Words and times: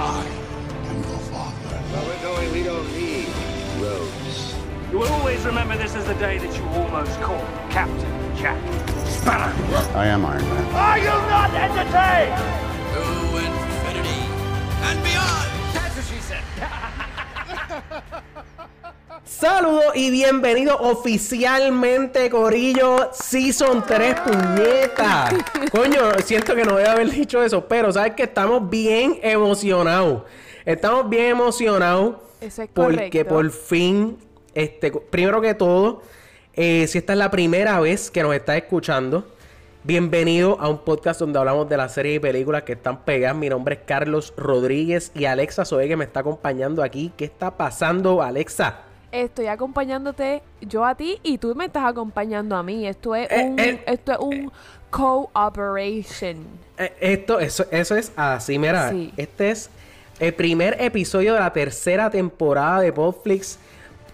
I 0.00 0.24
am 0.90 0.96
your 0.96 1.18
father. 1.18 1.82
Well, 1.92 2.06
we're 2.06 2.22
going. 2.22 2.52
We 2.52 2.62
don't 2.62 2.86
need 2.92 3.26
roads. 3.82 4.54
You 4.92 4.98
will 5.00 5.08
always 5.08 5.44
remember 5.44 5.76
this 5.76 5.96
as 5.96 6.04
the 6.06 6.14
day 6.14 6.38
that 6.38 6.56
you 6.56 6.64
almost 6.68 7.20
caught 7.20 7.44
Captain 7.68 8.36
Jack 8.36 8.60
Sparrow. 9.06 9.52
I 9.96 10.06
am 10.06 10.24
Iron 10.24 10.42
Man. 10.42 10.74
Are 10.74 10.98
you 10.98 11.06
not 11.06 11.50
entertained? 11.52 12.38
To 12.94 13.02
infinity 13.42 14.22
and 14.86 15.02
beyond! 15.02 15.50
That's 15.74 15.96
what 15.96 16.04
she 16.06 16.20
said. 16.20 16.44
Saludos 19.28 19.92
y 19.94 20.10
bienvenido 20.10 20.76
oficialmente, 20.78 22.30
Corillo 22.30 23.10
Season 23.12 23.84
3, 23.86 24.16
puñeta. 24.20 25.28
Coño, 25.70 26.18
siento 26.24 26.56
que 26.56 26.64
no 26.64 26.76
debe 26.76 26.88
haber 26.88 27.10
dicho 27.10 27.42
eso, 27.44 27.68
pero 27.68 27.92
sabes 27.92 28.14
que 28.14 28.24
estamos 28.24 28.68
bien 28.68 29.20
emocionados. 29.22 30.22
Estamos 30.64 31.08
bien 31.08 31.26
emocionados 31.26 32.16
Eso 32.40 32.62
es 32.62 32.70
porque 32.72 32.96
correcto. 32.96 33.28
por 33.28 33.50
fin, 33.50 34.16
este, 34.54 34.90
primero 34.90 35.40
que 35.40 35.54
todo, 35.54 36.02
eh, 36.54 36.86
si 36.88 36.98
esta 36.98 37.12
es 37.12 37.18
la 37.18 37.30
primera 37.30 37.78
vez 37.80 38.10
que 38.10 38.22
nos 38.22 38.34
estás 38.34 38.56
escuchando, 38.56 39.24
bienvenido 39.84 40.56
a 40.58 40.68
un 40.68 40.78
podcast 40.78 41.20
donde 41.20 41.38
hablamos 41.38 41.68
de 41.68 41.76
las 41.76 41.92
series 41.94 42.16
y 42.16 42.18
películas 42.18 42.62
que 42.62 42.72
están 42.72 43.04
pegadas. 43.04 43.36
Mi 43.36 43.50
nombre 43.50 43.74
es 43.76 43.80
Carlos 43.86 44.32
Rodríguez 44.36 45.12
y 45.14 45.26
Alexa 45.26 45.64
que 45.64 45.96
me 45.96 46.04
está 46.06 46.20
acompañando 46.20 46.82
aquí. 46.82 47.12
¿Qué 47.16 47.26
está 47.26 47.56
pasando, 47.56 48.22
Alexa? 48.22 48.87
Estoy 49.10 49.46
acompañándote 49.46 50.42
yo 50.60 50.84
a 50.84 50.94
ti 50.94 51.18
y 51.22 51.38
tú 51.38 51.54
me 51.54 51.64
estás 51.66 51.84
acompañando 51.84 52.56
a 52.56 52.62
mí. 52.62 52.86
Esto 52.86 53.14
es 53.14 53.30
Eh, 53.30 53.44
un, 53.44 53.58
eh, 53.58 53.82
esto 53.86 54.12
es 54.12 54.18
un 54.18 54.52
cooperation. 54.90 56.46
Eh, 56.76 56.92
Esto, 57.00 57.40
eso, 57.40 57.66
eso 57.70 57.96
es 57.96 58.12
así, 58.16 58.58
mira. 58.58 58.90
Sí. 58.90 59.12
Este 59.16 59.50
es 59.50 59.70
el 60.20 60.34
primer 60.34 60.76
episodio 60.80 61.34
de 61.34 61.40
la 61.40 61.52
tercera 61.52 62.10
temporada 62.10 62.80
de 62.80 62.92
Podflix. 62.92 63.58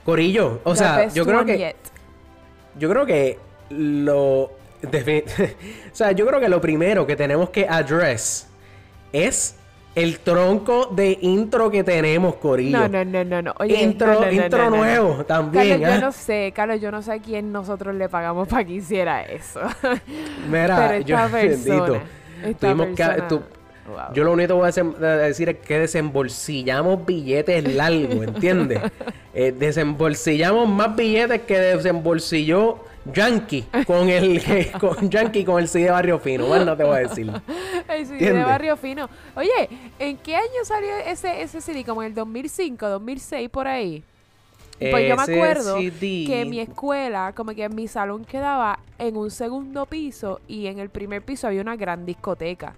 Corillo, 0.05 0.61
o 0.65 0.73
The 0.73 0.79
sea, 0.79 1.09
yo 1.09 1.25
creo 1.25 1.45
que 1.47 1.59
yet. 1.59 1.77
yo 2.79 2.91
creo 2.91 3.07
que 3.07 3.39
lo 3.71 4.51
o 4.85 5.95
sea, 5.95 6.13
yo 6.13 6.27
creo 6.27 6.41
que 6.41 6.49
lo 6.51 6.61
primero 6.61 7.07
que 7.07 7.17
tenemos 7.17 7.49
que 7.49 7.67
address 7.67 8.47
es 9.15 9.57
el 9.95 10.19
tronco 10.21 10.87
de 10.87 11.19
intro 11.23 11.71
que 11.71 11.85
tenemos, 11.85 12.35
Corillo. 12.37 12.79
No, 12.79 12.89
no, 12.89 13.05
no, 13.05 13.25
no, 13.25 13.43
no. 13.43 13.55
Oye, 13.61 13.81
intro 13.83 14.09
no, 14.15 14.21
no, 14.21 14.27
no, 14.27 14.33
intro 14.33 14.71
no, 14.71 14.77
nuevo 14.77 15.25
también. 15.25 15.81
Carlos, 15.81 15.89
¿ah? 15.89 15.95
yo 15.95 16.01
no 16.07 16.13
sé, 16.13 16.53
Carlos, 16.55 16.81
yo 16.81 16.91
no 16.91 17.03
sé 17.03 17.13
a 17.13 17.19
quién 17.21 17.53
nosotros 17.53 17.95
le 17.95 18.09
pagamos 18.09 18.49
para 18.49 18.65
que 18.65 18.73
hiciera 18.75 19.23
eso. 19.23 19.61
Mira, 20.51 20.89
Pero 20.89 21.05
yo 21.07 21.17
esta 21.17 21.29
persona, 21.29 21.75
bendito. 21.85 22.01
esta 22.45 22.59
Tuvimos 22.73 22.87
que- 22.89 22.95
persona- 23.05 23.29
tu- 23.29 23.43
Wow. 23.87 24.15
Yo 24.15 24.25
lo 24.25 24.33
único 24.33 24.49
que 24.49 24.55
voy 24.55 24.71
a 25.07 25.07
decir 25.27 25.47
es 25.51 25.59
que 25.59 25.79
desembolsillamos 25.81 27.05
billetes 27.05 27.75
largos, 27.75 28.27
¿entiendes? 28.27 28.81
Eh, 29.37 29.51
desembolsillamos 29.53 30.69
más 30.69 30.95
billetes 30.97 31.43
que 31.43 31.59
desembolsilló 31.59 32.79
Yankee 33.13 33.65
con 33.87 34.09
el 34.09 34.41
con 34.81 35.11
Yankee 35.11 35.45
con 35.45 35.61
el 35.61 35.69
CD 35.69 35.85
de 35.85 35.91
Barrio 35.91 36.19
Fino. 36.19 36.47
Bueno, 36.47 36.65
no 36.65 36.77
te 36.77 36.85
voy 36.85 36.97
a 36.97 37.01
decir. 37.01 37.31
El 37.89 38.07
CD 38.07 38.33
de. 38.33 38.45
Barrio 38.45 38.77
Fino. 38.77 39.09
Oye, 39.37 39.69
¿en 39.99 40.17
qué 40.19 40.37
año 40.37 40.65
salió 40.65 40.97
ese, 41.07 41.43
ese 41.43 41.61
CD? 41.61 41.85
Como 41.85 42.03
en 42.03 42.09
el 42.09 42.15
2005, 42.15 42.89
2006, 42.89 43.49
por 43.51 43.69
ahí. 43.69 44.03
Pues 44.79 45.09
yo 45.09 45.17
me 45.17 45.23
acuerdo 45.23 45.79
CD 45.79 46.25
que 46.27 46.45
mi 46.49 46.61
escuela, 46.61 47.33
como 47.35 47.55
que 47.55 47.69
mi 47.69 47.87
salón 47.89 48.25
quedaba 48.25 48.81
en 48.99 49.17
un 49.17 49.31
segundo 49.31 49.87
piso 49.87 50.41
y 50.49 50.67
en 50.67 50.79
el 50.79 50.91
primer 50.91 51.23
piso 51.23 51.47
había 51.47 51.63
una 51.63 51.77
gran 51.77 52.05
discoteca. 52.05 52.75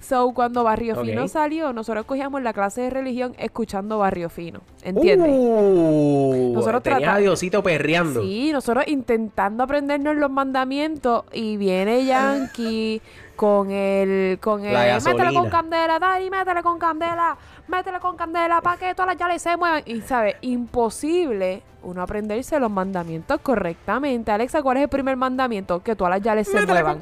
So, 0.00 0.32
cuando 0.32 0.62
Barrio. 0.62 0.94
Fino 1.02 1.26
salió, 1.26 1.72
nosotros 1.72 2.04
cogíamos 2.06 2.40
la 2.42 2.52
clase 2.52 2.82
de 2.82 2.90
religión 2.90 3.34
escuchando 3.38 3.98
Barrio 3.98 4.28
Fino. 4.28 4.60
¿Entiendes? 4.82 5.28
Uh, 5.30 6.52
Nosotros 6.54 6.82
tenías 6.82 7.16
a 7.16 7.18
Diosito 7.18 7.62
perreando. 7.62 8.22
Sí, 8.22 8.52
nosotros 8.52 8.84
intentando 8.86 9.64
aprendernos 9.64 10.16
los 10.16 10.30
mandamientos 10.30 11.24
y 11.32 11.56
viene 11.56 12.04
Yankee 12.04 13.02
con 13.36 13.70
el 13.70 14.38
con 14.40 14.64
el 14.64 14.72
La 14.72 15.00
métele 15.00 15.34
con 15.34 15.50
candela, 15.50 15.98
Dani, 15.98 16.30
métele 16.30 16.62
con 16.62 16.78
candela, 16.78 17.36
métele 17.68 18.00
con 18.00 18.16
candela 18.16 18.60
para 18.60 18.76
que 18.78 18.94
todas 18.94 19.08
las 19.08 19.16
llaves 19.16 19.42
se 19.42 19.56
muevan 19.56 19.82
y 19.86 20.00
sabe, 20.00 20.36
imposible 20.40 21.62
uno 21.82 22.02
aprenderse 22.02 22.58
los 22.58 22.70
mandamientos 22.70 23.40
correctamente. 23.40 24.30
Alexa, 24.32 24.62
¿cuál 24.62 24.78
es 24.78 24.82
el 24.84 24.88
primer 24.88 25.16
mandamiento? 25.16 25.82
Que 25.82 25.94
todas 25.94 26.10
las 26.10 26.22
llaves 26.22 26.48
se 26.52 26.66
muevan. 26.66 27.00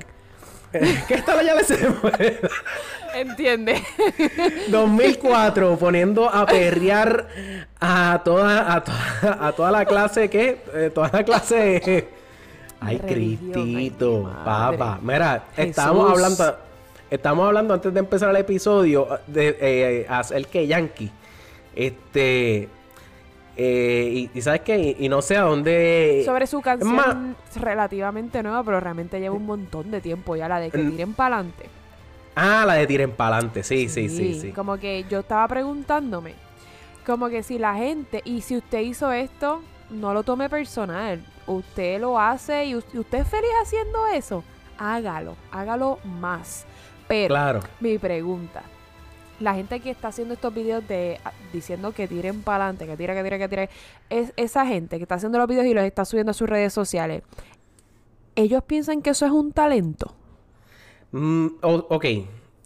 ¿Qué 0.72 1.15
esta 1.15 1.43
ya 1.43 1.54
le 1.54 1.65
se 1.65 1.88
mueve? 1.88 2.41
¿Entiendes? 3.15 3.81
2004 4.69 5.78
poniendo 5.78 6.28
a 6.28 6.44
perrear 6.44 7.28
a 7.81 8.21
toda 8.25 8.75
a 8.75 8.84
toda, 8.84 9.47
a 9.47 9.53
toda 9.53 9.71
la 9.71 9.84
clase 9.84 10.28
que 10.28 10.60
eh, 10.75 10.91
toda 10.94 11.10
la 11.12 11.25
clase 11.25 12.09
ay 12.81 12.98
Religión, 12.98 13.54
Cristito 13.54 14.27
ay, 14.27 14.44
papá 14.44 14.98
mira 15.00 15.44
estábamos 15.56 16.10
Jesús. 16.10 16.25
hablando 16.25 16.59
estamos 17.11 17.47
hablando 17.47 17.75
antes 17.75 17.93
de 17.93 18.00
empezar 18.00 18.31
el 18.31 18.37
episodio 18.37 19.06
de 19.27 19.56
eh, 19.61 20.06
hacer 20.09 20.47
que 20.47 20.67
Yankee 20.67 21.11
este 21.75 22.69
eh, 23.59 24.11
y, 24.12 24.39
y 24.39 24.43
sabes 24.43 24.61
qué 24.62 24.78
y, 24.78 25.05
y 25.06 25.09
no 25.09 25.22
sé 25.22 25.37
a 25.37 25.43
dónde 25.43 26.22
Sobre 26.27 26.47
su 26.47 26.61
canción 26.61 26.95
más- 26.95 27.56
relativamente 27.56 28.43
nueva, 28.43 28.62
pero 28.62 28.81
realmente 28.81 29.19
lleva 29.21 29.34
un 29.34 29.47
montón 29.47 29.91
de 29.91 30.00
tiempo 30.00 30.37
ya 30.37 30.49
la 30.49 30.61
de 30.61 30.71
que 30.71 30.78
tiren 30.78 31.15
para 31.15 31.37
adelante. 31.37 31.66
ah 32.34 32.65
la 32.66 32.75
de 32.75 32.87
tiren 32.87 33.12
pa'lante 33.12 33.62
sí 33.62 33.89
sí 33.89 34.09
sí 34.09 34.34
sí, 34.41 34.53
Como 34.53 34.77
que 34.77 35.05
yo 35.09 35.21
estaba 35.21 35.47
preguntándome, 35.49 36.34
como 37.06 37.28
que 37.28 37.43
si 37.43 37.59
la 37.59 37.75
gente, 37.77 38.21
y 38.25 38.43
si 38.43 38.56
usted 38.56 38.81
hizo 38.81 39.11
esto, 39.12 39.62
no 39.91 40.12
lo 40.12 40.22
tome 40.22 40.50
personal. 40.50 41.25
Usted 41.47 42.00
lo 42.00 42.19
hace 42.19 42.65
y 42.66 42.75
usted 42.75 43.19
es 43.19 43.28
feliz 43.28 43.50
haciendo 43.62 44.06
eso, 44.09 44.43
hágalo, 44.78 45.37
hágalo 45.53 45.99
más. 46.21 46.66
Pero 47.09 47.28
claro 47.34 47.61
mi 47.81 47.99
pregunta, 47.99 48.62
la 49.41 49.55
gente 49.55 49.81
que 49.81 49.91
está 49.91 50.09
haciendo 50.09 50.34
estos 50.34 50.53
videos 50.55 50.87
de 50.89 51.21
ah, 51.25 51.33
diciendo 51.53 51.93
que 51.93 52.09
tiren 52.09 52.43
para 52.43 52.65
adelante, 52.65 52.87
que 52.87 52.97
tira, 52.97 53.15
que 53.15 53.22
tira, 53.22 53.39
que 53.39 53.49
tira, 53.49 53.69
es 54.09 54.33
esa 54.37 54.67
gente 54.67 54.97
que 54.97 55.03
está 55.03 55.16
haciendo 55.16 55.39
los 55.39 55.47
videos 55.47 55.66
y 55.66 55.75
los 55.75 55.84
está 55.84 56.05
subiendo 56.05 56.31
a 56.31 56.34
sus 56.34 56.49
redes 56.49 56.72
sociales. 56.72 57.22
Ellos 58.34 58.62
piensan 58.65 59.03
que 59.03 59.11
eso 59.11 59.27
es 59.27 59.33
un 59.33 59.53
talento. 59.53 60.15
Mm, 61.12 61.47
ok 61.62 62.05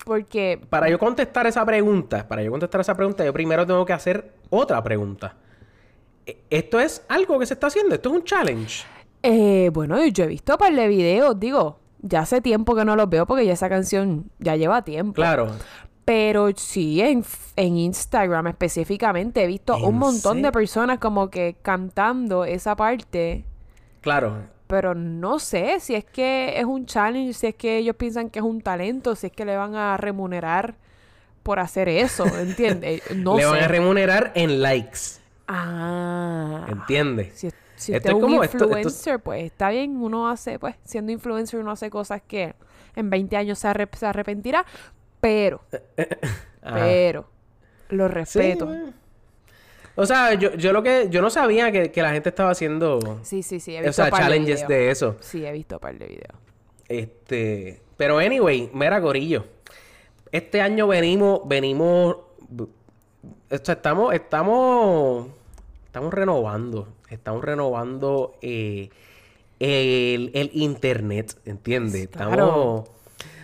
Porque 0.05 0.61
Para 0.71 0.89
yo 0.89 0.99
contestar 0.99 1.47
esa 1.47 1.65
pregunta, 1.65 2.27
para 2.27 2.43
yo 2.43 2.51
contestar 2.51 2.81
esa 2.81 2.95
pregunta, 2.97 3.25
yo 3.25 3.33
primero 3.33 3.67
tengo 3.67 3.85
que 3.85 3.93
hacer 3.93 4.33
otra 4.49 4.83
pregunta. 4.83 5.37
E- 6.27 6.39
¿Esto 6.51 6.81
es 6.81 7.05
algo 7.09 7.39
que 7.39 7.47
se 7.47 7.55
está 7.55 7.67
haciendo? 7.67 7.95
¿Esto 7.95 8.09
es 8.09 8.15
un 8.17 8.25
challenge? 8.25 8.85
Eh, 9.23 9.71
bueno, 9.73 10.03
yo 10.07 10.25
he 10.25 10.29
visto 10.29 10.53
un 10.55 10.59
par 10.59 10.75
de 10.75 10.89
videos, 10.89 11.39
digo, 11.39 11.79
ya 12.03 12.21
hace 12.21 12.41
tiempo 12.41 12.75
que 12.75 12.85
no 12.85 12.97
los 12.97 13.09
veo 13.09 13.27
porque 13.27 13.47
ya 13.47 13.53
esa 13.53 13.69
canción 13.69 14.31
ya 14.39 14.57
lleva 14.57 14.83
tiempo. 14.83 15.15
Claro. 15.15 15.51
Pero 16.05 16.51
sí, 16.57 17.01
en, 17.01 17.25
en 17.57 17.77
Instagram 17.77 18.49
específicamente 18.49 19.45
he 19.45 19.47
visto 19.47 19.77
¿En 19.77 19.85
un 19.85 19.99
montón 19.99 20.43
de 20.43 20.51
personas 20.51 20.99
como 20.99 21.31
que 21.31 21.57
cantando 21.63 22.45
esa 22.45 22.75
parte, 22.75 23.45
Claro. 24.01 24.39
pero 24.67 24.95
no 24.95 25.39
sé 25.39 25.79
si 25.79 25.95
es 25.95 26.05
que 26.05 26.59
es 26.59 26.65
un 26.65 26.87
challenge, 26.87 27.35
si 27.35 27.47
es 27.49 27.55
que 27.55 27.77
ellos 27.79 27.95
piensan 27.97 28.31
que 28.31 28.39
es 28.41 28.45
un 28.45 28.61
talento, 28.61 29.15
si 29.15 29.27
es 29.29 29.33
que 29.33 29.45
le 29.45 29.57
van 29.57 29.75
a 29.77 29.97
remunerar 29.99 30.75
por 31.43 31.61
hacer 31.61 31.89
eso, 31.89 32.25
¿entiendes? 32.39 33.03
No 33.15 33.37
Le 33.37 33.43
sé. 33.45 33.49
van 33.51 33.63
a 33.65 33.69
remunerar 33.69 34.33
en 34.35 34.63
likes. 34.63 34.99
Ah. 35.47 36.67
¿Entiendes? 36.69 37.39
Si, 37.39 37.51
si 37.81 37.93
usted 37.93 38.07
es 38.07 38.11
es 38.11 38.15
un 38.15 38.21
como- 38.21 38.43
esto- 38.45 38.57
esto 38.57 38.65
es- 38.65 38.77
influencer, 38.79 39.21
pues 39.21 39.45
está 39.45 39.71
bien, 39.71 39.97
uno 39.97 40.29
hace, 40.29 40.59
pues, 40.59 40.77
siendo 40.85 41.13
influencer 41.13 41.61
uno 41.61 41.71
hace 41.73 41.91
cosas 41.91 42.23
que 42.27 42.55
en 42.97 43.11
20 43.11 43.37
años 43.37 43.59
se, 43.59 43.69
arrep- 43.69 43.95
se 43.97 44.07
arrepentirá, 44.07 44.65
pero, 45.21 45.61
Ajá. 46.63 46.77
pero, 46.77 47.29
lo 47.89 48.09
respeto. 48.09 48.69
O 49.97 50.07
sea, 50.07 50.35
yo, 50.35 50.55
yo 50.55 50.73
lo 50.73 50.83
que... 50.83 51.09
Yo 51.11 51.21
no 51.21 51.29
sabía 51.31 51.71
que, 51.73 51.91
que 51.91 52.01
la 52.01 52.13
gente 52.13 52.29
estaba 52.31 52.51
haciendo... 52.51 53.19
Sí, 53.23 53.43
sí, 53.43 53.61
sí, 53.61 53.75
he 53.75 53.81
o 53.81 53.83
visto 53.83 54.03
sea, 54.03 54.11
par 54.11 54.21
challenges 54.23 54.57
videos. 54.67 54.69
de 54.69 54.91
eso. 54.91 55.17
Sí, 55.21 55.45
he 55.45 55.53
visto 55.53 55.75
un 55.77 55.81
par 55.81 55.99
de 55.99 56.07
videos. 56.07 56.35
Este... 56.89 57.83
Pero 57.97 58.19
anyway, 58.19 58.71
mira, 58.73 59.01
Corillo. 59.03 59.45
Este 60.33 60.61
año 60.63 60.87
venimos... 60.87 61.41
Venimos... 61.45 62.17
O 62.57 62.69
sea, 63.63 63.75
estamos... 63.75 64.15
Estamos... 64.15 65.27
Estamos 65.87 66.15
renovando. 66.15 66.89
Estamos 67.11 67.45
renovando... 67.45 68.37
eh, 68.43 68.89
el, 69.59 70.31
el 70.33 70.51
internet, 70.55 71.37
¿entiendes? 71.45 72.09
Claro. 72.09 72.31
Estamos... 72.33 72.89
O 72.89 72.95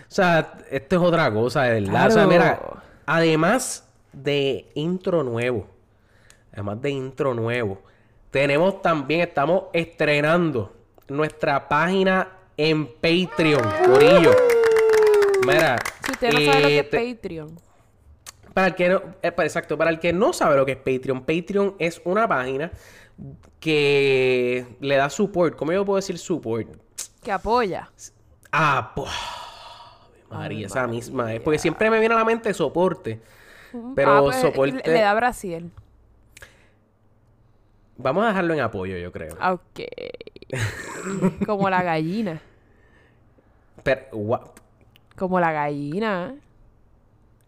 sea, 0.07 0.57
esto 0.71 0.95
es 0.95 1.01
otra 1.01 1.31
cosa, 1.31 1.63
de 1.63 1.81
verdad. 1.81 2.07
O 2.07 2.11
sea, 2.11 2.25
mira, 2.25 2.59
además 3.05 3.87
de 4.13 4.65
intro 4.73 5.21
nuevo, 5.23 5.67
además 6.53 6.81
de 6.81 6.89
intro 6.89 7.33
nuevo, 7.35 7.81
tenemos 8.31 8.81
también, 8.81 9.21
estamos 9.21 9.65
estrenando 9.73 10.73
nuestra 11.07 11.67
página 11.69 12.29
en 12.57 12.87
Patreon, 12.87 13.63
Corillo. 13.85 14.31
Mira, 15.45 15.75
Si 16.05 16.11
usted 16.13 16.33
no 16.33 16.39
sabe 16.39 16.61
lo 16.61 16.67
que 16.67 16.75
eh, 16.75 16.79
es 16.79 16.89
te- 16.89 17.13
Patreon. 17.13 17.59
Para 18.53 18.67
el 18.67 18.75
que 18.75 18.89
no, 18.89 19.01
eh, 19.21 19.31
para- 19.31 19.45
exacto, 19.45 19.77
para 19.77 19.91
el 19.91 19.99
que 19.99 20.13
no 20.13 20.33
sabe 20.33 20.55
lo 20.57 20.65
que 20.65 20.71
es 20.71 20.77
Patreon, 20.77 21.21
Patreon 21.25 21.75
es 21.77 22.01
una 22.05 22.27
página 22.27 22.71
que 23.59 24.65
le 24.79 24.95
da 24.95 25.09
support. 25.09 25.55
¿Cómo 25.55 25.71
yo 25.71 25.85
puedo 25.85 25.95
decir 25.97 26.17
support? 26.17 26.67
Que 27.23 27.31
apoya. 27.31 27.89
Ah, 28.51 28.91
po- 28.95 29.07
María, 30.29 30.67
esa 30.67 30.87
misma 30.87 31.33
es. 31.33 31.41
Porque 31.41 31.59
siempre 31.59 31.89
me 31.89 31.99
viene 31.99 32.15
a 32.15 32.17
la 32.17 32.25
mente 32.25 32.53
soporte. 32.53 33.21
Pero 33.95 34.11
Ah, 34.17 34.21
pues, 34.21 34.37
soporte. 34.37 34.81
Le, 34.85 34.93
le 34.93 35.01
da 35.01 35.13
Brasil. 35.13 35.71
Vamos 37.97 38.23
a 38.25 38.27
dejarlo 38.27 38.53
en 38.53 38.59
apoyo, 38.61 38.97
yo 38.97 39.11
creo. 39.11 39.35
Ok. 39.35 39.81
Como 41.45 41.69
la 41.69 41.81
gallina. 41.83 42.41
Pero, 43.83 44.01
gua- 44.11 44.51
Como 45.17 45.39
la 45.39 45.51
gallina. 45.51 46.35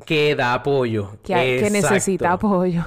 que 0.06 0.36
da 0.36 0.54
apoyo. 0.56 1.18
Que, 1.24 1.68
necesita 1.72 2.34
apoyo. 2.34 2.84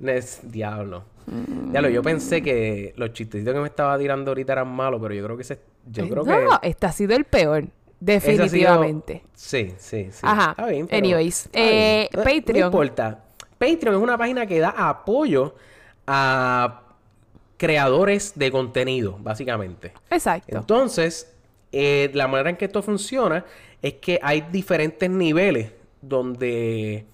Nes- 0.00 0.40
Diablo. 0.42 1.04
Diablo, 1.26 1.88
yo 1.90 2.02
pensé 2.02 2.42
que 2.42 2.92
los 2.96 3.12
chistecitos 3.12 3.54
que 3.54 3.60
me 3.60 3.66
estaba 3.68 3.98
tirando 3.98 4.30
ahorita 4.30 4.52
eran 4.52 4.68
malos, 4.68 5.00
pero 5.02 5.14
yo 5.14 5.24
creo 5.24 5.36
que 5.36 5.42
ese, 5.42 5.58
yo 5.86 6.08
creo 6.08 6.22
Eh, 6.26 6.44
no, 6.50 6.60
que 6.60 6.68
este 6.68 6.86
ha 6.86 6.92
sido 6.92 7.14
el 7.16 7.24
peor. 7.24 7.62
sido- 7.62 7.70
Definitivamente. 8.00 9.22
Sí, 9.34 9.72
sí, 9.78 10.08
sí. 10.10 10.20
Ajá. 10.22 10.50
Está 10.50 10.66
bien, 10.66 10.86
pero- 10.86 10.98
Anyways, 10.98 11.46
está 11.46 11.58
bien. 11.60 11.72
eh, 11.72 12.08
No- 12.12 12.18
No 12.18 12.24
Patreon. 12.24 12.66
importa. 12.66 13.24
Patreon 13.58 13.94
es 13.96 14.02
una 14.02 14.18
página 14.18 14.46
que 14.46 14.58
da 14.58 14.70
apoyo 14.70 15.54
a 16.06 16.82
creadores 17.56 18.32
de 18.34 18.50
contenido, 18.50 19.16
básicamente. 19.20 19.92
Exacto. 20.10 20.56
Entonces, 20.58 21.32
eh, 21.70 22.10
la 22.12 22.26
manera 22.26 22.50
en 22.50 22.56
que 22.56 22.64
esto 22.64 22.82
funciona 22.82 23.44
es 23.80 23.94
que 23.94 24.18
hay 24.22 24.40
diferentes 24.50 25.08
niveles 25.08 25.70
donde, 26.00 27.06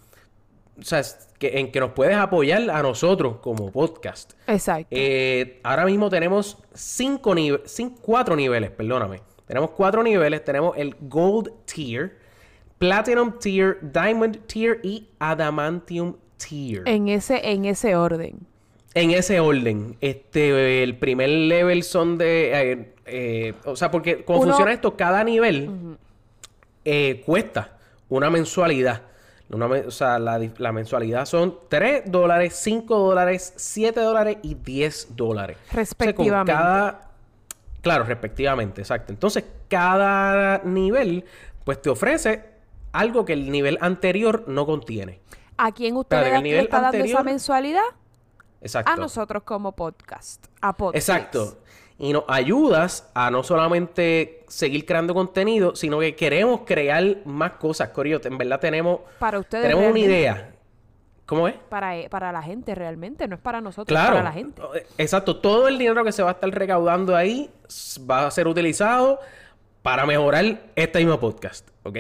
o 0.81 0.85
sea, 0.85 1.03
que, 1.39 1.59
en 1.59 1.71
que 1.73 1.81
nos 1.81 1.91
puedes 1.93 2.17
apoyar 2.17 2.71
a 2.71 2.83
nosotros 2.83 3.37
como 3.41 3.71
podcast. 3.73 4.33
Exacto. 4.47 4.89
Eh, 4.91 5.61
ahora 5.63 5.85
mismo 5.85 6.09
tenemos 6.11 6.59
cinco 6.75 7.35
niveles, 7.35 7.81
cuatro 8.01 8.37
niveles, 8.37 8.71
perdóname. 8.71 9.21
Tenemos 9.47 9.71
cuatro 9.71 10.03
niveles. 10.03 10.45
Tenemos 10.45 10.77
el 10.77 10.95
Gold 11.01 11.51
Tier, 11.65 12.17
Platinum 12.79 13.39
Tier, 13.39 13.79
Diamond 13.83 14.39
Tier 14.47 14.81
y 14.83 15.09
Adamantium 15.19 16.17
Tier. 16.37 16.83
en 16.87 17.09
ese, 17.09 17.51
en 17.51 17.65
ese 17.65 17.97
orden. 17.97 18.39
En 18.95 19.11
ese 19.11 19.41
orden, 19.41 19.97
este, 20.01 20.83
el 20.83 20.97
primer 20.99 21.29
level 21.29 21.83
son 21.83 22.19
de, 22.19 22.73
eh, 22.73 22.93
eh, 23.07 23.55
o 23.65 23.77
sea, 23.77 23.91
porque 23.91 24.25
como 24.25 24.41
Uno- 24.41 24.51
funciona 24.51 24.73
esto, 24.73 24.97
cada 24.97 25.23
nivel 25.25 25.97
cuesta 27.25 27.79
una 28.09 28.31
mensualidad. 28.31 29.03
Una 29.51 29.67
o 29.67 29.91
sea, 29.91 30.19
la, 30.19 30.39
la 30.59 30.73
mensualidad 30.73 31.25
son 31.25 31.59
3 31.69 32.03
dólares, 32.11 32.55
5 32.63 32.99
dólares, 32.99 33.55
7 33.57 33.99
dólares 34.01 34.37
y 34.43 34.55
10 34.55 35.17
dólares. 35.17 35.57
O 35.57 35.61
sea, 35.61 35.71
con 35.73 35.79
Respectivamente. 35.79 36.53
cada- 36.53 37.11
claro, 37.81 38.05
respectivamente, 38.05 38.83
exacto. 38.83 39.13
Entonces, 39.13 39.45
cada 39.69 40.59
nivel, 40.65 41.25
pues 41.65 41.81
te 41.81 41.89
ofrece 41.89 42.45
algo 42.93 43.25
que 43.25 43.33
el 43.33 43.51
nivel 43.51 43.79
anterior 43.81 44.45
no 44.49 44.67
contiene. 44.67 45.21
¿A 45.57 45.73
quién 45.73 45.97
usted 45.97 46.23
le, 46.23 46.31
da- 46.31 46.41
le 46.41 46.61
está 46.61 46.81
dando 46.83 47.05
esa 47.05 47.23
mensualidad? 47.23 47.83
Exacto. 48.61 48.93
A 48.93 48.97
nosotros 48.97 49.45
como 49.45 49.73
podcast. 49.73 50.45
A 50.61 50.77
Podflix. 50.77 51.09
Exacto. 51.09 51.59
Y 51.99 52.13
nos 52.13 52.25
ayudas 52.29 53.11
a 53.15 53.31
no 53.31 53.43
solamente 53.43 54.45
seguir 54.47 54.87
creando 54.87 55.15
contenido, 55.15 55.75
sino 55.75 55.99
que 55.99 56.15
queremos 56.15 56.61
crear 56.65 57.05
más 57.25 57.53
cosas, 57.53 57.89
Corio. 57.89 58.21
En 58.23 58.39
verdad 58.39 58.61
tenemos, 58.61 59.01
Para 59.19 59.39
ustedes. 59.41 59.65
tenemos 59.65 59.91
una 59.91 59.99
idea. 59.99 60.51
¿Cómo 61.27 61.47
es? 61.49 61.57
Para, 61.69 61.97
e- 61.99 62.09
para 62.09 62.31
la 62.33 62.41
gente 62.41 62.75
realmente, 62.75 63.27
no 63.29 63.35
es 63.35 63.41
para 63.41 63.61
nosotros, 63.61 63.89
Claro. 63.89 64.13
es 64.15 64.19
para 64.23 64.25
la 64.31 64.33
gente. 64.33 64.63
Exacto. 64.97 65.37
Todo 65.37 65.69
el 65.69 65.77
dinero 65.77 66.03
que 66.05 66.13
se 66.13 66.23
va 66.23 66.31
a 66.31 66.33
estar 66.33 66.49
recaudando 66.51 67.15
ahí 67.17 67.51
va 68.09 68.27
a 68.27 68.31
ser 68.31 68.47
utilizado 68.49 69.19
para 69.83 70.07
mejorar 70.07 70.45
este 70.77 71.01
mismo 71.01 71.19
podcast, 71.21 71.69
¿ok? 71.83 71.99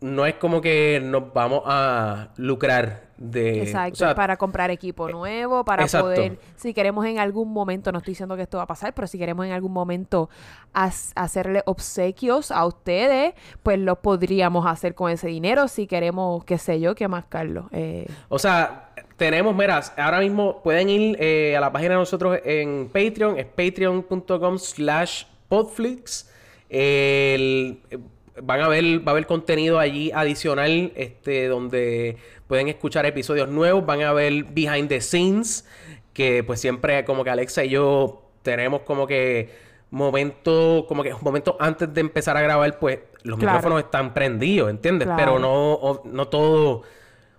No 0.00 0.26
es 0.26 0.34
como 0.34 0.60
que 0.60 1.00
nos 1.02 1.32
vamos 1.32 1.62
a 1.64 2.28
lucrar 2.36 3.05
de... 3.18 3.62
Exacto, 3.62 3.92
o 3.94 3.96
sea, 3.96 4.14
para 4.14 4.36
comprar 4.36 4.70
equipo 4.70 5.08
nuevo, 5.08 5.64
para 5.64 5.84
exacto. 5.84 6.06
poder, 6.06 6.38
si 6.56 6.74
queremos 6.74 7.06
en 7.06 7.18
algún 7.18 7.52
momento, 7.52 7.90
no 7.92 7.98
estoy 7.98 8.12
diciendo 8.12 8.36
que 8.36 8.42
esto 8.42 8.58
va 8.58 8.64
a 8.64 8.66
pasar, 8.66 8.94
pero 8.94 9.06
si 9.06 9.18
queremos 9.18 9.46
en 9.46 9.52
algún 9.52 9.72
momento 9.72 10.28
hacerle 10.72 11.62
obsequios 11.66 12.50
a 12.50 12.66
ustedes, 12.66 13.34
pues 13.62 13.78
lo 13.78 14.00
podríamos 14.02 14.66
hacer 14.66 14.94
con 14.94 15.10
ese 15.10 15.28
dinero. 15.28 15.68
Si 15.68 15.86
queremos, 15.86 16.44
qué 16.44 16.58
sé 16.58 16.80
yo, 16.80 16.94
qué 16.94 17.08
más, 17.08 17.24
Carlos. 17.26 17.66
Eh, 17.72 18.06
O 18.28 18.38
sea, 18.38 18.90
tenemos, 19.16 19.54
mira, 19.56 19.80
ahora 19.96 20.20
mismo 20.20 20.62
pueden 20.62 20.90
ir 20.90 21.16
eh, 21.18 21.56
a 21.56 21.60
la 21.60 21.72
página 21.72 21.94
de 21.94 22.00
nosotros 22.00 22.38
en 22.44 22.88
Patreon, 22.92 23.38
es 23.38 23.46
patreon.com 23.46 24.58
slash 24.58 25.24
podflix. 25.48 26.30
El- 26.68 27.80
eh, 27.90 27.98
van 28.42 28.60
a 28.60 28.68
ver, 28.68 29.06
va 29.06 29.10
a 29.10 29.10
haber 29.12 29.26
contenido 29.26 29.78
allí 29.78 30.10
adicional, 30.14 30.92
este, 30.96 31.48
donde 31.48 32.16
pueden 32.46 32.68
escuchar 32.68 33.06
episodios 33.06 33.48
nuevos, 33.48 33.84
van 33.86 34.02
a 34.02 34.12
ver 34.12 34.44
behind 34.44 34.88
the 34.88 35.00
scenes, 35.00 35.66
que 36.12 36.42
pues 36.44 36.60
siempre 36.60 37.04
como 37.04 37.24
que 37.24 37.30
Alexa 37.30 37.64
y 37.64 37.70
yo 37.70 38.22
tenemos 38.42 38.82
como 38.82 39.06
que 39.06 39.50
momentos, 39.90 40.84
como 40.86 41.02
que 41.02 41.12
momentos 41.20 41.56
antes 41.58 41.92
de 41.92 42.00
empezar 42.00 42.36
a 42.36 42.42
grabar, 42.42 42.78
pues 42.78 42.98
los 43.22 43.38
Claro. 43.38 43.58
micrófonos 43.58 43.84
están 43.84 44.14
prendidos, 44.14 44.70
¿entiendes? 44.70 45.06
Claro. 45.06 45.18
Pero 45.18 45.38
no, 45.38 46.02
no 46.04 46.28
todo, 46.28 46.82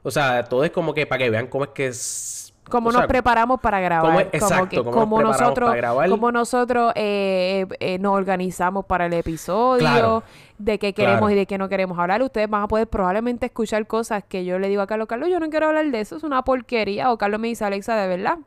o 0.03 0.11
sea, 0.11 0.43
todo 0.45 0.63
es 0.63 0.71
como 0.71 0.93
que 0.93 1.05
para 1.05 1.23
que 1.23 1.29
vean 1.29 1.47
cómo 1.47 1.65
es 1.65 1.69
que 1.71 1.87
es... 1.87 2.36
cómo 2.69 2.89
o 2.89 2.91
nos 2.91 3.05
preparamos 3.05 3.59
para 3.59 3.79
grabar. 3.79 4.29
cómo 4.31 4.47
como 4.49 4.69
que- 4.69 4.83
cómo 4.83 5.21
nos 5.21 5.39
nosotros, 5.39 5.69
para 5.69 5.77
grabar. 5.77 6.09
como 6.09 6.31
nosotros 6.31 6.91
eh, 6.95 7.65
eh, 7.69 7.75
eh, 7.79 7.99
nos 7.99 8.13
organizamos 8.13 8.85
para 8.85 9.05
el 9.07 9.13
episodio, 9.13 9.79
Claro. 9.79 10.23
de 10.57 10.79
qué 10.79 10.93
queremos 10.93 11.19
Claro. 11.19 11.31
y 11.31 11.35
de 11.35 11.45
qué 11.45 11.57
no 11.57 11.69
queremos 11.69 11.97
hablar. 11.99 12.21
Ustedes 12.21 12.49
van 12.49 12.63
a 12.63 12.67
poder 12.67 12.87
probablemente 12.87 13.45
escuchar 13.47 13.85
cosas 13.87 14.23
que 14.27 14.45
yo 14.45 14.59
le 14.59 14.67
digo 14.69 14.81
a 14.81 14.87
Carlos, 14.87 15.07
Carlos, 15.07 15.29
yo 15.29 15.39
no 15.39 15.49
quiero 15.49 15.67
hablar 15.67 15.85
de 15.89 15.99
eso, 15.99 16.15
es 16.17 16.23
una 16.23 16.41
porquería. 16.43 17.11
O 17.11 17.17
Carlos 17.17 17.39
me 17.39 17.47
dice, 17.47 17.65
Alexa, 17.65 17.95
de 17.95 18.07
verdad, 18.07 18.37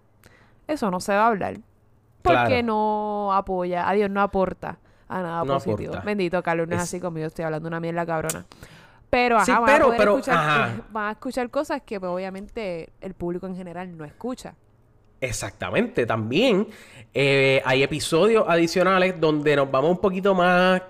eso 0.68 0.90
no 0.90 1.00
se 1.00 1.12
va 1.14 1.24
a 1.24 1.26
hablar. 1.28 1.54
Porque 2.22 2.38
Claro. 2.46 2.62
no 2.64 3.32
apoya, 3.32 3.88
a 3.88 3.92
Dios 3.94 4.10
no 4.10 4.20
aporta 4.20 4.78
a 5.08 5.22
nada 5.22 5.44
No 5.44 5.54
positivo. 5.54 5.90
aporta. 5.92 6.04
Bendito 6.04 6.42
Carlos, 6.42 6.68
no 6.68 6.74
es, 6.76 6.82
Es- 6.82 6.88
así 6.88 7.00
conmigo, 7.00 7.26
estoy 7.26 7.44
hablando 7.44 7.66
una 7.66 7.80
mierda 7.80 8.04
cabrona. 8.06 8.44
Pero, 9.10 9.36
ajá, 9.36 9.44
Sí, 9.44 9.52
van, 9.52 9.64
pero- 9.66 9.92
a 9.92 9.96
pero, 9.96 10.12
escuchar, 10.18 10.36
ajá. 10.38 10.82
van 10.90 11.06
a 11.08 11.10
escuchar 11.12 11.50
cosas 11.50 11.82
que 11.84 11.98
pues, 11.98 12.10
obviamente 12.10 12.90
el 13.00 13.14
público 13.14 13.46
en 13.46 13.56
general 13.56 13.96
no 13.96 14.04
escucha. 14.04 14.54
Exactamente, 15.20 16.06
también 16.06 16.68
eh, 17.12 17.60
hay 17.66 17.82
episodios 17.82 18.44
adicionales 18.48 19.20
donde 19.20 19.54
nos 19.56 19.70
vamos 19.70 19.90
un 19.90 19.98
poquito 19.98 20.34
más, 20.34 20.80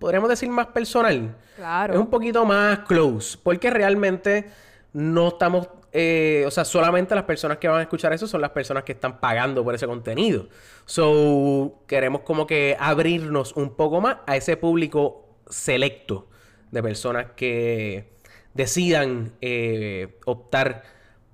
podríamos 0.00 0.28
decir 0.28 0.48
más 0.48 0.66
personal. 0.68 1.36
Claro. 1.54 1.94
Es 1.94 2.00
un 2.00 2.08
poquito 2.08 2.44
más 2.44 2.80
close, 2.80 3.38
porque 3.42 3.70
realmente 3.70 4.50
no 4.92 5.28
estamos, 5.28 5.68
eh, 5.92 6.44
o 6.46 6.50
sea, 6.50 6.64
solamente 6.64 7.14
las 7.14 7.24
personas 7.24 7.58
que 7.58 7.68
van 7.68 7.78
a 7.78 7.82
escuchar 7.82 8.12
eso 8.12 8.26
son 8.26 8.40
las 8.40 8.50
personas 8.50 8.82
que 8.82 8.92
están 8.92 9.20
pagando 9.20 9.62
por 9.62 9.74
ese 9.74 9.86
contenido. 9.86 10.48
So, 10.84 11.82
queremos 11.86 12.22
como 12.22 12.46
que 12.46 12.76
abrirnos 12.80 13.54
un 13.54 13.76
poco 13.76 14.00
más 14.00 14.16
a 14.26 14.34
ese 14.36 14.56
público 14.56 15.28
selecto 15.48 16.28
de 16.70 16.82
personas 16.82 17.26
que 17.36 18.10
decidan 18.54 19.32
eh, 19.40 20.18
optar 20.26 20.82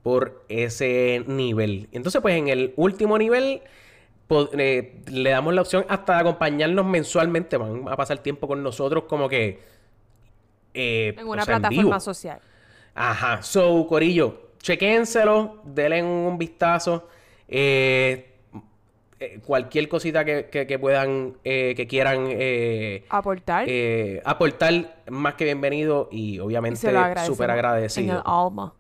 por 0.03 0.45
ese 0.49 1.25
nivel. 1.27 1.89
Entonces, 1.93 2.21
pues 2.23 2.37
en 2.37 2.49
el 2.49 2.75
último 2.77 3.19
nivel 3.19 3.63
po- 4.29 4.51
eh, 4.59 5.03
le 5.11 5.31
damos 5.31 5.55
la 5.55 5.63
opción 5.63 5.85
hasta 5.89 6.15
de 6.15 6.21
acompañarnos 6.21 6.87
mensualmente. 6.87 7.57
Van 7.57 7.89
a 7.89 7.97
pasar 7.97 8.19
tiempo 8.19 8.49
con 8.49 8.63
nosotros 8.63 9.05
como 9.05 9.29
que... 9.29 9.61
eh, 10.75 11.15
En 11.17 11.27
una 11.29 11.43
o 11.43 11.47
sea, 11.47 11.57
en 11.57 11.61
plataforma 11.63 12.01
social. 12.01 12.41
Ajá. 12.95 13.43
So, 13.43 13.87
Corillo, 13.89 14.51
chequénselo, 14.59 15.63
denle 15.65 16.03
un 16.03 16.39
vistazo. 16.39 17.09
Eh, 17.49 18.32
eh, 19.25 19.41
cualquier 19.45 19.89
cosita 19.89 20.25
que, 20.25 20.47
que- 20.51 20.67
que 20.67 20.79
puedan, 20.79 21.35
eh, 21.45 21.75
que 21.77 21.87
quieran 21.87 22.27
eh, 22.31 23.05
Aportar. 23.09 23.67
aportar, 24.25 24.97
más 25.11 25.35
que 25.35 25.45
bienvenido 25.45 26.09
y 26.11 26.39
obviamente 26.41 26.77
súper 27.27 27.45
En 27.51 27.51
agradecido. 27.57 28.17
el 28.17 28.23
alma. 28.25 28.75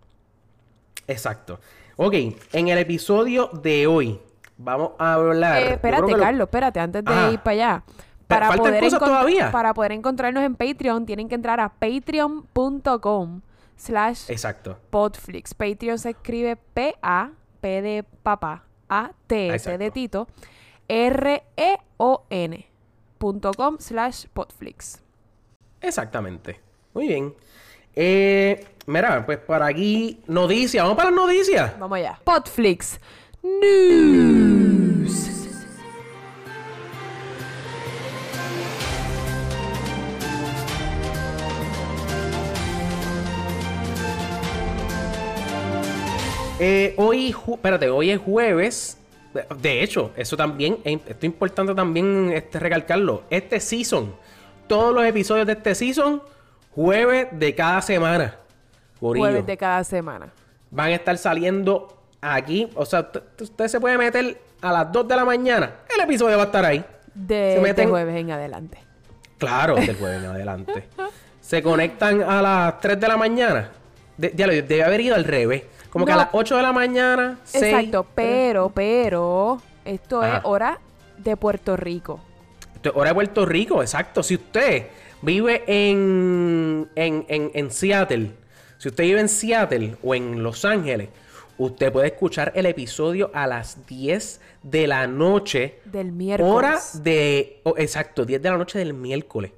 Exacto. 1.06 1.60
Ok, 1.96 2.14
en 2.52 2.68
el 2.68 2.78
episodio 2.78 3.48
de 3.62 3.86
hoy 3.86 4.18
vamos 4.56 4.92
a 4.98 5.14
hablar. 5.14 5.62
Espérate, 5.62 6.12
lo- 6.12 6.18
Carlos, 6.18 6.46
espérate, 6.46 6.80
antes 6.80 7.04
de 7.04 7.12
Ajá. 7.12 7.32
ir 7.32 7.38
para 7.40 7.52
allá. 7.52 7.84
Para 8.26 8.50
poder, 8.52 8.88
todavía. 8.98 9.50
para 9.52 9.74
poder 9.74 9.92
encontrarnos 9.92 10.42
en 10.42 10.54
Patreon, 10.54 11.04
tienen 11.04 11.28
que 11.28 11.34
entrar 11.34 11.60
a 11.60 11.68
patreon.com 11.68 13.42
slash 13.76 14.30
Exacto. 14.30 14.78
podflix. 14.90 15.52
Patreon 15.52 15.98
se 15.98 16.10
escribe 16.10 16.56
P-A, 16.56 17.30
P 17.60 17.82
de 17.82 18.04
papá, 18.22 18.64
A-T-S 18.92 19.54
Exacto. 19.54 19.78
de 19.78 19.90
Tito, 19.90 20.28
R-E-O-N 20.88 22.66
com 23.56 23.78
slash 23.78 24.26
podflix. 24.32 25.00
Exactamente. 25.80 26.60
Muy 26.92 27.08
bien. 27.08 27.34
Eh, 27.94 28.66
mira, 28.86 29.24
pues 29.24 29.38
para 29.38 29.66
aquí, 29.66 30.20
noticias. 30.26 30.82
Vamos 30.82 30.96
para 30.96 31.10
las 31.10 31.20
noticias. 31.20 31.78
Vamos 31.78 31.98
allá. 31.98 32.20
Podflix 32.24 33.00
News. 33.42 35.41
Eh, 46.64 46.94
hoy, 46.96 47.34
espérate, 47.48 47.90
hoy 47.90 48.12
es 48.12 48.20
jueves. 48.20 48.96
De- 49.60 49.82
hecho, 49.82 50.12
eso 50.16 50.36
también, 50.36 50.78
es 50.84 50.94
esto 51.00 51.16
es 51.18 51.24
importante 51.24 51.74
también 51.74 52.30
este, 52.32 52.60
recalcarlo. 52.60 53.24
Este 53.30 53.58
season, 53.58 54.14
todos 54.68 54.94
los 54.94 55.04
episodios 55.04 55.44
de 55.48 55.54
este 55.54 55.74
season, 55.74 56.22
jueves 56.72 57.26
de 57.32 57.52
cada 57.56 57.82
semana. 57.82 58.36
Jueves 59.00 59.44
de 59.44 59.56
cada 59.56 59.82
semana. 59.82 60.28
Van 60.70 60.90
a 60.90 60.94
estar 60.94 61.18
saliendo 61.18 62.00
aquí. 62.20 62.68
O 62.76 62.86
sea, 62.86 63.10
usted 63.40 63.66
se 63.66 63.80
puede 63.80 63.98
meter 63.98 64.40
a 64.60 64.72
las 64.72 64.92
2 64.92 65.08
de 65.08 65.16
la 65.16 65.24
mañana. 65.24 65.78
El 65.92 66.02
episodio 66.04 66.36
va 66.36 66.44
a 66.44 66.46
estar 66.46 66.64
ahí. 66.64 66.84
De 67.12 67.54
Se 67.56 67.60
meten- 67.60 67.90
jueves 67.90 68.14
en 68.14 68.30
adelante. 68.30 68.78
Claro, 69.36 69.74
del 69.74 69.96
jueves 69.96 70.22
en 70.22 70.30
adelante. 70.30 70.84
Se 71.40 71.60
conectan 71.60 72.22
a 72.22 72.40
las 72.40 72.80
3 72.80 73.00
de 73.00 73.08
la 73.08 73.16
mañana. 73.16 73.70
De- 74.16 74.32
ya 74.36 74.46
lo 74.46 74.52
debe 74.52 74.84
haber 74.84 75.00
ido 75.00 75.16
al 75.16 75.24
revés. 75.24 75.64
Como 75.92 76.06
que 76.06 76.12
a 76.12 76.16
las 76.16 76.28
8 76.32 76.56
de 76.56 76.62
la 76.62 76.72
mañana, 76.72 77.38
6. 77.44 77.64
Exacto, 77.64 78.06
pero, 78.14 78.70
pero, 78.74 79.60
esto 79.84 80.22
Ajá. 80.22 80.38
es 80.38 80.44
hora 80.44 80.80
de 81.18 81.36
Puerto 81.36 81.76
Rico. 81.76 82.18
Esto 82.74 82.88
es 82.88 82.96
hora 82.96 83.10
de 83.10 83.14
Puerto 83.14 83.44
Rico, 83.44 83.82
exacto. 83.82 84.22
Si 84.22 84.36
usted 84.36 84.86
vive 85.20 85.64
en, 85.66 86.88
en, 86.94 87.26
en, 87.28 87.50
en 87.52 87.70
Seattle, 87.70 88.30
si 88.78 88.88
usted 88.88 89.04
vive 89.04 89.20
en 89.20 89.28
Seattle 89.28 89.96
o 90.02 90.14
en 90.14 90.42
Los 90.42 90.64
Ángeles, 90.64 91.10
usted 91.58 91.92
puede 91.92 92.06
escuchar 92.06 92.52
el 92.54 92.64
episodio 92.64 93.30
a 93.34 93.46
las 93.46 93.86
10 93.86 94.40
de 94.62 94.86
la 94.86 95.06
noche. 95.06 95.80
Del 95.84 96.10
miércoles. 96.10 96.52
Hora 96.52 96.80
de. 97.02 97.60
oh, 97.64 97.74
exacto, 97.76 98.24
10 98.24 98.40
de 98.40 98.50
la 98.50 98.56
noche 98.56 98.78
del 98.78 98.94
miércoles. 98.94 99.52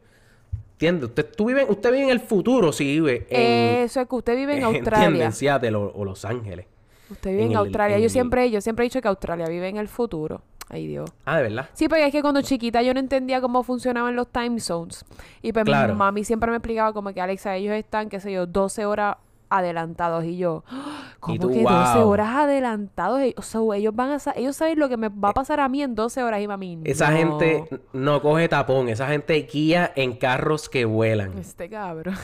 ¿Entiende? 0.87 1.07
Usted, 1.07 1.27
tú 1.37 1.47
vive, 1.47 1.65
usted 1.69 1.91
vive 1.93 2.05
en 2.05 2.11
el 2.11 2.21
futuro 2.21 2.73
si 2.73 2.85
vive 2.85 3.27
en. 3.31 3.85
Eso 3.85 4.01
es 4.01 4.09
que 4.09 4.15
usted 4.17 4.37
vive 4.37 4.57
en 4.57 4.63
¿entiende? 4.65 4.91
Australia. 4.91 5.25
En 5.27 5.33
Seattle 5.33 5.75
o, 5.77 5.93
o 5.95 6.05
Los 6.05 6.25
Ángeles. 6.25 6.67
Usted 7.11 7.31
vive 7.31 7.45
en, 7.45 7.51
en 7.53 7.57
Australia. 7.57 7.97
en 7.97 8.03
yo 8.03 8.07
el- 8.07 8.11
siempre, 8.11 8.51
yo 8.51 8.61
siempre 8.61 8.85
he 8.85 8.89
dicho 8.89 9.01
que 9.01 9.09
Australia 9.09 9.47
vive 9.49 9.69
en 9.69 9.77
el 9.79 9.89
futuro. 9.89 10.43
Ay, 10.71 10.87
Dios. 10.87 11.11
Ah, 11.27 11.37
de 11.37 11.43
verdad. 11.45 11.69
Sí, 11.75 11.89
porque 11.89 12.07
es 12.07 12.13
que 12.13 12.23
cuando 12.23 12.41
chiquita 12.43 12.83
yo 12.83 12.95
no 12.95 13.01
entendía 13.01 13.41
cómo 13.41 13.63
funcionaban 13.63 14.17
los 14.17 14.29
time 14.29 14.59
zones. 14.61 15.05
Y 15.43 15.53
pues 15.53 15.65
Claro. 15.67 15.93
mi 15.93 15.99
mami 15.99 16.25
siempre 16.25 16.51
me 16.51 16.57
explicaba 16.57 16.93
como 16.93 17.13
que 17.13 17.21
Alexa, 17.21 17.55
ellos 17.57 17.75
están, 17.75 18.09
qué 18.09 18.19
sé 18.21 18.33
yo, 18.33 18.47
12 18.47 18.87
horas 18.87 19.17
adelantados. 19.49 20.25
Y 20.25 20.37
yo. 20.37 20.65
¿cómo 21.21 21.39
tú, 21.39 21.49
que 21.49 21.63
12 21.63 21.99
wow. 21.99 22.09
horas 22.09 22.29
adelantados? 22.29 23.21
O 23.37 23.43
sea, 23.43 23.61
ellos 23.77 23.95
van 23.95 24.11
a 24.11 24.19
sa- 24.19 24.35
ellos 24.37 24.57
saben 24.57 24.79
lo 24.79 24.89
que 24.89 24.97
me 24.97 25.09
va 25.09 25.31
a 25.31 25.35
pasar 25.35 25.61
a 25.61 25.69
mí 25.69 25.83
en 25.83 25.95
12 25.95 26.23
horas 26.23 26.41
y 26.41 26.49
mami. 26.49 26.81
Esa 26.85 27.11
no. 27.11 27.17
gente 27.17 27.81
no 27.93 28.21
coge 28.21 28.49
tapón. 28.49 28.89
Esa 28.89 29.07
gente 29.09 29.35
guía 29.51 29.93
en 29.97 30.17
carros 30.17 30.69
que 30.69 30.85
vuelan. 30.85 31.39
Este 31.39 31.69
cabrón. 31.69 32.15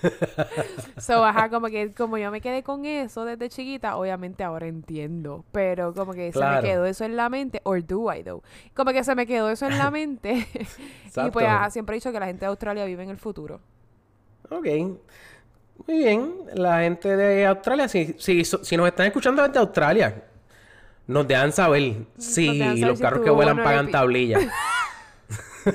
so, 0.98 1.24
ajá, 1.24 1.50
como 1.50 1.68
que 1.68 1.92
como 1.92 2.18
yo 2.18 2.30
me 2.30 2.40
quedé 2.40 2.62
con 2.62 2.84
eso 2.84 3.24
desde 3.24 3.48
chiquita, 3.48 3.96
obviamente 3.96 4.44
ahora 4.44 4.66
entiendo. 4.66 5.44
Pero 5.52 5.94
como 5.94 6.12
que 6.12 6.32
se 6.32 6.44
me 6.44 6.60
quedó 6.62 6.84
eso 6.84 7.04
en 7.04 7.16
la 7.16 7.28
mente. 7.28 7.60
Or 7.64 7.84
do 7.84 8.12
I 8.12 8.22
though? 8.22 8.42
Como 8.74 8.92
que 8.92 9.04
se 9.04 9.14
me 9.14 9.26
quedó 9.26 9.50
eso 9.50 9.66
en 9.66 9.78
la 9.78 9.90
mente. 9.92 10.46
y 11.26 11.30
pues 11.30 11.46
ajá, 11.46 11.70
siempre 11.70 11.96
he 11.96 11.98
dicho 11.98 12.12
que 12.12 12.20
la 12.20 12.26
gente 12.26 12.40
de 12.40 12.46
Australia 12.46 12.84
vive 12.84 13.02
en 13.02 13.10
el 13.10 13.18
futuro. 13.18 13.60
Ok. 14.50 14.66
Muy 15.88 15.98
bien. 15.98 16.34
La 16.54 16.80
gente 16.82 17.16
de 17.16 17.46
Australia, 17.46 17.88
si, 17.88 18.14
si, 18.18 18.44
si 18.44 18.76
nos 18.76 18.86
están 18.86 19.06
escuchando 19.06 19.42
desde 19.42 19.58
Australia, 19.58 20.22
nos 21.06 21.26
dejan 21.26 21.50
saber 21.50 21.94
si 22.18 22.58
saber 22.58 22.78
los 22.80 22.98
si 22.98 23.02
carros 23.02 23.24
que 23.24 23.30
vuelan 23.30 23.56
pagan 23.62 23.88
epi- 23.88 23.92
tablilla. 23.92 24.38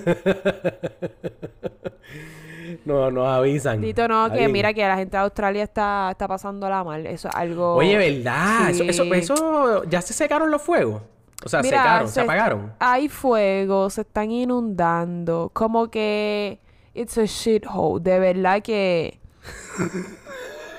no, 2.85 3.11
nos 3.11 3.27
avisan. 3.27 3.81
Dito 3.81 4.07
no, 4.07 4.25
que 4.27 4.33
Alguien- 4.33 4.51
mira 4.51 4.73
que 4.73 4.81
la 4.87 4.95
gente 4.97 5.17
de 5.17 5.23
Australia 5.23 5.63
está, 5.63 6.09
está 6.11 6.27
pasándola 6.27 6.83
mal. 6.83 7.05
Eso 7.07 7.27
es 7.29 7.35
algo. 7.35 7.75
Oye, 7.75 7.97
¿verdad? 7.97 8.69
Eso, 8.69 8.83
eso, 8.83 9.03
Sí. 9.03 9.11
eso- 9.13 9.83
¿Ya 9.85 10.01
se 10.01 10.13
secaron 10.13 10.51
los 10.51 10.61
fuegos? 10.61 11.01
O 11.45 11.49
sea, 11.49 11.61
Mira, 11.61 11.77
secaron, 11.79 12.07
se, 12.07 12.13
se- 12.13 12.21
apagaron. 12.21 12.73
Hay 12.79 13.09
fuego, 13.09 13.89
se 13.89 14.01
están 14.01 14.31
inundando. 14.31 15.49
Como 15.53 15.89
que. 15.89 16.59
It's 16.93 17.17
a 17.17 17.25
shithole. 17.25 18.01
De 18.03 18.19
verdad 18.19 18.61
que. 18.61 19.19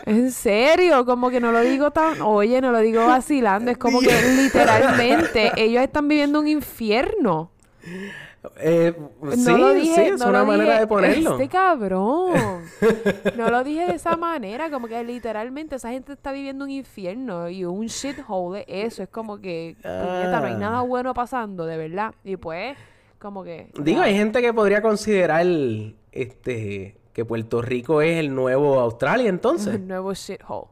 En 0.07 0.31
serio, 0.33 1.07
como 1.07 1.31
que 1.31 1.41
no 1.41 1.51
lo 1.51 1.61
digo 1.61 1.91
tan. 1.91 2.21
Oye, 2.21 2.61
no 2.61 2.71
lo 2.73 2.81
digo 2.81 3.07
vacilando. 3.07 3.71
Es 3.71 3.79
como 3.79 4.01
que 4.01 4.13
literalmente 4.37 5.53
ellos 5.57 5.83
están 5.83 6.09
viviendo 6.09 6.41
un 6.41 6.49
infierno. 6.49 7.51
Eh, 8.61 8.93
No 9.23 9.33
sí, 9.33 9.51
lo 9.57 9.73
dije, 9.73 9.95
sí, 9.95 10.01
es 10.13 10.21
no 10.21 10.29
una 10.29 10.41
lo 10.41 10.47
manera 10.47 10.65
dije, 10.73 10.81
de 10.81 10.87
ponerlo. 10.87 11.33
Este 11.33 11.49
cabrón. 11.49 12.33
No 13.37 13.49
lo 13.51 13.65
dije 13.65 13.87
de 13.87 13.95
esa 13.95 14.17
manera, 14.19 14.71
como 14.71 14.87
que 14.87 15.03
literalmente 15.03 15.77
esa 15.77 15.89
gente 15.91 16.13
está 16.13 16.31
viviendo 16.33 16.65
un 16.67 16.71
infierno 16.71 17.49
y 17.49 17.65
un 17.65 17.87
shithole 17.87 18.65
es 18.69 18.93
eso, 18.93 19.03
es 19.05 19.09
como 19.09 19.39
que 19.39 19.77
puñeta, 19.81 20.41
no 20.41 20.47
hay 20.47 20.53
Ah. 20.55 20.59
nada 20.59 20.81
bueno 20.83 21.15
pasando, 21.15 21.65
de 21.65 21.79
verdad. 21.79 22.15
Y 22.23 22.37
pues, 22.37 22.77
como 23.19 23.43
que 23.43 23.71
Digo, 23.79 24.03
hay 24.03 24.15
gente 24.15 24.43
que 24.43 24.53
podría 24.53 24.83
considerar 24.83 25.47
este 26.13 26.97
que 27.15 27.25
Puerto 27.25 27.63
Rico 27.63 28.03
es 28.03 28.19
el 28.19 28.35
nuevo 28.35 28.79
Australia, 28.81 29.29
entonces. 29.31 29.77
un 29.77 29.89
nuevo 29.89 30.13
shithole. 30.13 30.67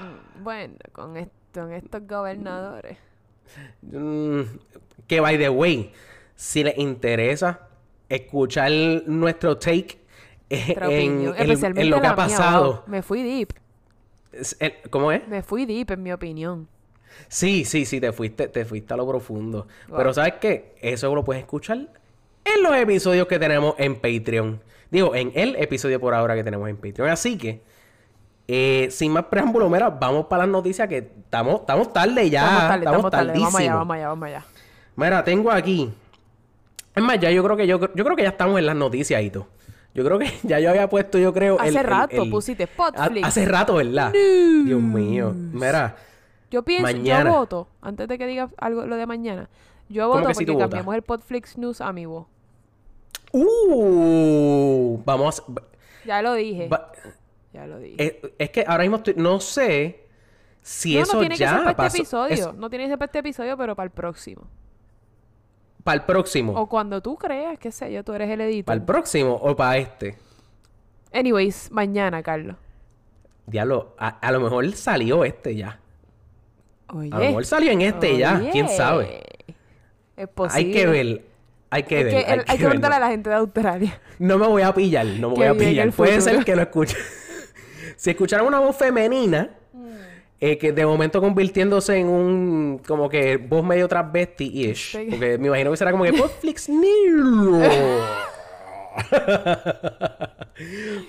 Mm, 0.00 0.42
Bueno, 0.44 0.74
con 0.92 1.16
esto, 1.16 1.32
con 1.54 1.72
estos 1.72 2.06
gobernadores. 2.06 2.98
Mm, 3.82 4.40
que 5.06 5.20
by 5.20 5.36
the 5.38 5.48
way, 5.48 5.92
si 6.34 6.62
les 6.64 6.78
interesa 6.78 7.68
escuchar 8.08 8.70
nuestro 9.06 9.58
take 9.58 9.98
eh, 10.48 10.74
en, 10.78 11.34
en- 11.76 11.90
lo 11.90 12.00
que 12.00 12.06
ha 12.06 12.14
pasado. 12.16 12.84
Me 12.86 13.02
fui 13.02 13.22
deep, 13.22 13.52
el- 14.58 14.74
¿Cómo 14.90 15.12
es? 15.12 15.26
me 15.28 15.42
fui 15.42 15.64
deep 15.66 15.90
en 15.92 16.02
mi 16.02 16.12
opinión. 16.12 16.68
Sí, 17.28 17.64
sí, 17.66 17.84
sí, 17.84 18.00
te 18.00 18.10
fuiste, 18.12 18.48
te 18.48 18.64
fuiste 18.64 18.94
a 18.94 18.96
lo 18.96 19.06
profundo. 19.06 19.66
Wow. 19.88 19.98
Pero 19.98 20.14
¿sabes 20.14 20.34
qué? 20.40 20.74
Eso 20.80 21.14
lo 21.14 21.22
puedes 21.24 21.42
escuchar 21.42 21.88
en 22.44 22.62
los 22.62 22.74
episodios 22.76 23.26
que 23.26 23.38
tenemos 23.38 23.74
en 23.78 23.94
Patreon. 23.96 24.60
Digo, 24.90 25.14
en 25.14 25.32
el 25.34 25.56
episodio 25.56 25.98
por 26.00 26.14
ahora 26.14 26.34
que 26.34 26.44
tenemos 26.44 26.68
en 26.68 26.76
Patreon. 26.76 27.08
Así 27.08 27.38
que, 27.38 27.62
eh, 28.48 28.88
sin 28.90 29.12
más 29.12 29.24
preámbulo, 29.26 29.68
mira, 29.70 29.88
vamos 29.90 30.26
para 30.26 30.42
las 30.44 30.52
noticias 30.52 30.88
que 30.88 30.98
estamos, 30.98 31.60
estamos 31.60 31.92
tarde 31.92 32.28
ya. 32.28 32.42
estamos 32.44 32.68
tarde, 32.68 32.84
estamos 32.84 33.10
tarde. 33.10 33.32
Vamos 33.34 33.54
allá, 33.54 33.74
vamos 33.76 33.94
allá, 33.96 34.08
vamos 34.08 34.26
allá. 34.26 34.44
Mira, 34.96 35.24
tengo 35.24 35.50
aquí. 35.50 35.90
Es 36.94 37.02
más, 37.02 37.18
ya 37.18 37.30
yo 37.30 37.42
creo 37.42 37.56
que 37.56 37.66
yo, 37.66 37.80
yo 37.94 38.04
creo 38.04 38.16
que 38.16 38.22
ya 38.22 38.28
estamos 38.30 38.58
en 38.58 38.66
las 38.66 38.76
noticias 38.76 39.22
y 39.22 39.30
todo. 39.30 39.46
Yo 39.94 40.04
creo 40.04 40.18
que 40.18 40.30
ya 40.42 40.58
yo 40.60 40.68
había 40.70 40.88
puesto, 40.90 41.18
yo 41.18 41.32
creo. 41.32 41.58
Hace 41.58 41.68
el- 41.70 41.76
el- 41.76 41.84
rato 41.84 42.22
el- 42.22 42.30
pusiste 42.30 42.66
Podflix. 42.66 43.26
Hace 43.26 43.46
rato, 43.46 43.76
¿verdad? 43.76 44.12
Dios 44.12 44.80
mío. 44.82 45.32
Mira, 45.34 45.96
Yo 46.50 46.62
pienso, 46.62 46.82
Mañana. 46.82 47.30
yo 47.30 47.36
voto, 47.38 47.68
antes 47.80 48.06
de 48.08 48.18
que 48.18 48.26
digas 48.26 48.50
algo 48.58 48.84
lo 48.84 48.96
de 48.96 49.06
mañana, 49.06 49.48
yo 49.92 50.08
¿Cómo 50.08 50.14
voto 50.20 50.28
que 50.28 50.34
si 50.34 50.44
porque 50.44 50.52
votas? 50.52 50.68
cambiamos 50.70 50.94
el 50.96 51.02
Podflix 51.02 51.56
News 51.58 51.80
a 51.80 51.92
mi 51.92 52.06
voz. 52.06 52.26
uh, 53.32 54.98
vamos. 55.04 55.40
a- 55.40 55.62
Ya 56.04 56.22
lo 56.22 56.34
dije. 56.34 56.68
ya 57.52 57.66
lo 57.66 57.78
dije. 57.78 57.96
eh, 57.98 58.34
es 58.38 58.50
que 58.50 58.64
ahora 58.66 58.82
mismo 58.82 58.96
estoy- 58.98 59.14
no 59.16 59.40
sé 59.40 60.06
si 60.62 60.94
no, 60.96 61.02
eso 61.02 61.14
no 61.14 61.20
tiene 61.20 61.36
ya 61.36 61.46
que 61.50 61.54
ser 61.54 61.64
para 61.64 61.76
pasó. 61.76 61.86
este 61.86 61.98
episodio. 61.98 62.50
Es 62.50 62.54
No 62.56 62.70
tiene 62.70 62.84
que 62.84 62.88
ser 62.90 62.98
para 62.98 63.06
este 63.06 63.18
episodio, 63.20 63.56
pero 63.56 63.74
para 63.76 63.84
el 63.84 63.90
próximo. 63.90 64.42
para 65.84 65.96
el 65.96 66.02
próximo. 66.04 66.52
O 66.54 66.68
cuando 66.68 67.00
tú 67.02 67.16
creas, 67.16 67.58
qué 67.58 67.72
sé 67.72 67.92
yo, 67.92 68.04
tú 68.04 68.12
eres 68.12 68.30
el 68.30 68.40
editor. 68.42 68.66
Para 68.66 68.76
el 68.78 68.84
próximo 68.84 69.34
o 69.34 69.56
para 69.56 69.78
este. 69.78 70.16
Anyways, 71.12 71.70
mañana, 71.72 72.22
Carlos. 72.22 72.56
Diablo, 73.46 73.94
a, 73.98 74.08
a 74.08 74.30
lo 74.32 74.38
mejor 74.40 74.70
salió 74.76 75.24
este 75.24 75.56
ya. 75.56 75.80
Oye. 76.88 77.10
A 77.12 77.18
lo 77.18 77.24
mejor 77.24 77.44
salió 77.44 77.72
en 77.72 77.80
este 77.82 78.16
ya. 78.16 78.48
¿Quién 78.52 78.68
sabe? 78.68 79.24
Es 80.22 80.28
posible. 80.28 80.58
Hay 80.66 80.72
que 80.72 80.86
ver. 80.86 81.22
Hay 81.70 81.82
que 81.84 81.94
ver. 82.04 82.08
que 82.10 82.16
hay 82.16 82.38
el- 82.38 82.44
hay 82.46 82.58
que 82.58 82.64
preguntarle 82.64 82.96
a 82.96 83.00
la 83.00 83.08
gente 83.08 83.30
de 83.30 83.36
Australia. 83.36 84.00
No 84.18 84.38
me 84.38 84.46
voy 84.46 84.62
a 84.62 84.72
pillar, 84.72 85.04
no 85.06 85.30
me 85.30 85.36
voy 85.36 85.46
a 85.46 85.54
pillar. 85.54 85.86
el 85.86 85.92
Puede 85.92 86.20
ser 86.20 86.34
futuro. 86.34 86.44
que 86.44 86.56
lo 86.56 86.62
escuche. 86.62 86.96
si 87.96 88.10
escucharan 88.10 88.46
una 88.46 88.60
voz 88.60 88.76
femenina, 88.76 89.50
eh, 90.40 90.58
que 90.58 90.72
de 90.72 90.84
momento 90.86 91.20
convirtiéndose 91.20 91.96
en 91.96 92.08
un 92.08 92.80
como 92.86 93.08
que 93.08 93.36
voz 93.36 93.64
medio 93.64 93.88
transvesti-ish. 93.88 94.92
Sí. 94.92 95.06
Porque 95.10 95.38
me 95.38 95.48
imagino 95.48 95.70
que 95.72 95.76
será 95.76 95.90
como 95.90 96.04
que 96.04 96.12
Netflix 96.12 96.68
News. 96.68 97.66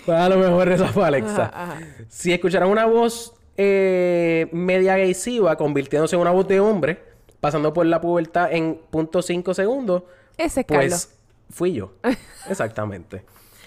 pues 0.05 0.17
a 0.17 0.29
lo 0.29 0.37
mejor 0.37 0.69
esa 0.69 0.87
fue 0.87 1.05
Alexa. 1.05 1.45
Ajá, 1.53 1.63
ajá. 1.73 1.79
Si 2.09 2.31
escucharan 2.33 2.69
una 2.69 2.85
voz 2.85 3.33
eh, 3.57 4.47
media 4.51 4.97
gaysiva 4.97 5.55
convirtiéndose 5.55 6.15
en 6.15 6.21
una 6.21 6.31
voz 6.31 6.47
de 6.47 6.59
hombre, 6.59 7.03
pasando 7.43 7.73
por 7.73 7.85
la 7.85 7.99
pubertad 7.99 8.53
en 8.53 8.79
.5 8.89 9.53
segundos, 9.53 10.03
Ese 10.37 10.61
es 10.61 10.65
Carlos. 10.65 10.89
pues 10.89 11.19
fui 11.49 11.73
yo. 11.73 11.91
Exactamente. 12.49 13.25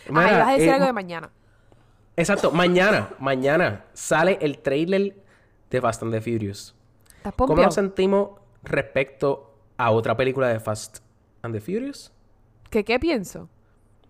Ah, 0.09 0.33
ibas 0.33 0.49
a 0.49 0.52
decir 0.52 0.68
eh, 0.68 0.73
algo 0.73 0.87
de 0.87 0.92
mañana. 0.95 1.30
Exacto, 2.16 2.50
mañana, 2.52 3.11
mañana 3.18 3.85
sale 3.92 4.38
el 4.40 4.61
trailer 4.61 5.14
de 5.68 5.80
Fast 5.83 6.02
and 6.02 6.11
the 6.11 6.23
Furious. 6.23 6.75
¿Estás 7.18 7.35
¿Cómo 7.37 7.54
nos 7.54 7.75
sentimos 7.75 8.30
respecto 8.62 9.54
a 9.76 9.90
otra 9.90 10.16
película 10.16 10.49
de 10.49 10.59
Fast 10.59 11.00
and 11.42 11.54
the 11.54 11.61
Furious? 11.61 12.11
¿Qué, 12.71 12.83
¿Qué 12.83 12.99
pienso? 12.99 13.50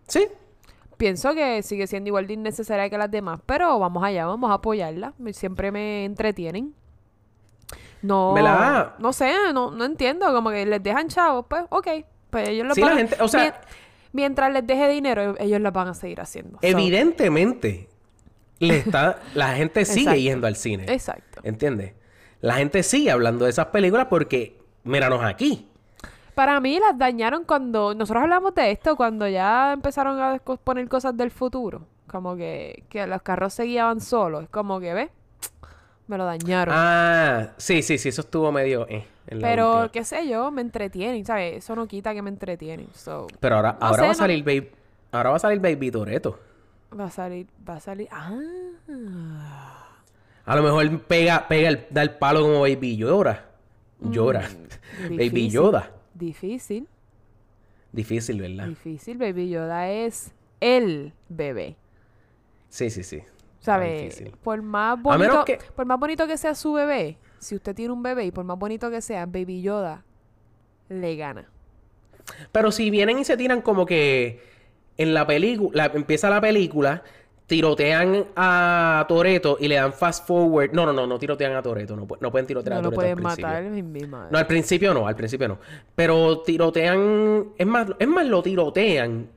Sí, 0.06 0.28
Pienso 0.96 1.34
que 1.34 1.62
sigue 1.64 1.88
siendo 1.88 2.08
igual 2.08 2.28
de 2.28 2.34
innecesaria 2.34 2.88
que 2.88 2.96
las 2.96 3.10
demás, 3.10 3.40
pero 3.44 3.78
vamos 3.80 4.02
allá, 4.04 4.26
vamos 4.26 4.48
a 4.50 4.54
apoyarla. 4.54 5.12
Siempre 5.32 5.72
me 5.72 6.04
entretienen. 6.04 6.72
No, 8.06 8.34
¿Verdad? 8.34 8.94
no 8.98 9.12
sé, 9.12 9.32
no, 9.52 9.70
no 9.70 9.84
entiendo, 9.84 10.32
como 10.32 10.50
que 10.50 10.64
les 10.66 10.82
dejan 10.82 11.08
chavos, 11.08 11.46
pues, 11.48 11.64
ok, 11.70 11.88
pues 12.30 12.48
ellos 12.48 12.66
lo 12.66 12.74
Sí, 12.74 12.80
van 12.82 12.90
la 12.90 12.96
gente- 12.96 13.16
o 13.20 13.28
sea- 13.28 13.40
mien- 13.42 13.54
mientras 14.12 14.52
les 14.52 14.66
deje 14.66 14.88
dinero, 14.88 15.34
ellos 15.38 15.60
lo 15.60 15.72
van 15.72 15.88
a 15.88 15.94
seguir 15.94 16.20
haciendo. 16.20 16.58
So, 16.60 16.66
evidentemente 16.66 17.88
le 18.58 18.76
está, 18.78 19.18
la 19.34 19.54
gente 19.54 19.84
sigue 19.84 20.00
Exacto. 20.02 20.20
yendo 20.20 20.46
al 20.46 20.56
cine. 20.56 20.84
exacto. 20.88 21.40
¿Entiendes? 21.42 21.94
La 22.40 22.54
gente 22.54 22.82
sigue 22.82 23.10
hablando 23.10 23.44
de 23.44 23.50
esas 23.50 23.66
películas 23.66 24.06
porque, 24.10 24.58
míranos 24.84 25.24
aquí. 25.24 25.68
Para 26.34 26.60
mí 26.60 26.78
las 26.78 26.98
dañaron 26.98 27.44
cuando 27.44 27.94
nosotros 27.94 28.22
hablamos 28.24 28.54
de 28.54 28.70
esto, 28.70 28.94
cuando 28.94 29.26
ya 29.26 29.72
empezaron 29.72 30.20
a 30.20 30.38
poner 30.38 30.86
cosas 30.88 31.16
del 31.16 31.30
futuro. 31.30 31.86
Como 32.06 32.36
que, 32.36 32.84
que 32.90 33.06
los 33.06 33.22
carros 33.22 33.54
se 33.54 33.64
guiaban 33.64 34.00
solos. 34.00 34.44
Es 34.44 34.48
como 34.50 34.78
que, 34.78 34.92
¿ves? 34.94 35.10
Me 36.08 36.16
lo 36.18 36.24
dañaron. 36.24 36.74
Ah, 36.76 37.52
sí, 37.56 37.82
sí, 37.82 37.98
sí, 37.98 38.08
eso 38.10 38.20
estuvo 38.20 38.50
medio... 38.52 38.86
eh, 38.88 39.04
en 39.26 39.40
la 39.40 39.48
Pero, 39.48 39.70
última. 39.70 39.88
qué 39.92 40.04
sé 40.04 40.28
yo, 40.28 40.52
me 40.52 40.60
entretienen, 40.62 41.24
¿sabes? 41.24 41.56
Eso 41.56 41.74
no 41.74 41.88
quita 41.88 42.14
que 42.14 42.22
me 42.22 42.30
entretienen. 42.30 42.86
So, 42.94 43.26
Pero 43.40 43.56
ahora, 43.56 43.76
no 43.80 43.86
ahora 43.86 43.96
sé, 43.96 44.02
va 44.02 44.06
a 44.06 44.12
no- 44.12 44.14
salir 44.14 44.44
Baby... 44.44 44.70
Ahora 45.10 45.30
va 45.30 45.36
a 45.36 45.40
salir 45.40 45.58
Baby 45.60 45.90
Toreto. 45.90 46.38
va 46.98 47.06
a 47.06 47.10
salir, 47.10 47.46
va 47.68 47.74
a 47.76 47.80
salir. 47.80 48.06
Ah. 48.12 49.88
A 50.44 50.54
lo 50.56 50.62
mejor 50.62 51.00
pega, 51.02 51.48
pega 51.48 51.68
el, 51.70 51.86
da 51.90 52.02
el 52.02 52.10
palo 52.16 52.42
como 52.42 52.60
Baby. 52.60 52.96
Llora. 52.96 53.44
Baby 54.00 54.50
Mm, 55.08 55.16
difícil. 55.18 55.50
Yoda. 55.50 55.90
Difícil, 56.14 56.88
Difícil, 57.92 58.40
¿verdad? 58.40 58.66
difícil. 58.68 59.18
Baby 59.18 59.48
Yoda 59.50 59.88
es 59.90 60.32
el 60.60 61.12
bebé. 61.28 61.76
Sí, 62.68 62.90
sí, 62.90 63.02
sí. 63.02 63.22
¿Sabes? 63.66 64.22
Por 64.44 64.62
más 64.62 65.02
bonito, 65.02 65.44
que- 65.44 65.58
por 65.74 65.86
más 65.86 65.98
bonito 65.98 66.26
que 66.28 66.36
sea 66.38 66.54
su 66.54 66.72
bebé, 66.72 67.18
si 67.40 67.56
usted 67.56 67.74
tiene 67.74 67.92
un 67.92 68.00
bebé 68.02 68.24
y 68.26 68.30
por 68.30 68.44
más 68.44 68.56
bonito 68.56 68.88
que 68.90 69.00
sea, 69.00 69.26
Baby 69.26 69.60
Yoda 69.60 70.04
le 70.88 71.16
gana. 71.16 71.50
Pero 72.52 72.70
si 72.70 72.90
vienen 72.90 73.18
y 73.18 73.24
se 73.24 73.36
tiran 73.36 73.62
como 73.62 73.84
que 73.84 74.40
en 74.96 75.14
la 75.14 75.26
película, 75.26 75.90
empieza 75.94 76.30
la 76.30 76.40
película, 76.40 77.02
tirotean 77.46 78.26
a 78.36 79.04
Toreto 79.08 79.56
y 79.60 79.66
le 79.66 79.74
dan 79.74 79.92
fast 79.92 80.26
forward. 80.28 80.70
No, 80.72 80.86
no, 80.86 80.92
no, 80.92 81.04
no 81.08 81.18
tirotean 81.18 81.54
a 81.56 81.62
Toreto, 81.62 81.96
no, 81.96 82.06
no 82.20 82.30
pueden 82.30 82.46
tirotear 82.46 82.74
No 82.74 82.78
a 82.78 82.82
Toreto. 82.82 82.94
pueden 82.94 83.18
al 83.18 83.22
matar, 83.24 83.64
mi, 83.64 83.82
madre. 84.06 84.28
No, 84.30 84.38
al 84.38 84.46
principio 84.46 84.94
no, 84.94 85.08
al 85.08 85.16
principio 85.16 85.48
no. 85.48 85.58
Pero 85.96 86.42
tirotean, 86.42 87.48
es 87.58 87.66
más, 87.66 87.88
es 87.98 88.06
más, 88.08 88.26
lo 88.26 88.42
tirotean, 88.44 89.28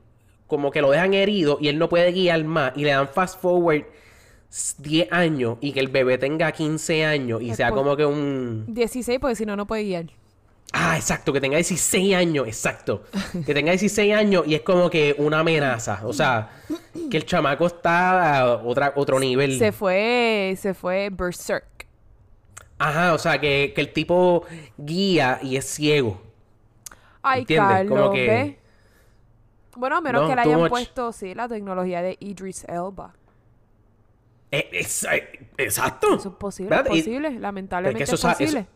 como 0.46 0.70
que 0.70 0.82
lo 0.82 0.92
dejan 0.92 1.16
herido 1.16 1.58
y 1.60 1.68
él 1.68 1.80
no 1.80 1.90
puede 1.90 2.12
guiar 2.12 2.44
más 2.44 2.74
y 2.76 2.84
le 2.84 2.92
dan 2.92 3.08
fast 3.08 3.42
forward 3.42 3.86
10 4.80 5.12
años 5.12 5.58
y 5.62 5.72
que 5.74 5.80
el 5.80 5.88
bebé 5.90 6.18
tenga 6.18 6.52
15 6.52 7.06
años 7.06 7.42
y 7.42 7.52
Es 7.52 7.58
sea 7.58 7.72
como 7.72 7.96
que 7.96 8.06
un... 8.06 8.66
16, 8.68 9.20
porque 9.20 9.36
si 9.36 9.46
no, 9.46 9.56
no 9.56 9.68
puede 9.68 9.84
guiar. 9.84 10.06
Ah, 10.74 10.96
exacto, 10.98 11.34
que 11.34 11.42
tenga 11.42 11.58
16 11.58 12.16
años, 12.16 12.48
exacto. 12.48 13.04
Que 13.46 13.54
tenga 13.54 13.72
16 13.72 14.14
años 14.14 14.44
y 14.48 14.54
es 14.56 14.62
como 14.62 14.90
que 14.90 15.16
una 15.18 15.40
amenaza. 15.40 16.02
O 16.06 16.14
sea, 16.14 16.50
que 17.10 17.18
el 17.18 17.26
chamaco 17.26 17.66
está 17.68 18.40
a 18.42 18.56
otra, 18.58 18.94
otro 18.96 19.20
nivel. 19.20 19.58
Se 19.58 19.72
fue, 19.72 20.56
se 20.60 20.74
fue 20.76 21.10
berserk. 21.12 21.88
Ajá, 22.78 23.14
o 23.14 23.18
sea, 23.18 23.40
que, 23.42 23.72
que 23.76 23.82
el 23.82 23.92
tipo 23.94 24.44
guía 24.78 25.40
y 25.42 25.58
es 25.58 25.66
ciego. 25.66 26.22
Ay, 27.22 27.42
¿Entiendes? 27.42 27.70
Carlos, 27.78 28.00
Como 28.00 28.14
que- 28.14 28.28
¿ves? 28.28 28.56
Bueno, 29.76 29.98
a 29.98 30.02
menos 30.02 30.22
No, 30.24 30.30
que 30.30 30.36
le 30.36 30.42
hayan 30.42 30.60
much. 30.60 30.70
puesto, 30.70 31.12
sí, 31.12 31.34
la 31.34 31.48
tecnología 31.48 32.02
de 32.02 32.16
Idris 32.20 32.64
Elba. 32.66 33.14
Eh, 34.52 34.70
es- 34.74 35.04
eh, 35.04 35.50
exacto. 35.58 36.16
Eso 36.16 36.30
es 36.30 36.36
posible, 36.36 36.70
¿Verdad? 36.70 36.88
es 36.92 36.98
Y- 36.98 37.02
posible. 37.02 37.40
Lamentablemente 37.40 38.04
eso 38.04 38.16
es 38.16 38.22
posible. 38.22 38.60
eso- 38.62 38.70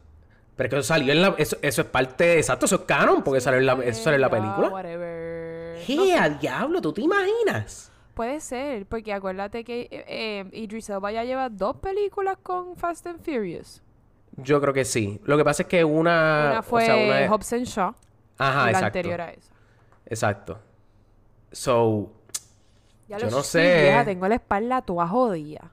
Pero 0.56 0.68
es 0.68 0.70
que 0.70 0.80
eso 0.80 0.88
salió 0.88 1.14
en 1.14 1.22
la... 1.22 1.36
Eso, 1.38 1.58
eso 1.62 1.82
es 1.82 1.88
parte... 1.88 2.38
Exacto, 2.38 2.66
eso 2.68 2.76
es 2.76 2.82
canon 2.82 3.24
porque 3.24 3.42
salió 3.42 3.60
en 3.60 3.66
la, 3.66 3.74
eso 3.84 4.04
salió 4.04 4.16
en 4.16 4.22
la 4.22 4.30
película. 4.30 4.70
whatever. 4.70 5.80
¿Qué 5.86 5.96
No 5.96 6.06
sé, 6.06 6.16
al 6.16 6.40
diablo? 6.40 6.80
¿Tú 6.82 6.94
te 6.94 7.02
imaginas? 7.02 7.90
puede 8.14 8.40
ser, 8.42 8.86
porque 8.86 9.12
acuérdate 9.12 9.64
que 9.64 9.88
eh, 9.90 10.06
eh, 10.08 10.46
Idris 10.52 10.88
Elba 10.92 11.12
ya 11.12 11.24
lleva 11.24 11.50
dos 11.50 11.78
películas 11.78 12.38
con 12.44 12.76
Fast 12.76 13.08
and 13.08 13.20
Furious. 13.24 13.82
Yo 14.38 14.62
creo 14.62 14.72
que 14.72 14.86
sí. 14.86 15.20
Lo 15.26 15.36
que 15.36 15.44
pasa 15.44 15.64
es 15.64 15.68
que 15.70 15.84
una... 15.84 16.50
una 16.52 16.60
o 16.60 16.64
fue 16.64 16.86
sea, 16.86 16.96
una 16.96 17.22
es- 17.22 17.32
Hobbs 17.32 17.54
and 17.54 17.66
Shaw. 17.66 17.96
Ajá, 18.38 18.62
y 18.62 18.64
la 18.66 18.70
exacto. 18.70 18.86
anterior 18.86 19.22
a 19.22 19.32
esa. 19.32 19.52
Exacto. 20.06 20.60
So... 21.52 22.12
Ya 23.14 23.20
Yo 23.20 23.26
lo 23.26 23.38
no 23.38 23.44
sí, 23.44 23.52
sé. 23.52 23.82
vieja, 23.84 24.06
tengo 24.06 24.28
la 24.28 24.36
espalda 24.36 24.82
toda 24.82 25.08
jodida. 25.08 25.72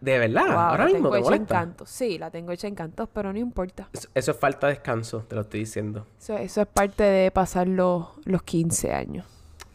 De 0.00 0.16
verdad, 0.16 0.46
Wow, 0.46 0.58
ahora 0.58 0.84
la 0.84 0.92
mismo 0.92 1.10
tengo 1.10 1.14
te 1.14 1.20
hecha 1.34 1.34
en 1.36 1.44
cantos. 1.46 1.90
Sí, 1.90 2.18
la 2.18 2.30
tengo 2.30 2.52
hecha 2.52 2.68
en 2.68 2.76
cantos, 2.76 3.08
pero 3.12 3.32
no 3.32 3.38
importa. 3.40 3.88
Eso, 3.92 4.08
eso 4.14 4.30
es 4.30 4.36
falta 4.36 4.68
de 4.68 4.74
descanso, 4.74 5.24
te 5.26 5.34
lo 5.34 5.40
estoy 5.42 5.60
diciendo. 5.60 6.06
Eso, 6.20 6.38
eso 6.38 6.60
es 6.60 6.66
parte 6.68 7.02
de 7.02 7.30
pasar 7.32 7.66
los, 7.66 8.06
los 8.24 8.42
15 8.44 8.92
años. 8.92 9.26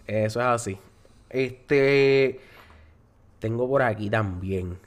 Eso 0.07 0.39
es 0.39 0.45
así. 0.47 0.77
Este. 1.29 2.39
Tengo 3.39 3.67
por 3.67 3.81
aquí 3.81 4.09
también. 4.09 4.77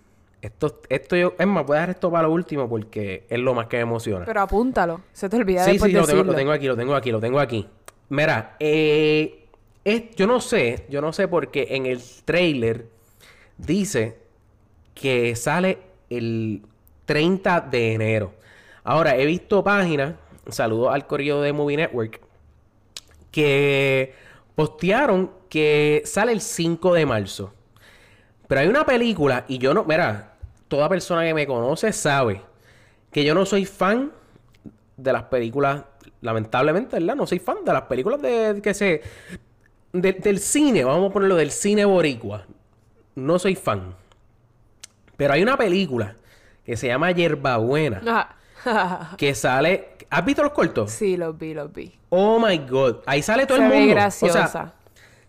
Esto, 0.41 0.81
esto 0.89 1.17
yo. 1.17 1.35
Es 1.39 1.47
más, 1.47 1.67
voy 1.67 1.77
a 1.77 1.81
dejar 1.81 1.91
esto 1.91 2.11
para 2.11 2.23
lo 2.29 2.33
último 2.33 2.67
porque 2.69 3.27
es 3.29 3.39
lo 3.39 3.53
más 3.53 3.67
que 3.67 3.77
me 3.77 3.83
emociona. 3.83 4.25
Pero 4.25 4.41
apúntalo. 4.41 5.03
Se 5.13 5.29
te 5.29 5.37
olvida 5.37 5.65
sí, 5.65 5.73
después 5.73 5.91
sí, 5.91 5.97
lo 5.97 6.07
tengo, 6.07 6.17
decirlo. 6.19 6.33
lo 6.33 6.39
tengo 6.39 6.53
aquí, 6.53 6.67
lo 6.67 6.77
tengo 6.77 6.95
aquí, 6.95 7.11
lo 7.11 7.21
tengo 7.21 7.41
aquí. 7.41 7.69
Mira, 8.09 8.57
eh, 8.61 9.46
yo 10.17 10.27
no 10.27 10.41
sé, 10.41 10.85
yo 10.89 11.01
no 11.01 11.13
sé 11.13 11.29
porque 11.29 11.69
en 11.71 11.87
el 11.87 12.03
trailer 12.25 12.89
dice 13.57 14.19
que 14.95 15.37
sale 15.37 15.79
el 16.11 16.63
30 17.05 17.61
de 17.61 17.93
enero. 17.93 18.35
Ahora, 18.83 19.17
he 19.17 19.25
visto 19.27 19.63
páginas, 19.63 20.15
saludos 20.49 20.93
al 20.93 21.07
correo 21.07 21.41
de 21.41 21.53
Movie 21.53 21.77
Network, 21.77 22.21
que 23.31 24.13
postearon 24.57 25.31
que 25.49 26.03
sale 26.05 26.33
el 26.33 26.41
5 26.41 26.95
de 26.95 27.07
marzo. 27.07 27.53
Pero 28.49 28.61
hay 28.61 28.69
una 28.69 28.85
película 28.85 29.45
y 29.47 29.59
yo 29.59 29.73
no, 29.73 29.85
mira, 29.85 30.37
toda 30.67 30.89
persona 30.89 31.25
que 31.25 31.35
me 31.35 31.47
conoce 31.47 31.93
sabe 31.93 32.43
que 33.13 33.25
yo 33.25 33.35
no 33.35 33.47
soy 33.47 33.65
fan 33.65 34.13
de 34.97 35.13
las 35.13 35.25
películas, 35.25 35.85
lamentablemente, 36.21 36.99
¿verdad? 36.99 37.17
No 37.17 37.27
soy 37.27 37.39
fan 37.39 37.65
de 37.65 37.73
las 37.73 37.83
películas 37.83 38.21
de 38.21 38.61
que 38.63 38.75
se 38.75 39.03
de- 40.01 40.13
del 40.15 40.39
cine, 40.39 40.85
vamos 40.85 41.11
a 41.11 41.13
ponerlo 41.13 41.37
del 41.37 41.51
cine 41.51 41.85
boricua. 41.85 42.45
No 43.15 43.39
soy 43.39 43.55
fan. 43.55 43.95
Pero 45.17 45.33
hay 45.33 45.43
una 45.43 45.57
película 45.57 46.17
que 46.65 46.77
se 46.77 46.89
llama 46.89 47.11
Yerbabuena, 47.13 48.37
que 49.17 49.35
sale, 49.35 49.97
¿has 50.11 50.25
visto 50.25 50.43
los 50.43 50.53
cortos? 50.53 50.91
sí, 50.91 51.17
los 51.17 51.37
vi, 51.39 51.55
los 51.55 51.73
vi. 51.73 51.95
Oh 52.11 52.39
my 52.39 52.59
god, 52.59 52.97
ahí 53.07 53.23
sale 53.23 53.47
todo 53.47 53.59
Se 53.59 53.65
el 53.65 53.71
ve 53.71 53.79
mundo. 53.79 53.95
graciosa. 53.95 54.45
O 54.45 54.49
sea, 54.49 54.73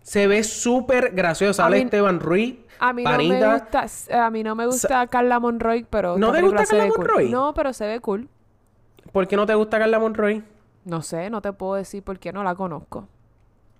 se 0.02 0.26
ve 0.26 0.42
súper 0.44 1.12
graciosa. 1.14 1.62
Sale 1.64 1.78
mí- 1.78 1.84
Esteban 1.84 2.20
Ruiz, 2.20 2.56
A 2.80 2.92
mí 2.92 3.02
no 3.04 3.10
me 3.10 3.16
Panita. 3.16 3.52
gusta, 3.54 3.86
a 4.26 4.30
mí 4.30 4.42
no 4.42 4.54
me 4.54 4.66
gusta 4.66 5.06
Carla 5.06 5.38
Monroy, 5.40 5.86
pero 5.88 6.16
¿No 6.18 6.32
te 6.32 6.42
gusta 6.42 6.64
Carla 6.66 6.88
cool. 6.88 6.98
Monroy? 6.98 7.30
No, 7.30 7.54
pero 7.54 7.72
se 7.72 7.86
ve 7.86 8.00
cool. 8.00 8.28
¿Por 9.12 9.26
qué 9.26 9.36
no 9.36 9.46
te 9.46 9.54
gusta 9.54 9.78
Carla 9.78 9.98
Monroy? 9.98 10.42
No 10.84 11.02
sé, 11.02 11.28
no 11.30 11.40
te 11.42 11.52
puedo 11.52 11.74
decir 11.74 12.02
por 12.02 12.18
qué 12.18 12.32
no 12.32 12.42
la 12.44 12.54
conozco. 12.54 13.08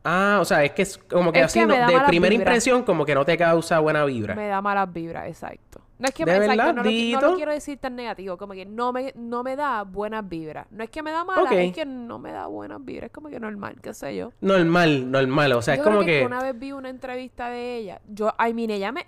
Ah, 0.05 0.39
o 0.41 0.45
sea, 0.45 0.65
es 0.65 0.73
que 0.73 0.83
es 0.83 0.97
como 0.99 1.33
que 1.33 1.41
Es 1.41 1.47
así, 1.47 1.61
que 1.61 1.67
no- 1.67 1.75
de 1.75 1.83
primera 2.07 2.31
vibra. 2.31 2.33
impresión, 2.35 2.83
como 2.83 3.05
que 3.05 3.15
no 3.15 3.25
te 3.25 3.37
causa 3.37 3.79
buena 3.81 4.05
vibra. 4.05 4.35
Me 4.35 4.47
da 4.47 4.63
malas 4.63 4.93
vibras, 4.93 5.27
exacto. 5.29 5.81
No 5.99 6.07
es 6.07 6.15
que 6.15 6.25
¿De 6.25 6.31
me, 6.31 6.37
exacto, 6.47 6.57
verdad, 6.63 6.75
no, 6.75 6.83
lo, 6.85 7.21
no 7.21 7.31
lo 7.33 7.37
quiero 7.37 7.53
decir 7.53 7.77
tan 7.79 7.97
negativo, 7.97 8.39
como 8.39 8.53
que 8.53 8.65
no 8.65 8.93
me, 8.93 9.13
no 9.17 9.43
me 9.43 9.57
da 9.57 9.83
buenas 9.83 10.27
vibras. 10.29 10.67
No 10.71 10.85
es 10.85 10.91
que 10.91 11.03
me 11.03 11.11
da 11.11 11.25
malas, 11.25 11.47
Ok. 11.47 11.53
es 11.59 11.73
que 11.75 11.85
no 11.85 12.21
me 12.21 12.31
da 12.31 12.47
buenas 12.47 12.85
vibras, 12.85 13.07
es 13.07 13.13
como 13.13 13.29
que 13.29 13.41
normal, 13.41 13.77
qué 13.83 13.93
sé 13.93 14.15
yo. 14.15 14.31
Normal, 14.41 15.11
normal. 15.11 15.53
O 15.55 15.61
sea, 15.63 15.75
Yo 15.75 15.83
es 15.83 15.85
como 15.89 16.03
creo 16.05 16.21
que... 16.21 16.27
una 16.27 16.41
vez 16.41 16.57
vi 16.57 16.71
una 16.71 16.89
entrevista 16.89 17.51
de 17.51 17.77
ella. 17.79 18.01
Yo, 18.09 18.33
ay, 18.39 18.55
mire, 18.55 18.77
ella 18.77 18.93
me. 18.93 19.05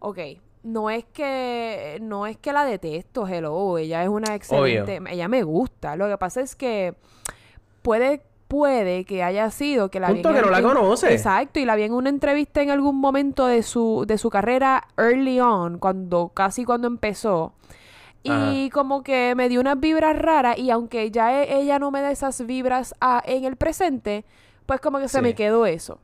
Ok, 0.00 0.18
no 0.62 0.90
es 0.90 1.06
que. 1.06 1.96
No 2.02 2.26
es 2.26 2.36
que 2.36 2.52
la 2.52 2.66
detesto, 2.66 3.26
hello. 3.26 3.78
Ella 3.78 4.02
es 4.02 4.08
una 4.10 4.34
excelente. 4.34 5.00
Ella 5.08 5.28
me 5.28 5.42
gusta. 5.42 5.96
Lo 5.96 6.06
que 6.06 6.18
pasa 6.18 6.42
es 6.42 6.54
que. 6.54 6.94
Puede. 7.80 8.22
Puede 8.48 9.04
que 9.04 9.22
haya 9.24 9.50
sido 9.50 9.90
que 9.90 9.98
la 9.98 10.08
vi 10.08 10.14
Punto 10.22 10.28
en 10.30 10.34
que 10.36 10.42
no 10.42 10.50
la 10.50 10.62
conoce. 10.62 11.12
Exacto, 11.12 11.58
y 11.58 11.64
la 11.64 11.74
vi 11.74 11.82
en 11.82 11.92
una 11.92 12.08
entrevista 12.10 12.62
en 12.62 12.70
algún 12.70 12.96
momento 12.96 13.46
de 13.46 13.62
su, 13.64 14.04
de 14.06 14.18
su 14.18 14.30
carrera 14.30 14.86
early 14.96 15.40
on, 15.40 15.78
cuando 15.78 16.28
casi 16.32 16.64
cuando 16.64 16.86
empezó. 16.86 17.54
Y 18.28 18.70
como 18.70 19.04
que 19.04 19.34
me 19.36 19.48
dio 19.48 19.60
unas 19.60 19.78
vibras 19.78 20.18
raras 20.18 20.58
y 20.58 20.70
aunque 20.70 21.12
ya 21.12 21.42
e- 21.44 21.60
ella 21.60 21.78
no 21.78 21.92
me 21.92 22.00
da 22.02 22.10
esas 22.10 22.44
vibras 22.44 22.92
ah, 23.00 23.22
en 23.24 23.44
el 23.44 23.54
presente, 23.54 24.24
pues 24.66 24.80
como 24.80 24.98
que 24.98 25.06
se 25.08 25.18
Sí. 25.18 25.22
me 25.22 25.34
quedó 25.36 25.64
eso. 25.64 26.00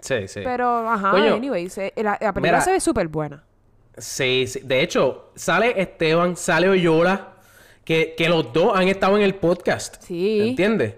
Sí, 0.00 0.26
sí. 0.26 0.40
Pero, 0.42 0.88
ajá, 0.88 1.12
Coño, 1.12 1.34
anyways, 1.34 1.78
eh, 1.78 1.92
la, 1.96 2.18
la 2.20 2.32
película 2.32 2.40
mira, 2.40 2.60
se 2.60 2.72
ve 2.72 2.80
súper 2.80 3.06
buena. 3.06 3.44
Sí, 3.96 4.46
sí. 4.48 4.60
De 4.64 4.82
hecho, 4.82 5.30
sale 5.36 5.80
Esteban, 5.80 6.36
sale 6.36 6.68
Oyola, 6.68 7.34
que, 7.84 8.14
que 8.18 8.28
los 8.28 8.52
dos 8.52 8.76
han 8.76 8.88
estado 8.88 9.16
en 9.16 9.22
el 9.22 9.36
podcast. 9.36 10.02
Sí. 10.02 10.40
¿Entiendes? 10.48 10.94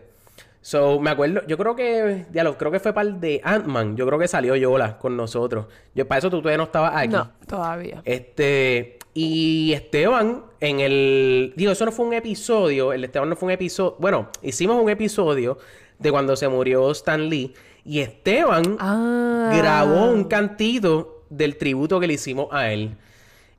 So, 0.66 0.98
me 0.98 1.10
acuerdo, 1.10 1.42
yo 1.46 1.56
creo 1.56 1.76
que, 1.76 2.26
creo 2.58 2.72
que 2.72 2.80
fue 2.80 2.92
para 2.92 3.08
el 3.08 3.20
de 3.20 3.40
Ant-Man. 3.44 3.96
Yo 3.96 4.04
creo 4.04 4.18
que 4.18 4.26
salió 4.26 4.56
Yola 4.56 4.98
con 4.98 5.16
nosotros. 5.16 5.66
Yo, 5.94 6.08
para 6.08 6.18
eso 6.18 6.28
tú 6.28 6.38
todavía 6.40 6.56
no 6.58 6.64
estabas 6.64 6.92
aquí. 6.96 7.12
No, 7.12 7.30
todavía. 7.46 8.02
Este, 8.04 8.98
y 9.14 9.72
Esteban, 9.74 10.42
en 10.58 10.80
el. 10.80 11.52
Digo, 11.54 11.70
eso 11.70 11.84
no 11.84 11.92
fue 11.92 12.06
un 12.06 12.14
episodio. 12.14 12.92
El 12.92 13.04
Esteban 13.04 13.28
no 13.28 13.36
fue 13.36 13.46
un 13.46 13.52
episodio. 13.52 13.94
Bueno, 14.00 14.28
hicimos 14.42 14.82
un 14.82 14.90
episodio 14.90 15.56
de 16.00 16.10
cuando 16.10 16.34
se 16.34 16.48
murió 16.48 16.90
Stan 16.90 17.28
Lee. 17.28 17.54
Y 17.84 18.00
Esteban 18.00 18.76
Ah. 18.80 19.52
grabó 19.56 20.10
un 20.10 20.24
cantito 20.24 21.22
del 21.30 21.58
tributo 21.58 22.00
que 22.00 22.08
le 22.08 22.14
hicimos 22.14 22.48
a 22.50 22.72
él. 22.72 22.96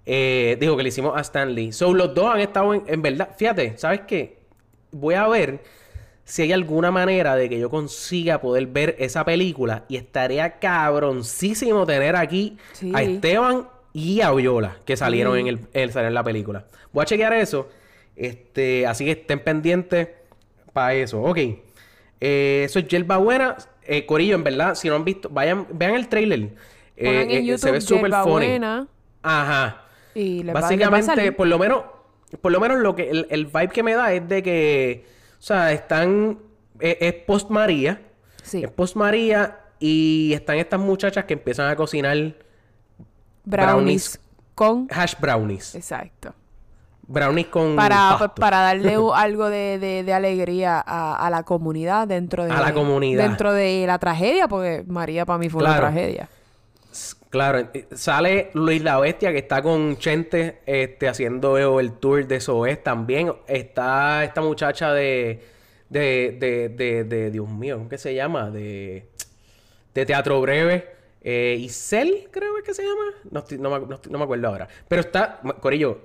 Eh, 0.06 0.58
digo, 0.60 0.76
que 0.76 0.84
le 0.84 0.90
hicimos 0.90 1.16
a 1.16 1.22
Stan 1.22 1.56
Lee. 1.56 1.72
So, 1.72 1.94
los 1.94 2.14
dos 2.14 2.26
han 2.36 2.42
estado 2.42 2.74
en, 2.74 2.84
en 2.86 3.02
verdad. 3.02 3.30
Fíjate, 3.38 3.78
¿sabes 3.78 4.02
qué? 4.02 4.40
Voy 4.92 5.14
a 5.14 5.26
ver 5.30 5.62
si 6.30 6.42
hay 6.42 6.52
alguna 6.52 6.92
manera 6.92 7.38
de 7.38 7.48
que 7.48 7.58
yo 7.58 7.70
consiga 7.70 8.42
poder 8.42 8.68
ver 8.68 8.98
esa 9.00 9.24
película. 9.24 9.86
Y 9.88 9.96
estaría 9.96 10.60
cabroncísimo 10.60 11.86
tener 11.86 12.18
aquí 12.18 12.58
Sí. 12.74 12.92
a 12.94 13.02
Esteban 13.02 13.70
y 13.94 14.20
a 14.20 14.32
Viola, 14.34 14.76
que 14.84 14.98
salieron 14.98 15.38
en, 15.38 15.48
el, 15.48 15.60
salieron 15.72 16.08
en 16.08 16.14
la 16.14 16.24
película. 16.24 16.66
Voy 16.92 17.04
a 17.04 17.06
chequear 17.06 17.32
eso. 17.34 17.70
Este, 18.16 18.86
así 18.86 19.06
que 19.06 19.12
estén 19.12 19.40
pendientes 19.40 20.10
para 20.74 20.94
eso. 20.96 21.22
Ok. 21.22 21.38
Eh, 22.20 22.64
eso 22.66 22.80
es 22.80 22.88
Yelba 22.88 23.18
Buena. 23.18 23.56
Eh, 23.84 24.06
Corillo, 24.06 24.36
en 24.36 24.44
verdad, 24.44 24.76
si 24.76 24.90
no 24.90 24.96
han 24.96 25.06
visto, 25.06 25.30
vayan, 25.30 25.66
vean 25.72 25.96
el 25.96 26.10
trailer. 26.10 26.50
Eh, 26.98 27.06
Pongan 27.06 27.32
en 27.32 27.46
YouTube 27.46 27.60
se 27.60 27.72
ve 27.72 27.80
súper 27.82 28.04
Yerba 28.12 28.24
funny. 28.24 28.48
Buena 28.48 28.88
Ajá. 29.24 29.84
y 30.14 30.44
les 30.44 30.44
va- 30.44 30.44
les 30.44 30.56
va 30.56 30.60
a 30.60 30.62
Básicamente, 30.62 31.06
salir. 31.06 31.36
por 31.38 31.48
lo 31.48 31.58
menos, 31.58 31.84
por 32.42 32.52
lo 32.52 32.60
menos 32.60 32.80
lo 32.80 32.96
que 32.96 33.10
el, 33.10 33.28
el 33.30 33.46
vibe 33.46 33.70
que 33.70 33.84
me 33.84 33.94
da 33.94 34.12
es 34.14 34.28
de 34.28 34.44
que, 34.44 35.06
o 35.38 35.42
sea, 35.42 35.72
están 35.72 36.40
es, 36.80 36.98
es 37.00 37.14
post 37.26 37.50
María, 37.50 38.02
Sí. 38.44 38.64
es 38.64 38.72
post 38.72 38.96
María 38.96 39.60
y 39.80 40.32
están 40.34 40.58
estas 40.58 40.80
muchachas 40.80 41.26
que 41.26 41.34
empiezan 41.34 41.70
a 41.70 41.76
cocinar 41.76 42.16
Brownies, 42.18 43.44
brownies. 43.46 44.20
con... 44.56 44.88
hash 44.92 45.14
brownies, 45.20 45.76
Exacto. 45.76 46.34
brownies 47.08 47.48
con 47.48 47.76
Para, 47.76 48.16
pues, 48.18 48.30
pasto. 48.30 48.42
para 48.42 48.60
darle 48.60 48.98
algo 49.16 49.50
de, 49.50 49.80
de- 49.80 50.04
de 50.04 50.14
alegría 50.14 50.84
a, 50.86 51.16
a 51.26 51.30
la 51.30 51.44
comunidad 51.44 52.08
dentro 52.08 52.46
de... 52.46 52.52
A 52.52 52.62
la 52.62 52.74
comunidad. 52.74 53.24
Dentro 53.24 53.54
de 53.54 53.86
la 53.88 53.98
tragedia, 54.00 54.48
porque 54.48 54.84
María 54.88 55.26
para 55.26 55.40
mí 55.40 55.50
fue 55.50 55.64
una 55.64 55.78
tragedia. 55.78 56.30
Claro, 57.30 57.70
eh, 57.74 57.88
sale 57.94 58.52
Luis 58.54 58.82
la 58.82 59.00
Bestia 59.00 59.32
que 59.32 59.40
está 59.40 59.62
con 59.62 59.98
Chente 59.98 60.60
este, 60.66 61.08
haciendo 61.10 61.80
el 61.80 61.94
tour 61.94 62.26
de 62.26 62.40
SOS 62.40 62.84
también. 62.84 63.34
Está 63.48 64.24
esta 64.24 64.42
muchacha 64.42 64.94
de, 64.94 65.44
de, 65.90 66.70
de, 66.78 67.04
de, 67.04 67.32
Dios 67.32 67.50
mío, 67.50 67.78
¿cómo 67.78 67.90
que 67.90 67.98
se 67.98 68.16
llama? 68.16 68.50
De, 68.50 69.10
de 69.94 70.06
Teatro 70.06 70.40
Breve. 70.42 70.96
Eh, 71.22 71.58
Isel, 71.60 72.30
creo 72.32 72.54
que 72.64 72.74
se 72.74 72.84
llama. 72.84 73.04
No, 73.30 73.40
estoy- 73.42 73.58
no, 73.58 73.70
me, 73.78 73.98
no 74.10 74.18
me 74.18 74.24
acuerdo 74.24 74.48
ahora. 74.48 74.68
Pero 74.88 75.02
está, 75.02 75.42
Corillo, 75.60 76.00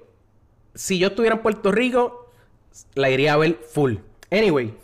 si 0.74 0.98
yo 0.98 1.08
estuviera 1.08 1.37
en 1.37 1.42
Puerto 1.42 1.70
Rico, 1.70 2.30
la 2.94 3.11
iría 3.11 3.35
a 3.35 3.37
ver 3.37 3.54
full. 3.70 3.94
Anyway, 4.30 4.74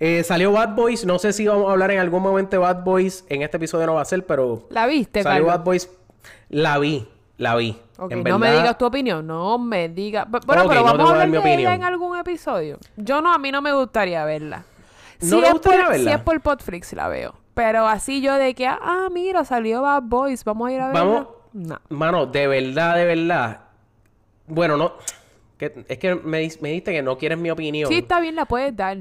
eh, 0.00 0.22
salió 0.24 0.52
Bad 0.52 0.74
Boys. 0.74 1.04
No 1.06 1.18
sé 1.18 1.32
si 1.32 1.46
vamos 1.46 1.68
a 1.68 1.72
hablar 1.72 1.90
en 1.90 1.98
algún 1.98 2.22
momento 2.22 2.50
de 2.52 2.58
Bad 2.58 2.84
Boys. 2.84 3.24
En 3.28 3.42
este 3.42 3.56
episodio 3.56 3.86
no 3.86 3.94
va 3.94 4.02
a 4.02 4.04
ser, 4.04 4.24
pero 4.26 4.66
¿La 4.70 4.86
viste, 4.86 5.22
Salió 5.22 5.46
Carlos? 5.46 5.58
Bad 5.58 5.64
Boys. 5.64 5.90
La 6.48 6.78
vi, 6.78 7.06
la 7.38 7.56
vi. 7.56 7.78
Ok, 7.98 8.12
En 8.12 8.22
no 8.24 8.38
me 8.38 8.52
digas 8.52 8.76
tu 8.76 8.84
opinión, 8.84 9.26
no 9.26 9.58
me 9.58 9.88
digas... 9.88 10.26
Bu- 10.28 10.44
Bueno, 10.46 10.62
Ok, 10.64 10.68
pero 10.68 10.80
no 10.80 10.86
vamos 10.86 10.98
voy 10.98 11.06
a 11.06 11.10
hablar 11.22 11.30
de 11.30 11.36
ella 11.38 11.40
opinión. 11.54 11.72
en 11.72 11.84
algún 11.84 12.18
episodio. 12.18 12.78
Yo 12.96 13.22
no, 13.22 13.32
a 13.32 13.38
mí 13.38 13.50
no 13.50 13.62
me 13.62 13.72
gustaría 13.72 14.24
verla. 14.26 14.64
¿No 15.22 15.26
Si 15.28 15.40
te 15.40 15.46
es 15.46 15.52
gustaría 15.52 15.80
por, 15.84 15.90
verla? 15.92 16.10
Si 16.10 16.14
es 16.16 16.20
por 16.22 16.40
Podflix 16.42 16.92
la 16.92 17.08
veo. 17.08 17.34
Pero 17.54 17.86
así 17.88 18.20
yo 18.20 18.34
de 18.34 18.54
que, 18.54 18.66
ah, 18.66 19.08
mira, 19.10 19.44
salió 19.46 19.80
Bad 19.80 20.02
Boys, 20.04 20.44
vamos 20.44 20.68
a 20.68 20.72
ir 20.72 20.80
a 20.80 20.86
verla. 20.88 21.00
Vamos. 21.04 21.26
No. 21.54 21.80
Mano, 21.88 22.26
de 22.26 22.46
verdad, 22.46 22.96
de 22.96 23.04
verdad. 23.06 23.60
Bueno, 24.46 24.76
no. 24.76 24.92
que- 25.56 25.86
es 25.88 25.98
que 25.98 26.14
me, 26.16 26.46
me 26.60 26.68
diste 26.70 26.92
que 26.92 27.00
no 27.02 27.16
quieres 27.16 27.38
mi 27.38 27.50
opinión. 27.50 27.88
Sí, 27.88 27.96
está 27.98 28.20
bien, 28.20 28.34
la 28.34 28.44
puedes 28.44 28.76
dar. 28.76 28.98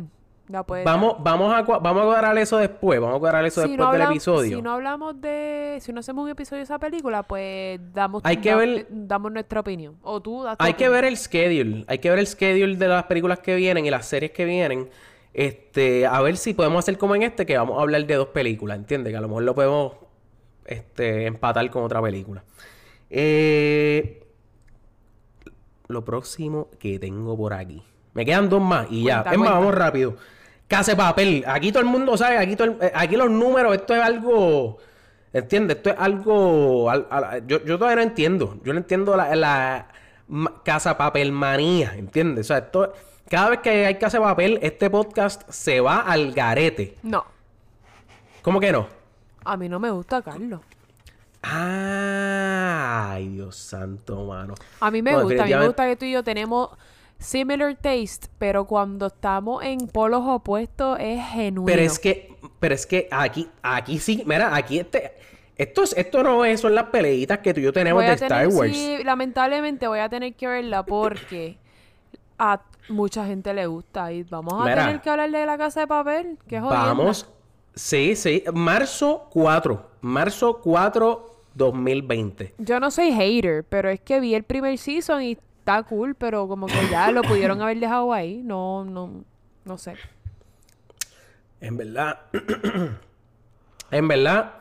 La 0.47 0.61
Vamos, 0.63 1.15
vamos, 1.19 1.51
a, 1.53 1.61
vamos 1.63 2.03
a 2.03 2.05
cuadrar 2.05 2.37
eso 2.37 2.57
después. 2.57 2.99
Vamos 2.99 3.15
a 3.17 3.19
cuadrar 3.19 3.45
eso. 3.45 3.61
Si 3.63 3.69
después 3.69 3.87
no 3.87 3.93
del 3.93 4.01
episodio. 4.03 4.57
Si 4.57 4.61
no 4.61 4.73
hablamos 4.73 5.19
de... 5.19 5.79
Si 5.81 5.91
no 5.91 6.01
hacemos 6.01 6.23
un 6.25 6.29
episodio 6.29 6.57
de 6.59 6.63
esa 6.65 6.77
película, 6.77 7.23
pues 7.23 7.79
damos... 7.93 8.21
Hay 8.23 8.37
que 8.37 8.51
da- 8.51 8.55
ver- 8.57 8.87
Damos 8.89 9.31
nuestra 9.31 9.61
opinión. 9.61 9.97
O 10.03 10.21
tú 10.21 10.43
das 10.43 10.55
tu 10.57 10.63
Hay 10.63 10.73
que 10.73 10.83
opinión. 10.87 10.93
ver 10.93 11.05
el 11.05 11.17
schedule. 11.17 11.85
Hay 11.87 11.97
que 11.97 12.09
ver 12.11 12.19
el 12.19 12.27
schedule 12.27 12.75
de 12.75 12.87
las 12.87 13.05
películas 13.05 13.39
que 13.39 13.55
vienen 13.55 13.85
y 13.87 13.89
las 13.89 14.05
series 14.05 14.31
que 14.31 14.45
vienen. 14.45 14.89
Este, 15.33 16.05
a 16.05 16.21
ver 16.21 16.37
si 16.37 16.53
podemos 16.53 16.79
hacer 16.85 16.97
como 16.99 17.15
en 17.15 17.23
este, 17.23 17.45
que 17.47 17.57
vamos 17.57 17.79
a 17.79 17.81
hablar 17.81 18.05
de 18.05 18.13
dos 18.15 18.27
películas, 18.27 18.77
¿entiendes? 18.77 19.11
Que 19.11 19.17
a 19.17 19.21
lo 19.21 19.27
mejor 19.27 19.43
lo 19.43 19.55
podemos 19.55 19.93
este, 20.65 21.25
empatar 21.25 21.67
con 21.71 21.83
otra 21.83 22.01
película. 22.03 22.43
Eh, 23.09 24.23
lo 25.87 26.05
próximo 26.05 26.69
que 26.79 26.99
tengo 26.99 27.35
por 27.35 27.53
aquí. 27.53 27.81
Me 28.13 28.25
quedan 28.25 28.47
dos 28.47 28.61
más 28.61 28.87
y 28.89 29.03
ya. 29.05 29.23
Cuenta, 29.23 29.31
es 29.31 29.37
más, 29.39 29.49
vamos 29.51 29.75
rápido. 29.75 30.15
Casa 30.67 30.91
de 30.91 30.97
papel. 30.97 31.43
Aquí 31.47 31.71
todo 31.71 31.81
el 31.83 31.89
mundo 31.89 32.17
sabe, 32.17 32.37
aquí, 32.37 32.55
todo 32.55 32.67
el- 32.69 32.77
eh, 32.81 32.91
aquí 32.95 33.15
los 33.15 33.29
números, 33.29 33.75
esto 33.75 33.95
es 33.95 34.01
algo. 34.01 34.77
¿Entiendes? 35.33 35.77
Esto 35.77 35.89
es 35.91 35.95
algo. 35.99 36.89
al- 36.89 37.07
al- 37.09 37.45
yo, 37.45 37.63
yo 37.65 37.77
todavía 37.77 37.97
no 37.97 38.01
entiendo. 38.09 38.57
Yo 38.63 38.73
no 38.73 38.79
entiendo 38.79 39.15
la, 39.15 39.87
casa 40.63 40.97
papel 40.97 41.31
manía. 41.31 41.93
¿Entiendes? 41.95 42.45
O 42.45 42.47
sea, 42.47 42.57
esto. 42.59 42.93
Cada 43.29 43.49
vez 43.49 43.59
que 43.59 43.85
hay 43.85 43.95
casa 43.95 44.17
de 44.19 44.23
papel, 44.23 44.59
este 44.61 44.89
podcast 44.89 45.49
se 45.49 45.81
va 45.81 45.99
al 46.01 46.31
garete. 46.31 46.95
No. 47.03 47.25
¿Cómo 48.41 48.59
que 48.59 48.71
no? 48.71 48.87
A 49.43 49.57
mí 49.57 49.67
no 49.69 49.79
me 49.79 49.89
gusta, 49.91 50.21
Carlos. 50.21 50.61
Ah, 51.43 53.11
ay, 53.13 53.27
Dios 53.29 53.55
santo, 53.55 54.25
mano. 54.25 54.55
A 54.79 54.89
mí 54.91 55.01
me 55.01 55.11
No, 55.11 55.23
gusta, 55.23 55.43
a 55.43 55.45
mí 55.45 55.53
me 55.53 55.65
gusta 55.67 55.85
que 55.87 55.95
tú 55.95 56.05
y 56.05 56.11
yo 56.11 56.23
tenemos 56.23 56.69
similar 57.25 57.75
taste, 57.75 58.27
pero 58.37 58.65
cuando 58.65 59.07
estamos 59.07 59.63
en 59.63 59.87
polos 59.87 60.21
opuestos 60.25 60.97
es 60.99 61.23
genuino. 61.29 61.65
Pero 61.65 61.81
es 61.81 61.99
que, 61.99 62.33
pero 62.59 62.75
es 62.75 62.85
que 62.85 63.07
aquí, 63.11 63.49
aquí 63.61 63.99
sí, 63.99 64.23
mira, 64.25 64.55
aquí 64.55 64.79
este, 64.79 65.13
esto, 65.57 65.83
es- 65.83 65.93
esto 65.97 66.23
no 66.23 66.45
es, 66.45 66.59
son 66.61 66.75
las 66.75 66.85
peleitas 66.85 67.39
que 67.39 67.53
tú 67.53 67.59
y 67.59 67.63
yo 67.63 67.73
tenemos 67.73 68.01
de 68.03 68.15
tener, 68.15 68.23
Star 68.23 68.47
Wars. 68.49 68.71
sí, 68.75 68.97
lamentablemente 69.03 69.87
voy 69.87 69.99
a 69.99 70.09
tener 70.09 70.33
que 70.35 70.47
verla 70.47 70.83
porque 70.85 71.57
a 72.37 72.61
mucha 72.89 73.25
gente 73.25 73.53
le 73.53 73.65
gusta 73.65 74.11
y 74.11 74.23
vamos 74.23 74.53
a 74.53 74.65
Mira. 74.65 74.85
tener 74.85 75.01
que 75.01 75.09
hablar 75.09 75.31
de 75.31 75.45
la 75.45 75.57
casa 75.57 75.79
de 75.81 75.87
papel, 75.87 76.37
que. 76.47 76.59
Vamos, 76.59 77.27
sí, 77.73 78.15
sí, 78.15 78.43
marzo 78.53 79.27
4, 79.31 79.89
marzo 80.01 80.59
4, 80.61 81.31
2020. 81.55 82.53
Yo 82.57 82.79
no 82.79 82.91
soy 82.91 83.11
hater, 83.13 83.63
pero 83.63 83.89
es 83.89 83.99
que 84.01 84.19
vi 84.19 84.35
el 84.35 84.43
primer 84.43 84.77
season 84.77 85.23
y 85.23 85.37
está 85.65 85.81
cool, 85.81 86.13
pero 86.13 86.47
como 86.47 86.67
que 86.67 86.87
ya 86.91 87.09
lo 87.11 87.23
pudieron 87.23 87.59
haber 87.59 87.79
dejado 87.79 88.13
ahí, 88.13 88.43
no, 88.43 88.85
no, 88.85 89.23
no 89.65 89.77
sé. 89.79 89.95
En 91.59 91.75
verdad, 91.75 92.19
en 93.91 94.07
verdad, 94.07 94.53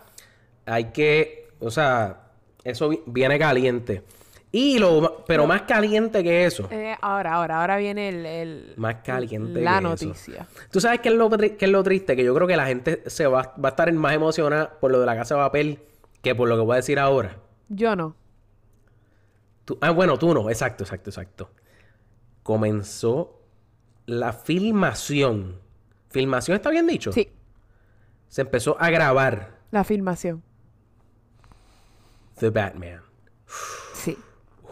hay 0.65 0.85
que, 0.93 1.49
o 1.61 1.71
sea, 1.71 2.21
eso 2.65 2.89
vi- 2.89 3.03
viene 3.05 3.39
caliente. 3.39 4.03
Y 4.51 4.79
lo, 4.79 5.25
pero 5.27 5.47
más 5.47 5.63
caliente 5.63 6.23
que 6.23 6.47
eso. 6.47 6.69
Eh, 6.71 6.97
ahora, 7.03 7.35
ahora, 7.35 7.61
ahora 7.61 7.77
viene 7.77 8.09
el, 8.09 8.25
el- 8.25 8.73
Más 8.77 8.97
caliente 9.05 9.61
la 9.61 9.73
que 9.73 9.79
eso. 9.79 9.89
noticia. 10.07 10.47
¿Tú 10.71 10.81
sabes 10.81 11.01
qué 11.01 11.11
es, 11.11 11.15
lo, 11.17 11.29
qué 11.29 11.57
es 11.61 11.69
lo 11.71 11.83
triste? 11.83 12.17
Que 12.17 12.25
yo 12.25 12.35
creo 12.35 12.47
que 12.47 12.57
la 12.57 12.65
gente 12.67 13.03
se 13.11 13.27
va, 13.27 13.53
va 13.63 13.69
a 13.69 13.71
estar 13.71 13.93
más 13.93 14.15
emocionada 14.15 14.71
por 14.81 14.91
lo 14.91 15.01
de 15.01 15.07
la 15.07 15.17
casa 15.17 15.35
de 15.35 15.41
papel 15.43 15.79
que 16.23 16.35
por 16.35 16.49
lo 16.49 16.57
que 16.57 16.63
voy 16.63 16.73
a 16.75 16.77
decir 16.77 16.99
ahora. 16.99 17.37
Yo 17.69 17.95
no. 17.95 18.15
Tú- 19.65 19.79
ah, 19.81 19.91
bueno, 19.91 20.19
tú 20.19 20.35
no. 20.35 20.51
Exacto, 20.51 20.85
exacto, 20.85 21.11
exacto. 21.11 21.51
Comenzó 22.43 23.41
la 24.07 24.33
filmación. 24.33 25.59
¿Filmación 26.11 26.57
está 26.57 26.71
bien 26.71 26.87
dicho? 26.87 27.13
Sí, 27.13 27.31
Se 28.29 28.43
empezó 28.43 28.77
a 28.81 28.91
grabar 28.91 29.59
la 29.71 29.85
filmación. 29.85 30.43
The 32.39 32.51
Batman. 32.51 33.01
Sí, 33.95 34.17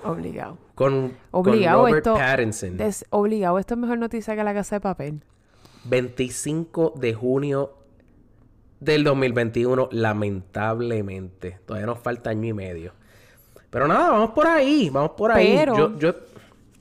obligado. 0.05 0.59
Con, 0.75 1.17
Obligado 1.31 1.83
con 1.83 1.91
Robert 1.91 2.07
esto. 2.07 2.15
Pattinson. 2.19 2.77
des- 2.77 3.05
obligado, 3.11 3.59
esto 3.59 3.75
es 3.75 3.81
mejor 3.81 3.99
noticia 3.99 4.35
que 4.35 4.43
la 4.45 4.53
casa 4.55 4.77
de 4.77 4.81
papel. 4.81 5.23
25 5.85 6.95
de 6.97 7.15
junio 7.15 7.75
del 8.81 9.05
2021, 9.05 9.89
lamentablemente. 9.93 11.61
Todavía 11.67 11.87
nos 11.87 11.99
falta 12.01 12.31
año 12.31 12.49
y 12.49 12.53
medio. 12.53 12.95
Pero 13.73 13.89
nada, 13.89 14.11
vamos 14.11 14.31
por 14.33 14.47
ahí, 14.47 14.91
vamos 14.91 15.13
por 15.17 15.33
ahí. 15.33 15.55
Pero- 15.57 15.75
Yo, 15.77 15.99
yo... 15.99 16.13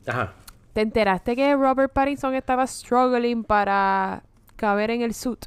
Ajá. 0.06 0.34
¿Te 0.74 0.82
enteraste 0.82 1.36
que 1.38 1.56
Robert 1.56 1.92
Pattinson 1.94 2.36
estaba 2.36 2.68
struggling 2.68 3.44
para 3.46 4.24
caber 4.58 4.92
en 4.92 5.02
el 5.02 5.14
suit? 5.14 5.46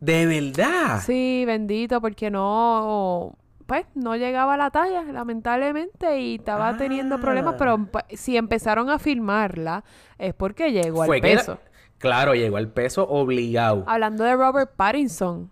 De 0.00 0.26
verdad. 0.26 1.00
Sí, 1.04 1.44
bendito, 1.46 2.00
porque 2.02 2.30
no, 2.30 3.36
pues, 3.66 3.86
no 3.94 4.16
llegaba 4.16 4.54
a 4.54 4.56
la 4.58 4.70
talla, 4.70 5.02
lamentablemente, 5.04 6.20
y 6.20 6.34
estaba 6.36 6.76
teniendo 6.76 7.18
problemas, 7.20 7.54
Ah. 7.54 7.58
pero 7.58 7.86
pues, 7.86 8.04
si 8.20 8.36
empezaron 8.36 8.90
a 8.90 8.98
filmarla, 8.98 9.82
es 10.18 10.34
porque 10.34 10.72
llegó 10.72 11.04
Fue 11.06 11.16
al 11.16 11.22
peso. 11.22 11.58
Claro, 11.98 12.34
llegó 12.34 12.58
al 12.58 12.68
peso 12.68 13.06
obligado. 13.08 13.84
Hablando 13.86 14.24
de 14.24 14.34
Robert 14.36 14.72
Pattinson, 14.76 15.50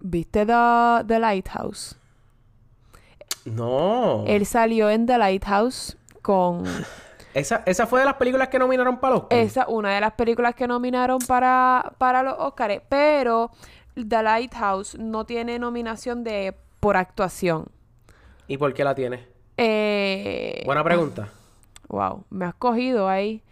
¿viste 0.00 0.44
The, 0.46 1.04
The 1.06 1.18
Lighthouse? 1.18 1.98
No. 3.46 4.24
Él 4.26 4.44
salió 4.46 4.90
en 4.90 5.06
The 5.06 5.18
Lighthouse 5.18 5.96
con 6.22 6.64
Esa, 7.34 7.62
esa 7.66 7.86
fue 7.86 8.00
de 8.00 8.06
las 8.06 8.14
películas 8.14 8.48
que 8.48 8.58
nominaron 8.58 8.98
para 8.98 9.14
los 9.14 9.22
Oscar. 9.24 9.38
esa, 9.38 9.68
una 9.68 9.94
de 9.94 10.00
las 10.00 10.12
películas 10.12 10.54
que 10.54 10.66
nominaron 10.66 11.18
para, 11.18 11.92
para 11.98 12.22
los 12.22 12.34
Oscars, 12.38 12.80
pero 12.88 13.50
The 13.94 14.22
Lighthouse 14.22 14.98
no 14.98 15.26
tiene 15.26 15.58
nominación 15.58 16.24
de 16.24 16.54
por 16.80 16.96
actuación. 16.96 17.66
¿Y 18.48 18.56
por 18.56 18.72
qué 18.72 18.84
la 18.84 18.94
tiene? 18.94 19.26
Eh, 19.58 20.62
Buena 20.64 20.82
pregunta. 20.84 21.28
Wow, 21.88 22.24
me 22.30 22.46
has 22.46 22.54
cogido 22.54 23.08
ahí. 23.08 23.42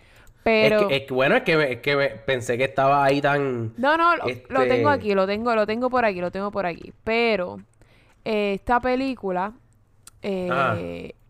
Pero 0.43 0.81
Es 0.81 0.87
que, 0.89 0.97
es 0.97 1.03
que, 1.07 1.15
bueno, 1.15 1.37
es 1.37 1.43
que, 1.45 1.57
me- 1.57 1.73
es 1.75 1.81
que 1.81 1.95
me- 1.97 2.09
pensé 2.09 2.59
que 2.59 2.65
estaba 2.65 3.05
ahí 3.05 3.21
tan... 3.21 3.73
no, 3.77 3.97
no, 3.97 4.17
lo, 4.17 4.25
lo 4.25 4.29
este- 4.31 4.67
tengo 4.67 4.89
aquí, 4.89 5.15
lo 5.15 5.25
tengo, 5.27 5.55
lo 5.55 5.67
tengo 5.67 5.89
por 5.89 6.05
aquí, 6.05 6.21
lo 6.21 6.31
tengo 6.33 6.51
por 6.51 6.67
aquí. 6.67 6.93
Pero 7.05 7.61
eh, 8.25 8.55
esta 8.55 8.81
película, 8.81 9.53
eh, 10.25 10.49
Ah. 10.51 10.77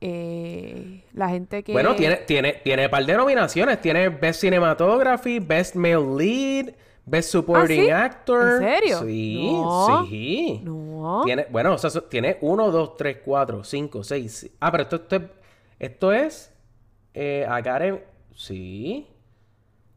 eh, 0.01 1.05
la 1.13 1.29
gente 1.29 1.63
que 1.63 1.73
Bueno, 1.73 1.95
tiene, 1.95 2.17
tiene, 2.19 2.55
tiene 2.65 2.85
un 2.87 2.91
par 2.91 3.05
de 3.05 3.17
nominaciones. 3.17 3.81
Tiene 3.81 4.09
Best 4.09 4.41
Cinematography, 4.41 5.39
Best 5.41 5.75
Male 5.77 6.17
Lead, 6.17 6.75
Best 7.07 7.31
Supporting 7.31 7.81
¿Ah, 7.83 7.85
sí? 7.85 7.91
Actor. 7.91 8.53
¿En 8.53 8.69
serio? 8.69 9.01
Sí, 9.01 9.53
No. 9.53 10.07
sí. 10.09 10.61
no, 10.65 11.23
Tiene, 11.25 11.47
bueno, 11.51 11.75
o 11.75 11.79
sea, 11.79 11.91
tiene 12.09 12.39
1, 12.41 12.71
2, 12.71 12.97
3, 12.97 13.19
4, 13.25 13.63
5, 13.65 14.03
6. 14.05 14.51
Ah, 14.61 14.71
pero 14.71 14.85
esto, 14.85 14.97
esto 14.97 15.17
es. 15.17 15.23
Esto 15.79 16.13
es. 16.13 16.53
Eh, 17.13 17.47
Academy. 17.49 17.99
Sí. 18.35 19.07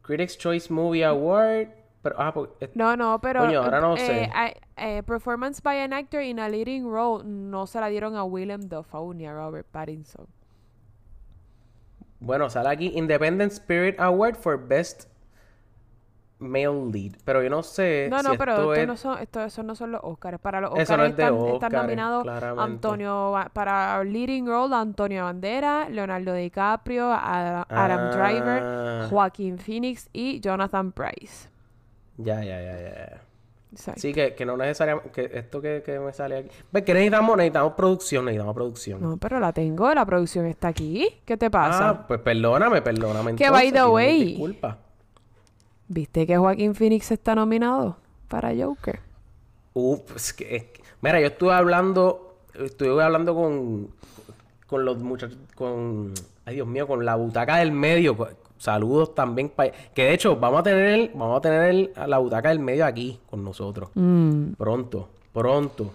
Critics' 0.02 0.36
Choice 0.38 0.72
Movie 0.72 1.04
Award. 1.04 1.68
Pero, 2.02 2.14
ah, 2.18 2.32
porque, 2.32 2.66
eh, 2.66 2.70
no, 2.74 2.96
no, 2.96 3.20
pero 3.20 3.40
Coño, 3.40 3.62
ahora 3.62 3.80
no 3.80 3.96
eh, 3.96 3.98
sé. 3.98 4.30
eh, 4.76 5.02
performance 5.02 5.60
by 5.60 5.78
an 5.80 5.92
actor 5.92 6.20
in 6.22 6.38
a 6.38 6.48
leading 6.48 6.84
role 6.88 7.24
no 7.24 7.66
se 7.66 7.80
la 7.80 7.88
dieron 7.88 8.14
a 8.16 8.22
Willem 8.24 8.68
Dafoe 8.68 9.14
ni 9.14 9.26
a 9.26 9.32
Robert 9.34 9.66
Pattinson. 9.70 10.26
Bueno, 12.20 12.50
sale 12.50 12.68
aquí 12.70 12.92
Independent 12.96 13.52
Spirit 13.52 13.98
Award 14.00 14.36
for 14.36 14.56
Best 14.58 15.04
Male 16.40 16.90
Lead. 16.92 17.16
Pero 17.24 17.42
yo 17.42 17.50
no 17.50 17.62
sé. 17.64 18.08
No, 18.10 18.20
si 18.20 18.28
no, 18.28 18.34
pero 18.38 18.52
esto 18.52 18.72
esto 18.74 18.82
es- 18.82 18.86
no 18.88 18.96
son, 18.96 19.18
esto, 19.22 19.44
esos 19.44 19.64
no 19.64 19.74
son 19.74 19.92
los 19.92 20.00
Oscars. 20.04 20.38
Para 20.40 20.60
los 20.60 20.70
Oscars 20.70 20.88
no 20.98 21.04
es 21.04 21.16
de 21.16 21.24
están, 21.54 21.72
nominados 21.72 22.22
claramente. 22.22 22.62
Antonio, 22.62 23.34
para 23.52 24.02
Leading 24.04 24.46
Role, 24.46 24.74
Antonio 24.74 25.24
Bandera, 25.24 25.88
Leonardo 25.88 26.34
DiCaprio, 26.34 27.06
Ada- 27.12 27.66
Adam 27.68 28.00
Ah. 28.00 28.16
Driver, 28.16 29.10
Joaquín 29.10 29.58
Phoenix 29.58 30.08
y 30.12 30.38
Jonathan 30.40 30.92
Price. 30.92 31.47
Ya, 32.18 32.42
ya, 32.44 32.60
ya, 32.60 32.78
ya. 32.80 33.22
Exacto. 33.70 34.00
Sí, 34.00 34.12
que, 34.14 34.34
que 34.34 34.46
no 34.46 34.56
necesariamente. 34.56 35.10
Que 35.10 35.38
esto 35.38 35.60
que, 35.60 35.82
que 35.84 35.98
me 36.00 36.12
sale 36.12 36.38
aquí. 36.38 36.48
Ve 36.72 36.84
que 36.84 36.94
necesitamos, 36.94 37.36
necesitamos 37.36 37.72
producción, 37.74 38.24
necesitamos 38.24 38.54
producción. 38.54 39.00
No, 39.02 39.16
pero 39.18 39.38
la 39.40 39.52
tengo, 39.52 39.92
la 39.94 40.04
producción 40.06 40.46
está 40.46 40.68
aquí. 40.68 41.06
¿Qué 41.24 41.36
te 41.36 41.50
pasa? 41.50 41.88
Ah, 41.90 42.06
pues 42.06 42.20
perdóname, 42.20 42.80
perdóname. 42.82 43.34
Que, 43.36 43.50
by 43.50 43.70
the 43.72 43.84
way- 43.86 44.24
Disculpa. 44.24 44.78
¿Viste 45.88 46.26
que 46.26 46.36
Joaquín 46.36 46.74
Phoenix 46.74 47.10
está 47.10 47.34
nominado 47.34 47.96
para 48.28 48.52
Joker? 48.54 49.00
Uf, 49.74 50.16
es 50.16 50.32
que, 50.32 50.56
es 50.56 50.64
que- 50.64 50.82
Mira, 51.00 51.20
yo 51.20 51.26
estuve 51.28 51.52
hablando. 51.54 52.36
Estuve 52.54 53.02
hablando 53.02 53.34
con. 53.34 53.88
Con 54.66 54.84
los 54.84 54.98
muchachos. 54.98 55.38
Con. 55.54 56.12
Ay, 56.44 56.56
Dios 56.56 56.66
mío, 56.66 56.86
con 56.86 57.04
la 57.04 57.14
butaca 57.14 57.58
del 57.58 57.72
medio. 57.72 58.16
Saludos 58.58 59.14
también. 59.14 59.48
pa- 59.50 59.68
Que 59.94 60.04
de 60.04 60.14
hecho, 60.14 60.36
vamos 60.36 60.60
a 60.60 60.62
tener 60.64 60.84
el, 60.88 61.10
vamos 61.14 61.38
a 61.38 61.40
tener 61.40 61.62
el- 61.70 61.92
a 61.96 62.06
la 62.06 62.18
butaca 62.18 62.48
del 62.50 62.58
medio 62.58 62.84
aquí 62.84 63.18
con 63.30 63.42
nosotros. 63.44 63.88
Mm. 63.94 64.52
Pronto, 64.58 65.08
pronto. 65.32 65.90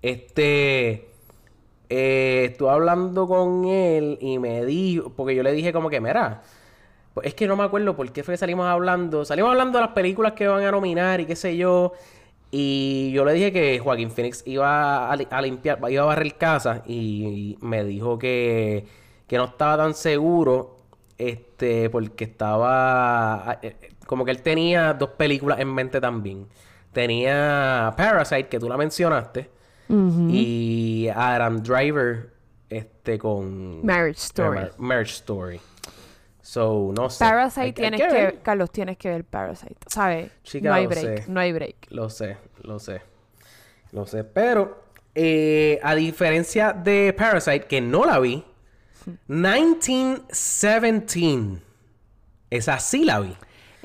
Este. 0.00 1.08
eh, 1.90 2.48
estuve 2.50 2.70
hablando 2.70 3.26
con 3.26 3.64
él 3.66 4.18
y 4.20 4.38
me 4.38 4.64
dijo. 4.64 5.10
Porque 5.10 5.34
yo 5.34 5.42
le 5.42 5.52
dije, 5.52 5.72
como 5.72 5.90
que, 5.90 6.00
mira. 6.00 6.42
pues 7.14 7.26
es 7.28 7.34
que 7.34 7.46
no 7.48 7.56
me 7.56 7.64
acuerdo 7.64 7.96
por 7.96 8.10
qué 8.12 8.22
fue 8.22 8.34
que 8.34 8.38
salimos 8.38 8.66
hablando. 8.66 9.24
Salimos 9.24 9.50
hablando 9.50 9.78
de 9.78 9.84
las 9.86 9.92
películas 9.94 10.34
que 10.34 10.46
van 10.46 10.62
a 10.64 10.70
nominar 10.70 11.20
y 11.20 11.26
qué 11.26 11.34
sé 11.36 11.56
yo. 11.56 11.92
Y 12.50 13.10
yo 13.12 13.24
le 13.24 13.32
dije 13.34 13.52
que 13.52 13.78
Joaquín 13.78 14.10
Phoenix 14.10 14.42
iba 14.46 15.10
a, 15.10 15.16
li- 15.16 15.26
a 15.30 15.42
limpiar, 15.42 15.78
iba 15.90 16.02
a 16.02 16.06
barrer 16.06 16.34
casa. 16.36 16.82
Y, 16.86 17.58
me 17.60 17.82
dijo 17.84 18.18
que, 18.18 18.86
que 19.26 19.36
no 19.36 19.44
estaba 19.46 19.76
tan 19.78 19.94
seguro. 19.94 20.76
Este, 21.18 21.90
porque 21.90 22.24
estaba. 22.24 23.58
eh, 23.62 23.76
eh, 23.82 23.90
Como 24.06 24.24
que 24.24 24.30
él 24.30 24.40
tenía 24.42 24.94
dos 24.94 25.10
películas 25.10 25.58
en 25.58 25.68
mente 25.74 26.00
también. 26.00 26.46
Tenía 26.92 27.92
Parasite, 27.96 28.48
que 28.48 28.58
tú 28.58 28.68
la 28.68 28.76
mencionaste. 28.76 29.50
Y 29.90 31.08
Adam 31.14 31.62
Driver, 31.62 32.30
este, 32.68 33.18
con. 33.18 33.84
Marriage 33.84 34.18
Story. 34.20 34.58
Mar- 34.60 34.72
Marriage 34.78 35.12
Story. 35.14 35.60
So, 36.42 36.92
no 36.96 37.10
sé. 37.10 37.24
Parasite 37.24 37.60
Hay 37.60 37.72
que- 37.72 37.84
hay 37.84 37.90
tienes 37.90 38.08
que 38.08 38.14
ver. 38.22 38.38
Carlos, 38.42 38.70
tienes 38.70 38.96
que 38.96 39.10
ver 39.10 39.24
Parasite. 39.24 39.76
¿Sabes? 39.86 40.30
Chica, 40.42 40.68
no 40.68 40.74
hay 40.74 40.86
break, 40.86 41.24
sé. 41.24 41.30
no 41.30 41.40
hay 41.40 41.52
break. 41.52 41.76
Lo 41.90 42.08
sé, 42.10 42.36
lo 42.62 42.78
sé. 42.78 43.02
Lo 43.92 44.06
sé. 44.06 44.24
Pero, 44.24 44.84
eh, 45.14 45.78
a 45.82 45.94
diferencia 45.94 46.72
de 46.72 47.14
Parasite, 47.16 47.66
que 47.66 47.80
no 47.80 48.04
la 48.06 48.18
vi, 48.18 48.44
1917. 49.28 51.62
Esa 52.50 52.78
sí 52.78 53.04
la 53.04 53.20
vi. 53.20 53.36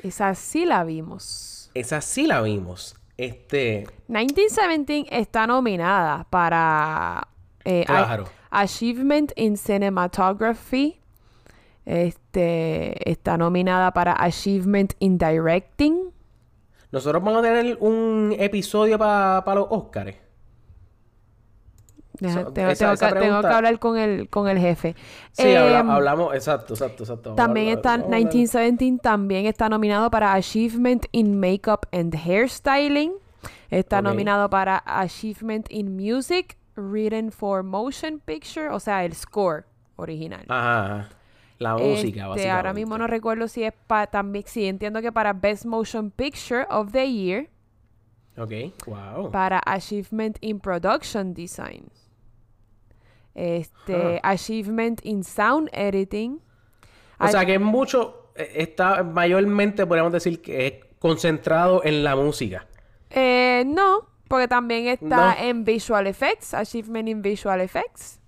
Esa 0.02 0.34
sí 0.34 0.64
la 0.64 0.84
vimos. 0.84 1.70
Esa 1.74 2.00
sí 2.00 2.26
la 2.26 2.40
vimos. 2.42 2.96
Este. 3.16 3.86
1917 4.08 5.06
está 5.10 5.46
nominada 5.46 6.26
para 6.30 7.28
eh, 7.64 7.84
Claro. 7.86 8.24
Achievement 8.50 9.32
in 9.36 9.56
Cinematography. 9.56 11.00
Este 11.84 13.10
está 13.10 13.36
nominada 13.36 13.92
para 13.92 14.14
Achievement 14.22 14.94
in 15.00 15.18
Directing. 15.18 16.12
Nosotros 16.90 17.22
vamos 17.22 17.40
a 17.40 17.42
tener 17.42 17.76
un 17.80 18.34
episodio 18.38 18.98
para 18.98 19.54
los 19.54 19.66
Oscars. 19.70 20.14
Deja- 22.20 22.44
So, 22.44 22.52
tengo, 22.52 22.70
esa- 22.70 22.78
tengo 22.78 22.92
esa 22.94 23.06
que, 23.08 23.12
tengo 23.14 23.24
pregunta- 23.26 23.48
que 23.48 23.54
hablar 23.54 23.78
con 23.78 23.98
el, 23.98 24.28
con 24.28 24.48
el 24.48 24.58
jefe. 24.58 24.94
Sí, 25.32 25.54
habla- 25.54 25.80
Em, 25.80 25.90
hablamos. 25.90 26.34
Exacto, 26.34 26.74
exacto, 26.74 27.02
exacto. 27.02 27.34
También 27.34 27.66
Habla- 27.68 27.76
está 27.76 27.88
vamos 27.90 28.02
a 28.02 28.06
hablar. 28.06 28.20
1917 28.20 28.98
también 29.02 29.46
está 29.46 29.68
nominado 29.68 30.10
para 30.10 30.32
Achievement 30.34 31.06
in 31.12 31.38
Makeup 31.40 31.86
and 31.92 32.14
Hairstyling. 32.14 33.12
Está 33.70 34.00
nominado 34.00 34.48
para 34.48 34.82
Achievement 34.86 35.66
in 35.70 35.96
Music, 35.96 36.56
Written 36.76 37.32
for 37.32 37.62
Motion 37.64 38.20
Picture, 38.24 38.68
o 38.68 38.78
sea, 38.78 39.04
el 39.04 39.14
score 39.14 39.64
original. 39.96 40.44
Ajá, 40.48 40.84
ajá. 40.86 41.08
La 41.58 41.76
música, 41.76 42.28
Este, 42.34 42.50
ahora 42.50 42.72
mismo 42.72 42.98
no 42.98 43.06
recuerdo 43.06 43.46
si 43.48 43.62
es 43.64 43.72
para 43.86 44.06
también, 44.08 44.44
sí, 44.46 44.66
entiendo 44.66 45.00
que 45.02 45.10
para 45.12 45.32
Best 45.32 45.64
Motion 45.66 46.10
Picture 46.10 46.66
of 46.68 46.90
the 46.92 47.10
Year, 47.10 47.48
Ok, 48.36 48.52
wow. 48.86 49.30
para 49.30 49.60
Achievement 49.64 50.36
in 50.40 50.58
Production 50.58 51.32
Design. 51.32 51.84
Este, 53.34 54.20
Achievement 54.22 55.00
in 55.04 55.24
Sound 55.24 55.68
Editing. 55.72 56.40
O 57.18 57.28
sea 57.28 57.44
que 57.44 57.54
es 57.54 57.60
mucho, 57.60 58.30
eh, 58.34 58.52
está 58.56 59.02
mayormente 59.02 59.86
podríamos 59.86 60.12
decir 60.12 60.40
que 60.42 60.66
es 60.66 60.74
concentrado 60.98 61.82
en 61.84 62.04
la 62.04 62.16
música. 62.16 62.66
Eh, 63.10 63.64
no, 63.66 64.08
porque 64.28 64.48
también 64.48 64.88
está 64.88 65.34
No. 65.34 65.46
en 65.46 65.64
Visual 65.64 66.06
Effects, 66.06 66.54
Achievement 66.54 67.08
in 67.08 67.22
Visual 67.22 67.60
Effects. 67.60 68.20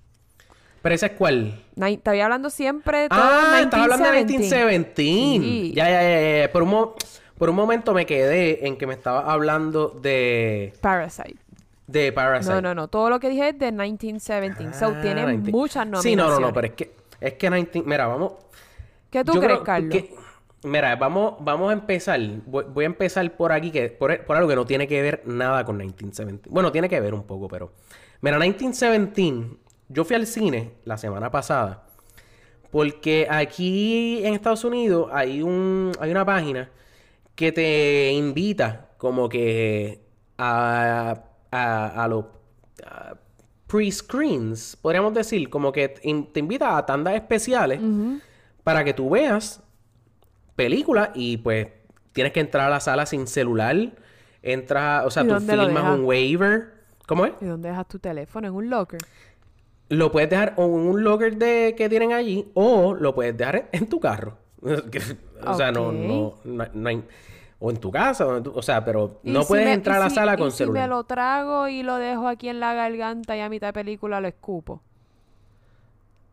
Pero 0.83 0.95
esa 0.95 1.07
es 1.07 1.13
cuál? 1.13 1.61
Ni- 1.75 1.95
Estoy 1.95 2.21
hablando 2.21 2.49
siempre 2.49 2.99
de 3.01 3.09
todo 3.09 3.19
Ah, 3.21 3.61
estás 3.61 3.81
hablando 3.83 4.05
de 4.05 4.13
1917. 4.25 5.03
1917. 5.03 5.43
Sí. 5.43 5.73
Ya, 5.75 5.91
ya, 5.91 6.03
ya, 6.03 6.39
ya. 6.47 6.53
Por 6.53 6.63
un, 6.63 6.93
por 7.39 7.51
un 7.51 7.57
momento 7.57 7.93
me 7.93 8.07
quedé 8.07 8.67
en 8.69 8.77
que 8.77 8.87
me 8.87 8.95
estaba 8.95 9.33
hablando 9.33 9.89
de, 9.89 10.73
Parasite. 10.81 11.39
De 11.87 12.13
Parasite. 12.13 12.55
No, 12.55 12.61
no, 12.61 12.75
no. 12.75 12.89
Todo 12.89 13.11
lo 13.11 13.21
que 13.21 13.29
dije 13.29 13.51
es 13.51 13.59
de 13.59 13.73
1917. 13.73 14.73
so, 14.79 14.87
Ah, 14.87 15.01
tiene 15.03 15.27
19. 15.27 15.53
muchas 15.53 15.87
nominaciones. 15.87 16.03
Sí, 16.03 16.17
no, 16.17 16.29
no, 16.31 16.41
no, 16.41 16.53
pero 16.53 16.67
es 16.69 16.73
que, 16.75 16.95
es 17.21 17.35
que 17.35 17.51
19... 17.51 17.89
Mira, 17.89 18.07
vamos... 18.07 18.33
¿Qué 19.11 19.25
tú 19.25 19.35
Yo 19.35 19.41
crees, 19.41 19.61
Carlos? 19.61 19.91
que- 19.93 20.15
mira, 20.65 20.97
vamos, 20.97 21.35
vamos 21.41 21.71
a 21.71 21.73
empezar. 21.73 22.21
Voy, 22.47 22.65
voy 22.69 22.85
a 22.85 22.87
empezar 22.87 23.37
por 23.37 23.53
aquí, 23.53 23.71
que 23.71 23.89
por, 23.89 24.25
por 24.25 24.37
algo 24.37 24.49
que 24.49 24.57
no 24.57 24.67
tiene 24.67 24.89
que 24.89 25.01
ver 25.01 25.23
nada 25.27 25.65
con 25.65 25.77
1917. 25.77 26.49
Bueno, 26.53 26.73
tiene 26.73 26.89
que 26.89 27.01
ver 27.01 27.15
un 27.15 27.23
poco, 27.23 27.47
pero. 27.49 27.73
Mira, 28.21 28.39
1917, 28.39 29.57
yo 29.89 30.05
fui 30.05 30.17
al 30.17 30.27
cine 30.27 30.73
la 30.85 30.99
semana 30.99 31.31
pasada. 31.31 31.85
Porque 32.71 33.27
aquí 33.31 34.21
en 34.27 34.35
Estados 34.35 34.65
Unidos 34.65 35.09
hay 35.13 35.41
un 35.43 35.93
hay 36.01 36.11
una 36.11 36.25
página 36.27 36.69
que 37.37 37.53
te 37.53 38.11
invita 38.13 38.89
como 38.99 39.29
que 39.29 40.01
a, 40.37 41.26
a, 41.51 42.05
a 42.05 42.09
los 42.09 42.25
pre-screens, 43.67 44.77
podríamos 44.81 45.13
decir, 45.15 45.51
como 45.51 45.73
que 45.73 45.89
te 45.89 46.09
in- 46.09 46.33
te 46.33 46.41
invita 46.41 46.77
a 46.77 46.87
tandas 46.87 47.15
especiales 47.15 47.81
para 48.63 48.85
que 48.85 48.95
tú 48.95 49.11
veas 49.11 49.63
películas 50.55 51.11
y 51.15 51.37
pues 51.39 51.69
tienes 52.13 52.33
que 52.33 52.41
entrar 52.41 52.67
a 52.69 52.71
la 52.71 52.81
sala 52.81 53.07
sin 53.07 53.27
celular, 53.27 53.77
entras, 54.43 55.05
o 55.05 55.11
sea, 55.11 55.23
¿Y 55.25 55.27
tú 55.29 55.33
firmas 55.67 55.83
un 55.99 56.05
waiver. 56.05 56.75
¿Cómo 57.07 57.27
es? 57.27 57.33
¿Y 57.41 57.45
dónde 57.45 57.69
dejas 57.69 57.87
tu 57.89 57.99
teléfono? 57.99 58.49
¿En 58.49 58.55
un 58.55 58.71
locker? 58.71 59.01
Lo 59.89 60.11
puedes 60.11 60.29
dejar 60.31 60.55
o 60.57 60.65
en 60.65 60.73
un 60.89 61.05
locker 61.05 61.37
de, 61.37 61.75
que 61.77 61.89
tienen 61.89 62.13
allí 62.13 62.51
o 62.55 62.95
lo 62.95 63.15
puedes 63.15 63.37
dejar 63.37 63.57
en, 63.57 63.69
en 63.73 63.89
tu 63.89 64.01
carro. 64.01 64.39
o 64.63 65.55
sea, 65.55 65.71
no, 65.73 65.93
no, 65.93 66.35
no, 66.45 66.65
no 66.73 66.89
hay- 66.89 67.05
O 67.59 67.71
en 67.71 67.79
tu 67.79 67.91
casa, 67.91 68.27
o, 68.27 68.37
en 68.37 68.43
tu- 68.43 68.53
o 68.55 68.61
sea, 68.63 68.85
pero 68.85 69.21
¿Y 69.23 69.31
no 69.31 69.43
si 69.43 69.49
puedes 69.49 69.65
me- 69.67 69.73
entrar 69.73 69.97
y 69.97 70.01
a 70.01 70.05
la 70.05 70.09
si- 70.11 70.15
sala 70.17 70.35
y 70.35 70.37
con 70.37 70.51
si 70.53 70.59
celular. 70.59 70.83
me 70.83 70.89
lo 70.89 71.05
trago 71.05 71.69
y 71.69 71.83
lo 71.83 71.97
dejo 71.97 72.29
aquí 72.29 72.49
en 72.51 72.61
la 72.61 72.75
garganta 72.75 73.37
y 73.37 73.41
a 73.41 73.49
mitad 73.49 73.69
de 73.69 73.73
película 73.73 74.21
lo 74.21 74.29
escupo. 74.29 74.83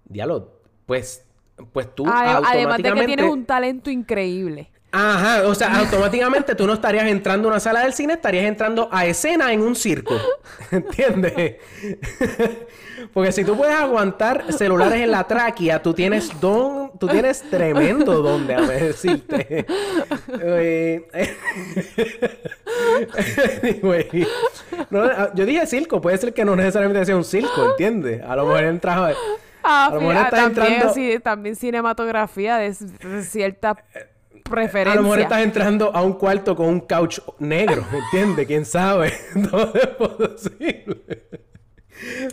Diablo, 0.06 0.52
pues, 0.86 1.26
pues 1.72 1.94
tú 1.96 2.06
Ade- 2.06 2.12
Además 2.14 2.42
de 2.42 2.52
que 2.52 2.58
automáticamente... 2.60 3.06
tienes 3.16 3.32
un 3.34 3.46
talento 3.46 3.90
increíble. 3.90 4.70
Ajá, 4.96 5.48
o 5.48 5.56
sea, 5.56 5.80
automáticamente 5.80 6.54
tú 6.54 6.68
no 6.68 6.74
estarías 6.74 7.08
entrando 7.08 7.48
a 7.48 7.52
una 7.54 7.60
sala 7.60 7.80
del 7.82 7.94
cine, 7.94 8.14
estarías 8.14 8.46
entrando 8.46 8.90
a 8.92 9.06
escena 9.08 9.52
en 9.52 9.62
un 9.62 9.76
circo. 9.76 10.14
¿Entiendes? 10.72 11.56
Porque 13.14 13.32
si 13.32 13.44
tú 13.44 13.58
puedes 13.58 13.76
aguantar 13.76 14.46
celulares 14.54 15.02
en 15.02 15.10
la 15.12 15.24
tráquea, 15.26 15.82
tú 15.82 15.94
tienes 15.94 16.40
don, 16.40 16.92
tú 17.00 17.08
tienes 17.08 17.42
tremendo 17.50 18.22
don, 18.22 18.46
déjame 18.48 18.74
decirte. 18.76 19.66
Anyway, 23.64 24.28
no, 24.90 25.34
yo 25.34 25.46
dije 25.46 25.66
circo, 25.68 26.02
puede 26.02 26.18
ser 26.18 26.34
que 26.34 26.46
no 26.46 26.56
necesariamente 26.56 27.06
sea 27.06 27.16
un 27.16 27.24
circo, 27.24 27.72
¿entiendes? 27.72 28.22
A 28.24 28.36
lo 28.36 28.46
mejor 28.46 28.64
entras 28.64 28.98
a... 28.98 29.14
Ah, 29.64 29.88
A 29.88 29.94
lo 29.96 30.02
mejor 30.02 30.16
ah, 30.18 30.24
estás 30.24 30.40
también, 30.54 30.74
entrando- 30.74 30.94
sí, 30.94 31.20
también 31.24 31.56
cinematografía 31.56 32.58
de, 32.58 32.68
s- 32.68 32.86
de 32.86 33.24
cierta 33.24 33.76
preferencia. 34.54 34.94
A 34.94 34.96
lo 34.96 35.04
mejor 35.04 35.20
estás 35.20 35.42
entrando 35.42 35.96
a 35.96 36.02
un 36.02 36.14
cuarto 36.14 36.56
con 36.56 36.68
un 36.68 36.80
couch 36.82 37.20
negro, 37.40 37.86
¿entiendes? 37.94 38.48
¿Quién 38.48 38.66
sabe? 38.66 39.14
Todo 39.52 39.74
es 39.74 39.88
posible. 39.88 41.24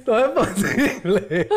Todo 0.04 0.18
es 0.18 0.30
posible. 0.30 1.48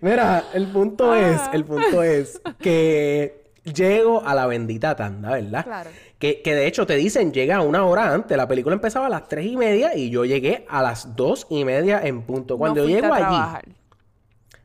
Mira, 0.00 0.44
el 0.52 0.66
punto 0.68 1.14
es, 1.14 1.40
el 1.52 1.64
punto 1.64 2.02
es 2.02 2.40
que 2.58 3.52
llego 3.64 4.24
a 4.24 4.34
la 4.34 4.46
bendita 4.46 4.94
tanda, 4.96 5.30
¿verdad? 5.30 5.64
Claro. 5.64 5.90
Que, 6.18 6.42
que 6.42 6.54
de 6.54 6.66
hecho 6.66 6.86
te 6.86 6.96
dicen 6.96 7.32
llega 7.32 7.60
una 7.60 7.84
hora 7.84 8.12
antes. 8.12 8.36
La 8.36 8.48
película 8.48 8.74
empezaba 8.74 9.06
a 9.06 9.10
las 9.10 9.28
tres 9.28 9.46
y 9.46 9.56
media 9.56 9.96
y 9.96 10.10
yo 10.10 10.24
llegué 10.24 10.66
a 10.68 10.82
las 10.82 11.16
dos 11.16 11.46
y 11.48 11.64
media 11.64 12.00
en 12.02 12.22
punto. 12.22 12.58
Cuando 12.58 12.82
no 12.82 12.88
yo 12.88 12.96
llego 12.96 13.12
a 13.12 13.56
allí. 13.56 13.72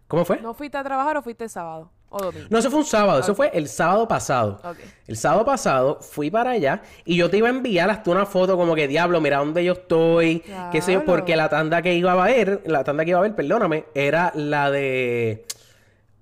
¿Cómo 0.08 0.26
fue? 0.26 0.42
¿No 0.42 0.54
fuiste 0.54 0.78
a 0.78 0.84
trabajar 0.84 1.18
o 1.18 1.22
fuiste 1.22 1.48
sábado? 1.48 1.92
¿O 2.12 2.20
domingo? 2.20 2.48
No, 2.50 2.58
eso 2.58 2.70
fue 2.72 2.80
un 2.80 2.86
sábado, 2.86 3.20
eso 3.20 3.36
fue 3.36 3.52
el 3.54 3.68
sábado 3.68 4.08
pasado. 4.08 4.60
El 5.08 5.16
sábado 5.16 5.46
pasado 5.46 6.00
fui 6.02 6.32
para 6.32 6.52
allá 6.52 6.82
y 7.06 7.16
yo 7.18 7.30
te 7.30 7.38
iba 7.38 7.48
a 7.48 7.52
enviar 7.52 7.90
hasta 7.90 8.10
una 8.10 8.26
foto 8.26 8.58
como 8.58 8.74
que 8.76 8.88
diablo, 8.88 9.22
mira 9.22 9.38
dónde 9.38 9.64
yo 9.64 9.74
estoy, 9.74 10.44
qué 10.72 10.82
sé 10.82 10.94
yo, 10.94 11.06
porque 11.06 11.36
la 11.36 11.50
tanda 11.50 11.82
que 11.82 11.94
iba 11.94 12.12
a 12.14 12.26
ver, 12.28 12.64
la 12.66 12.84
tanda 12.84 13.04
que 13.06 13.12
iba 13.12 13.20
a 13.20 13.24
ver, 13.24 13.36
perdóname, 13.36 13.86
era 13.94 14.32
la 14.36 14.72
de 14.72 15.46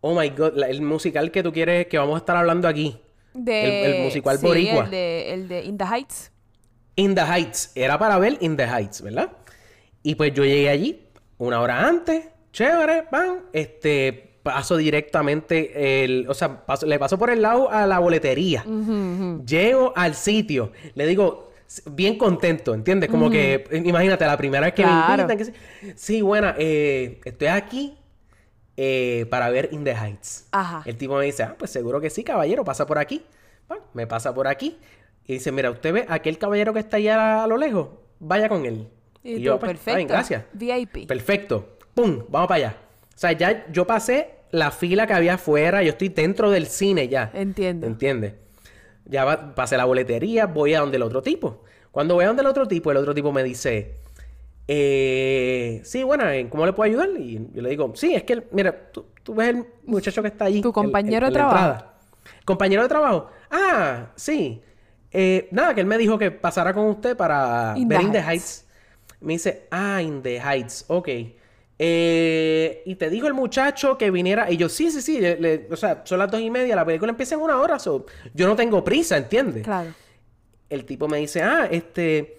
Oh 0.01 0.13
my 0.19 0.29
god, 0.29 0.53
la- 0.55 0.67
el 0.69 0.81
musical 0.81 1.31
que 1.31 1.41
tú 1.41 1.51
quieres 1.51 1.87
que 1.87 1.97
vamos 1.97 2.15
a 2.15 2.19
estar 2.19 2.35
hablando 2.37 2.67
aquí. 2.67 3.01
De... 3.33 3.85
el- 3.85 3.93
el 3.95 4.03
musical 4.03 4.37
sí, 4.37 4.45
boricua. 4.45 4.83
el 4.85 4.91
de, 4.91 5.33
el 5.33 5.47
de 5.47 5.63
In 5.63 5.77
the 5.77 5.85
Heights. 5.85 6.31
In 6.97 7.15
the 7.15 7.21
Heights, 7.21 7.71
era 7.75 7.97
para 7.97 8.17
ver 8.19 8.37
In 8.41 8.57
the 8.57 8.65
Heights, 8.65 9.01
¿verdad? 9.01 9.29
Y 10.03 10.15
pues 10.15 10.33
yo 10.33 10.43
llegué 10.43 10.69
allí 10.69 11.07
una 11.37 11.61
hora 11.61 11.87
antes, 11.87 12.25
chévere, 12.51 13.05
van, 13.11 13.43
este, 13.53 14.26
paso 14.47 14.77
directamente, 14.77 16.03
el, 16.03 16.25
o 16.29 16.33
sea, 16.33 16.65
paso- 16.65 16.85
le 16.85 16.97
paso 16.97 17.17
por 17.19 17.29
el 17.29 17.41
lado 17.41 17.69
a 17.69 17.85
la 17.85 17.99
boletería. 17.99 18.63
Llego 19.45 19.93
al 19.95 20.15
sitio, 20.15 20.71
le 20.95 21.05
digo, 21.05 21.51
bien 21.91 22.17
contento, 22.17 22.73
¿entiendes? 22.73 23.09
Como 23.09 23.29
que, 23.29 23.65
eh, 23.69 23.81
imagínate, 23.85 24.25
la 24.25 24.37
primera 24.37 24.65
vez 24.67 24.73
que 24.73 24.83
Claro. 24.83 25.27
me 25.27 25.33
invitan, 25.33 25.37
que 25.37 25.45
sí, 25.45 25.53
sí, 25.95 26.21
buena, 26.21 26.55
eh, 26.57 27.19
estoy 27.25 27.47
aquí 27.47 27.97
eh, 28.77 29.25
para 29.29 29.49
ver 29.49 29.69
In 29.71 29.83
the 29.83 29.91
Heights. 29.95 30.47
Ajá. 30.51 30.81
El 30.85 30.95
tipo 30.97 31.17
me 31.17 31.25
dice, 31.25 31.43
ah, 31.43 31.55
pues 31.57 31.71
seguro 31.71 31.99
que 31.99 32.09
sí, 32.09 32.23
caballero, 32.23 32.63
pasa 32.63 32.85
por 32.85 32.97
aquí. 32.99 33.23
Me 33.93 34.07
pasa 34.07 34.33
por 34.33 34.47
aquí. 34.47 34.77
Y 35.25 35.33
dice, 35.33 35.51
mira, 35.51 35.69
usted 35.71 35.91
ve 35.93 36.05
aquel 36.07 36.37
caballero 36.37 36.73
que 36.73 36.79
está 36.79 36.97
allá 36.97 37.43
a 37.43 37.47
lo 37.47 37.57
lejos, 37.57 37.89
vaya 38.19 38.47
con 38.47 38.65
él. 38.65 38.87
Y, 39.23 39.41
yo, 39.41 39.55
tú, 39.55 39.59
pues, 39.59 39.71
perfecto. 39.73 39.95
bien, 39.97 40.07
gracias. 40.07 40.43
VIP. 40.53 41.05
Perfecto. 41.07 41.77
¡Pum! 41.93 42.23
Vamos 42.29 42.47
para 42.47 42.55
allá. 42.67 42.77
O 43.13 43.17
sea, 43.19 43.31
ya 43.33 43.65
yo 43.71 43.85
pasé 43.87 44.35
la 44.51 44.71
fila 44.71 45.05
que 45.07 45.13
había 45.13 45.35
afuera, 45.35 45.83
yo 45.83 45.89
estoy 45.89 46.09
dentro 46.09 46.49
del 46.51 46.67
cine 46.67 47.07
ya. 47.07 47.31
Entiendo. 47.33 47.85
¿Entiendes? 47.87 48.33
Ya 49.05 49.23
va- 49.25 49.55
pasé 49.55 49.77
la 49.77 49.85
boletería, 49.85 50.45
voy 50.47 50.73
a 50.73 50.79
donde 50.81 50.97
el 50.97 51.03
otro 51.03 51.21
tipo. 51.21 51.63
Cuando 51.91 52.15
voy 52.15 52.25
a 52.25 52.27
donde 52.27 52.41
el 52.41 52.47
otro 52.47 52.67
tipo, 52.67 52.91
el 52.91 52.97
otro 52.97 53.13
tipo 53.13 53.31
me 53.31 53.43
dice, 53.43 53.95
eh, 54.67 55.81
sí, 55.83 56.03
bueno, 56.03 56.29
¿en 56.29 56.49
¿cómo 56.49 56.65
le 56.65 56.73
puedo 56.73 56.89
ayudar? 56.89 57.09
Y 57.17 57.47
yo 57.53 57.61
le 57.61 57.69
digo, 57.69 57.91
sí, 57.95 58.13
es 58.13 58.23
que, 58.23 58.43
mira, 58.51 58.91
tú, 58.91 59.05
tú 59.23 59.33
ves 59.35 59.49
el 59.49 59.65
muchacho 59.85 60.21
que 60.21 60.27
está 60.27 60.45
allí. 60.45 60.61
¿Tu 60.61 60.71
compañero 60.73 61.27
el- 61.27 61.33
de 61.33 61.37
trabajo? 61.39 61.85
Compañero 62.45 62.83
de 62.83 62.89
trabajo. 62.89 63.29
Ah, 63.49 64.11
sí. 64.15 64.61
Eh, 65.11 65.47
nada, 65.51 65.73
que 65.73 65.81
él 65.81 65.87
me 65.87 65.97
dijo 65.97 66.17
que 66.17 66.31
pasara 66.31 66.73
con 66.73 66.85
usted 66.87 67.15
para 67.15 67.73
In 67.77 67.87
ver 67.87 67.99
the 67.99 68.05
In 68.05 68.11
the 68.11 68.19
Heights. 68.19 68.27
Heights. 68.27 68.67
Me 69.21 69.33
dice, 69.33 69.67
ah, 69.71 70.01
In 70.01 70.21
the 70.21 70.39
Heights, 70.41 70.85
ok. 70.89 71.07
Eh, 71.79 72.81
y 72.85 72.95
te 72.95 73.09
dijo 73.09 73.27
el 73.27 73.33
muchacho 73.33 73.97
que 73.97 74.09
viniera. 74.11 74.49
Y 74.51 74.57
yo, 74.57 74.67
sí, 74.69 74.89
sí, 74.91 75.01
sí. 75.01 75.19
le- 75.19 75.39
le- 75.39 75.67
o 75.71 75.75
sea, 75.75 76.01
son 76.05 76.19
las 76.19 76.29
dos 76.31 76.41
y 76.41 76.49
media. 76.49 76.75
La 76.75 76.85
película 76.85 77.11
empieza 77.11 77.35
en 77.35 77.41
una 77.41 77.59
hora. 77.59 77.77
so, 77.79 78.05
yo 78.33 78.47
no 78.47 78.55
tengo 78.55 78.83
prisa, 78.83 79.17
¿entiendes? 79.17 79.63
Claro. 79.63 79.93
El 80.69 80.85
tipo 80.85 81.07
me 81.07 81.17
dice, 81.19 81.41
ah, 81.43 81.67
este. 81.69 82.37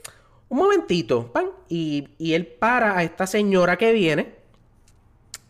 Un 0.50 0.58
momentito, 0.58 1.30
pan. 1.32 1.46
Y, 1.68 2.08
y 2.18 2.32
él 2.34 2.46
para 2.46 2.96
a 2.98 3.02
esta 3.04 3.26
señora 3.26 3.76
que 3.76 3.92
viene. 3.92 4.34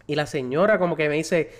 Y 0.06 0.14
la 0.16 0.26
señora, 0.26 0.78
como 0.78 0.96
que 0.96 1.08
me 1.08 1.14
dice, 1.16 1.50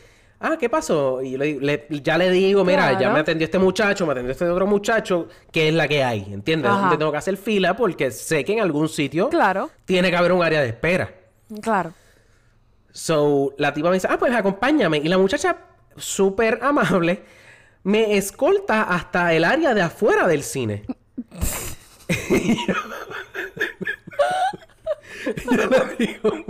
ah, 0.41 0.57
¿qué 0.59 0.69
pasó? 0.69 1.23
Y 1.23 1.33
yo 1.33 1.39
le, 1.39 1.61
le- 1.61 1.87
ya 2.03 2.19
le 2.19 2.31
digo, 2.31 2.65
mira, 2.65 2.99
ya 2.99 3.11
me 3.11 3.21
atendió 3.21 3.45
este 3.45 3.59
muchacho, 3.59 4.07
me 4.07 4.13
atendió 4.13 4.33
este 4.33 4.45
otro 4.49 4.67
muchacho. 4.67 5.29
¿Qué 5.53 5.69
es 5.69 5.75
la 5.75 5.87
que 5.87 6.03
hay? 6.03 6.27
¿Entiendes? 6.33 6.71
Ajá. 6.71 6.81
Donde 6.81 6.97
tengo 6.99 7.13
que 7.13 7.19
hacer 7.19 7.37
fila 7.37 7.77
porque 7.77 8.11
sé 8.11 8.45
que 8.45 8.55
en 8.55 8.61
algún 8.61 8.89
sitio 8.89 9.29
Claro. 9.29 9.71
tiene 9.85 10.11
que 10.11 10.17
haber 10.17 10.33
un 10.33 10.43
área 10.43 10.61
de 10.61 10.69
espera. 10.69 11.15
Claro. 11.63 11.93
So, 12.93 13.55
la 13.59 13.73
tipa 13.75 13.89
me 13.91 13.95
dice, 13.95 14.09
ah, 14.11 14.19
pues 14.19 14.35
acompáñame. 14.35 14.99
Y 14.99 15.09
la 15.09 15.19
muchacha, 15.19 15.57
súper 15.97 16.59
amable, 16.63 17.23
me 17.85 18.17
escolta 18.17 18.83
hasta 18.83 19.33
el 19.35 19.45
área 19.45 19.75
de 19.75 19.83
afuera 19.83 20.27
del 20.27 20.43
cine. 20.43 20.85
yo 25.51 25.57
le 25.57 26.07
digo, 26.07 26.45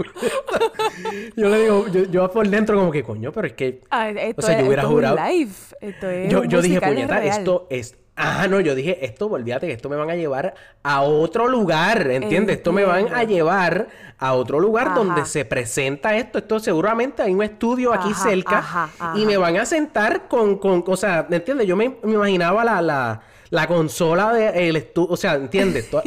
yo 1.36 1.48
le 1.48 1.62
digo, 1.62 1.88
yo, 1.88 2.04
yo 2.04 2.30
por 2.30 2.48
dentro 2.48 2.76
como 2.78 2.90
que 2.90 3.02
coño, 3.02 3.32
pero 3.32 3.46
es 3.46 3.52
que, 3.54 3.80
Ah, 3.90 4.10
esto 4.10 4.40
o 4.40 4.44
sea, 4.44 4.54
yo 4.56 4.60
es- 4.62 4.66
hubiera 4.68 4.82
esto 4.82 4.90
es 4.98 5.04
un 5.04 5.10
jurado. 5.10 5.28
live. 5.28 5.50
Esto 5.80 6.08
es 6.10 6.30
yo, 6.32 6.44
yo 6.44 6.62
dije, 6.62 6.80
puñeta, 6.80 7.18
real. 7.20 7.38
esto 7.38 7.66
es, 7.70 7.96
ah, 8.18 8.46
no, 8.48 8.60
yo 8.60 8.74
dije, 8.74 9.04
esto, 9.04 9.26
olvídate 9.26 9.66
que 9.66 9.72
esto 9.72 9.88
me 9.88 9.96
van 9.96 10.10
a 10.10 10.16
llevar 10.16 10.54
a 10.82 11.02
otro 11.02 11.48
lugar, 11.48 12.10
¿entiendes? 12.10 12.56
Esto 12.58 12.72
me 12.72 12.84
van 12.84 13.14
a 13.14 13.24
llevar 13.24 13.88
a 14.18 14.32
otro 14.34 14.58
lugar 14.60 14.88
Ajá. 14.88 14.96
donde 14.96 15.24
se 15.24 15.44
presenta 15.44 16.16
esto. 16.16 16.38
Esto 16.38 16.58
seguramente 16.60 17.22
hay 17.22 17.32
un 17.32 17.42
estudio 17.42 17.92
aquí 17.92 18.10
Ajá, 18.10 18.22
cerca 18.22 18.58
ajá, 18.58 18.90
y 19.14 19.24
me 19.26 19.36
van 19.36 19.56
a 19.56 19.64
sentar 19.64 20.28
con, 20.28 20.58
con, 20.58 20.82
o 20.86 20.96
sea, 20.96 21.26
¿me 21.28 21.36
entiendes? 21.36 21.66
Yo 21.66 21.76
me, 21.76 21.96
me 22.02 22.14
imaginaba 22.14 22.64
la, 22.64 22.82
la, 22.82 23.20
la 23.50 23.66
consola 23.66 24.32
del 24.32 24.76
estudio, 24.76 25.08
o 25.12 25.16
sea, 25.16 25.34
¿entiendes? 25.34 25.88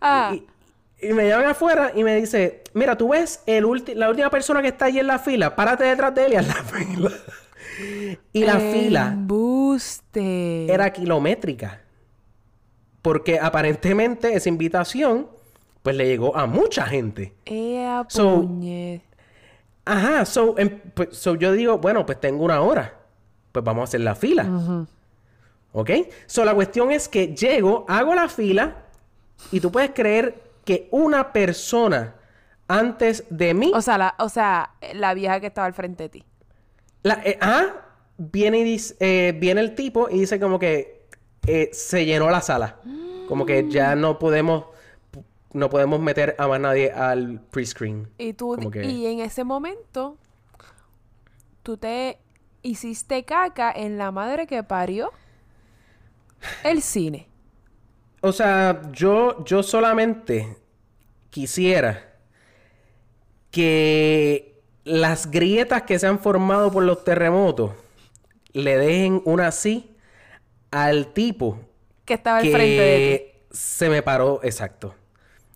Ah, 0.00 0.32
y, 0.34 0.46
y 1.08 1.12
me 1.12 1.26
llaman 1.28 1.46
afuera 1.46 1.92
y 1.94 2.04
me 2.04 2.16
dice, 2.16 2.62
mira, 2.74 2.96
tú 2.96 3.08
ves 3.10 3.42
el 3.46 3.64
ulti- 3.64 3.94
la 3.94 4.10
última 4.10 4.30
persona 4.30 4.62
que 4.62 4.68
está 4.68 4.86
allí 4.86 4.98
en 4.98 5.06
la 5.06 5.18
fila, 5.18 5.54
párate 5.56 5.84
detrás 5.84 6.14
de 6.14 6.26
él 6.26 6.32
y 6.34 6.36
haz 6.36 6.46
la 6.48 6.54
fila. 6.54 7.10
Y 8.32 8.44
la 8.44 8.58
fila 8.58 9.14
era 10.68 10.92
kilométrica. 10.92 11.80
Porque 13.02 13.38
aparentemente 13.40 14.34
esa 14.34 14.48
invitación, 14.48 15.28
pues 15.82 15.96
le 15.96 16.06
llegó 16.06 16.36
a 16.36 16.46
mucha 16.46 16.84
gente. 16.86 17.34
Ea, 17.46 18.04
So-. 18.08 18.46
Ajá, 19.84 20.24
so, 20.26 20.56
em- 20.58 20.78
pues, 20.94 21.08
so 21.12 21.34
yo 21.34 21.52
digo, 21.52 21.78
bueno, 21.78 22.04
pues 22.04 22.20
tengo 22.20 22.44
una 22.44 22.60
hora. 22.60 22.94
Pues 23.52 23.64
vamos 23.64 23.82
a 23.82 23.84
hacer 23.84 24.02
la 24.02 24.14
fila. 24.14 24.86
¿Ok? 25.72 25.90
So 26.26 26.44
la 26.44 26.54
cuestión 26.54 26.90
es 26.90 27.08
que 27.08 27.34
llego, 27.34 27.84
hago 27.88 28.14
la 28.14 28.28
fila 28.28 28.84
y 29.50 29.60
tú 29.60 29.72
puedes 29.72 29.90
creer 29.92 30.42
que 30.64 30.88
una 30.90 31.32
persona 31.32 32.14
antes 32.68 33.24
de 33.30 33.54
mí, 33.54 33.72
O 33.74 33.80
sea, 33.80 33.98
la, 33.98 34.14
o 34.18 34.28
sea, 34.28 34.74
la 34.94 35.14
vieja 35.14 35.40
que 35.40 35.46
estaba 35.48 35.66
al 35.66 35.74
frente 35.74 36.04
de 36.04 36.08
ti. 36.08 36.24
La, 37.02 37.20
eh, 37.24 37.38
ajá, 37.40 37.86
viene, 38.18 38.58
y 38.60 38.64
dice, 38.64 38.96
eh, 39.00 39.32
viene 39.38 39.60
el 39.60 39.74
tipo 39.74 40.08
y 40.10 40.20
dice 40.20 40.38
como 40.40 40.58
que 40.58 41.06
eh, 41.46 41.70
se 41.72 42.04
llenó 42.04 42.30
la 42.30 42.40
sala. 42.40 42.80
Como 43.28 43.46
que 43.46 43.66
ya 43.70 43.94
no 43.94 44.18
podemos 44.18 44.64
no 45.52 45.68
podemos 45.68 45.98
meter 46.00 46.36
a 46.38 46.46
más 46.46 46.60
nadie 46.60 46.92
al 46.92 47.40
pre-screen. 47.50 48.08
Y 48.18 48.34
tú, 48.34 48.56
que- 48.70 48.84
y 48.84 49.06
en 49.06 49.18
ese 49.20 49.42
momento, 49.42 50.16
tú 51.62 51.76
te 51.76 52.18
hiciste 52.62 53.24
caca 53.24 53.72
en 53.72 53.98
la 53.98 54.10
madre 54.12 54.46
que 54.46 54.62
parió 54.62 55.10
el 56.62 56.82
cine. 56.82 57.26
O 58.22 58.32
sea, 58.32 58.82
yo, 58.92 59.44
yo 59.44 59.62
solamente 59.62 60.56
quisiera 61.30 62.12
que 63.50 64.49
las 64.84 65.30
grietas 65.30 65.82
que 65.82 65.98
se 65.98 66.06
han 66.06 66.18
formado 66.18 66.70
por 66.72 66.82
los 66.82 67.04
terremotos 67.04 67.72
le 68.52 68.76
dejen 68.76 69.22
una 69.24 69.48
así 69.48 69.94
al 70.70 71.08
tipo 71.08 71.58
Que 72.04 72.14
estaba 72.14 72.38
al 72.38 72.44
frente 72.50 72.80
de 72.82 73.32
ti. 73.34 73.46
se 73.50 73.88
me 73.88 74.02
paró, 74.02 74.40
exacto. 74.42 74.94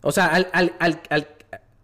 O 0.02 0.12
sea, 0.12 0.26
al, 0.26 0.48
al, 0.52 0.74
al, 0.78 1.00
al, 1.10 1.28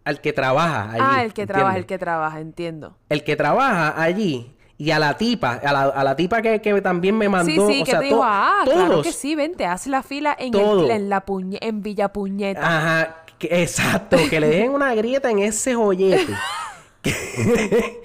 al 0.04 0.20
que 0.20 0.32
trabaja 0.32 0.90
allí. 0.92 1.00
ah, 1.02 1.24
el 1.24 1.32
que 1.32 1.46
trabaja, 1.46 1.76
el 1.78 1.86
que 1.86 1.98
trabaja, 1.98 2.40
entiendo. 2.40 2.96
El 3.08 3.24
que 3.24 3.36
trabaja 3.36 4.00
allí 4.00 4.54
y 4.76 4.90
a 4.92 4.98
la 4.98 5.16
tipa, 5.16 5.54
a 5.62 5.72
la, 5.72 5.82
a 5.84 6.04
la 6.04 6.16
tipa 6.16 6.40
que, 6.42 6.60
que 6.60 6.80
también 6.82 7.16
me 7.16 7.28
mandó. 7.28 7.50
sí, 7.68 7.74
sí, 7.74 7.82
o 7.82 7.84
que 7.84 7.90
sea, 7.90 8.00
te 8.00 8.10
ah, 8.22 8.60
claro 8.64 8.88
todos. 8.90 9.06
que 9.06 9.12
sí, 9.12 9.34
vente, 9.34 9.64
haz 9.66 9.86
la 9.86 10.02
fila 10.02 10.36
en, 10.38 10.54
el, 10.54 10.90
en, 10.90 11.08
la 11.08 11.24
puñe- 11.24 11.58
en 11.60 11.82
Villa 11.82 12.12
Puñeta. 12.12 12.60
Ajá, 12.62 13.16
que- 13.38 13.62
exacto, 13.62 14.16
que 14.28 14.40
le 14.40 14.48
dejen 14.48 14.72
una 14.72 14.94
grieta 14.94 15.30
en 15.30 15.38
ese 15.40 15.74
joyete. 15.74 16.32
que, 17.02 18.02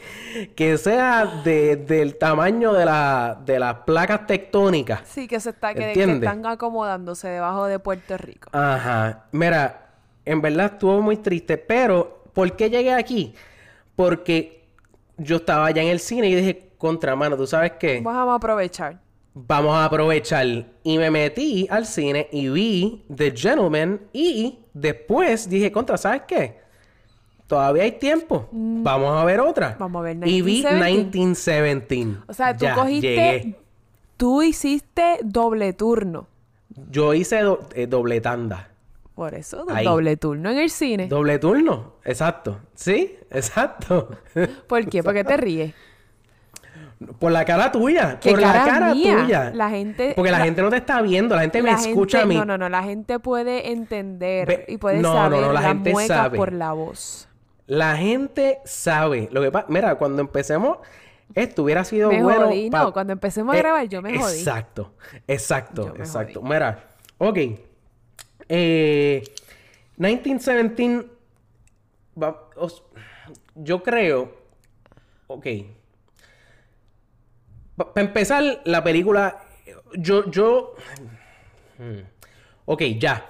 que 0.55 0.77
sea 0.77 1.41
de- 1.43 1.75
del 1.75 2.17
tamaño 2.17 2.73
de, 2.73 2.85
la, 2.85 3.41
de 3.45 3.59
las 3.59 3.75
placas 3.85 4.25
tectónicas. 4.27 5.01
Sí, 5.05 5.27
que 5.27 5.39
se 5.39 5.49
está, 5.51 5.73
que, 5.73 5.93
que 5.93 6.03
están 6.03 6.45
acomodándose 6.45 7.27
debajo 7.27 7.65
de 7.65 7.79
Puerto 7.79 8.17
Rico. 8.17 8.49
Ajá. 8.53 9.25
Mira, 9.31 9.89
en 10.25 10.41
verdad 10.41 10.73
estuvo 10.73 11.01
muy 11.01 11.17
triste, 11.17 11.57
pero 11.57 12.23
¿por 12.33 12.55
qué 12.55 12.69
llegué 12.69 12.93
aquí? 12.93 13.33
Porque 13.95 14.65
yo 15.17 15.37
estaba 15.37 15.67
allá 15.67 15.81
en 15.81 15.89
el 15.89 15.99
cine 15.99 16.27
y 16.29 16.35
dije, 16.35 16.69
contra 16.77 17.15
mano, 17.15 17.37
¿tú 17.37 17.47
sabes 17.47 17.73
qué? 17.79 18.01
Vamos 18.03 18.31
a 18.33 18.35
aprovechar. 18.35 18.99
Vamos 19.33 19.75
a 19.75 19.85
aprovechar. 19.85 20.45
Y 20.83 20.97
me 20.97 21.11
metí 21.11 21.67
al 21.69 21.85
cine 21.85 22.27
y 22.31 22.49
vi 22.49 23.05
The 23.13 23.31
Gentleman 23.35 24.01
y 24.13 24.59
después 24.73 25.49
dije, 25.49 25.71
contra, 25.71 25.97
¿sabes 25.97 26.23
qué? 26.27 26.59
Todavía 27.47 27.83
hay 27.83 27.91
tiempo. 27.93 28.49
Vamos 28.51 29.21
a 29.21 29.23
ver 29.25 29.39
otra. 29.39 29.71
Mm. 29.71 29.79
Vamos 29.79 29.99
a 29.99 30.03
ver 30.03 30.15
Y 30.27 30.41
vi 30.41 30.63
1917. 30.63 30.75
1917. 30.75 32.17
O 32.27 32.33
sea, 32.33 32.55
tú 32.57 32.65
Ya, 32.65 32.73
cogiste, 32.75 33.07
llegué. 33.07 33.55
tú 34.17 34.41
hiciste 34.41 35.19
doble 35.23 35.73
turno. 35.73 36.27
Yo 36.89 37.13
hice 37.13 37.41
do- 37.41 37.67
eh, 37.75 37.87
doble 37.87 38.19
tanda. 38.21 38.69
Por 39.13 39.33
eso, 39.33 39.65
Ahí. 39.69 39.85
doble 39.85 40.17
turno 40.17 40.49
en 40.49 40.57
el 40.57 40.69
cine. 40.69 41.07
Doble 41.07 41.39
turno. 41.39 41.93
Exacto. 42.03 42.59
Sí, 42.73 43.15
exacto. 43.31 44.09
¿Por 44.67 44.87
qué? 44.89 45.03
Porque 45.03 45.23
te 45.23 45.37
ríes. 45.37 45.73
Por 47.19 47.31
la 47.31 47.45
cara 47.45 47.71
tuya. 47.71 48.19
¿Qué 48.19 48.31
por 48.31 48.41
la 48.41 48.51
cara 48.53 48.65
cara 48.65 48.93
mía? 48.93 49.21
tuya. 49.23 49.51
La 49.53 49.69
gente- 49.69 50.13
Porque 50.15 50.31
la, 50.31 50.39
la- 50.39 50.45
gente 50.45 50.61
no 50.61 50.69
te 50.69 50.77
está 50.77 51.01
viendo, 51.01 51.35
la 51.35 51.41
gente 51.41 51.61
me 51.61 51.71
La 51.71 51.77
escucha 51.77 52.21
a 52.23 52.25
mí. 52.25 52.35
No, 52.35 52.43
no, 52.45 52.57
no. 52.57 52.67
La 52.69 52.83
gente 52.83 53.19
puede 53.19 53.71
entender 53.71 54.47
Ve- 54.47 54.65
y 54.67 54.77
puede 54.77 55.01
no, 55.01 55.09
no, 55.13 55.15
saber 55.15 55.41
no, 55.41 55.47
la 55.47 55.53
las 55.61 55.65
gente 55.65 55.91
muecas 55.91 56.17
sabe. 56.17 56.37
por 56.37 56.51
la 56.53 56.71
voz. 56.73 57.27
La 57.67 57.97
gente 57.97 58.59
sabe. 58.65 59.27
Lo 59.31 59.41
que 59.41 59.51
pasa, 59.51 59.65
mira, 59.69 59.95
cuando 59.95 60.21
empecemos, 60.21 60.77
esto 61.33 61.63
hubiera 61.63 61.83
sido 61.83 62.09
Me 62.09 62.21
bueno. 62.21 62.45
jodí, 62.47 62.69
pa- 62.69 62.83
no, 62.83 62.93
cuando 62.93 63.13
empecemos 63.13 63.53
a 63.55 63.57
Eh, 63.57 63.61
grabar 63.61 63.87
yo 63.87 64.01
me 64.01 64.17
jodí. 64.17 64.37
Exacto, 64.37 64.93
exacto, 65.27 65.87
Yo 65.87 65.95
exacto. 65.95 66.41
Mira, 66.43 66.87
ok. 67.17 67.37
Eh, 68.49 69.23
1917. 69.97 71.09
va- 72.21 72.49
os- 72.55 72.83
yo 73.55 73.81
creo. 73.81 74.31
Ok. 75.27 75.47
Para 77.75 78.01
empezar, 78.05 78.61
la 78.63 78.83
película. 78.83 79.41
Yo, 79.97 80.29
yo. 80.31 80.75
Hmm. 81.77 82.01
Ok, 82.65 82.81
ya. 82.99 83.25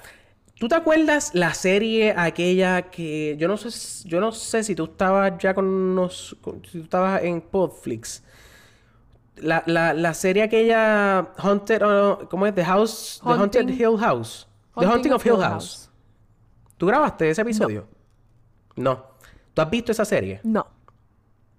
¿Tú 0.58 0.68
te 0.70 0.76
acuerdas 0.76 1.32
la 1.34 1.54
serie 1.54 2.14
aquella 2.16 2.84
que 2.84 3.36
yo 3.38 3.48
no 3.48 3.58
sé 3.58 4.08
yo 4.08 4.22
no 4.22 4.32
sé 4.32 4.64
si 4.64 4.74
tú 4.74 4.86
estabas 4.86 5.34
ya 5.40 5.54
con 5.54 5.96
nos 5.96 6.36
con- 6.42 6.64
si 6.66 6.78
tú 6.80 6.84
estabas 6.86 7.24
en 7.24 7.42
Podflix? 7.42 8.24
La, 9.38 9.64
la, 9.66 9.94
la 9.94 10.14
serie 10.14 10.44
aquella 10.44 11.20
Haunted 11.38 11.82
uh, 11.84 12.28
¿cómo 12.30 12.48
es? 12.48 12.56
The 12.56 12.64
House 12.64 13.22
The 13.22 13.30
Haunted 13.32 13.70
Hill 13.70 13.98
House. 14.00 14.48
The 14.80 14.86
Haunting 14.86 15.12
of 15.12 15.26
Hill 15.26 15.34
House. 15.34 15.44
House. 15.44 15.90
¿Tú 16.78 16.86
grabaste 16.86 17.30
ese 17.30 17.42
episodio? 17.42 17.88
No. 18.78 19.06
¿Tú 19.54 19.62
has 19.62 19.70
visto 19.70 19.92
esa 19.92 20.06
serie? 20.06 20.40
No. 20.44 20.66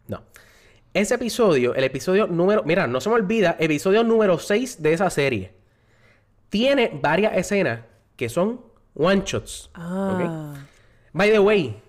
No. 0.09 0.23
Ese 0.95 1.15
episodio, 1.15 1.75
el 1.75 1.85
episodio 1.85 2.27
número, 2.27 2.63
mira, 2.65 2.87
no 2.87 3.01
se 3.01 3.09
me 3.11 3.15
olvida, 3.17 3.57
episodio 3.59 4.05
número 4.05 4.39
6 4.39 4.83
de 4.83 4.93
esa 4.95 5.09
serie. 5.11 5.55
Tiene 6.49 6.99
varias 7.03 7.37
escenas 7.37 7.81
que 8.17 8.29
son 8.31 8.61
one 8.97 9.23
shots. 9.25 9.71
Ah. 9.75 10.55
By 11.13 11.31
the 11.31 11.39
way, 11.39 11.81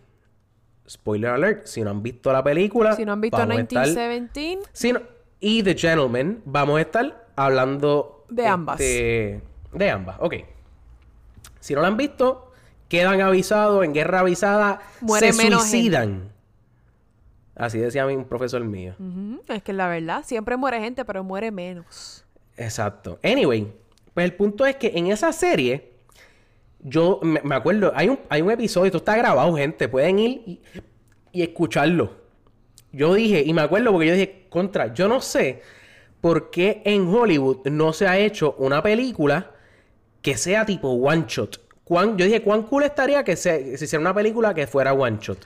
spoiler 0.88 1.32
alert, 1.32 1.66
si 1.66 1.82
no 1.82 1.90
han 1.90 2.02
visto 2.04 2.32
la 2.32 2.44
película, 2.44 2.96
Si 2.96 3.06
no 3.06 3.14
han 3.14 3.22
visto 3.22 3.38
vamos 3.38 3.58
a 3.58 3.62
estar- 3.62 3.86
1917, 3.88 4.70
si 4.74 4.94
no- 4.94 5.02
y 5.40 5.64
The 5.64 5.76
Gentleman, 5.76 6.42
vamos 6.46 6.78
a 6.78 6.82
estar 6.82 7.28
hablando 7.36 8.26
De 8.30 8.48
ambas. 8.48 8.80
este, 8.80 9.42
de 9.74 9.90
ambas, 9.90 10.18
ok. 10.20 10.34
Si 11.60 11.74
no 11.76 11.82
la 11.82 11.88
han 11.90 11.98
visto, 11.98 12.52
quedan 12.88 13.22
avisados 13.22 13.84
en 13.84 13.94
guerra 13.94 14.20
avisada, 14.22 14.82
Muere 15.02 15.34
se 15.34 15.44
menos 15.44 15.64
suicidan. 15.64 16.32
Así 17.56 17.80
decía 17.80 18.06
un 18.06 18.26
profesor 18.26 18.64
mío. 18.64 18.96
es 19.48 19.64
que 19.64 19.74
la 19.74 19.88
verdad, 19.88 20.24
siempre 20.26 20.58
muere 20.58 20.80
gente, 20.80 21.04
pero 21.06 21.24
muere 21.24 21.52
menos. 21.52 22.24
Exacto. 22.56 23.20
Anyway, 23.24 23.74
pues 24.14 24.26
el 24.26 24.34
punto 24.36 24.66
es 24.66 24.76
que 24.78 24.92
en 24.96 25.08
esa 25.08 25.32
serie, 25.34 25.97
yo 26.80 27.20
me, 27.24 27.42
me 27.44 27.56
acuerdo, 27.56 27.92
hay 27.96 28.10
un, 28.10 28.20
hay 28.30 28.42
un 28.42 28.52
episodio, 28.52 28.88
esto 28.88 29.00
está 29.00 29.16
grabado, 29.18 29.56
gente, 29.56 29.88
pueden 29.88 30.20
ir 30.20 30.42
y, 30.46 30.62
y 31.32 31.42
escucharlo. 31.42 32.12
Yo 32.92 33.14
dije, 33.14 33.44
y 33.46 33.54
me 33.54 33.62
acuerdo 33.62 33.92
porque 33.92 34.08
yo 34.08 34.14
dije, 34.14 34.46
contra, 34.50 34.94
yo 34.94 35.08
no 35.08 35.22
sé 35.22 35.62
por 36.22 36.50
qué 36.50 36.82
en 36.86 37.08
Hollywood 37.14 37.68
no 37.68 37.94
se 37.94 38.08
ha 38.08 38.18
hecho 38.18 38.56
una 38.60 38.82
película 38.82 39.52
que 40.22 40.38
sea 40.38 40.66
tipo 40.66 40.90
one 40.90 41.26
shot. 41.28 41.60
Cuán- 41.84 42.18
yo 42.18 42.26
dije, 42.26 42.42
¿cuán 42.42 42.64
cool 42.64 42.84
estaría 42.84 43.24
que 43.24 43.36
se, 43.36 43.78
se 43.78 43.86
hiciera 43.86 44.02
una 44.02 44.14
película 44.14 44.54
que 44.54 44.68
fuera 44.68 44.94
one 44.94 45.18
shot? 45.22 45.38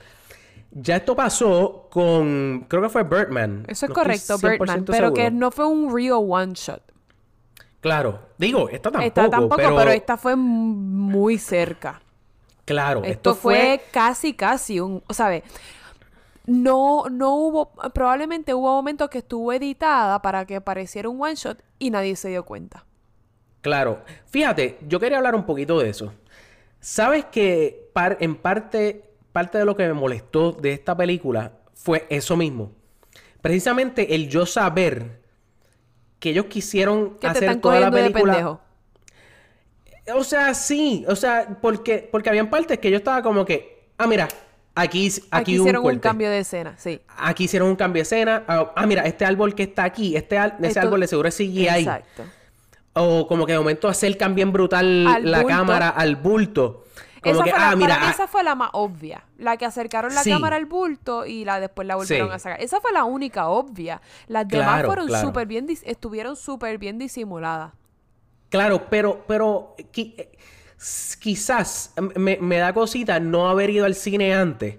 Ya 0.74 0.96
esto 0.98 1.16
pasó 1.16 1.88
con, 1.92 2.66
creo 2.70 2.82
que 2.84 2.90
fue 2.90 3.04
Birdman. 3.04 3.66
Eso 3.68 3.86
es 3.86 3.90
No 3.90 3.96
correcto, 3.96 4.38
100% 4.38 4.50
Birdman, 4.58 4.86
pero 4.86 5.14
que 5.14 5.30
no 5.30 5.52
fue 5.52 5.68
un 5.68 5.94
real 5.94 6.20
one 6.28 6.54
shot. 6.56 6.82
Claro, 7.82 8.30
digo, 8.38 8.70
esta 8.70 8.92
tampoco, 8.92 9.08
esta 9.08 9.30
tampoco, 9.30 9.56
pero... 9.56 9.76
pero, 9.76 9.92
esta 9.92 10.18
fue 10.18 10.36
muy 10.36 11.38
cerca. 11.38 12.04
claro, 12.66 13.02
Esto, 13.04 13.36
fue... 13.36 13.90
casi, 13.92 14.34
casi 14.36 14.80
un, 14.80 15.04
¿sabes? 15.10 15.44
No, 16.46 17.06
no 17.10 17.36
hubo, 17.36 17.72
probablemente 17.94 18.54
hubo 18.54 18.74
momentos 18.74 19.10
que 19.10 19.20
estuvo 19.20 19.54
editada 19.54 20.22
para 20.22 20.46
que 20.46 20.60
pareciera 20.62 21.10
un 21.10 21.22
one 21.22 21.36
shot 21.36 21.64
y 21.80 21.92
nadie 21.92 22.16
se 22.16 22.30
dio 22.30 22.46
cuenta. 22.46 22.86
claro. 23.62 24.04
Fíjate, 24.26 24.80
yo 24.88 25.00
quería 25.00 25.18
hablar 25.18 25.36
un 25.36 25.46
poquito 25.46 25.80
de 25.80 25.90
eso. 25.90 26.14
Sabes 26.80 27.26
que 27.26 27.90
par- 27.94 28.18
en 28.22 28.36
parte, 28.36 29.12
parte 29.34 29.58
de 29.58 29.66
lo 29.66 29.76
que 29.76 29.88
me 29.88 29.94
molestó 29.94 30.52
de 30.54 30.74
esta 30.74 30.96
película 30.98 31.54
fue 31.74 32.08
eso 32.10 32.38
mismo. 32.38 32.72
Precisamente 33.42 34.16
el 34.16 34.30
yo 34.30 34.46
saber 34.46 35.21
que 36.22 36.30
ellos 36.30 36.46
quisieron 36.46 37.16
Que 37.16 37.20
te 37.22 37.28
hacer 37.28 37.44
están 37.44 37.60
toda 37.62 37.80
la 37.82 37.90
cogiendo 37.90 37.98
de 37.98 38.04
película. 38.14 38.34
pendejo. 38.34 38.62
O 40.16 40.24
sea, 40.24 40.54
sí, 40.54 41.04
o 41.08 41.16
sea, 41.16 41.58
porque, 41.62 42.08
porque 42.12 42.30
habían 42.30 42.50
partes 42.50 42.80
que 42.80 42.90
yo 42.90 42.98
estaba 42.98 43.22
como 43.22 43.44
que, 43.44 43.88
ah, 43.98 44.08
mira, 44.08 44.28
aquí, 44.76 45.08
aquí, 45.08 45.22
Aquí, 45.32 45.56
hubo 45.58 45.64
hicieron 45.66 45.86
un, 45.86 45.92
un, 45.94 46.00
cambio 46.00 46.30
de 46.30 46.40
escena, 46.40 46.76
sí. 46.78 47.02
Aquí 47.18 47.46
hicieron 47.46 47.70
un 47.70 47.76
cambio 47.76 48.00
de 48.02 48.04
escena. 48.04 48.44
Ah, 48.48 48.72
ah, 48.76 48.86
mira, 48.86 49.04
este 49.06 49.26
árbol 49.26 49.54
que 49.56 49.64
está 49.64 49.84
aquí, 49.84 50.16
este 50.16 50.38
al- 50.38 50.56
ese 50.60 50.68
Esto- 50.70 50.80
árbol 50.82 51.02
de 51.02 51.08
seguro 51.08 51.28
es 51.28 51.36
CGI. 51.36 51.68
Exacto. 51.68 52.24
O 52.94 53.26
como 53.28 53.46
que 53.46 53.54
de 53.54 53.58
momento 53.60 53.88
acercan 53.88 54.36
bien 54.36 54.52
brutal 54.52 55.08
Al 55.08 55.32
la 55.32 55.42
bulto. 55.42 55.48
cámara 55.58 55.90
al 55.90 56.16
bulto. 56.18 56.86
Como 57.22 57.36
Esa 57.36 57.44
que, 57.44 57.52
fue 57.52 57.60
la- 57.60 57.70
ah, 57.70 57.76
mira, 57.76 57.88
para 57.96 58.06
mí 58.08 58.12
esa 58.12 58.28
fue 58.28 58.44
la 58.44 58.56
más 58.56 58.70
obvia. 58.74 59.24
La 59.38 59.56
que 59.58 59.66
acercaron 59.66 60.16
la 60.16 60.24
Sí. 60.24 60.32
cámara 60.32 60.56
al 60.56 60.66
bulto 60.66 61.26
y 61.28 61.46
la 61.46 61.60
después 61.60 61.88
la 61.88 61.96
volvieron 61.96 62.30
Sí. 62.30 62.34
a 62.36 62.40
sacar. 62.40 62.62
Esa 62.62 62.82
fue 62.82 62.92
la 62.92 63.04
única 63.04 63.48
obvia. 63.50 64.02
Las 64.28 64.48
demás 64.48 64.84
fueron 64.86 65.06
claro. 65.08 65.28
súper 65.28 65.46
bien, 65.46 65.68
estuvieron 65.84 66.36
súper 66.36 66.78
bien 66.80 66.98
disimuladas. 66.98 67.74
claro, 68.50 68.88
pero, 68.90 69.24
pero 69.28 69.76
qui- 69.94 70.14
eh, 70.18 70.32
quizás 71.20 71.94
me, 72.18 72.38
me 72.42 72.58
da 72.58 72.74
cosita 72.74 73.20
no 73.20 73.48
haber 73.50 73.70
ido 73.70 73.86
al 73.86 73.96
cine 73.96 74.34
antes, 74.34 74.78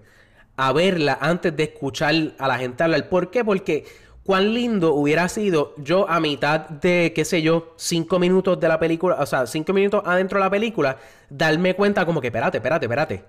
a 0.56 0.72
verla 0.72 1.18
antes 1.20 1.56
de 1.56 1.62
escuchar 1.62 2.14
a 2.38 2.48
la 2.48 2.58
gente 2.58 2.82
hablar. 2.82 3.08
¿Por 3.08 3.30
qué? 3.30 3.44
Porque 3.44 3.86
cuán 4.24 4.54
lindo 4.54 4.94
hubiera 4.94 5.28
sido 5.28 5.74
yo 5.78 6.08
a 6.08 6.20
mitad 6.20 6.60
de, 6.68 7.12
qué 7.14 7.24
sé 7.24 7.42
yo, 7.42 7.72
cinco 7.76 8.18
minutos 8.18 8.58
de 8.60 8.68
la 8.68 8.78
película, 8.78 9.16
o 9.18 9.26
sea, 9.26 9.46
cinco 9.46 9.72
minutos 9.72 10.02
adentro 10.06 10.38
de 10.38 10.44
la 10.44 10.50
película, 10.50 10.96
darme 11.28 11.74
cuenta 11.74 12.06
como 12.06 12.20
que, 12.20 12.28
espérate, 12.28 12.58
espérate, 12.58 12.86
espérate. 12.86 13.24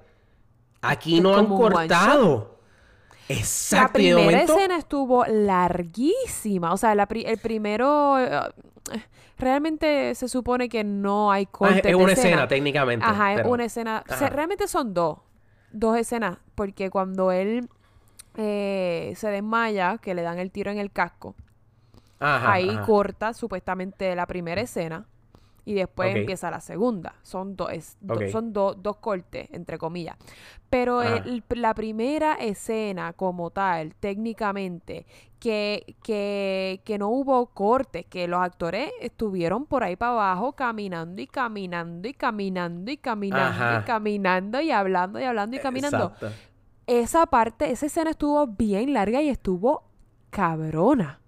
Aquí 0.81 1.19
no 1.21 1.35
han 1.35 1.47
cortado. 1.47 2.57
La 3.29 3.35
Exacto. 3.35 3.87
de 3.99 4.03
primera 4.09 4.21
momento- 4.31 4.53
escena 4.53 4.77
estuvo 4.77 5.25
larguísima. 5.25 6.73
O 6.73 6.77
sea, 6.77 6.93
la 6.95 7.07
pri- 7.07 7.25
el 7.25 7.37
primero. 7.37 8.19
eh, 8.19 8.39
realmente 9.37 10.13
se 10.15 10.27
supone 10.27 10.69
que 10.69 10.83
no 10.83 11.31
hay 11.31 11.45
Ah, 11.45 11.51
cortes 11.51 11.77
es 11.77 11.83
de 11.83 11.95
una 11.95 12.11
escena, 12.13 12.47
técnicamente. 12.47 13.05
Ajá, 13.05 13.31
es 13.33 13.37
pero- 13.37 13.49
una 13.51 13.65
escena. 13.65 14.03
o 14.05 14.07
sea, 14.09 14.27
Ajá. 14.27 14.29
realmente 14.29 14.67
son 14.67 14.93
dos. 14.93 15.19
Dos 15.71 15.97
escenas. 15.97 16.37
Porque 16.55 16.89
cuando 16.89 17.31
él 17.31 17.67
eh, 18.35 19.13
se 19.15 19.29
desmaya, 19.29 19.97
que 19.99 20.13
le 20.15 20.21
dan 20.23 20.39
el 20.39 20.51
tiro 20.51 20.71
en 20.71 20.79
el 20.79 20.91
casco, 20.91 21.35
Ajá, 22.19 22.53
ahí 22.53 22.69
ajá. 22.69 22.81
corta 22.85 23.33
supuestamente 23.33 24.15
la 24.15 24.25
primera 24.27 24.61
escena. 24.61 25.05
Y 25.65 25.75
después 25.75 26.13
empieza 26.15 26.51
la 26.51 26.59
segunda. 26.59 27.15
Son, 27.23 27.55
es- 27.71 27.97
do- 28.01 28.27
son 28.27 28.51
do- 28.51 28.73
dos 28.73 28.97
cortes, 28.97 29.47
entre 29.51 29.77
comillas. 29.77 30.17
Pero 30.69 31.01
el- 31.01 31.43
la 31.49 31.73
primera 31.73 32.33
escena 32.35 33.13
como 33.13 33.49
tal, 33.51 33.95
técnicamente, 33.95 35.05
que, 35.39 35.95
que, 36.03 36.81
que 36.83 36.97
no 36.97 37.09
hubo 37.09 37.45
cortes, 37.47 38.05
que 38.07 38.27
los 38.27 38.41
actores 38.41 38.91
estuvieron 39.01 39.65
por 39.65 39.83
ahí 39.83 39.95
para 39.95 40.11
abajo 40.13 40.53
caminando 40.53 41.21
y 41.21 41.27
caminando 41.27 42.07
y 42.09 42.13
caminando 42.13 42.91
y 42.91 42.97
caminando 42.97 43.65
Ajá. 43.65 43.79
y 43.81 43.83
caminando 43.83 44.61
y 44.61 44.71
hablando 44.71 45.19
y 45.19 45.23
hablando 45.23 45.55
y 45.55 45.59
caminando. 45.59 46.13
Exacto. 46.13 46.31
Esa 46.87 47.25
parte, 47.27 47.71
esa 47.71 47.85
escena 47.85 48.11
estuvo 48.11 48.45
bien 48.47 48.93
larga 48.93 49.21
y 49.21 49.29
estuvo 49.29 49.83
cabrona. 50.29 51.19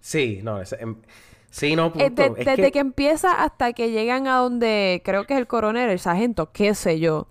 Sí, 0.00 0.40
no, 0.42 0.60
em, 0.60 0.96
sí, 1.50 1.76
no, 1.76 1.92
Eh, 1.98 2.10
punto. 2.10 2.22
de- 2.22 2.34
Es 2.42 2.46
desde 2.46 2.56
que... 2.56 2.72
que- 2.72 2.78
empieza 2.80 3.42
hasta 3.42 3.72
que 3.72 3.90
llegan 3.90 4.26
a 4.26 4.36
donde 4.38 5.00
creo 5.04 5.26
que 5.26 5.34
es 5.34 5.40
el 5.40 5.46
coronel, 5.46 5.90
el 5.90 5.98
sargento, 5.98 6.52
qué 6.52 6.74
sé 6.74 6.98
yo. 7.00 7.26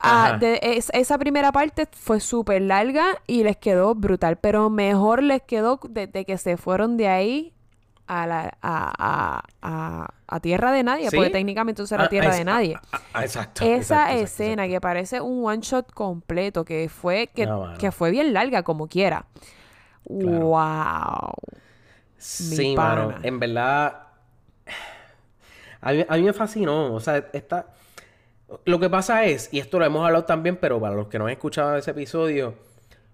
Ah, 0.00 0.26
Ajá. 0.26 0.38
de- 0.38 0.60
es- 0.62 0.90
esa 0.94 1.18
primera 1.18 1.52
parte 1.52 1.88
fue 1.92 2.20
súper 2.20 2.62
larga 2.62 3.20
y 3.26 3.42
les 3.44 3.56
quedó 3.56 3.94
brutal, 3.94 4.38
pero 4.38 4.70
mejor 4.70 5.22
les 5.22 5.42
quedó 5.42 5.80
desde 5.88 6.24
que 6.24 6.38
se 6.38 6.56
fueron 6.56 6.96
de 6.96 7.08
ahí 7.08 7.54
a, 8.08 8.26
la, 8.26 8.58
a, 8.62 9.42
a- 9.62 10.10
a- 10.26 10.40
tierra 10.40 10.72
de 10.72 10.82
nadie, 10.82 11.10
¿Sí? 11.10 11.16
porque 11.16 11.30
técnicamente 11.30 11.82
eso 11.82 11.94
era 11.94 12.04
Ah, 12.04 12.08
tierra 12.08 12.34
de 12.34 12.44
nadie. 12.44 12.76
ah, 12.92 13.00
ah, 13.12 13.24
exacto. 13.24 13.64
Esa 13.64 13.76
exacto, 13.76 14.14
escena 14.24 14.64
exacto. 14.64 14.72
que 14.74 14.80
parece 14.80 15.20
un 15.20 15.44
one 15.44 15.60
shot 15.62 15.92
completo, 15.92 16.64
que 16.64 16.88
fue, 16.88 17.28
que, 17.34 17.46
No, 17.46 17.60
mano. 17.60 17.78
que 17.78 17.92
fue 17.92 18.10
bien 18.10 18.32
larga 18.32 18.62
como 18.62 18.88
quiera. 18.88 19.26
Wow. 20.04 21.32
Sí, 22.16 22.74
mano. 22.76 23.14
En 23.22 23.38
verdad. 23.38 24.02
A 25.80 25.92
mí, 25.92 26.04
a 26.08 26.16
mí 26.16 26.22
me 26.22 26.32
fascinó. 26.32 26.92
O 26.94 27.00
sea, 27.00 27.24
esta. 27.32 27.66
Lo 28.64 28.80
que 28.80 28.88
pasa 28.88 29.24
es, 29.24 29.48
y 29.52 29.58
esto 29.60 29.78
lo 29.78 29.84
hemos 29.84 30.04
hablado 30.04 30.24
también, 30.24 30.56
pero 30.56 30.80
para 30.80 30.94
los 30.94 31.08
que 31.08 31.18
no 31.18 31.26
han 31.26 31.32
escuchado 31.32 31.76
ese 31.76 31.90
episodio. 31.90 32.54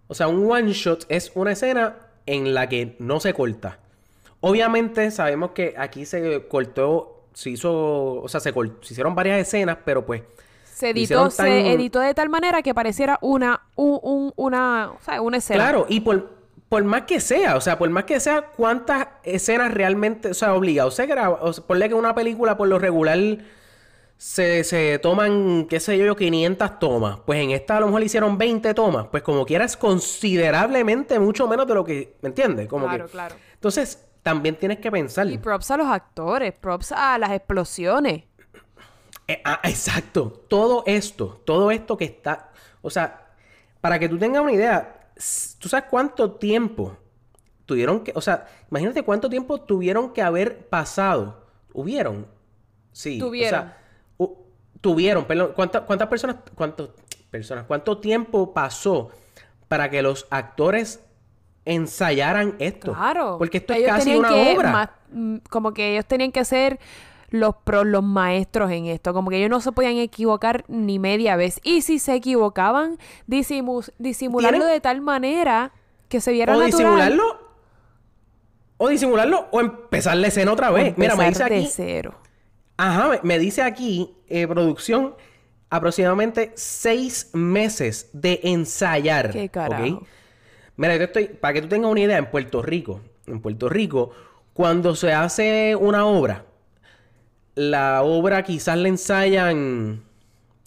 O 0.06 0.14
sea, 0.14 0.28
un 0.28 0.50
one 0.50 0.72
shot 0.72 1.04
es 1.08 1.32
una 1.34 1.52
escena 1.52 1.96
en 2.26 2.54
la 2.54 2.68
que 2.68 2.96
no 3.00 3.18
se 3.20 3.34
corta. 3.34 3.78
Obviamente 4.46 5.10
sabemos 5.10 5.50
que 5.52 5.74
aquí 5.78 6.04
se 6.04 6.46
cortó, 6.48 7.24
se 7.32 7.50
hizo, 7.50 7.72
o 8.22 8.28
sea, 8.28 8.40
se, 8.40 8.52
se 8.52 8.92
hicieron 8.92 9.14
varias 9.14 9.40
escenas, 9.40 9.78
pero 9.84 10.04
pues 10.04 10.22
Se 10.64 10.90
editó, 10.90 11.22
tan- 11.22 11.30
se 11.30 11.72
editó 11.72 12.00
de 12.00 12.12
tal 12.14 12.28
manera 12.28 12.60
que 12.62 12.74
pareciera 12.74 13.18
una, 13.22 13.62
un, 13.74 13.98
un- 14.02 14.32
una, 14.36 14.90
o 14.92 14.98
sea, 15.02 15.20
una 15.22 15.38
escena. 15.38 15.64
Claro, 15.64 15.86
y 15.88 16.00
por, 16.00 16.30
por 16.68 16.84
más 16.84 17.02
que 17.02 17.20
sea, 17.20 17.56
o 17.56 17.60
sea, 17.62 17.78
por 17.78 17.88
más 17.90 18.04
que 18.04 18.20
sea, 18.20 18.42
¿cuántas 18.56 19.06
escenas 19.22 19.72
realmente, 19.72 20.28
o 20.30 20.34
sea, 20.34 20.54
obligado 20.54 20.90
se 20.90 21.06
graba? 21.06 21.38
O 21.40 21.52
sea, 21.52 21.64
ponle 21.66 21.88
que 21.88 21.94
una 21.94 22.14
película 22.14 22.56
por 22.56 22.68
lo 22.68 22.78
regular 22.78 23.18
se, 24.16 24.62
se 24.64 24.98
toman, 24.98 25.66
qué 25.68 25.80
sé 25.80 25.96
yo, 25.98 26.14
500 26.16 26.78
tomas. 26.78 27.18
Pues 27.24 27.40
en 27.40 27.50
esta 27.50 27.78
a 27.78 27.80
lo 27.80 27.86
mejor 27.86 28.00
le 28.00 28.06
hicieron 28.06 28.36
20 28.38 28.74
tomas. 28.74 29.06
Pues 29.10 29.22
como 29.22 29.44
quieras, 29.46 29.76
considerablemente 29.76 31.18
mucho 31.18 31.48
menos 31.48 31.66
de 31.66 31.74
lo 31.74 31.84
que, 31.84 32.16
¿me 32.22 32.28
entiendes? 32.28 32.68
Como 32.68 32.86
Claro, 32.86 33.06
que- 33.06 33.10
claro. 33.12 33.34
Entonces, 33.54 33.98
también 34.24 34.56
tienes 34.56 34.78
que 34.80 34.90
pensar. 34.90 35.28
Y 35.28 35.38
props 35.38 35.70
a 35.70 35.76
los 35.76 35.86
actores, 35.86 36.52
props 36.52 36.90
a 36.90 37.16
las 37.18 37.30
explosiones. 37.30 38.24
Eh, 39.28 39.40
ah, 39.44 39.60
exacto. 39.64 40.44
Todo 40.48 40.82
esto, 40.86 41.40
todo 41.44 41.70
esto 41.70 41.96
que 41.96 42.06
está. 42.06 42.50
O 42.82 42.90
sea, 42.90 43.28
para 43.80 43.98
que 44.00 44.08
tú 44.08 44.18
tengas 44.18 44.42
una 44.42 44.52
idea, 44.52 45.08
¿tú 45.60 45.68
sabes 45.68 45.86
cuánto 45.88 46.32
tiempo 46.32 46.96
tuvieron 47.66 48.02
que. 48.02 48.12
O 48.16 48.20
sea, 48.20 48.46
imagínate 48.70 49.02
cuánto 49.04 49.28
tiempo 49.30 49.60
tuvieron 49.60 50.12
que 50.12 50.22
haber 50.22 50.66
pasado. 50.68 51.46
¿Hubieron? 51.72 52.26
Sí. 52.92 53.20
o 53.20 53.26
Tuvieron. 53.26 53.50
sea, 53.60 53.78
hu- 54.18 54.36
tuvieron, 54.80 55.24
perdón. 55.26 55.52
¿Cuántas, 55.54 55.82
cuántas 55.82 56.08
personas. 56.08 56.36
¿Cuántas 56.54 56.88
personas? 57.30 57.64
¿Cuánto 57.66 57.98
tiempo 57.98 58.54
pasó 58.54 59.10
para 59.68 59.90
que 59.90 60.00
los 60.02 60.26
actores 60.30 61.00
ensayaran 61.64 62.54
esto? 62.58 62.92
Claro. 62.94 63.36
Porque 63.38 63.58
esto 63.58 63.72
es 63.72 63.86
casi 63.86 64.14
una 64.16 64.28
que 64.28 64.54
obra. 64.56 64.96
mm, 65.12 65.36
como 65.50 65.72
que 65.72 65.92
ellos 65.92 66.06
tenían 66.06 66.32
que 66.32 66.44
ser 66.44 66.78
los 67.30 67.56
pros, 67.64 67.86
los 67.86 68.02
maestros 68.04 68.70
en 68.70 68.86
esto. 68.86 69.12
Como 69.12 69.30
que 69.30 69.38
ellos 69.38 69.50
no 69.50 69.60
se 69.60 69.72
podían 69.72 69.96
equivocar 69.96 70.64
ni 70.68 70.98
media 70.98 71.36
vez. 71.36 71.60
Y 71.64 71.80
si 71.82 71.98
se 71.98 72.14
equivocaban, 72.14 72.98
disimu- 73.28 73.90
disimularlo 73.98 74.58
¿Tienen? 74.58 74.74
de 74.74 74.80
tal 74.80 75.00
manera 75.00 75.72
que 76.08 76.20
se 76.20 76.30
viera 76.32 76.54
o 76.54 76.60
natural. 76.60 76.78
disimularlo. 76.78 77.44
O 78.76 78.88
disimularlo 78.88 79.46
o 79.52 79.60
empezar 79.60 80.16
la 80.16 80.26
escena 80.28 80.52
otra 80.52 80.70
vez. 80.70 80.96
Mira, 80.98 81.16
me 81.16 81.28
dice 81.28 81.44
aquí. 81.44 81.68
cero. 81.72 82.14
Ajá, 82.76 83.08
me- 83.08 83.20
me 83.22 83.38
dice 83.38 83.62
aquí, 83.62 84.14
eh, 84.28 84.46
producción, 84.48 85.14
aproximadamente 85.70 86.52
seis 86.56 87.30
meses 87.32 88.10
de 88.12 88.40
ensayar. 88.42 89.30
Qué 89.30 89.44
¿ok? 89.44 89.50
carajo. 89.50 90.02
Mira, 90.76 90.96
yo 90.96 91.04
estoy, 91.04 91.26
para 91.26 91.54
que 91.54 91.62
tú 91.62 91.68
tengas 91.68 91.90
una 91.90 92.00
idea, 92.00 92.18
en 92.18 92.26
Puerto 92.30 92.62
Rico, 92.62 93.00
en 93.26 93.40
Puerto 93.40 93.68
Rico, 93.68 94.10
cuando 94.52 94.94
se 94.96 95.12
hace 95.12 95.76
una 95.76 96.06
obra, 96.06 96.44
la 97.54 98.02
obra 98.02 98.42
quizás 98.42 98.76
la 98.78 98.88
ensayan, 98.88 100.02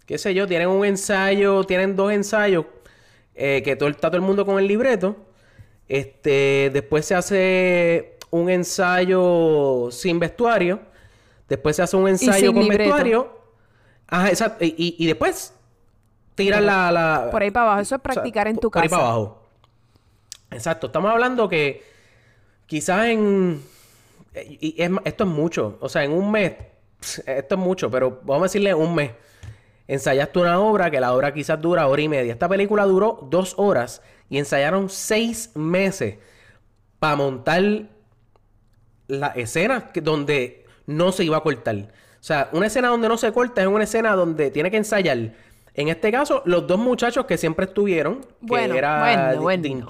qué 0.05 0.17
sé 0.17 0.33
yo, 0.33 0.47
tienen 0.47 0.69
un 0.69 0.85
ensayo, 0.85 1.63
tienen 1.65 1.95
dos 1.95 2.11
ensayos, 2.11 2.65
eh, 3.35 3.61
que 3.63 3.75
todo, 3.75 3.89
está 3.89 4.07
todo 4.09 4.17
el 4.17 4.23
mundo 4.23 4.45
con 4.45 4.57
el 4.59 4.67
libreto. 4.67 5.15
Este, 5.89 6.69
después 6.73 7.05
se 7.05 7.15
hace 7.15 8.17
un 8.31 8.49
ensayo 8.49 9.89
sin 9.91 10.19
vestuario. 10.19 10.79
Después 11.47 11.75
se 11.77 11.81
hace 11.83 11.95
un 11.95 12.07
ensayo 12.09 12.51
con 12.53 12.63
libreto. 12.63 12.83
vestuario. 12.83 13.37
Ajá, 14.07 14.29
exacto. 14.29 14.65
Y, 14.65 14.75
y- 14.77 14.95
y 14.99 15.05
después 15.07 15.53
tiran 16.35 16.65
la, 16.65 16.91
la- 16.91 17.29
Por 17.31 17.41
ahí 17.41 17.51
para 17.51 17.65
abajo. 17.67 17.81
Eso 17.81 17.95
es 17.95 17.99
o 17.99 18.03
sea, 18.03 18.13
practicar 18.13 18.47
en 18.47 18.55
por- 18.55 18.61
tu 18.63 18.71
por 18.71 18.81
ahí 18.81 18.89
casa. 18.89 18.97
para 19.01 19.09
abajo. 19.13 19.46
Exacto. 20.51 20.87
Estamos 20.87 21.11
hablando 21.11 21.47
que 21.49 21.83
quizás 22.65 23.07
en... 23.07 23.61
Y 24.35 24.75
es 24.81 24.91
esto 25.05 25.23
es 25.23 25.29
mucho. 25.29 25.77
O 25.81 25.89
sea, 25.89 26.03
en 26.03 26.11
un 26.11 26.31
mes... 26.31 26.53
Esto 27.25 27.55
es 27.55 27.61
mucho, 27.61 27.91
pero 27.91 28.21
vamos 28.23 28.43
a 28.43 28.45
decirle 28.45 28.73
un 28.73 28.95
mes. 28.95 29.11
Ensayaste 29.87 30.39
una 30.39 30.59
obra 30.59 30.89
que 30.91 30.99
la 30.99 31.13
obra 31.13 31.33
quizás 31.33 31.61
dura 31.61 31.87
hora 31.87 32.01
y 32.01 32.09
media. 32.09 32.33
Esta 32.33 32.49
película 32.49 32.83
duró 32.85 33.27
dos 33.29 33.53
horas 33.57 34.01
y 34.29 34.37
ensayaron 34.37 34.89
seis 34.89 35.51
meses 35.55 36.17
para 36.99 37.15
montar 37.15 37.61
la 39.07 39.27
escena 39.27 39.91
que- 39.91 40.01
donde 40.01 40.65
no 40.87 41.11
se 41.11 41.23
iba 41.23 41.37
a 41.37 41.41
cortar. 41.41 41.75
O 42.19 42.23
sea, 42.27 42.49
una 42.51 42.67
escena 42.67 42.89
donde 42.89 43.07
no 43.07 43.17
se 43.17 43.31
corta 43.31 43.61
es 43.61 43.67
una 43.67 43.83
escena 43.85 44.15
donde 44.15 44.51
tiene 44.51 44.69
que 44.71 44.77
ensayar. 44.77 45.17
En 45.73 45.87
este 45.87 46.11
caso, 46.11 46.41
los 46.45 46.65
dos 46.67 46.79
muchachos 46.79 47.25
que 47.25 47.37
siempre 47.37 47.65
estuvieron, 47.65 48.21
que 48.21 48.27
Bueno, 48.41 48.75
era 48.75 48.99
bueno, 48.99 49.41
bueno. 49.41 49.87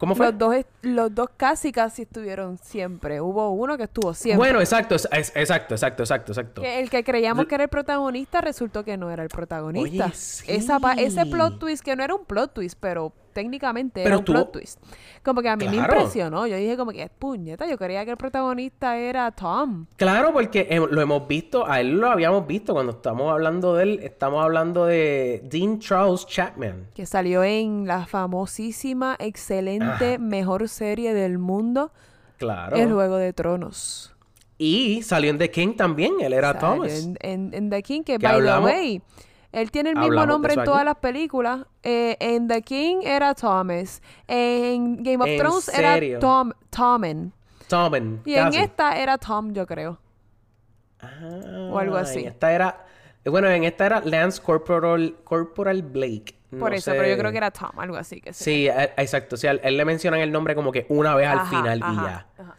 ¿Cómo 0.00 0.14
fue? 0.14 0.26
Los 0.28 0.38
dos, 0.38 0.56
los 0.82 1.14
dos 1.14 1.28
casi 1.36 1.72
casi 1.72 2.02
estuvieron 2.02 2.58
siempre. 2.58 3.20
Hubo 3.20 3.50
uno 3.50 3.76
que 3.76 3.84
estuvo 3.84 4.14
siempre. 4.14 4.38
Bueno, 4.38 4.60
exacto, 4.60 4.94
es- 4.94 5.08
es- 5.12 5.32
exacto, 5.36 5.74
exacto, 5.74 6.02
exacto, 6.02 6.32
exacto. 6.32 6.62
Que 6.62 6.80
el 6.80 6.88
que 6.90 7.04
creíamos 7.04 7.46
que 7.46 7.54
era 7.54 7.64
el 7.64 7.70
protagonista 7.70 8.40
resultó 8.40 8.84
que 8.84 8.96
no 8.96 9.10
era 9.10 9.22
el 9.22 9.28
protagonista. 9.28 10.06
Oye, 10.06 10.14
sí. 10.14 10.44
Esa 10.48 10.78
ese 10.96 11.26
plot 11.26 11.58
twist, 11.58 11.84
que 11.84 11.94
no 11.96 12.02
era 12.02 12.14
un 12.14 12.24
plot 12.24 12.54
twist, 12.54 12.78
pero 12.80 13.12
técnicamente 13.32 14.02
Pero 14.02 14.08
era 14.08 14.18
un 14.18 14.24
plot 14.24 14.52
twist. 14.52 14.82
Como 15.22 15.40
que 15.40 15.48
a 15.48 15.54
mí 15.56 15.68
me 15.68 15.76
impresionó. 15.76 16.48
Yo 16.48 16.56
dije 16.56 16.76
como 16.76 16.90
que, 16.90 17.08
puñeta, 17.16 17.64
yo 17.68 17.78
creía 17.78 18.04
que 18.04 18.10
el 18.10 18.16
protagonista 18.16 18.96
era 18.96 19.30
Tom. 19.30 19.86
Claro, 19.96 20.32
porque 20.32 20.66
lo 20.90 21.00
hemos 21.00 21.28
visto, 21.28 21.64
a 21.70 21.80
él 21.80 21.92
lo 22.00 22.10
habíamos 22.10 22.46
visto 22.48 22.72
cuando 22.72 22.92
estamos 22.92 23.30
hablando 23.30 23.74
de 23.76 23.82
él, 23.84 24.00
estamos 24.02 24.42
hablando 24.42 24.86
de 24.86 25.42
Dean 25.44 25.78
Charles 25.78 26.26
Chapman. 26.26 26.88
Que 26.94 27.06
salió 27.06 27.44
en 27.44 27.86
la 27.86 28.06
famosísima, 28.06 29.14
excelente, 29.20 30.18
mejor 30.18 30.68
serie 30.70 31.12
del 31.12 31.36
mundo, 31.38 31.92
Claro. 32.38 32.76
El 32.76 32.90
Juego 32.92 33.16
de 33.16 33.34
Tronos. 33.34 34.14
Y 34.56 35.02
salió 35.02 35.30
en 35.30 35.36
The 35.38 35.50
King 35.50 35.74
también, 35.76 36.14
él 36.20 36.32
era 36.32 36.52
Salió 36.54 36.60
Thomas. 36.74 37.04
En, 37.04 37.16
en- 37.20 37.54
en 37.54 37.68
The 37.70 37.82
King, 37.82 38.02
que, 38.02 38.16
by 38.18 38.32
hablamos- 38.36 38.70
the 38.70 38.76
way, 38.76 39.02
Él 39.52 39.70
tiene 39.70 39.90
el 39.90 39.96
mismo 39.96 40.24
nombre 40.26 40.54
en 40.54 40.64
todas 40.64 40.84
las 40.84 40.96
películas. 40.96 41.66
Eh, 41.82 42.16
en 42.20 42.46
The 42.46 42.62
King 42.62 42.98
era 43.02 43.34
Thomas. 43.34 44.00
En 44.28 45.02
Game 45.02 45.16
of 45.22 45.26
¿En 45.28 45.38
Thrones 45.38 45.64
serio? 45.64 46.10
era 46.12 46.18
Tom, 46.20 46.52
Tommen. 46.70 47.32
Tommen. 47.68 48.20
Y 48.24 48.34
casi. 48.34 48.56
en 48.58 48.62
esta 48.64 48.96
era 48.96 49.18
Tom, 49.18 49.52
yo 49.52 49.66
creo. 49.66 49.98
Ah, 51.00 51.68
o 51.72 51.78
algo 51.78 51.96
así. 51.96 52.20
En 52.20 52.28
esta 52.28 52.52
era. 52.52 52.84
Bueno, 53.24 53.48
en 53.48 53.64
esta 53.64 53.86
era 53.86 54.00
Lance 54.04 54.40
Corporal, 54.40 55.16
Corporal 55.24 55.82
Blake. 55.82 56.34
Por 56.50 56.70
No 56.70 56.76
eso, 56.76 56.90
sé. 56.90 56.96
pero 56.96 57.08
yo 57.08 57.16
creo 57.16 57.30
que 57.30 57.36
era 57.38 57.50
Tom, 57.50 57.70
algo 57.78 57.96
así 57.96 58.20
que 58.20 58.32
sí. 58.32 58.44
Sí, 58.44 58.68
eh, 58.68 58.90
exacto. 58.96 59.34
O 59.36 59.38
sea, 59.38 59.52
él 59.52 59.76
le 59.76 59.84
mencionan 59.84 60.20
el 60.20 60.32
nombre 60.32 60.54
como 60.54 60.72
que 60.72 60.84
una 60.88 61.14
vez 61.14 61.28
al 61.28 61.38
Ajá, 61.38 61.50
final 61.50 61.78
y 61.78 61.96
ya. 61.96 62.26
ajá. 62.38 62.56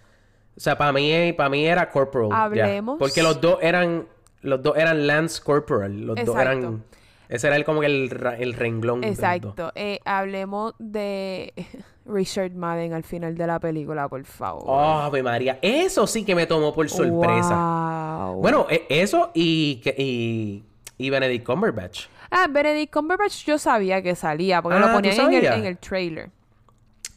O 0.56 0.60
sea, 0.60 0.78
para 0.78 0.92
mí, 0.94 1.34
para 1.34 1.50
mí 1.50 1.66
era 1.66 1.90
Corporal. 1.90 2.30
ya. 2.32 2.44
Hablemos. 2.44 2.98
Porque 3.00 3.22
los 3.24 3.40
dos 3.42 3.58
eran. 3.62 4.08
Los 4.42 4.62
dos 4.64 4.76
eran 4.78 5.06
Lance 5.08 5.42
Corporal. 5.42 6.02
Los 6.02 6.24
dos 6.26 6.38
eran. 6.38 6.84
Ese 7.30 7.48
era 7.48 7.56
el, 7.56 7.64
como 7.64 7.80
que 7.80 7.86
el, 7.86 8.34
el 8.40 8.54
renglón. 8.54 9.04
Exacto. 9.04 9.72
Eh, 9.76 10.00
hablemos 10.04 10.74
de 10.80 11.54
Richard 12.06 12.52
Madden 12.52 12.94
al 12.94 13.04
final 13.04 13.36
de 13.38 13.48
la 13.48 13.60
película, 13.60 14.10
por 14.10 14.24
favor. 14.26 14.64
Oh, 14.66 14.80
Ave 15.00 15.24
María. 15.24 15.58
Eso 15.62 16.06
sí 16.08 16.26
que 16.26 16.36
me 16.36 16.46
tomó 16.46 16.74
por 16.74 16.90
sorpresa. 16.90 17.56
Wow. 17.56 18.42
Bueno, 18.42 18.68
e- 18.70 18.86
eso 18.90 19.32
y, 19.34 19.76
que- 19.78 19.96
y, 19.98 20.64
y 20.98 21.10
Benedict 21.10 21.46
Cumberbatch. 21.46 22.08
Ah, 22.32 22.48
Benedict 22.50 22.94
Cumberbatch 22.94 23.44
yo 23.46 23.58
sabía 23.60 24.02
que 24.02 24.16
salía, 24.16 24.62
porque 24.62 24.78
Ah, 24.78 24.82
lo 24.82 24.88
¿tú 24.88 24.94
ponían 24.94 25.20
en 25.20 25.34
el, 25.34 25.46
en 25.46 25.66
el 25.66 25.78
trailer. 25.78 26.32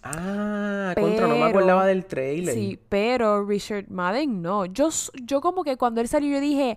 Ah, 0.02 0.92
contra, 0.98 1.26
no 1.26 1.34
me 1.34 1.40
Pero- 1.40 1.46
acordaba 1.46 1.86
del 1.86 2.04
trailer. 2.04 2.54
Sí, 2.54 2.78
pero 2.88 3.44
Richard 3.46 3.86
Madden 3.88 4.42
no. 4.42 4.66
Yo, 4.66 4.90
yo 5.22 5.40
como 5.40 5.64
que 5.64 5.76
cuando 5.78 6.00
él 6.02 6.08
salió 6.08 6.34
yo 6.34 6.40
dije, 6.40 6.76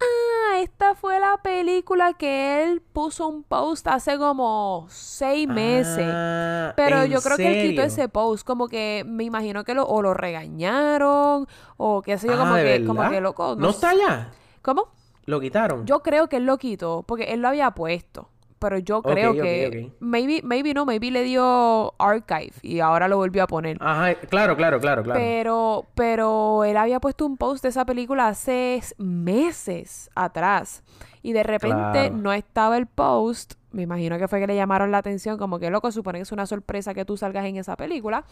ah, 0.00 0.58
esta 0.58 0.94
fue 0.96 1.20
la 1.20 1.36
película 1.42 2.14
que 2.14 2.64
él 2.64 2.80
puso 2.80 3.28
un 3.28 3.44
post 3.44 3.86
hace 3.86 4.18
como 4.18 4.86
seis 4.88 5.46
meses. 5.46 6.08
Ah, 6.10 6.72
Pero 6.74 7.02
¿en 7.02 7.10
yo 7.12 7.20
creo 7.20 7.36
que 7.36 7.62
él 7.62 7.70
quitó 7.70 7.82
ese 7.82 8.08
post, 8.08 8.44
como 8.44 8.66
que 8.68 9.04
me 9.06 9.22
imagino 9.22 9.62
que 9.62 9.74
lo, 9.74 9.86
o 9.86 10.02
lo 10.02 10.12
regañaron, 10.14 11.46
o 11.76 12.02
qué 12.02 12.18
sé 12.18 12.26
yo, 12.26 12.34
Ah, 12.34 12.38
como, 12.38 12.54
¿de 12.56 12.80
que, 12.80 12.84
como 12.84 13.08
que 13.10 13.20
loco. 13.20 13.54
¿No 13.56 13.68
sé. 13.68 13.74
está 13.76 13.90
allá? 13.90 14.30
¿Cómo? 14.62 14.88
¿Lo 15.26 15.40
quitaron? 15.40 15.84
Yo 15.86 16.02
creo 16.02 16.28
que 16.28 16.36
él 16.38 16.46
lo 16.46 16.56
quitó, 16.58 17.02
porque 17.06 17.32
él 17.34 17.42
lo 17.42 17.48
había 17.48 17.70
puesto. 17.72 18.30
Pero 18.58 18.78
yo 18.78 19.02
creo 19.02 19.32
Ok, 19.32 19.36
ok, 19.36 19.42
que. 19.42 19.84
ok. 19.90 19.94
Maybe, 20.00 20.40
maybe 20.42 20.72
no, 20.72 20.86
maybe 20.86 21.10
le 21.10 21.24
dio 21.24 21.92
archive 22.00 22.52
y 22.62 22.80
ahora 22.80 23.06
lo 23.06 23.18
volvió 23.18 23.42
a 23.42 23.46
poner. 23.46 23.76
Ajá, 23.80 24.14
claro, 24.14 24.56
claro, 24.56 24.80
claro, 24.80 25.02
claro. 25.02 25.20
Pero, 25.20 25.84
pero 25.94 26.64
él 26.64 26.78
había 26.78 26.98
puesto 26.98 27.26
un 27.26 27.36
post 27.36 27.62
de 27.62 27.68
esa 27.68 27.84
película 27.84 28.28
hace 28.28 28.80
meses 28.96 30.08
atrás. 30.14 30.82
Y 31.22 31.32
de 31.32 31.42
repente 31.42 31.76
Claro. 31.76 32.16
no 32.16 32.32
estaba 32.32 32.78
el 32.78 32.86
post. 32.86 33.54
Me 33.72 33.82
imagino 33.82 34.16
que 34.16 34.26
fue 34.26 34.40
que 34.40 34.46
le 34.46 34.56
llamaron 34.56 34.90
la 34.90 34.98
atención, 34.98 35.36
como 35.36 35.58
que 35.58 35.68
loco, 35.70 35.92
supone 35.92 36.18
que 36.18 36.22
es 36.22 36.32
una 36.32 36.46
sorpresa 36.46 36.94
que 36.94 37.04
tú 37.04 37.16
salgas 37.18 37.44
en 37.44 37.56
esa 37.56 37.76
película. 37.76 38.24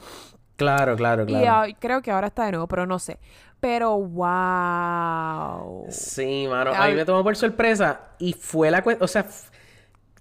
Claro, 0.57 0.97
claro, 0.97 1.27
claro. 1.27 1.67
Y 1.69 1.75
creo 1.75 2.01
que 2.01 2.11
ahora 2.13 2.29
está 2.29 2.47
de 2.47 2.53
nuevo, 2.53 2.67
pero 2.69 2.87
no 2.87 2.99
sé. 2.99 3.19
Pero 3.65 3.97
wow. 3.99 5.87
Sí, 5.89 6.47
mano, 6.51 6.73
a 6.75 6.89
mí 6.89 6.95
me 6.95 7.05
tomó 7.07 7.23
por 7.25 7.35
sorpresa 7.35 8.11
y 8.19 8.35
fue 8.35 8.71
la 8.71 8.83
cuestión, 8.83 9.03
o 9.05 9.09
sea, 9.09 9.27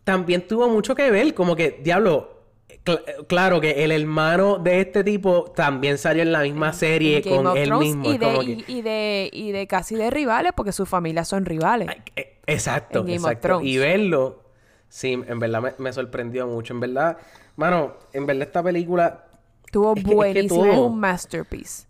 también 0.06 0.48
tuvo 0.48 0.70
mucho 0.70 0.96
que 0.96 1.12
ver, 1.12 1.34
como 1.34 1.54
que, 1.54 1.82
diablo, 1.84 2.42
cl- 2.86 3.28
claro 3.28 3.60
que 3.60 3.84
el 3.84 3.92
hermano 3.92 4.60
de 4.60 4.80
este 4.80 5.04
tipo 5.04 5.52
también 5.54 5.98
salió 5.98 6.24
en 6.24 6.32
la 6.32 6.42
misma 6.42 6.72
serie 6.72 7.20
Game 7.22 7.36
con 7.36 7.48
of 7.48 7.58
él 7.58 7.66
Thrones 7.68 7.88
mismo. 7.98 8.06
y 8.06 8.14
es 8.14 8.20
de, 8.22 8.26
como 8.26 8.44
y, 8.44 8.46
que- 8.64 8.72
y 8.72 8.82
de, 8.82 9.30
y 9.34 9.52
de 9.52 9.68
casi 9.68 9.96
de 9.96 10.10
rivales, 10.10 10.54
porque 10.56 10.72
sus 10.72 10.88
familias 10.88 11.28
son 11.28 11.44
rivales. 11.46 11.90
Eh, 12.16 12.40
Exacto, 12.48 13.00
En 13.00 13.06
Game 13.08 13.18
of 13.18 13.24
exacto. 13.26 13.48
Thrones. 13.50 13.68
Y 13.68 13.78
verlo, 13.78 14.44
sí, 14.88 15.22
en 15.28 15.40
verdad 15.40 15.62
me, 15.62 15.72
me 15.80 15.92
sorprendió 15.92 16.48
mucho. 16.48 16.74
En 16.74 16.80
verdad, 16.80 17.18
mano, 17.58 17.96
en 18.14 18.26
verdad 18.26 18.44
esta 18.48 18.64
película, 18.64 19.26
es 19.66 19.72
es 19.98 20.04
que 20.06 20.16
buenísimo, 20.16 20.66
es 20.66 20.72
todo- 20.76 20.88
un 20.88 21.00
masterpiece. 21.00 21.88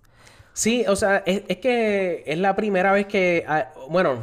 Sí, 0.54 0.86
o 0.88 0.95
sea, 0.95 1.24
es, 1.26 1.43
es 1.47 1.58
que 1.58 2.24
es 2.26 2.38
la 2.38 2.56
primera 2.56 2.91
vez 2.93 3.06
que, 3.08 3.43
ah, 3.47 3.70
bueno, 3.89 4.20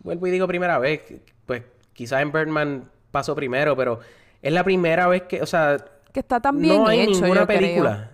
vuelvo 0.00 0.26
y 0.26 0.30
digo 0.30 0.46
primera 0.46 0.78
vez, 0.78 1.02
pues 1.46 1.62
quizás 1.92 2.22
en 2.22 2.32
Birdman 2.32 2.90
pasó 3.10 3.34
primero, 3.34 3.76
pero 3.76 4.00
es 4.42 4.52
la 4.52 4.62
primera 4.64 5.06
vez 5.08 5.22
que, 5.22 5.42
o 5.42 5.46
sea, 5.46 5.76
Que 6.12 6.20
está 6.20 6.40
tan 6.40 6.60
bien 6.60 6.76
no 6.82 6.88
hay 6.88 7.00
hecho, 7.00 7.20
ninguna 7.22 7.46
creo. 7.46 7.58
película. 7.58 8.10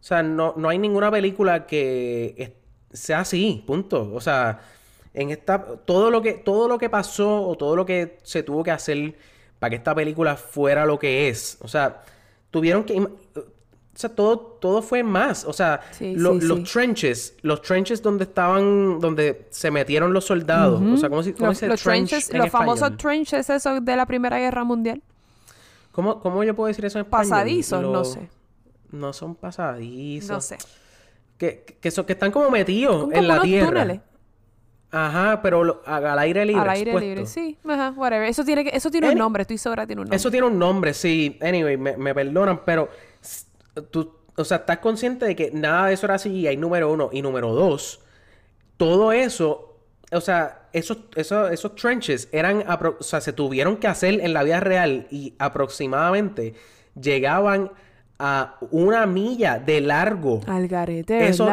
O 0.00 0.06
sea, 0.06 0.22
no, 0.22 0.52
no 0.56 0.68
hay 0.68 0.78
ninguna 0.78 1.10
película 1.10 1.66
que 1.66 2.34
es- 2.36 2.50
sea 2.98 3.20
así, 3.20 3.64
punto. 3.66 4.12
O 4.14 4.20
sea, 4.20 4.60
en 5.14 5.30
esta 5.30 5.64
todo 5.84 6.10
lo 6.10 6.20
que 6.22 6.34
todo 6.34 6.68
lo 6.68 6.76
que 6.78 6.90
pasó 6.90 7.48
o 7.48 7.56
todo 7.56 7.74
lo 7.76 7.86
que 7.86 8.18
se 8.22 8.42
tuvo 8.42 8.62
que 8.62 8.70
hacer 8.70 9.14
para 9.58 9.70
que 9.70 9.76
esta 9.76 9.94
película 9.94 10.36
fuera 10.36 10.84
lo 10.84 10.98
que 10.98 11.28
es. 11.28 11.56
O 11.62 11.68
sea, 11.68 12.02
tuvieron 12.50 12.84
que 12.84 13.04
o 13.94 13.98
sea, 13.98 14.10
todo, 14.10 14.38
todo 14.38 14.82
fue 14.82 15.02
más. 15.04 15.44
O 15.44 15.52
sea, 15.52 15.80
Sí, 15.92 16.14
lo- 16.16 16.40
sí, 16.40 16.46
los 16.46 16.58
sí. 16.58 16.64
trenches, 16.72 17.36
los 17.42 17.62
trenches 17.62 18.02
donde 18.02 18.24
estaban, 18.24 18.98
donde 18.98 19.46
se 19.50 19.70
metieron 19.70 20.12
los 20.12 20.24
soldados. 20.24 20.82
O 20.82 20.96
sea, 20.96 21.08
¿cómo, 21.08 21.22
se- 21.22 21.32
cómo 21.34 21.46
Los, 21.46 21.56
dice 21.58 21.68
los 21.68 21.82
trench 21.82 22.08
trenches, 22.10 22.30
en 22.30 22.38
los 22.38 22.50
famosos 22.50 22.96
trenches 22.96 23.48
esos 23.50 23.84
de 23.84 23.96
la 23.96 24.04
Primera 24.06 24.38
Guerra 24.38 24.64
Mundial. 24.64 25.00
¿Cómo, 25.92 26.18
cómo 26.20 26.42
yo 26.42 26.54
puedo 26.56 26.66
decir 26.68 26.84
eso 26.84 26.98
en 26.98 27.04
español? 27.04 27.30
Pasadizos, 27.30 27.82
no 27.82 28.04
sé. 28.04 28.28
No 28.90 29.12
son 29.12 29.34
pasadizos. 29.36 30.30
No 30.30 30.40
sé. 30.40 30.58
Que, 31.38 31.64
que, 31.80 31.90
son- 31.90 32.04
que 32.04 32.14
están 32.14 32.32
como 32.32 32.50
metidos 32.50 33.04
en 33.04 33.10
como 33.10 33.22
la 33.22 33.34
unos 33.34 33.44
tierra. 33.44 33.66
túneles. 33.68 34.00
Ajá, 34.90 35.40
pero 35.42 35.64
lo- 35.64 35.82
al 35.86 36.18
aire 36.20 36.44
libre. 36.46 36.62
Al 36.62 36.70
aire 36.70 36.90
expuesto. 36.92 37.08
libre, 37.08 37.26
sí. 37.26 37.58
Ajá, 37.68 37.92
whatever. 37.96 38.28
Eso 38.28 38.44
tiene, 38.44 38.62
que, 38.64 38.70
eso 38.76 38.90
tiene 38.90 39.10
un 39.10 39.18
nombre, 39.18 39.42
estoy 39.42 39.58
segura 39.58 39.86
tiene 39.86 40.02
un 40.02 40.04
nombre. 40.06 40.16
Eso 40.16 40.30
tiene 40.30 40.46
un 40.46 40.58
nombre, 40.58 40.94
sí. 40.94 41.36
Anyway, 41.42 41.76
me, 41.76 41.96
me 41.96 42.14
perdonan, 42.14 42.60
pero 42.64 42.88
tú, 43.90 44.14
o 44.36 44.44
sea, 44.44 44.58
estás 44.58 44.78
consciente 44.78 45.26
de 45.26 45.36
que 45.36 45.50
nada 45.52 45.88
de 45.88 45.94
eso 45.94 46.06
era 46.06 46.14
así, 46.14 46.46
hay 46.46 46.56
número 46.56 46.92
uno. 46.92 47.10
Y 47.12 47.22
número 47.22 47.52
dos, 47.52 48.00
todo 48.76 49.12
eso, 49.12 49.78
o 50.10 50.20
sea, 50.20 50.68
esos, 50.72 50.98
esos, 51.14 51.52
esos 51.52 51.74
trenches 51.76 52.28
eran, 52.32 52.64
o 52.68 53.02
sea, 53.02 53.20
se 53.20 53.32
tuvieron 53.32 53.76
que 53.76 53.86
hacer 53.86 54.20
en 54.20 54.32
la 54.32 54.42
vida 54.42 54.60
real 54.60 55.06
y 55.10 55.34
aproximadamente 55.38 56.54
llegaban 57.00 57.70
a 58.18 58.56
una 58.70 59.06
milla 59.06 59.58
de 59.58 59.80
largo. 59.80 60.40
Al 60.46 60.68
garete, 60.68 61.28
Eso, 61.28 61.48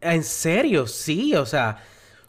en 0.00 0.24
serio, 0.24 0.86
sí, 0.86 1.34
o 1.34 1.46
sea, 1.46 1.78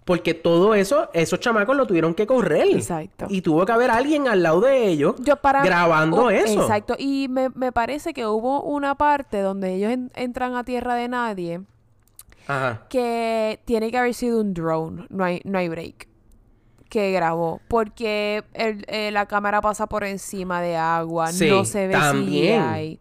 porque 0.06 0.34
todo 0.34 0.74
eso, 0.74 1.10
esos 1.14 1.40
chamacos 1.40 1.76
lo 1.78 1.86
tuvieron 1.86 2.14
que 2.16 2.26
correr. 2.26 2.68
Exacto. 2.72 3.26
Y 3.30 3.42
tuvo 3.42 3.66
que 3.66 3.72
haber 3.72 3.92
alguien 3.92 4.28
al 4.28 4.42
lado 4.42 4.62
de 4.62 4.88
ellos 4.88 5.16
Yo 5.20 5.36
para... 5.36 5.64
grabando 5.64 6.24
Oh, 6.26 6.30
eso. 6.32 6.62
Exacto. 6.64 6.96
Y 6.98 7.28
me, 7.30 7.50
me 7.50 7.72
parece 7.72 8.14
que 8.14 8.26
hubo 8.26 8.62
una 8.64 8.96
parte 8.96 9.42
donde 9.42 9.76
ellos 9.76 9.92
en- 9.92 10.12
entran 10.16 10.56
a 10.56 10.64
tierra 10.64 10.96
de 10.96 11.08
nadie 11.10 11.62
Ajá. 12.48 12.88
que 12.90 13.60
tiene 13.66 13.92
que 13.92 13.98
haber 14.00 14.14
sido 14.16 14.42
un 14.42 14.54
drone. 14.56 15.06
No 15.10 15.24
hay, 15.24 15.42
no 15.44 15.60
hay 15.60 15.70
break. 15.70 16.08
Que 16.90 17.12
grabó. 17.12 17.62
Porque 17.68 18.44
el- 18.56 18.84
eh, 18.88 19.12
la 19.12 19.28
cámara 19.28 19.62
pasa 19.62 19.86
por 19.86 20.04
encima 20.04 20.60
de 20.60 20.76
agua. 20.76 21.28
Sí, 21.32 21.48
no 21.48 21.64
se 21.66 21.86
ve 21.88 21.94
también. 21.94 22.64
CGI. 22.74 23.00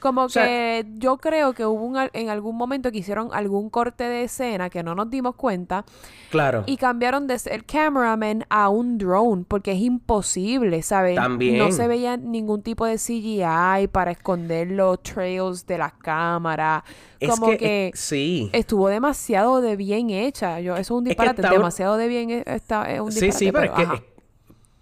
Como 0.00 0.28
sea- 0.28 0.44
que 0.44 0.86
yo 0.94 1.18
creo 1.18 1.52
que 1.52 1.64
hubo 1.66 1.82
un, 1.84 1.96
en 2.12 2.28
algún 2.30 2.56
momento 2.56 2.90
que 2.90 2.98
hicieron 2.98 3.28
algún 3.32 3.70
corte 3.70 4.04
de 4.04 4.24
escena 4.24 4.70
que 4.70 4.82
no 4.82 4.94
nos 4.94 5.08
dimos 5.10 5.34
cuenta 5.36 5.84
Claro. 6.30 6.64
y 6.66 6.76
cambiaron 6.76 7.26
de 7.26 7.38
ser 7.38 7.64
cameraman 7.64 8.44
a 8.48 8.68
un 8.68 8.98
drone 8.98 9.44
porque 9.46 9.72
es 9.72 9.78
imposible, 9.80 10.82
¿sabes? 10.82 11.16
También. 11.16 11.58
No 11.58 11.70
se 11.72 11.86
veía 11.88 12.16
ningún 12.16 12.62
tipo 12.62 12.86
de 12.86 12.96
CGI 12.98 13.88
para 13.92 14.10
esconder 14.10 14.70
los 14.70 15.02
trails 15.02 15.66
de 15.66 15.78
la 15.78 15.90
cámara. 15.90 16.82
Es 17.18 17.30
Como 17.30 17.50
que, 17.50 17.58
que, 17.58 17.86
eh, 17.88 17.90
sí. 17.94 18.50
estuvo 18.52 18.88
demasiado 18.88 19.60
de 19.60 19.76
bien 19.76 20.10
hecha. 20.10 20.60
Yo, 20.60 20.72
eso 20.74 20.80
es 20.80 20.90
un 20.90 21.04
que 21.04 21.10
disparate. 21.10 21.42
demasiado 21.42 21.96
de 21.96 22.08
bien 22.08 22.30
e- 22.30 22.44
está, 22.46 22.90
es 22.90 23.00
un 23.00 23.12
Sí, 23.12 23.26
disparate. 23.26 23.38
sí, 23.44 23.52
pero, 23.52 23.64
es 23.64 23.70
que 23.72 23.82
ajá. 23.82 24.02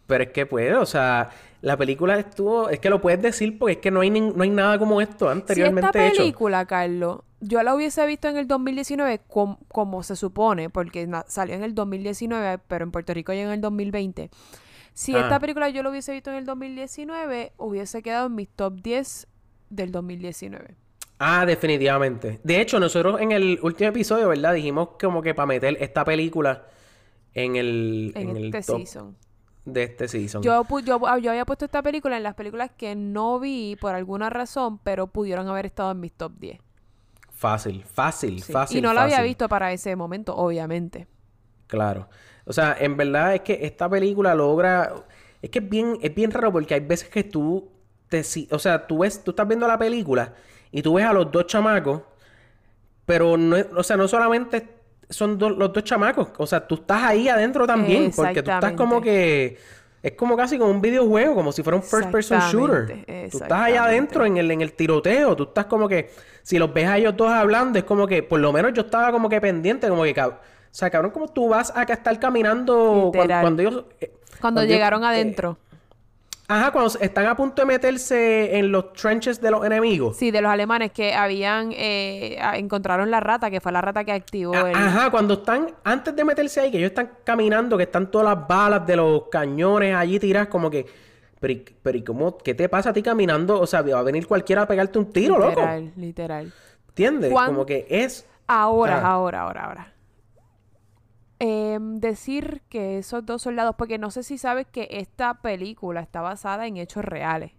pero 0.07 0.25
es 0.25 0.31
que 0.31 0.47
puede, 0.47 0.75
o 0.75 0.87
sea, 0.87 1.31
la 1.61 1.77
película 1.77 2.19
estuvo, 2.19 2.69
es 2.71 2.79
que 2.81 2.89
lo 2.91 3.01
puedes 3.01 3.21
decir 3.21 3.59
porque 3.59 3.73
es 3.75 3.79
que 3.79 3.91
no 3.91 4.01
hay 4.01 4.11
nin- 4.11 4.35
no 4.35 4.43
hay 4.45 4.51
nada 4.51 4.79
como 4.79 5.01
esto 5.01 5.27
Si 5.27 5.33
anteriormente 5.33 5.87
esta 5.89 6.07
hecho. 6.07 6.17
película, 6.19 6.67
Carlos, 6.67 7.21
yo 7.41 7.63
la 7.63 7.75
hubiese 7.75 8.05
visto 8.07 8.29
en 8.29 8.37
el 8.37 8.47
2019 8.49 9.21
com- 9.27 9.59
como 9.69 10.03
se 10.03 10.17
supone, 10.17 10.71
porque 10.71 11.09
salió 11.27 11.55
en 11.55 11.63
el 11.65 11.75
2019, 11.75 12.59
pero 12.69 12.85
en 12.85 12.91
Puerto 12.93 13.13
Rico 13.15 13.33
ya 13.33 13.43
en 13.43 13.51
el 13.51 13.61
2020. 13.61 14.31
Si 14.95 15.15
Ah. 15.15 15.21
esta 15.21 15.39
película 15.41 15.69
yo 15.69 15.83
la 15.83 15.91
hubiese 15.91 16.13
visto 16.13 16.31
en 16.31 16.37
el 16.37 16.45
2019, 16.45 17.53
hubiese 17.57 18.03
quedado 18.03 18.27
en 18.27 18.35
mis 18.35 18.49
top 18.49 18.75
10 18.83 19.27
del 19.71 19.93
2019. 19.93 20.75
Ah, 21.21 21.45
definitivamente. 21.47 22.41
De 22.45 22.61
hecho, 22.61 22.79
nosotros 22.81 23.21
en 23.21 23.33
el 23.33 23.59
último 23.63 23.91
episodio, 23.91 24.29
¿verdad? 24.29 24.55
Dijimos 24.55 24.91
como 25.01 25.21
que 25.23 25.35
para 25.35 25.47
meter 25.47 25.77
esta 25.81 26.05
película 26.05 26.65
en 27.35 27.57
el, 27.57 28.13
En, 28.15 28.31
en 28.31 28.37
el 28.37 28.45
este 28.55 28.63
top 28.63 28.79
season. 28.79 29.17
De 29.73 29.83
este 29.85 30.09
season. 30.09 30.43
Yo, 30.43 30.65
yo, 30.85 31.07
ah, 31.07 31.19
yo 31.19 31.31
había 31.31 31.45
puesto 31.45 31.65
esta 31.65 31.83
película 31.83 32.17
en 32.17 32.23
las 32.23 32.35
películas 32.35 32.71
que 32.77 32.95
no 32.95 33.39
vi 33.41 33.77
por 33.81 33.95
alguna 33.95 34.31
razón, 34.31 34.79
pero 34.79 35.07
pudieron 35.07 35.49
haber 35.49 35.67
estado 35.67 35.91
en 35.93 36.01
mis 36.01 36.13
top 36.13 36.33
10. 36.39 36.59
Fácil, 37.31 37.85
fácil, 37.85 38.43
Sí. 38.43 38.53
fácil. 38.53 38.79
y 38.79 38.81
no 38.83 38.93
la 38.93 39.05
había 39.05 39.23
visto 39.23 39.49
para 39.49 39.73
ese 39.73 39.95
momento, 39.95 40.35
obviamente. 40.37 41.07
Claro. 41.69 42.09
O 42.45 42.53
sea, 42.53 42.77
en 42.79 42.97
verdad 42.97 43.35
es 43.35 43.43
que 43.43 43.59
esta 43.63 43.89
película 43.89 44.35
logra. 44.35 44.93
Es 45.41 45.51
que 45.51 45.61
es 45.61 45.69
bien, 45.69 45.99
es 46.03 46.15
bien 46.15 46.31
raro 46.33 46.51
porque 46.51 46.75
hay 46.75 46.81
veces 46.81 47.09
que 47.09 47.23
tú 47.23 47.71
te 48.09 48.23
o 48.51 48.59
sea, 48.59 48.87
tú 48.87 48.99
ves, 48.99 49.23
tú 49.23 49.31
estás 49.33 49.47
viendo 49.47 49.69
la 49.69 49.79
película 49.79 50.35
y 50.73 50.83
tú 50.83 50.95
ves 50.95 51.05
a 51.05 51.13
los 51.13 51.31
dos 51.31 51.47
chamacos, 51.47 52.03
pero 53.07 53.37
no 53.37 53.55
es- 53.57 53.67
o 53.77 53.83
sea, 53.83 53.97
no 53.97 54.09
solamente 54.09 54.67
son 55.11 55.39
do- 55.39 55.51
los 55.51 55.73
dos 55.73 55.85
chamacos, 55.85 56.29
o 56.37 56.47
sea, 56.47 56.67
tú 56.67 56.75
estás 56.77 57.03
ahí 57.03 57.29
adentro 57.29 57.67
también, 57.67 58.05
porque 58.17 58.43
tú 58.43 58.51
estás 58.51 58.73
como 58.77 59.01
que 59.01 59.59
es 60.03 60.13
como 60.13 60.37
casi 60.37 60.59
como 60.59 60.71
un 60.71 60.81
videojuego, 60.81 61.35
como 61.35 61.51
si 61.51 61.63
fuera 61.63 61.77
un 61.77 61.83
first 61.83 62.11
person 62.13 62.39
shooter. 62.53 62.87
Tú 63.31 63.39
estás 63.45 63.61
allá 63.63 63.85
adentro 63.85 64.25
en 64.25 64.37
el, 64.37 64.51
en 64.51 64.61
el 64.61 64.73
tiroteo, 64.73 65.35
tú 65.37 65.43
estás 65.45 65.67
como 65.67 65.89
que, 65.89 66.11
si 66.43 66.59
los 66.59 66.73
ves 66.73 66.87
a 66.87 66.99
ellos 66.99 67.17
dos 67.17 67.31
hablando, 67.31 67.79
es 67.79 67.85
como 67.85 68.07
que, 68.07 68.23
por 68.23 68.39
lo 68.41 68.53
menos 68.53 68.73
yo 68.75 68.83
estaba 68.83 69.11
como 69.11 69.29
que 69.29 69.41
pendiente, 69.41 69.89
como 69.89 70.05
que, 70.05 70.15
cab- 70.15 70.35
o 70.35 70.75
sea, 70.79 70.89
cabrón, 70.91 71.11
como 71.11 71.29
tú 71.29 71.49
vas 71.49 71.73
a 71.75 71.83
estar 71.83 72.21
caminando 72.21 73.11
cuando, 73.43 73.63
ellos... 73.63 73.85
eh, 74.01 74.13
Cuando 74.41 74.63
llegaron 74.65 75.03
eh, 75.03 75.07
adentro. 75.07 75.59
Ajá, 76.51 76.71
cuando 76.73 76.99
están 76.99 77.27
a 77.27 77.37
punto 77.37 77.61
de 77.61 77.67
meterse 77.67 78.57
en 78.59 78.73
los 78.73 78.95
trenches 78.95 79.39
de 79.41 79.51
los 79.51 79.65
enemigos. 79.67 80.17
Sí, 80.17 80.31
de 80.31 80.41
los 80.41 80.51
alemanes 80.51 80.93
que 80.93 81.13
habían... 81.13 81.73
eh, 81.73 82.39
encontraron 82.55 83.11
la 83.11 83.21
rata, 83.21 83.51
que 83.51 83.61
fue 83.61 83.71
la 83.71 83.83
rata 83.83 84.03
que 84.03 84.13
activó 84.13 84.55
el... 84.55 84.75
Ajá, 84.75 85.11
cuando 85.11 85.35
están, 85.35 85.71
antes 85.85 86.17
de 86.17 86.25
meterse 86.25 86.61
ahí, 86.61 86.71
que 86.71 86.79
ellos 86.79 86.89
están 86.91 87.11
caminando, 87.23 87.77
que 87.77 87.83
están 87.83 88.11
todas 88.11 88.35
las 88.35 88.49
balas 88.49 88.87
de 88.87 88.97
los 88.97 89.25
cañones 89.31 89.95
allí 89.95 90.19
tiradas, 90.19 90.49
como 90.49 90.71
que, 90.71 90.87
pero, 91.39 91.55
pero 91.83 91.99
¿y 91.99 92.03
cómo, 92.03 92.39
qué 92.39 92.55
te 92.55 92.67
pasa 92.71 92.91
a 92.91 92.93
ti 92.95 93.03
caminando? 93.03 93.61
O 93.61 93.67
sea, 93.67 93.83
va 93.83 93.99
a 93.99 94.03
venir 94.03 94.27
cualquiera 94.27 94.63
a 94.63 94.67
pegarte 94.67 94.99
un 94.99 95.13
tiro, 95.13 95.35
loco. 95.39 95.51
Literal, 95.61 95.93
literal. 95.97 96.53
¿Entiendes? 96.89 97.31
¿Cuán- 97.31 97.49
Como 97.49 97.67
que 97.67 97.87
es... 97.91 98.27
Ahora, 98.47 99.03
Ah. 99.05 99.09
ahora, 99.13 99.43
ahora, 99.43 99.65
ahora. 99.67 99.93
Em, 101.41 102.01
decir 102.01 102.63
que 102.69 102.99
esos 102.99 103.25
dos 103.25 103.43
soldados, 103.43 103.77
porque 103.79 103.97
no 103.99 104.11
sé 104.11 104.23
si 104.25 104.39
sabes 104.39 104.67
que 104.67 104.89
esta 104.91 105.35
película 105.41 106.01
está 106.01 106.21
basada 106.21 106.67
en 106.67 106.77
hechos 106.79 107.05
reales. 107.05 107.53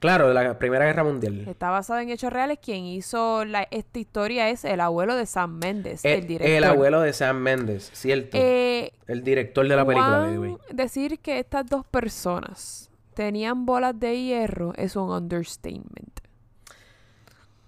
Claro, 0.00 0.28
de 0.28 0.34
la 0.34 0.58
Primera 0.58 0.84
Guerra 0.84 1.04
Mundial. 1.04 1.46
Está 1.48 1.70
basada 1.70 2.02
en 2.02 2.10
hechos 2.10 2.32
reales. 2.32 2.58
Quien 2.60 2.84
hizo 2.84 3.44
la- 3.44 3.68
esta 3.70 3.98
historia 3.98 4.48
es 4.50 4.64
el 4.64 4.80
abuelo 4.80 5.14
de 5.14 5.26
Sam 5.26 5.58
Mendes, 5.58 6.04
El, 6.04 6.20
el 6.20 6.26
director. 6.26 6.56
el 6.56 6.64
abuelo 6.64 7.00
de 7.02 7.12
Sam 7.12 7.36
Mendes, 7.38 7.90
cierto. 7.94 8.36
Eh, 8.38 8.92
el 9.06 9.22
director 9.22 9.66
de 9.68 9.76
la 9.76 9.86
película. 9.86 10.58
Decir 10.72 11.20
que 11.20 11.38
estas 11.38 11.66
dos 11.66 11.86
personas 11.86 12.90
tenían 13.14 13.64
bolas 13.66 13.98
de 13.98 14.20
hierro 14.20 14.72
es 14.76 14.96
un 14.96 15.10
understatement. 15.10 16.20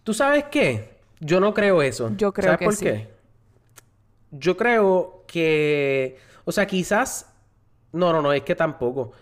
¿Tú 0.03 0.13
sabes 0.15 0.45
qué? 0.51 0.99
Yo 1.21 1.39
no 1.41 1.55
creo 1.55 1.83
eso. 1.83 2.11
Yo 2.17 2.33
creo 2.33 2.47
¿Sabes 2.47 2.59
que 2.59 2.65
por 2.65 2.75
sí. 2.75 2.85
qué? 2.87 3.09
Yo 4.33 4.57
creo 4.57 5.22
que... 5.33 6.17
O 6.45 6.53
sea, 6.53 6.67
quizás... 6.67 7.27
No, 7.93 8.13
no, 8.13 8.23
no, 8.23 8.33
es 8.33 8.43
que 8.43 8.55
tampoco. 8.55 9.13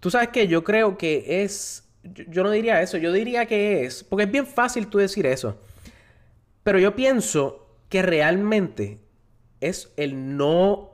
Tú 0.00 0.10
sabes 0.10 0.28
que 0.28 0.48
yo 0.48 0.64
creo 0.64 0.98
que 0.98 1.44
es... 1.44 1.88
Yo, 2.02 2.42
no 2.42 2.50
diría 2.50 2.82
eso, 2.82 2.98
yo 2.98 3.12
diría 3.12 3.46
que 3.46 3.84
es... 3.84 4.04
Porque 4.04 4.24
es 4.24 4.30
bien 4.30 4.46
fácil 4.46 4.88
tú 4.88 4.98
decir 4.98 5.26
eso. 5.26 5.56
Pero 6.62 6.78
yo 6.78 6.94
pienso 6.94 7.66
que 7.88 8.02
realmente 8.02 8.98
es 9.60 9.92
el 9.96 10.36
no... 10.36 10.90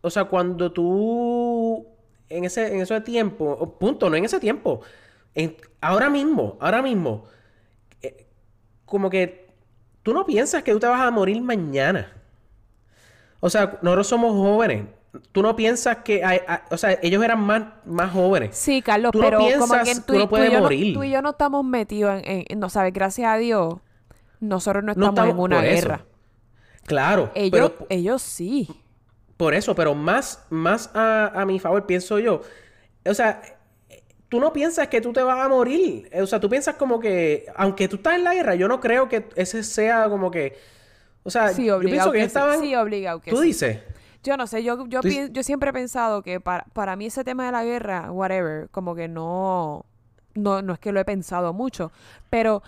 O 0.00 0.10
sea, 0.10 0.24
cuando 0.24 0.72
tú... 0.72 1.86
En 2.28 2.44
ese, 2.44 2.74
en 2.74 2.80
ese 2.80 3.00
tiempo... 3.00 3.76
Punto, 3.78 4.08
no 4.08 4.16
en 4.16 4.24
ese 4.24 4.40
tiempo. 4.40 4.80
En, 5.34 5.56
ahora 5.80 6.08
mismo, 6.10 6.56
ahora 6.60 6.82
mismo 6.82 7.24
como 8.88 9.10
que 9.10 9.46
tú 10.02 10.12
no 10.12 10.24
piensas 10.24 10.62
que 10.62 10.72
tú 10.72 10.80
te 10.80 10.86
vas 10.86 11.00
a 11.00 11.10
morir 11.10 11.40
mañana. 11.42 12.12
O 13.40 13.50
sea, 13.50 13.78
nosotros 13.82 14.06
somos 14.06 14.32
jóvenes. 14.32 14.84
Tú 15.32 15.42
no 15.42 15.56
piensas 15.56 15.98
que 15.98 16.22
hay, 16.24 16.40
hay- 16.46 16.58
o 16.70 16.76
sea, 16.76 16.98
ellos 17.02 17.22
eran 17.24 17.40
más, 17.40 17.62
más 17.86 18.12
jóvenes. 18.12 18.56
Sí, 18.56 18.82
Carlos, 18.82 19.12
Tú 19.12 19.18
no 19.20 19.24
pero 19.24 19.38
como 19.38 19.48
piensas 19.50 19.88
que 19.88 19.94
que 19.94 20.00
tú, 20.00 20.12
y- 20.12 20.16
uno 20.16 20.24
tú 20.24 20.30
puede 20.30 20.46
y 20.48 20.50
yo 20.50 20.56
no, 20.58 20.62
morir. 20.62 20.94
tú 20.94 21.04
y 21.04 21.10
yo 21.10 21.22
no 21.22 21.30
estamos 21.30 21.64
metidos 21.64 22.20
en, 22.24 22.60
no 22.60 22.68
sabes, 22.68 22.92
gracias 22.92 23.28
a 23.32 23.36
Dios, 23.38 23.76
nosotros 24.40 24.84
no 24.84 24.92
No 24.94 25.08
estamos, 25.08 25.34
en 25.34 25.40
una 25.40 25.66
eso. 25.66 25.74
guerra. 25.74 26.04
Claro, 26.86 27.30
Ellos, 27.34 27.72
pero 27.72 27.86
ellos 27.90 28.22
sí. 28.22 28.68
por 29.36 29.54
eso, 29.54 29.74
pero 29.74 29.94
más, 29.94 30.44
más 30.50 30.90
a, 30.94 31.26
a 31.40 31.44
mi 31.46 31.58
favor 31.58 31.84
pienso 31.86 32.18
yo. 32.18 32.40
O 33.06 33.14
sea, 33.14 33.42
tú 34.28 34.40
no 34.40 34.52
piensas 34.52 34.88
que 34.88 35.00
tú 35.00 35.12
te 35.12 35.22
vas 35.22 35.38
a 35.38 35.48
morir. 35.48 36.10
O 36.20 36.26
sea, 36.26 36.40
tú 36.40 36.48
piensas 36.48 36.76
como 36.76 36.98
que, 37.00 37.46
aunque 37.56 37.88
tú 37.88 37.96
estás 37.96 38.14
en 38.14 38.24
la 38.24 38.34
guerra, 38.34 38.54
yo 38.54 38.68
no 38.68 38.80
creo 38.80 39.08
que 39.08 39.28
ese 39.36 39.62
sea 39.64 40.08
como 40.08 40.30
que, 40.30 40.56
o 41.24 41.30
sea, 41.30 41.48
Sí, 41.50 41.66
yo 41.66 41.78
pienso 41.80 42.12
que 42.12 42.18
que, 42.18 42.24
estaban. 42.24 42.60
sí. 42.60 42.74
Obligado 42.74 43.20
que 43.20 43.30
Tú 43.30 43.38
sí. 43.38 43.48
dices. 43.48 43.78
Yo 44.22 44.36
no 44.36 44.46
sé, 44.46 44.62
yo, 44.64 44.86
yo, 44.88 45.00
Tú 45.00 45.08
pi- 45.08 45.14
dices- 45.14 45.30
yo 45.32 45.42
siempre 45.42 45.70
he 45.70 45.72
pensado 45.72 46.22
que 46.22 46.40
para, 46.40 46.64
para 46.72 46.96
mí 46.96 47.06
ese 47.06 47.22
tema 47.24 47.46
de 47.46 47.52
la 47.52 47.64
guerra, 47.64 48.10
whatever, 48.10 48.68
como 48.70 48.94
que 48.94 49.06
no, 49.08 49.86
no, 50.34 50.60
no 50.62 50.72
es 50.72 50.78
que 50.80 50.90
lo 50.92 51.00
he 51.00 51.04
pensado 51.04 51.52
mucho, 51.52 51.92
pero 52.28 52.62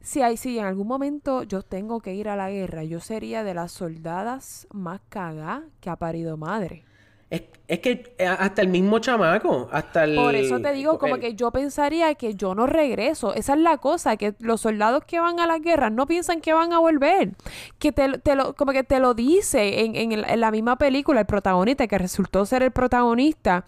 si 0.00 0.22
hay, 0.22 0.36
si 0.36 0.58
en 0.58 0.64
algún 0.64 0.86
momento 0.88 1.42
yo 1.42 1.62
tengo 1.62 2.00
que 2.00 2.14
ir 2.14 2.28
a 2.28 2.36
la 2.36 2.50
guerra, 2.50 2.84
yo 2.84 3.00
sería 3.00 3.44
de 3.44 3.52
las 3.52 3.72
soldadas 3.72 4.66
más 4.72 5.00
cagadas 5.08 5.64
que 5.80 5.90
ha 5.90 5.96
parido 5.96 6.36
madre. 6.36 6.84
Es, 7.30 7.42
es 7.66 7.80
que 7.80 8.14
eh, 8.16 8.26
hasta 8.26 8.62
el 8.62 8.68
mismo 8.68 8.98
chamaco, 9.00 9.68
hasta 9.70 10.04
el... 10.04 10.16
Por 10.16 10.34
eso 10.34 10.60
te 10.60 10.72
digo, 10.72 10.98
como 10.98 11.16
el- 11.16 11.20
que 11.20 11.34
yo 11.34 11.50
pensaría 11.50 12.14
que 12.14 12.34
yo 12.34 12.54
no 12.54 12.66
regreso. 12.66 13.34
Esa 13.34 13.52
es 13.52 13.60
la 13.60 13.76
cosa, 13.76 14.16
que 14.16 14.34
los 14.38 14.62
soldados 14.62 15.04
que 15.04 15.20
van 15.20 15.38
a 15.38 15.46
la 15.46 15.58
guerra 15.58 15.90
no 15.90 16.06
piensan 16.06 16.40
que 16.40 16.54
van 16.54 16.72
a 16.72 16.78
volver. 16.78 17.32
Que 17.78 17.92
te, 17.92 18.08
lo- 18.08 18.18
te 18.18 18.34
lo, 18.34 18.54
como 18.54 18.72
que 18.72 18.82
te 18.82 18.98
lo 18.98 19.12
dice 19.12 19.80
en, 19.84 19.94
en 19.94 20.40
la 20.40 20.50
misma 20.50 20.76
película, 20.76 21.20
el 21.20 21.26
protagonista, 21.26 21.86
que 21.86 21.98
resultó 21.98 22.46
ser 22.46 22.62
el 22.62 22.70
protagonista. 22.70 23.66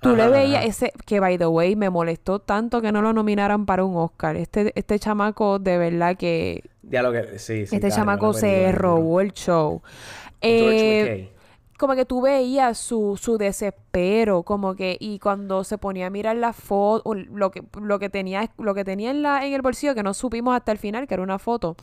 Tú 0.00 0.16
le 0.16 0.28
veías 0.28 0.60
ajá. 0.60 0.66
ese, 0.66 0.92
que 1.06 1.20
by 1.20 1.36
the 1.38 1.46
way, 1.46 1.76
me 1.76 1.90
molestó 1.90 2.38
tanto 2.40 2.80
que 2.80 2.90
no 2.90 3.02
lo 3.02 3.12
nominaran 3.12 3.66
para 3.66 3.84
un 3.84 3.96
Oscar. 3.96 4.36
Este, 4.36 4.72
este 4.74 4.98
chamaco, 4.98 5.58
de 5.58 5.76
verdad 5.76 6.16
que 6.16 6.64
Ya 6.82 7.02
lo 7.02 7.12
que... 7.12 7.38
Sí, 7.38 7.66
sí. 7.66 7.74
este 7.76 7.80
claro, 7.88 7.94
chamaco 7.94 8.32
se 8.32 8.72
robó 8.72 9.20
el 9.20 9.32
show. 9.34 9.82
Eh. 10.40 11.28
Como 11.78 11.94
que 11.94 12.04
tú 12.04 12.20
veías 12.20 12.76
su, 12.76 13.16
su 13.16 13.38
desespero, 13.38 14.42
como 14.42 14.74
que, 14.74 14.96
y 15.00 15.18
cuando 15.18 15.64
se 15.64 15.78
ponía 15.78 16.08
a 16.08 16.10
mirar 16.10 16.36
la 16.36 16.52
foto, 16.52 17.14
lo 17.14 17.50
que, 17.50 17.62
lo 17.80 17.98
que 17.98 18.10
tenía, 18.10 18.50
lo 18.58 18.74
que 18.74 18.84
tenía 18.84 19.10
en 19.10 19.22
la, 19.22 19.46
en 19.46 19.54
el 19.54 19.62
bolsillo, 19.62 19.94
que 19.94 20.02
no 20.02 20.12
supimos 20.12 20.54
hasta 20.56 20.72
el 20.72 20.78
final, 20.78 21.06
que 21.06 21.14
era 21.14 21.22
una 21.22 21.38
foto. 21.38 21.76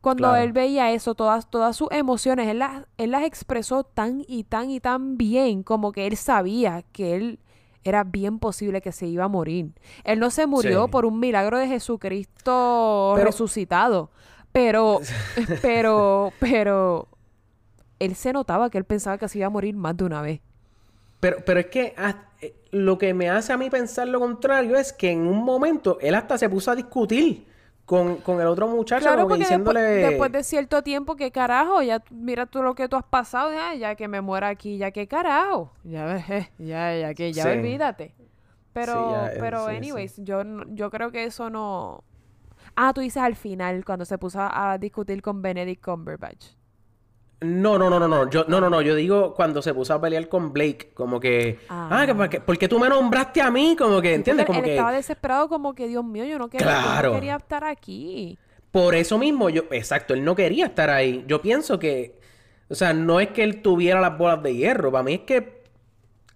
Cuando 0.00 0.28
Claro. 0.28 0.42
él 0.44 0.52
veía 0.52 0.92
eso, 0.92 1.14
todas, 1.14 1.50
todas 1.50 1.74
sus 1.76 1.88
emociones, 1.90 2.46
él 2.48 2.58
las, 2.60 2.84
él 2.98 3.10
las 3.10 3.24
expresó 3.24 3.82
tan 3.84 4.22
y 4.28 4.44
tan 4.44 4.70
y 4.70 4.80
tan 4.80 5.16
bien, 5.16 5.62
como 5.62 5.90
que 5.92 6.06
él 6.06 6.16
sabía 6.16 6.82
que 6.92 7.16
él 7.16 7.38
era 7.84 8.04
bien 8.04 8.38
posible 8.38 8.80
que 8.80 8.92
se 8.92 9.06
iba 9.06 9.24
a 9.24 9.28
morir. 9.28 9.72
Él 10.04 10.18
no 10.20 10.30
se 10.30 10.46
murió 10.46 10.84
Sí. 10.84 10.90
por 10.90 11.06
un 11.06 11.18
milagro 11.20 11.58
de 11.58 11.66
Jesucristo 11.68 13.12
Pero- 13.14 13.26
resucitado, 13.26 14.10
pero, 14.52 15.00
pero, 15.62 16.32
pero, 16.38 17.08
él 17.98 18.14
se 18.14 18.32
notaba 18.32 18.70
que 18.70 18.78
él 18.78 18.84
pensaba 18.84 19.18
que 19.18 19.28
se 19.28 19.38
iba 19.38 19.46
a 19.46 19.50
morir 19.50 19.74
más 19.76 19.96
de 19.96 20.04
una 20.04 20.22
vez. 20.22 20.40
Pero, 21.20 21.38
pero 21.44 21.60
es 21.60 21.66
que 21.66 21.94
ah, 21.96 22.14
eh, 22.40 22.54
lo 22.70 22.96
que 22.98 23.12
me 23.14 23.28
hace 23.28 23.52
a 23.52 23.56
mí 23.56 23.70
pensar 23.70 24.06
lo 24.08 24.20
contrario 24.20 24.76
es 24.76 24.92
que 24.92 25.10
en 25.10 25.26
un 25.26 25.42
momento 25.44 25.98
él 26.00 26.14
hasta 26.14 26.38
se 26.38 26.48
puso 26.48 26.70
a 26.70 26.76
discutir 26.76 27.46
con, 27.84 28.16
con 28.18 28.40
el 28.40 28.46
otro 28.46 28.68
muchacho, 28.68 29.00
Claro, 29.02 29.22
como 29.22 29.34
que 29.34 29.38
después, 29.40 29.48
diciéndole... 29.48 29.80
después 29.80 30.30
de 30.32 30.44
cierto 30.44 30.82
tiempo, 30.82 31.16
¿qué 31.16 31.32
carajo? 31.32 31.82
Ya 31.82 32.02
mira 32.10 32.46
tú 32.46 32.62
lo 32.62 32.74
que 32.74 32.88
tú 32.88 32.96
has 32.96 33.04
pasado, 33.04 33.52
ya, 33.52 33.74
ya 33.74 33.94
que 33.94 34.08
me 34.08 34.20
muera 34.20 34.48
aquí, 34.48 34.76
ya 34.78 34.90
qué 34.90 35.08
carajo. 35.08 35.72
Ya 35.84 36.04
ves, 36.28 36.50
ya, 36.58 36.94
ya 36.96 37.14
que, 37.14 37.32
ya 37.32 37.44
Sí. 37.44 37.48
olvídate. 37.48 38.14
Pero, 38.74 39.10
ya, 39.12 39.32
eh, 39.32 39.36
pero 39.40 39.68
sí, 39.68 39.76
anyways, 39.76 40.16
yo 40.18 40.42
yo 40.68 40.90
creo 40.90 41.10
que 41.10 41.24
eso 41.24 41.50
no. 41.50 42.04
Ah, 42.76 42.92
tú 42.94 43.00
dices 43.00 43.22
al 43.22 43.34
final, 43.34 43.84
cuando 43.84 44.04
se 44.04 44.18
puso 44.18 44.40
a, 44.40 44.72
a 44.72 44.78
discutir 44.78 45.20
con 45.22 45.42
Benedict 45.42 45.82
Cumberbatch. 45.84 46.57
No, 47.40 47.78
no, 47.78 47.88
no, 47.88 48.00
no, 48.00 48.08
no. 48.08 48.28
Yo, 48.28 48.44
no, 48.48 48.60
no, 48.60 48.68
no. 48.68 48.82
Yo 48.82 48.94
digo 48.96 49.32
cuando 49.34 49.62
se 49.62 49.72
puso 49.72 49.94
a 49.94 50.00
pelear 50.00 50.28
con 50.28 50.52
Blake, 50.52 50.90
como 50.92 51.20
que... 51.20 51.60
Ah, 51.68 51.88
Ah. 52.02 52.06
que 52.06 52.14
¿por 52.14 52.28
qué, 52.28 52.40
por 52.40 52.58
qué 52.58 52.68
tú 52.68 52.78
me 52.80 52.88
nombraste 52.88 53.40
a 53.40 53.50
mí? 53.50 53.76
Como 53.78 54.00
que, 54.00 54.14
¿entiendes? 54.14 54.44
Porque 54.44 54.58
Como 54.58 54.64
él 54.64 54.70
que... 54.70 54.74
estaba 54.76 54.92
desesperado, 54.92 55.48
como 55.48 55.72
que 55.74 55.86
Dios 55.86 56.04
mío, 56.04 56.24
yo 56.24 56.38
no 56.38 56.48
quería, 56.48 57.00
yo 57.02 57.08
no 57.10 57.14
quería 57.14 57.36
estar 57.36 57.62
aquí. 57.64 58.38
Por 58.72 58.94
eso 58.96 59.18
mismo, 59.18 59.50
yo... 59.50 59.62
Exacto, 59.70 60.14
él 60.14 60.24
no 60.24 60.34
quería 60.34 60.66
estar 60.66 60.90
ahí. 60.90 61.24
Yo 61.28 61.40
pienso 61.40 61.78
que... 61.78 62.18
O 62.68 62.74
sea, 62.74 62.92
no 62.92 63.20
es 63.20 63.28
que 63.28 63.44
él 63.44 63.62
tuviera 63.62 64.00
las 64.00 64.18
bolas 64.18 64.42
de 64.42 64.54
hierro. 64.56 64.90
Para 64.90 65.04
mí 65.04 65.14
es 65.14 65.20
que... 65.20 65.57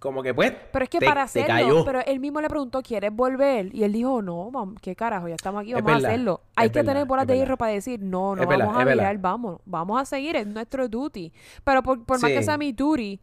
Como 0.02 0.20
que 0.20 0.34
pues... 0.34 0.52
Pero 0.72 0.82
es 0.82 0.88
que 0.90 0.98
te- 0.98 1.06
para 1.06 1.22
hacerlo, 1.22 1.84
pero 1.84 2.00
él 2.04 2.18
mismo 2.18 2.40
le 2.40 2.48
preguntó, 2.48 2.82
¿quieres 2.82 3.14
volver? 3.14 3.72
Y 3.72 3.84
él 3.84 3.92
dijo, 3.92 4.20
no, 4.20 4.50
mam, 4.50 4.74
¿qué 4.74 4.96
carajo? 4.96 5.28
Ya 5.28 5.36
estamos 5.36 5.62
aquí, 5.62 5.74
vamos 5.74 5.92
a 5.92 5.96
hacerlo. 6.08 6.40
Hay 6.56 6.70
que 6.70 6.80
verdad, 6.80 6.92
tener 6.94 7.06
bolas 7.06 7.24
de 7.28 7.36
hierro 7.36 7.56
para 7.56 7.70
decir, 7.70 8.00
no, 8.02 8.34
no 8.34 8.42
Es 8.42 8.48
verdad, 8.48 8.66
vamos 8.66 8.82
a 8.82 8.84
mirar, 8.84 9.18
vamos, 9.18 9.60
vamos 9.64 10.02
a 10.02 10.04
seguir, 10.04 10.34
es 10.34 10.44
nuestro 10.48 10.88
duty. 10.88 11.32
Pero 11.62 11.84
por, 11.84 12.04
por 12.04 12.20
más 12.20 12.32
que 12.32 12.42
sea 12.42 12.58
mi 12.58 12.72
duty, 12.72 13.20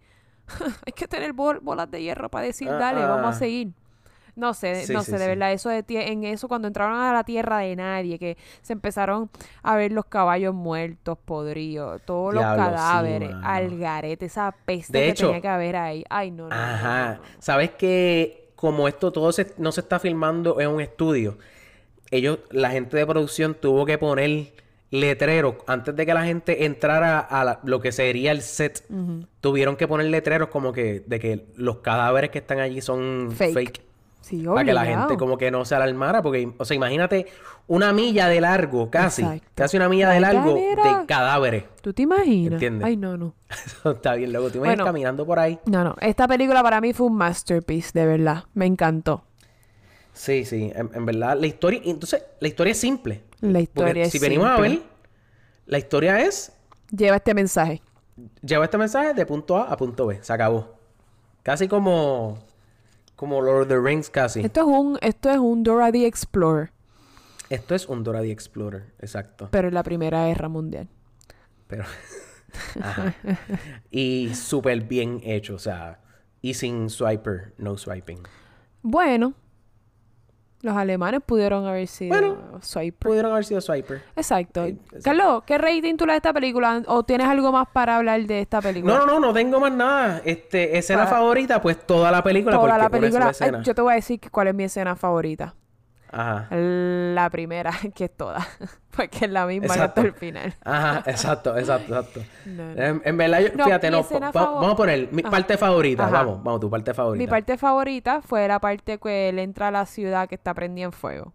hay 0.87 0.93
que 0.93 1.05
tener 1.05 1.33
bol- 1.33 1.59
bolas 1.59 1.91
de 1.91 2.01
hierro 2.01 2.29
para 2.29 2.45
decir, 2.45 2.69
Ah, 2.69 2.75
dale, 2.77 3.01
vamos 3.01 3.25
ah. 3.25 3.29
a 3.31 3.33
seguir. 3.33 3.73
No 4.39 4.53
sé, 4.53 4.85
Sí, 4.85 4.93
no 4.93 5.01
sí, 5.03 5.11
sé, 5.11 5.17
de 5.17 5.23
sí. 5.25 5.27
verdad, 5.29 5.51
eso 5.51 5.69
de 5.69 5.83
en 5.89 6.23
eso 6.23 6.47
cuando 6.47 6.67
entraron 6.67 6.97
a 6.99 7.11
la 7.11 7.23
tierra 7.23 7.59
de 7.59 7.75
nadie, 7.75 8.17
que 8.17 8.37
se 8.61 8.73
empezaron 8.73 9.29
a 9.63 9.75
ver 9.75 9.91
los 9.91 10.05
caballos 10.05 10.53
muertos, 10.55 11.17
podridos, 11.25 12.01
todos 12.05 12.33
los 12.33 12.41
Diablo, 12.43 12.63
cadáveres, 12.63 13.31
al 13.43 13.77
garete, 13.77 14.25
esa 14.27 14.55
peste 14.65 14.97
De 14.97 15.03
que 15.05 15.09
hecho- 15.11 15.25
tenía 15.27 15.41
que 15.41 15.47
haber 15.49 15.75
ahí. 15.75 16.03
Ay, 16.09 16.31
no, 16.31 16.47
no. 16.47 16.55
Ajá. 16.55 17.15
no, 17.15 17.23
no. 17.23 17.29
¿Sabes 17.39 17.71
que 17.71 18.51
como 18.55 18.87
esto 18.87 19.11
todo 19.11 19.31
se- 19.31 19.53
no 19.57 19.71
se 19.71 19.81
está 19.81 19.99
filmando 19.99 20.59
en 20.61 20.69
un 20.69 20.81
estudio, 20.81 21.37
ellos, 22.11 22.39
la 22.49 22.71
gente 22.71 22.97
de 22.97 23.05
producción 23.05 23.53
tuvo 23.55 23.85
que 23.85 23.97
poner 23.97 24.53
letreros 24.91 25.55
antes 25.67 25.95
de 25.95 26.05
que 26.05 26.13
la 26.13 26.23
gente 26.23 26.65
entrara 26.65 27.19
a 27.19 27.43
la- 27.43 27.59
lo 27.63 27.79
que 27.79 27.91
sería 27.91 28.31
el 28.31 28.41
set. 28.41 28.83
Tuvieron 29.41 29.75
que 29.75 29.87
poner 29.87 30.07
letreros 30.07 30.49
como 30.49 30.73
que 30.73 31.01
de 31.05 31.19
que 31.19 31.45
los 31.55 31.77
cadáveres 31.77 32.31
que 32.31 32.39
están 32.39 32.59
allí 32.59 32.81
son 32.81 33.31
Fake. 33.31 33.53
fake. 33.53 33.81
Sí, 34.29 34.43
Para 34.43 34.63
que 34.63 34.73
la 34.73 34.85
gente 34.85 35.17
como 35.17 35.37
que 35.37 35.49
no 35.49 35.65
se 35.65 35.73
alarmara, 35.75 36.21
porque, 36.21 36.51
o 36.57 36.65
sea, 36.65 36.75
imagínate 36.75 37.25
una 37.67 37.91
milla 37.93 38.27
de 38.27 38.39
largo, 38.41 38.89
casi, 38.91 39.23
Exacto. 39.23 39.47
casi 39.55 39.77
una 39.77 39.89
milla 39.89 40.09
de 40.11 40.19
largo 40.19 40.53
cadera. 40.55 40.99
de 40.99 41.05
cadáveres. 41.07 41.63
¿Tú 41.81 41.93
te 41.93 42.03
imaginas? 42.03 42.53
¿Entiendes? 42.53 42.85
Ay, 42.87 42.95
no, 42.97 43.17
no. 43.17 43.33
Eso 43.49 43.91
está 43.91 44.13
bien, 44.15 44.31
luego 44.31 44.49
tú 44.51 44.57
imaginas 44.59 44.77
Bueno. 44.77 44.85
caminando 44.85 45.25
por 45.25 45.39
ahí. 45.39 45.57
No, 45.65 45.83
no. 45.83 45.95
Esta 45.99 46.27
película 46.27 46.61
para 46.61 46.79
mí 46.79 46.93
fue 46.93 47.07
un 47.07 47.15
masterpiece, 47.15 47.97
de 47.99 48.05
verdad. 48.05 48.43
Me 48.53 48.65
encantó. 48.67 49.23
Sí, 50.13 50.45
sí, 50.45 50.71
en, 50.75 50.89
en 50.93 51.05
verdad, 51.05 51.37
la 51.39 51.47
historia, 51.47 51.81
entonces, 51.85 52.23
la 52.39 52.47
historia 52.47 52.71
es 52.71 52.79
simple. 52.79 53.23
La 53.41 53.47
Porque 53.51 53.61
historia 53.61 54.03
es 54.03 54.11
si 54.11 54.19
venimos 54.19 54.47
a 54.47 54.59
ver, 54.59 54.79
la 55.65 55.77
historia 55.77 56.19
es, 56.21 56.51
Lleva 56.91 57.15
este 57.17 57.33
mensaje. 57.33 57.81
lleva 58.41 58.65
este 58.65 58.77
mensaje 58.77 59.13
de 59.13 59.25
punto 59.25 59.57
A 59.57 59.63
a 59.71 59.77
punto 59.77 60.07
B, 60.07 60.19
se 60.21 60.33
acabó. 60.33 60.75
Casi 61.41 61.67
como, 61.69 62.37
como 63.19 63.41
Lord 63.41 63.63
of 63.63 63.67
the 63.67 63.77
Rings, 63.77 64.09
casi. 64.09 64.39
Esto 64.39 64.61
es 64.61 64.67
un, 64.67 64.97
esto 65.01 65.29
es 65.29 65.37
un 65.37 65.61
Dora 65.61 65.91
the 65.91 66.05
Explorer, 66.05 66.71
Esto 67.49 67.75
es 67.75 67.85
un 67.89 68.01
Dora 68.01 68.21
the 68.21 68.31
Explorer, 68.31 68.93
exacto. 68.97 69.49
pero 69.51 69.67
en 69.67 69.73
la 69.73 69.83
Primera 69.83 70.27
Guerra 70.27 70.47
Mundial. 70.47 70.87
Pero. 71.67 71.83
Ajá. 72.81 73.13
Y 73.91 74.33
súper 74.35 74.83
bien 74.83 75.19
hecho, 75.25 75.55
o 75.55 75.59
sea. 75.59 75.99
Y 76.41 76.53
sin 76.53 76.89
swiper, 76.89 77.53
no 77.57 77.77
swiping. 77.77 78.19
Bueno, 78.83 79.33
los 80.61 80.75
alemanes 80.75 81.21
pudieron 81.25 81.65
haber 81.65 81.87
sido 81.87 82.09
Bueno, 82.17 82.37
swiper. 82.61 83.07
Pudieron 83.07 83.31
haber 83.31 83.45
sido 83.45 83.61
swiper. 83.61 84.01
Exacto. 84.15 84.65
Eh, 84.65 84.69
exacto. 84.69 84.97
Carlos, 85.03 85.43
¿qué 85.45 85.57
rating 85.57 85.95
tú 85.95 86.05
le 86.05 86.13
a 86.13 86.15
esta 86.17 86.33
película? 86.33 86.81
¿O 86.87 87.03
tienes 87.03 87.27
algo 87.27 87.51
más 87.51 87.67
para 87.71 87.97
hablar 87.97 88.21
de 88.25 88.41
esta 88.41 88.61
película? 88.61 88.93
No, 88.97 89.05
no, 89.05 89.13
no, 89.13 89.19
no 89.27 89.33
tengo 89.33 89.59
más 89.59 89.71
nada. 89.71 90.21
Este, 90.25 90.77
escena 90.77 91.05
Para- 91.05 91.17
favorita, 91.17 91.61
pues 91.61 91.85
toda 91.85 92.11
la 92.11 92.23
película. 92.23 92.57
Toda 92.57 92.77
la 92.77 92.89
película. 92.89 93.29
escena. 93.29 93.61
Yo 93.63 93.73
te 93.73 93.81
voy 93.81 93.93
a 93.93 93.95
decir 93.95 94.19
cuál 94.31 94.49
es 94.49 94.55
mi 94.55 94.63
escena 94.65 94.95
favorita. 94.95 95.55
Ajá. 96.11 96.47
La 96.51 97.29
primera, 97.29 97.71
que 97.95 98.05
es 98.05 98.17
toda. 98.17 98.45
Porque 98.95 99.25
es 99.25 99.31
la 99.31 99.45
misma 99.45 99.67
Exacto. 99.67 100.01
hasta 100.01 100.01
el 100.01 100.13
final. 100.13 100.55
Ajá, 100.63 101.03
exacto, 101.09 101.57
exacto, 101.57 101.95
exacto. 101.97 102.21
No, 102.45 102.73
no. 102.75 102.81
En, 102.83 103.01
en 103.05 103.17
verdad, 103.17 103.39
yo- 103.41 103.49
No, 103.55 103.65
fíjate, 103.65 103.91
no, 103.91 104.03
va- 104.03 104.29
vamos 104.31 104.73
a 104.73 104.75
poner 104.75 105.09
mi 105.11 105.21
Ajá. 105.21 105.31
parte 105.31 105.57
favorita, 105.57 106.03
Ajá. 106.05 106.11
vamos, 106.11 106.43
vamos, 106.43 106.59
tu 106.59 106.69
parte 106.69 106.93
favorita. 106.93 107.23
Mi 107.23 107.27
parte 107.27 107.57
favorita 107.57 108.21
fue 108.21 108.47
la 108.47 108.59
parte 108.59 108.97
que 108.97 109.29
él 109.29 109.39
entra 109.39 109.67
a 109.67 109.71
la 109.71 109.85
ciudad 109.85 110.27
que 110.27 110.35
está 110.35 110.53
prendida 110.53 110.85
en 110.85 110.91
fuego. 110.91 111.33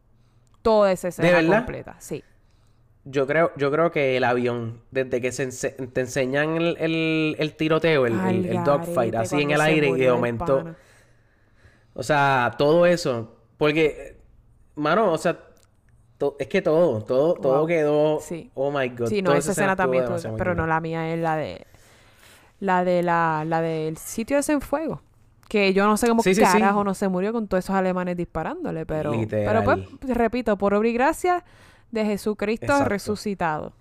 Toda 0.62 0.90
esa 0.92 1.08
escena 1.08 1.46
completa, 1.56 1.96
sí. 1.98 2.24
Yo 3.06 3.26
creo, 3.26 3.52
yo 3.56 3.70
creo 3.70 3.90
que 3.90 4.16
el 4.16 4.24
avión, 4.24 4.80
desde 4.90 5.20
que 5.20 5.30
se 5.30 5.46
ense- 5.46 5.92
te 5.92 6.00
enseñan 6.00 6.56
el, 6.56 6.76
el- 6.80 7.36
el 7.38 7.54
tiroteo, 7.54 8.06
el, 8.06 8.18
el- 8.46 8.64
dogfight, 8.64 9.14
así 9.14 9.42
en 9.42 9.50
el 9.50 9.60
aire 9.60 9.88
y 9.90 9.92
de 10.00 10.10
momento. 10.10 10.74
O 11.92 12.02
sea, 12.02 12.54
todo 12.58 12.86
eso. 12.86 13.36
Porque, 13.58 14.13
mano, 14.76 15.12
o 15.12 15.18
sea, 15.18 15.38
to- 16.18 16.36
es 16.38 16.46
que 16.48 16.62
todo, 16.62 17.02
todo, 17.02 17.34
todo 17.34 17.58
Wow. 17.58 17.66
quedó. 17.66 18.20
Sí. 18.20 18.50
Oh 18.54 18.70
my 18.70 18.88
god. 18.90 19.06
Sí, 19.08 19.22
no, 19.22 19.26
toda 19.30 19.38
esa 19.38 19.52
escena 19.52 19.76
también, 19.76 20.04
pero 20.36 20.54
no 20.54 20.66
la 20.66 20.80
mía 20.80 21.12
es 21.12 21.20
la 21.20 21.36
de 21.36 21.66
la 22.60 22.84
de 22.84 23.02
la, 23.02 23.44
la 23.46 23.60
del 23.60 23.96
sitio 23.98 24.38
ese 24.38 24.52
en 24.52 24.60
fuego. 24.60 25.02
Que 25.48 25.74
yo 25.74 25.86
no 25.86 25.96
sé 25.96 26.08
cómo 26.08 26.22
Sí, 26.22 26.34
sí, 26.34 26.44
sí. 26.44 26.52
carajo 26.52 26.82
no 26.84 26.94
se 26.94 27.08
murió 27.08 27.32
con 27.32 27.46
todos 27.46 27.64
esos 27.64 27.76
alemanes 27.76 28.16
disparándole, 28.16 28.86
pero 28.86 29.12
Literal. 29.12 29.62
pero 29.64 29.86
pues 30.00 30.16
repito, 30.16 30.56
por 30.56 30.72
obra 30.74 30.88
y 30.88 30.92
gracia 30.94 31.44
de 31.90 32.04
Jesucristo 32.06 32.64
Exacto. 32.66 32.88
resucitado. 32.88 33.72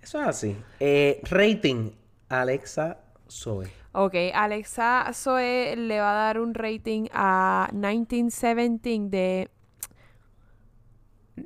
Eso 0.00 0.20
es 0.22 0.26
así. 0.28 0.56
Eh, 0.80 1.20
rating, 1.30 1.90
Alexa 2.30 2.98
Zoe. 3.30 3.68
Ok, 3.92 4.14
Alexa 4.32 5.10
Zoe 5.12 5.76
le 5.76 6.00
va 6.00 6.10
a 6.12 6.14
dar 6.14 6.40
un 6.40 6.54
rating 6.54 7.06
a 7.12 7.68
1917 7.72 8.98
de 9.10 9.50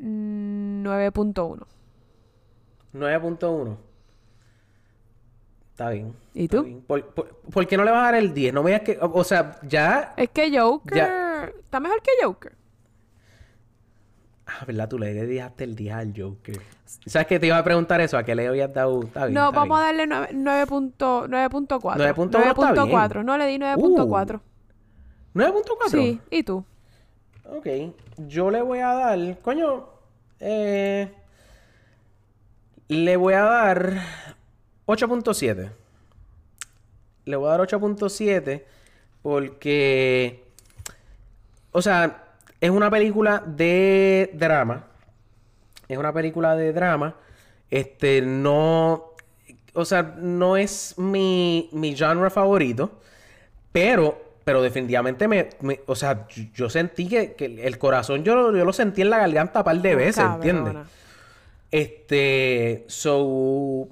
9.1. 0.01 1.65
9.1. 2.95 3.77
Está 5.71 5.91
bien. 5.91 6.15
¿Y 6.35 6.49
tú? 6.49 6.63
bien. 6.63 6.83
¿Por, 6.83 7.05
por, 7.15 7.29
por 7.51 7.67
qué 7.67 7.77
no 7.77 7.85
le 7.85 7.91
vas 7.91 8.01
a 8.01 8.05
dar 8.05 8.15
el 8.17 8.35
10? 8.35 8.53
No 8.55 8.63
me 8.63 8.71
digas 8.71 8.83
que. 8.83 8.99
O, 9.01 9.11
o 9.13 9.25
sea, 9.25 9.59
ya. 9.63 10.15
Es 10.17 10.29
que 10.31 10.57
Joker 10.59 10.97
Ya. 10.97 11.45
está 11.47 11.81
mejor 11.81 12.03
que 12.03 12.11
Joker. 12.23 12.55
Ah, 14.47 14.65
¿verdad? 14.67 14.89
Tú 14.89 14.99
le 14.99 15.15
dejaste 15.15 15.65
el 15.65 15.75
10 15.75 15.95
al 15.95 16.13
Joker. 16.17 16.61
¿Sabes 17.07 17.27
que 17.27 17.41
te 17.41 17.47
iba 17.47 17.57
a 17.57 17.65
preguntar 17.65 18.01
eso? 18.03 18.19
¿A 18.19 18.23
qué 18.25 18.35
le 18.35 18.47
habías 18.47 18.73
dado? 18.75 19.03
Está 19.05 19.25
bien. 19.27 19.35
No, 19.35 19.49
está 19.49 19.61
vamos 19.61 19.81
a 19.81 19.93
bien. 19.93 20.09
darle 20.11 20.29
nueve- 20.35 20.67
9.4. 20.67 21.27
9.1 21.29 21.63
está 21.65 22.85
bien. 22.85 22.99
9.4. 22.99 23.25
No, 23.25 23.39
le 23.39 23.47
di 23.47 23.57
9.4. 23.59 24.41
9.4. 25.35 25.89
Sí, 25.89 26.21
¿y 26.31 26.43
tú? 26.43 26.65
Ok. 27.55 27.67
Yo 28.17 28.51
le 28.51 28.63
voy 28.63 28.79
a 28.79 28.95
dar. 28.95 29.39
Coño. 29.41 29.87
Eh, 30.41 31.13
le 32.89 33.17
voy 33.17 33.35
a 33.35 33.43
dar 33.43 33.93
8.7. 34.87 35.71
Le 37.27 37.37
voy 37.37 37.49
a 37.49 37.51
dar 37.59 37.61
8.7 37.61 38.65
porque. 39.21 40.45
O 41.73 41.83
sea, 41.83 42.25
es 42.61 42.71
una 42.71 42.91
película 42.91 43.43
de 43.47 44.31
drama. 44.33 44.87
Es 45.89 45.99
una 45.99 46.13
película 46.13 46.57
de 46.57 46.73
drama. 46.73 47.17
Este, 47.71 48.23
no. 48.23 49.11
O 49.75 49.85
sea, 49.85 50.03
no 50.03 50.57
es 50.57 50.99
mi, 50.99 51.69
mi 51.73 51.95
genre 51.95 52.31
favorito. 52.31 52.99
Pero, 53.73 54.32
pero 54.45 54.61
definitivamente 54.63 55.29
me, 55.29 55.51
me- 55.61 55.81
o 55.87 55.95
sea, 55.95 56.27
yo, 56.29 56.43
yo 56.55 56.71
sentí 56.71 57.09
que, 57.09 57.35
que 57.35 57.45
el 57.67 57.79
corazón 57.79 58.25
yo, 58.25 58.35
lo- 58.35 58.57
yo 58.57 58.65
lo 58.65 58.73
sentí 58.73 59.03
en 59.03 59.11
la 59.11 59.19
garganta 59.19 59.61
un 59.61 59.65
par 59.65 59.77
de 59.81 59.95
veces, 59.95 60.25
¿entiendes? 60.35 60.75
Este, 61.71 62.85
so, 62.89 63.89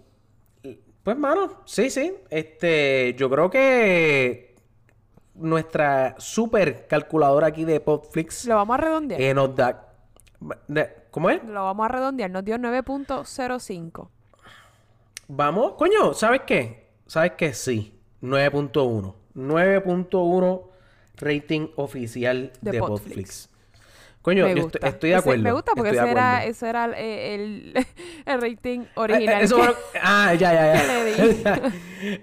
pues 1.03 1.17
mano, 1.17 1.63
sí, 1.65 1.89
sí, 1.91 2.13
este, 2.29 3.15
yo 3.19 3.31
creo 3.31 3.49
que 3.51 4.55
nuestra 5.35 6.15
super 6.19 6.87
calculadora 6.87 7.47
aquí 7.47 7.65
de 7.65 7.81
Popflix 7.81 8.45
Lo 8.45 8.57
vamos 8.57 8.75
a 8.75 8.81
redondear. 8.83 9.21
eh, 9.21 9.33
nos 9.33 9.57
da, 9.57 9.87
¿cómo 11.11 11.31
es? 11.31 11.43
Lo 11.45 11.65
vamos 11.65 11.85
a 11.87 11.89
redondear. 11.89 12.31
Nos 12.31 12.45
dio 12.45 12.59
9.05. 12.59 14.09
Vamos, 15.29 15.73
coño, 15.75 16.13
¿sabes 16.13 16.43
qué? 16.47 16.89
¿Sabes 17.07 17.33
qué? 17.39 17.55
Sí, 17.55 17.99
9.1. 18.21 19.15
9.1 19.35 20.63
rating 21.19 21.69
oficial 21.77 22.53
De 22.61 22.71
de, 22.73 22.79
Podflix. 22.79 23.09
Podflix. 23.09 23.51
Coño, 24.23 24.45
me 24.45 24.55
yo 24.55 24.63
gusta. 24.65 24.79
estoy, 24.79 24.91
estoy 24.91 25.11
de 25.11 25.17
Ese- 25.17 25.21
acuerdo. 25.21 25.43
me 25.45 25.53
gusta 25.53 25.73
porque 25.75 25.91
ese 25.93 26.11
era, 26.11 26.45
eso 26.45 26.67
era 26.67 26.85
el, 26.85 27.73
el, 27.75 27.87
el 28.27 28.41
rating 28.41 28.81
Eh, 28.81 28.85
eh, 28.85 28.91
original. 28.97 29.43
eso 29.43 29.57
que- 29.57 29.75
Ah, 30.03 30.35
ya, 30.35 30.53
ya, 30.53 31.43
ya. 31.43 31.73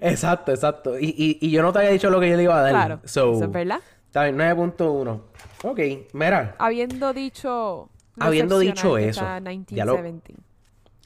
exacto, 0.00 0.52
exacto. 0.52 0.98
Y, 0.98 1.06
y, 1.16 1.38
y 1.40 1.50
yo 1.50 1.62
no 1.62 1.72
te 1.72 1.80
había 1.80 1.90
dicho 1.90 2.08
lo 2.10 2.20
que 2.20 2.30
yo 2.30 2.36
le 2.36 2.44
iba 2.44 2.56
a 2.58 2.62
dar. 2.62 2.70
Claro, 2.72 3.00
So, 3.04 3.32
eso 3.34 3.44
es 3.44 3.50
verdad. 3.52 3.80
Está 4.06 4.24
bien, 4.24 4.36
9.1. 4.38 5.20
Ok, 5.64 5.80
mira. 6.12 6.54
Habiendo 6.58 7.12
dicho... 7.12 7.90
Habiendo 8.20 8.58
dicho 8.58 8.96
eso, 8.98 9.20
ya 9.20 9.84
lo- 9.84 9.94
1917. 9.98 10.34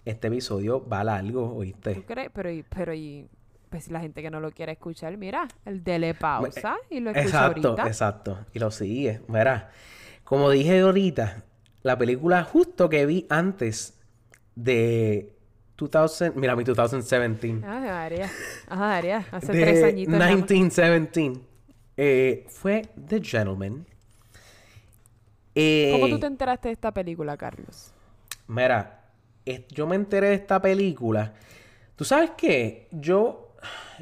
Este 0.04 0.28
episodio 0.28 0.86
va 0.88 1.04
largo, 1.04 1.42
¿Tú 1.52 1.58
¿oíste? 1.58 2.02
crees? 2.06 2.30
Pero, 2.34 2.50
pero 2.74 2.92
y, 2.94 3.28
pues 3.72 3.90
la 3.90 4.00
gente 4.00 4.20
que 4.20 4.30
no 4.30 4.38
lo 4.38 4.52
quiere 4.52 4.72
escuchar, 4.72 5.16
mira, 5.16 5.48
el 5.64 5.82
dele 5.82 6.12
pausa 6.12 6.76
y 6.90 7.00
lo 7.00 7.10
escucha 7.10 7.26
Exacto, 7.26 7.68
ahorita. 7.70 7.86
exacto. 7.88 8.38
Y 8.52 8.58
lo 8.58 8.70
sigue. 8.70 9.22
Mira, 9.28 9.70
como 10.24 10.50
dije 10.50 10.80
ahorita, 10.80 11.42
la 11.82 11.96
película 11.96 12.44
justo 12.44 12.90
que 12.90 13.06
vi 13.06 13.26
antes 13.30 13.98
de 14.54 15.34
2000, 15.78 16.34
mira 16.36 16.54
mi 16.54 16.64
2017. 16.64 17.62
Ah, 17.64 17.80
María. 17.80 18.30
Ajá, 18.68 18.88
María. 18.88 19.26
Hace 19.32 19.52
de 19.52 19.60
tres 19.62 19.84
añitos. 19.84 20.12
nada 20.12 20.26
más. 20.26 20.50
1917 20.50 21.40
eh, 21.96 22.44
fue 22.48 22.82
The 23.08 23.20
Gentleman. 23.22 23.86
Eh, 25.54 25.90
¿Cómo 25.92 26.08
tú 26.08 26.20
te 26.20 26.26
enteraste 26.26 26.68
de 26.68 26.72
esta 26.74 26.92
película, 26.92 27.38
Carlos? 27.38 27.90
Mira, 28.46 29.00
yo 29.70 29.86
me 29.86 29.96
enteré 29.96 30.28
de 30.28 30.34
esta 30.34 30.60
película. 30.60 31.32
¿Tú 31.96 32.04
sabes 32.04 32.32
qué? 32.36 32.88
Yo, 32.90 33.51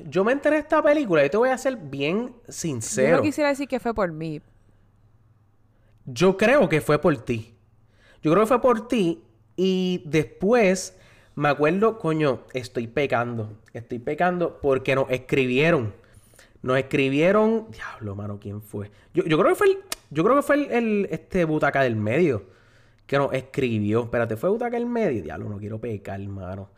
yo 0.08 0.24
me 0.24 0.32
enteré 0.32 0.56
de 0.56 0.62
esta 0.62 0.82
película 0.82 1.24
y 1.24 1.30
te 1.30 1.36
voy 1.36 1.48
a 1.50 1.58
ser 1.58 1.76
bien 1.76 2.34
Yo 2.46 2.52
sincero. 2.52 3.16
no 3.18 3.22
quisiera 3.22 3.50
decir 3.50 3.68
que 3.68 3.80
fue 3.80 3.94
por 3.94 4.10
mí. 4.12 4.40
Yo 6.06 6.36
creo 6.36 6.68
que 6.68 6.80
fue 6.80 6.98
por 7.00 7.16
ti. 7.18 7.54
Yo 8.22 8.30
creo 8.32 8.44
que 8.44 8.48
fue 8.48 8.60
por 8.60 8.88
ti. 8.88 9.22
Y 9.56 10.02
después 10.06 10.96
me 11.34 11.48
acuerdo, 11.48 11.98
coño, 11.98 12.42
estoy 12.52 12.86
pecando. 12.86 13.58
Estoy 13.72 13.98
pecando 13.98 14.58
porque 14.60 14.94
nos 14.94 15.10
escribieron. 15.10 15.94
Nos 16.62 16.78
escribieron. 16.78 17.70
Diablo, 17.70 18.14
mano, 18.16 18.38
¿quién 18.40 18.60
fue? 18.62 18.90
Yo, 19.14 19.24
yo 19.24 19.38
creo 19.38 19.50
que 19.50 19.54
fue 19.56 19.66
el. 19.68 19.78
Yo 20.10 20.24
creo 20.24 20.36
que 20.36 20.42
fue 20.42 20.56
el, 20.56 20.70
el- 20.72 21.08
este 21.10 21.44
butaca 21.44 21.82
del 21.82 21.96
medio. 21.96 22.44
Que 23.06 23.16
nos 23.18 23.32
escribió. 23.32 24.04
Espérate, 24.04 24.36
fue 24.36 24.50
butaca 24.50 24.76
del 24.76 24.86
medio. 24.86 25.22
Diablo, 25.22 25.48
no 25.48 25.58
quiero 25.58 25.80
pecar, 25.80 26.20
mano. 26.20 26.70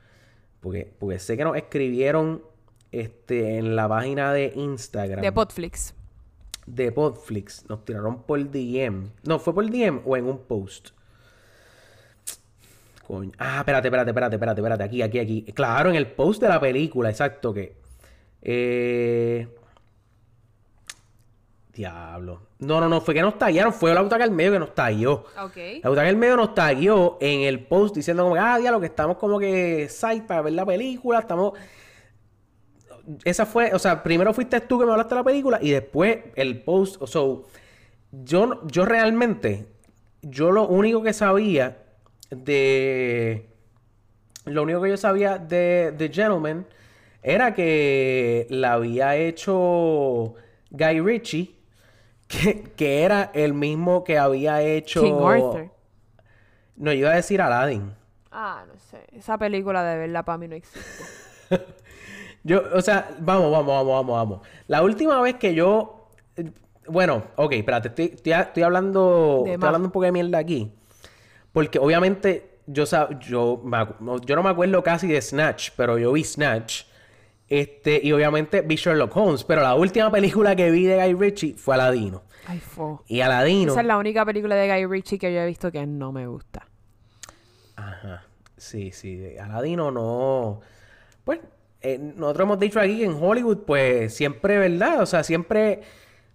Porque, 0.60 0.92
porque 0.98 1.18
sé 1.18 1.36
que 1.36 1.44
nos 1.44 1.56
escribieron 1.56 2.42
este, 2.92 3.58
en 3.58 3.74
la 3.74 3.88
página 3.88 4.32
de 4.32 4.52
Instagram 4.54 5.22
De 5.22 5.32
Potflix. 5.32 5.94
de 6.66 6.92
Podflix. 6.92 7.68
Nos 7.68 7.84
tiraron 7.84 8.22
por 8.22 8.38
DM. 8.38 9.10
No, 9.24 9.38
¿fue 9.38 9.54
por 9.54 9.68
DM 9.68 10.02
o 10.04 10.16
en 10.16 10.26
un 10.26 10.38
post? 10.38 10.90
Coño. 13.06 13.32
Ah, 13.38 13.58
espérate, 13.58 13.88
espérate, 13.88 14.10
espérate, 14.10 14.36
espérate, 14.36 14.60
espérate. 14.60 14.84
Aquí, 14.84 15.02
aquí, 15.02 15.18
aquí. 15.18 15.42
Claro, 15.52 15.90
en 15.90 15.96
el 15.96 16.06
post 16.06 16.40
de 16.40 16.48
la 16.48 16.60
película, 16.60 17.10
exacto 17.10 17.52
que. 17.52 17.76
Eh... 18.42 19.48
Diablo. 21.74 22.42
No, 22.58 22.80
no, 22.80 22.88
no, 22.88 23.00
fue 23.00 23.14
que 23.14 23.22
nos 23.22 23.38
taguearon. 23.38 23.72
Fue 23.72 23.94
la 23.94 24.02
butaca 24.02 24.24
del 24.24 24.32
medio 24.32 24.52
que 24.52 24.58
nos 24.58 24.74
tagueó. 24.74 25.24
Ok. 25.42 25.56
La 25.82 25.88
butaca 25.88 26.06
del 26.06 26.16
medio 26.16 26.36
nos 26.36 26.54
tagueó 26.54 27.16
en 27.20 27.40
el 27.40 27.64
post 27.64 27.96
diciendo 27.96 28.24
como, 28.24 28.36
ah, 28.36 28.58
diablo, 28.58 28.78
que 28.78 28.86
estamos 28.86 29.16
como 29.16 29.38
que 29.38 29.88
site 29.88 30.26
para 30.26 30.42
ver 30.42 30.52
la 30.52 30.66
película. 30.66 31.20
Estamos 31.20 31.54
esa 33.24 33.46
fue, 33.46 33.72
o 33.74 33.78
sea, 33.78 34.02
primero 34.02 34.32
fuiste 34.32 34.60
tú 34.60 34.78
que 34.78 34.84
me 34.84 34.92
hablaste 34.92 35.14
de 35.14 35.20
la 35.20 35.24
película 35.24 35.58
y 35.60 35.70
después 35.70 36.18
el 36.36 36.62
post, 36.62 37.00
o 37.00 37.06
sea, 37.06 37.22
yo, 38.12 38.66
yo 38.66 38.84
realmente, 38.84 39.66
yo 40.22 40.52
lo 40.52 40.66
único 40.68 41.02
que 41.02 41.12
sabía 41.12 41.78
de, 42.30 43.48
lo 44.44 44.62
único 44.62 44.82
que 44.82 44.90
yo 44.90 44.96
sabía 44.96 45.38
de 45.38 45.94
The 45.96 46.08
Gentleman 46.08 46.66
era 47.22 47.54
que 47.54 48.46
la 48.50 48.74
había 48.74 49.16
hecho 49.16 50.34
Guy 50.70 51.00
Ritchie, 51.00 51.54
que, 52.26 52.64
que 52.76 53.02
era 53.02 53.30
el 53.34 53.54
mismo 53.54 54.04
que 54.04 54.18
había 54.18 54.62
hecho... 54.62 55.02
King 55.02 55.20
Arthur. 55.22 55.70
No, 56.76 56.92
yo 56.92 57.00
iba 57.00 57.10
a 57.10 57.16
decir 57.16 57.40
Aladdin. 57.40 57.92
Ah, 58.30 58.64
no 58.66 58.78
sé. 58.80 59.04
Esa 59.12 59.38
película 59.38 59.84
de 59.84 59.98
verdad 59.98 60.24
para 60.24 60.38
mí 60.38 60.48
no 60.48 60.56
existe. 60.56 61.04
Yo, 62.44 62.62
o 62.74 62.80
sea, 62.80 63.08
vamos, 63.20 63.50
vamos, 63.52 63.66
vamos, 63.66 63.86
vamos, 63.86 64.16
vamos. 64.16 64.48
La 64.66 64.82
última 64.82 65.20
vez 65.20 65.36
que 65.36 65.54
yo. 65.54 66.08
eh, 66.36 66.50
Bueno, 66.88 67.22
ok, 67.36 67.52
espérate, 67.52 67.88
estoy, 67.88 68.06
estoy, 68.14 68.32
estoy 68.32 68.62
hablando. 68.62 69.42
De 69.44 69.52
estoy 69.54 69.66
hablando 69.66 69.88
un 69.88 69.92
poco 69.92 70.04
de 70.04 70.12
mierda 70.12 70.38
aquí. 70.38 70.72
Porque 71.52 71.78
obviamente, 71.78 72.58
yo 72.66 72.84
yo, 73.20 73.60
me 73.64 73.76
yo 74.24 74.36
no 74.36 74.42
me 74.42 74.50
acuerdo 74.50 74.82
casi 74.82 75.06
de 75.06 75.20
Snatch, 75.20 75.70
pero 75.76 75.98
yo 75.98 76.12
vi 76.12 76.24
Snatch. 76.24 76.84
Este, 77.48 78.00
y 78.02 78.10
obviamente 78.12 78.62
vi 78.62 78.76
Sherlock 78.76 79.14
Holmes. 79.14 79.44
Pero 79.44 79.60
la 79.62 79.74
última 79.74 80.10
película 80.10 80.56
que 80.56 80.70
vi 80.70 80.86
de 80.86 80.96
Guy 80.96 81.14
Ritchie 81.14 81.54
fue 81.54 81.74
Aladino. 81.74 82.22
Ay, 82.46 82.58
fo. 82.58 83.04
Y 83.06 83.20
Aladino. 83.20 83.72
Esa 83.72 83.82
es 83.82 83.86
la 83.86 83.98
única 83.98 84.24
película 84.24 84.54
de 84.56 84.66
Guy 84.68 84.86
Ritchie 84.86 85.18
que 85.18 85.32
yo 85.32 85.40
he 85.40 85.46
visto 85.46 85.70
que 85.70 85.86
no 85.86 86.10
me 86.12 86.26
gusta. 86.26 86.66
Ajá. 87.76 88.24
Sí, 88.56 88.90
sí. 88.92 89.36
Aladino 89.38 89.90
no. 89.90 90.60
Pues, 91.24 91.40
eh, 91.82 91.98
nosotros 91.98 92.44
hemos 92.44 92.58
dicho 92.60 92.80
aquí 92.80 92.98
que 92.98 93.04
en 93.04 93.16
Hollywood, 93.20 93.58
pues, 93.66 94.14
siempre, 94.14 94.58
¿verdad? 94.58 95.02
O 95.02 95.06
sea, 95.06 95.22
siempre. 95.22 95.80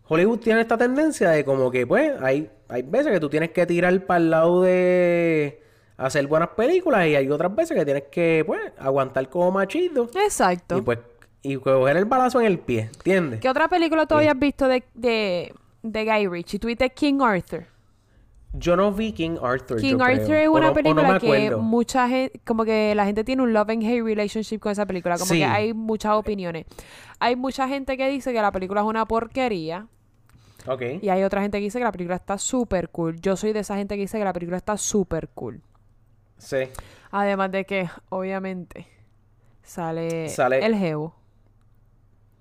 Hollywood 0.09 0.39
tiene 0.39 0.61
esta 0.61 0.77
tendencia 0.77 1.29
de 1.31 1.43
como 1.43 1.69
que, 1.69 1.85
pues, 1.85 2.13
hay, 2.21 2.49
hay 2.69 2.81
veces 2.81 3.11
que 3.11 3.19
tú 3.19 3.29
tienes 3.29 3.51
que 3.51 3.65
tirar 3.65 4.05
para 4.05 4.17
el 4.19 4.29
lado 4.29 4.61
de 4.61 5.61
hacer 5.97 6.27
buenas 6.27 6.49
películas 6.49 7.07
y 7.07 7.15
hay 7.15 7.29
otras 7.29 7.53
veces 7.53 7.77
que 7.77 7.83
tienes 7.83 8.03
que, 8.09 8.43
pues, 8.45 8.61
aguantar 8.77 9.27
como 9.29 9.51
machito 9.51 10.09
Exacto. 10.15 10.77
y, 10.77 10.81
pues, 10.81 10.99
y 11.41 11.57
coger 11.57 11.97
el 11.97 12.05
balazo 12.05 12.39
en 12.39 12.47
el 12.47 12.59
pie, 12.59 12.89
¿entiendes? 12.93 13.41
¿Qué 13.41 13.49
otra 13.49 13.67
película 13.67 14.05
tú 14.05 14.15
habías 14.15 14.37
visto 14.39 14.67
de, 14.67 14.83
de, 14.93 15.53
de 15.81 16.05
Guy 16.05 16.27
Ritchie? 16.27 16.59
¿Tuviste 16.59 16.89
King 16.89 17.19
Arthur? 17.21 17.65
Yo 18.53 18.75
no 18.75 18.91
vi 18.91 19.11
King 19.11 19.37
Arthur. 19.41 19.79
King 19.81 19.97
yo 19.97 20.03
Arthur 20.03 20.25
creo. 20.25 20.39
es 20.41 20.47
una 20.49 20.65
o 20.67 20.69
no 20.69 20.73
película 20.73 21.19
que 21.19 21.55
mucha 21.57 22.07
gente, 22.07 22.39
como 22.45 22.63
que 22.65 22.95
la 22.95 23.05
gente 23.05 23.23
tiene 23.23 23.43
un 23.43 23.53
love 23.53 23.69
and 23.69 23.83
hate 23.83 24.01
relationship 24.03 24.59
con 24.59 24.71
esa 24.71 24.85
película, 24.85 25.15
como 25.17 25.25
Sí. 25.31 25.37
que 25.39 25.45
hay 25.45 25.73
muchas 25.73 26.13
opiniones. 26.13 26.65
Hay 27.19 27.35
mucha 27.35 27.67
gente 27.67 27.97
que 27.97 28.07
dice 28.09 28.31
que 28.33 28.41
la 28.41 28.51
película 28.51 28.81
es 28.81 28.87
una 28.87 29.05
porquería 29.05 29.87
Ok. 30.65 30.81
y 31.01 31.09
hay 31.09 31.23
otra 31.23 31.41
gente 31.41 31.57
que 31.59 31.63
dice 31.65 31.77
que 31.77 31.83
la 31.83 31.91
película 31.91 32.15
está 32.15 32.37
súper 32.37 32.89
cool. 32.89 33.19
Yo 33.21 33.35
soy 33.35 33.53
de 33.53 33.59
esa 33.59 33.75
gente 33.75 33.95
que 33.95 34.01
dice 34.01 34.17
que 34.17 34.23
la 34.23 34.33
película 34.33 34.57
está 34.57 34.77
súper 34.77 35.27
cool. 35.29 35.61
Sí. 36.37 36.57
Además 37.11 37.51
de 37.51 37.65
que, 37.65 37.89
obviamente, 38.09 38.87
sale, 39.61 40.29
Sale- 40.29 40.65
el 40.65 40.75
Geo. 40.75 41.13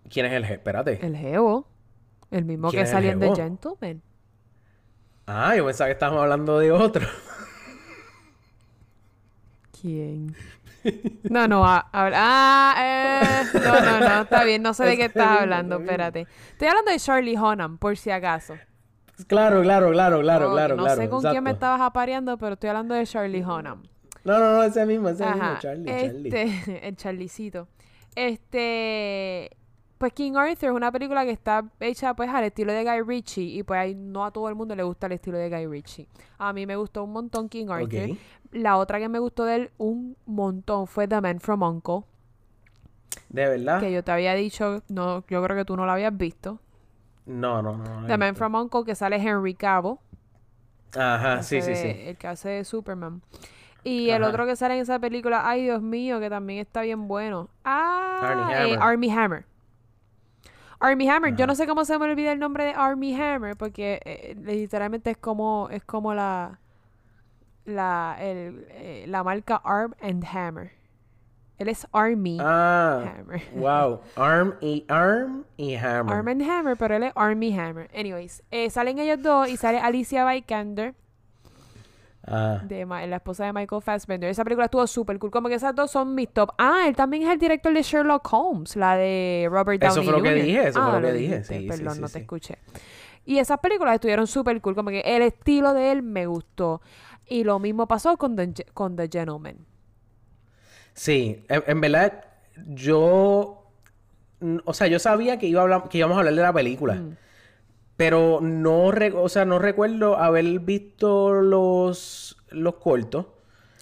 ¿Quién 0.09 0.27
es 0.27 0.33
el 0.33 0.43
jefe? 0.45 0.55
Espérate. 0.55 1.05
El 1.05 1.17
Geo. 1.17 1.67
El 2.31 2.45
mismo 2.45 2.71
¿Quién 2.71 2.85
que 2.85 2.91
salió 2.91 3.11
en 3.11 3.21
The 3.21 3.27
Geo? 3.27 3.37
Gentleman. 3.37 4.03
Ah, 5.27 5.57
yo 5.57 5.67
pensaba 5.67 5.89
que 5.89 5.93
estábamos 5.93 6.23
hablando 6.23 6.59
de 6.59 6.71
otro. 6.73 7.07
¿Quién? 9.81 10.35
No, 11.29 11.49
no, 11.49 11.65
a- 11.67 11.89
ah, 11.93 12.75
eh, 12.79 13.45
no, 13.55 13.81
no, 13.81 14.01
no, 14.09 14.23
está 14.23 14.45
bien, 14.45 14.63
no 14.63 14.73
sé 14.73 14.85
de 14.85 14.97
qué 14.97 15.07
Está 15.07 15.23
estás 15.25 15.41
hablando, 15.43 15.79
espérate. 15.81 16.27
Estoy 16.53 16.69
hablando 16.69 16.93
de 16.93 16.99
Charlie 17.01 17.37
Hunnam, 17.37 17.77
por 17.79 17.97
si 17.97 18.11
acaso. 18.11 18.55
Claro, 19.27 19.63
claro, 19.63 19.91
claro, 19.91 20.21
claro, 20.21 20.53
claro, 20.53 20.77
no 20.77 20.85
claro. 20.85 21.01
sé 21.01 21.09
con 21.09 21.23
quién 21.23 21.43
me 21.43 21.51
estabas 21.51 21.81
apareando, 21.81 22.39
pero 22.39 22.53
estoy 22.55 22.69
hablando 22.71 22.95
de 22.95 23.05
Charlie 23.07 23.43
Hunnam. 23.43 23.83
No, 24.25 24.39
no, 24.39 24.53
no, 24.57 24.63
ese 24.63 24.87
mismo, 24.87 25.09
ese 25.09 25.25
mismo, 25.27 25.43
Ajá, 25.43 25.59
Charlie, 25.59 25.85
Charlie. 25.87 26.29
este, 26.29 26.87
el 26.89 26.97
Charlicito. 26.97 27.69
Este, 28.15 29.51
pues 29.99 30.13
King 30.13 30.33
Arthur 30.37 30.69
es 30.71 30.75
una 30.75 30.93
película 30.93 31.25
que 31.25 31.31
está 31.31 31.65
hecha 31.81 32.15
pues 32.15 32.29
al 32.31 32.45
estilo 32.45 32.73
de 32.73 32.85
Guy 32.85 33.03
Ritchie 33.03 33.43
y 33.45 33.63
pues 33.63 33.81
ahí 33.81 33.95
no 33.95 34.25
a 34.25 34.31
todo 34.31 34.49
el 34.49 34.55
mundo 34.55 34.75
le 34.77 34.83
gusta 34.83 35.07
el 35.07 35.13
estilo 35.13 35.39
de 35.39 35.49
Guy 35.49 35.67
Ritchie. 35.67 36.09
A 36.39 36.53
mí 36.53 36.67
me 36.67 36.77
gustó 36.77 37.05
un 37.05 37.13
montón 37.13 37.49
King 37.49 37.69
Arthur. 37.71 38.17
La 38.53 38.77
otra 38.77 38.99
que 38.99 39.09
me 39.09 39.19
gustó 39.19 39.45
de 39.45 39.57
él 39.57 39.71
un 39.79 40.17
montón 40.27 40.87
fue 40.87 41.09
The 41.09 41.21
Man 41.21 41.41
from 41.41 41.63
Uncle. 41.63 42.05
¿De 43.29 43.49
verdad? 43.49 43.81
que 43.81 43.93
yo 43.93 44.05
te 44.05 44.13
había 44.13 44.35
dicho, 44.35 44.83
no, 44.89 45.25
yo 45.29 45.43
creo 45.43 45.57
que 45.57 45.65
tú 45.65 45.77
no 45.77 45.87
la 45.87 45.95
habías 45.95 46.17
visto. 46.17 46.61
No, 47.25 47.61
no, 47.63 47.77
no. 47.77 48.03
no 48.03 48.07
The 48.07 48.15
he 48.15 48.19
Man 48.19 48.37
from 48.37 48.55
Uncle, 48.55 48.85
que 48.85 48.95
sale 48.95 49.17
Henry 49.17 49.55
Cavill. 49.55 49.97
Ajá, 50.95 51.43
sí, 51.43 51.61
sí, 51.61 51.71
de- 51.71 51.77
sí. 51.77 51.89
El 51.89 52.17
que 52.17 52.27
hace 52.29 52.49
de 52.51 52.65
Superman. 52.65 53.23
Y 53.83 54.11
el 54.11 54.25
otro 54.25 54.47
que 54.47 54.57
sale 54.57 54.75
en 54.75 54.81
esa 54.81 54.99
película, 54.99 55.49
ay 55.49 55.63
Dios 55.63 55.81
mío, 55.81 56.19
que 56.19 56.29
también 56.29 56.61
está 56.61 56.83
bien 56.83 57.07
bueno. 57.07 57.51
Ah, 57.65 58.19
Armie 58.81 59.09
eh, 59.09 59.13
Hammer. 59.13 59.45
Armie 60.81 61.09
Hammer. 61.11 61.35
Yo 61.37 61.47
no 61.47 61.55
sé 61.55 61.67
cómo 61.67 61.85
se 61.85 61.99
me 61.99 62.05
olvida 62.05 62.33
el 62.33 62.39
nombre 62.39 62.65
de 62.65 62.71
Armie 62.73 63.15
Hammer, 63.21 63.57
porque 63.57 64.01
eh, 64.05 64.37
literalmente 64.41 65.11
es 65.11 65.17
como, 65.17 65.69
es 65.71 65.85
como 65.85 66.15
la, 66.15 66.61
la, 67.65 68.17
el, 68.21 68.67
eh, 68.71 69.05
la 69.09 69.23
marca 69.25 69.61
Arm 69.65 69.95
and 70.01 70.25
Hammer. 70.25 70.73
Él 71.59 71.69
es 71.71 71.87
Army 71.93 72.37
Ah, 72.41 73.15
Hammer. 73.19 73.43
wow. 73.55 74.01
Arm 74.17 74.55
y 74.61 74.85
Arm 74.89 75.45
y 75.57 75.75
Hammer. 75.75 76.15
Arm 76.15 76.29
and 76.29 76.43
Hammer, 76.43 76.77
pero 76.77 76.97
él 76.97 77.05
es 77.05 77.13
Army 77.17 77.59
Hammer. 77.59 77.89
Anyways, 77.95 78.43
eh, 78.51 78.69
salen 78.69 78.99
ellos 78.99 79.23
dos 79.23 79.49
y 79.49 79.57
sale 79.57 79.79
Alicia 79.79 80.31
Vikander, 80.31 80.95
Ah, 82.27 82.61
de 82.65 82.85
Ma- 82.87 83.07
la 83.07 83.17
esposa 83.17 83.45
de 83.47 83.53
Michael 83.53 83.81
Fassbender. 83.83 84.29
Esa 84.29 84.43
película 84.45 84.65
estuvo 84.65 84.85
súper 84.87 85.19
cool. 85.19 85.31
Como 85.31 85.49
que 85.49 85.55
esas 85.55 85.75
dos 85.75 85.91
son 85.93 86.15
mis 86.15 86.29
top. 86.29 86.51
Ah, 86.59 86.85
él 86.89 86.97
también 86.97 87.23
es 87.23 87.31
el 87.31 87.39
director 87.39 87.73
de 87.73 87.83
Sherlock 87.83 88.29
Holmes, 88.33 88.75
la 88.77 88.97
de 88.97 89.47
Robert 89.51 89.81
Downey 89.81 89.93
Eso 89.93 90.03
fue 90.03 90.13
lo 90.13 90.23
que 90.23 90.31
Jr.. 90.31 90.45
dije, 90.45 90.69
eso 90.69 90.81
Ah, 90.83 90.91
fue 90.91 91.01
lo 91.01 91.07
que 91.07 91.13
dije. 91.15 91.45
Sí, 91.45 91.55
sí, 91.61 91.67
Perdón, 91.69 91.95
sí, 91.95 92.01
no 92.01 92.09
te 92.09 92.19
escuché. 92.19 92.59
Y 93.25 93.39
esas 93.39 93.59
películas 93.61 93.95
estuvieron 93.95 94.27
súper 94.27 94.61
cool. 94.61 94.75
Como 94.75 94.91
que 94.91 95.01
el 95.01 95.23
estilo 95.23 95.73
de 95.75 95.93
él 95.93 96.03
me 96.03 96.27
gustó. 96.27 96.81
Y 97.29 97.45
lo 97.45 97.59
mismo 97.59 97.87
pasó 97.89 98.17
con 98.17 98.35
The, 98.37 98.67
con 98.75 98.97
The 98.97 99.09
Gentleman. 99.11 99.57
sí, 100.95 101.45
en, 101.49 101.63
en 101.67 101.81
verdad, 101.81 102.25
yo. 102.69 103.63
O 104.65 104.75
sea, 104.75 104.87
yo 104.87 104.99
sabía 104.99 105.39
que, 105.39 105.47
iba 105.47 105.61
a 105.61 105.63
hablar, 105.65 105.89
que 105.89 105.99
íbamos 105.99 106.17
a 106.17 106.21
hablar 106.21 106.35
de 106.35 106.43
la 106.43 106.53
película. 106.53 106.95
Mm. 106.95 107.17
Pero 107.97 108.41
no, 108.43 108.91
re- 108.93 109.13
o 109.13 109.29
sea, 109.29 109.45
no 109.45 109.59
recuerdo 109.59 110.17
haber 110.19 110.61
visto 110.61 111.33
los, 111.33 112.37
los 112.51 112.75
cortos. 112.75 113.27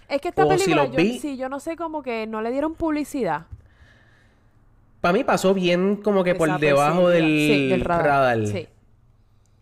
Es 0.09 0.21
que 0.21 0.29
esta 0.29 0.45
O 0.45 0.51
si 0.53 0.59
película, 0.59 0.85
los 0.85 0.93
yo, 0.93 0.97
vi- 0.99 1.19
sí, 1.19 1.37
yo 1.37 1.49
no 1.49 1.59
sé, 1.59 1.77
como 1.77 2.03
que 2.03 2.27
no 2.27 2.41
le 2.41 2.51
dieron 2.53 2.75
publicidad. 2.75 3.47
Para 5.01 5.12
mí 5.12 5.25
pasó 5.25 5.53
bien 5.53 5.97
como 5.97 6.25
que 6.25 6.35
por 6.35 6.59
debajo 6.61 7.09
del, 7.09 7.25
Desapercibida. 7.25 7.57
Sí, 7.57 7.69
del 7.69 7.81
radar. 7.81 8.07
radar. 8.07 8.47
Sí. 8.47 8.69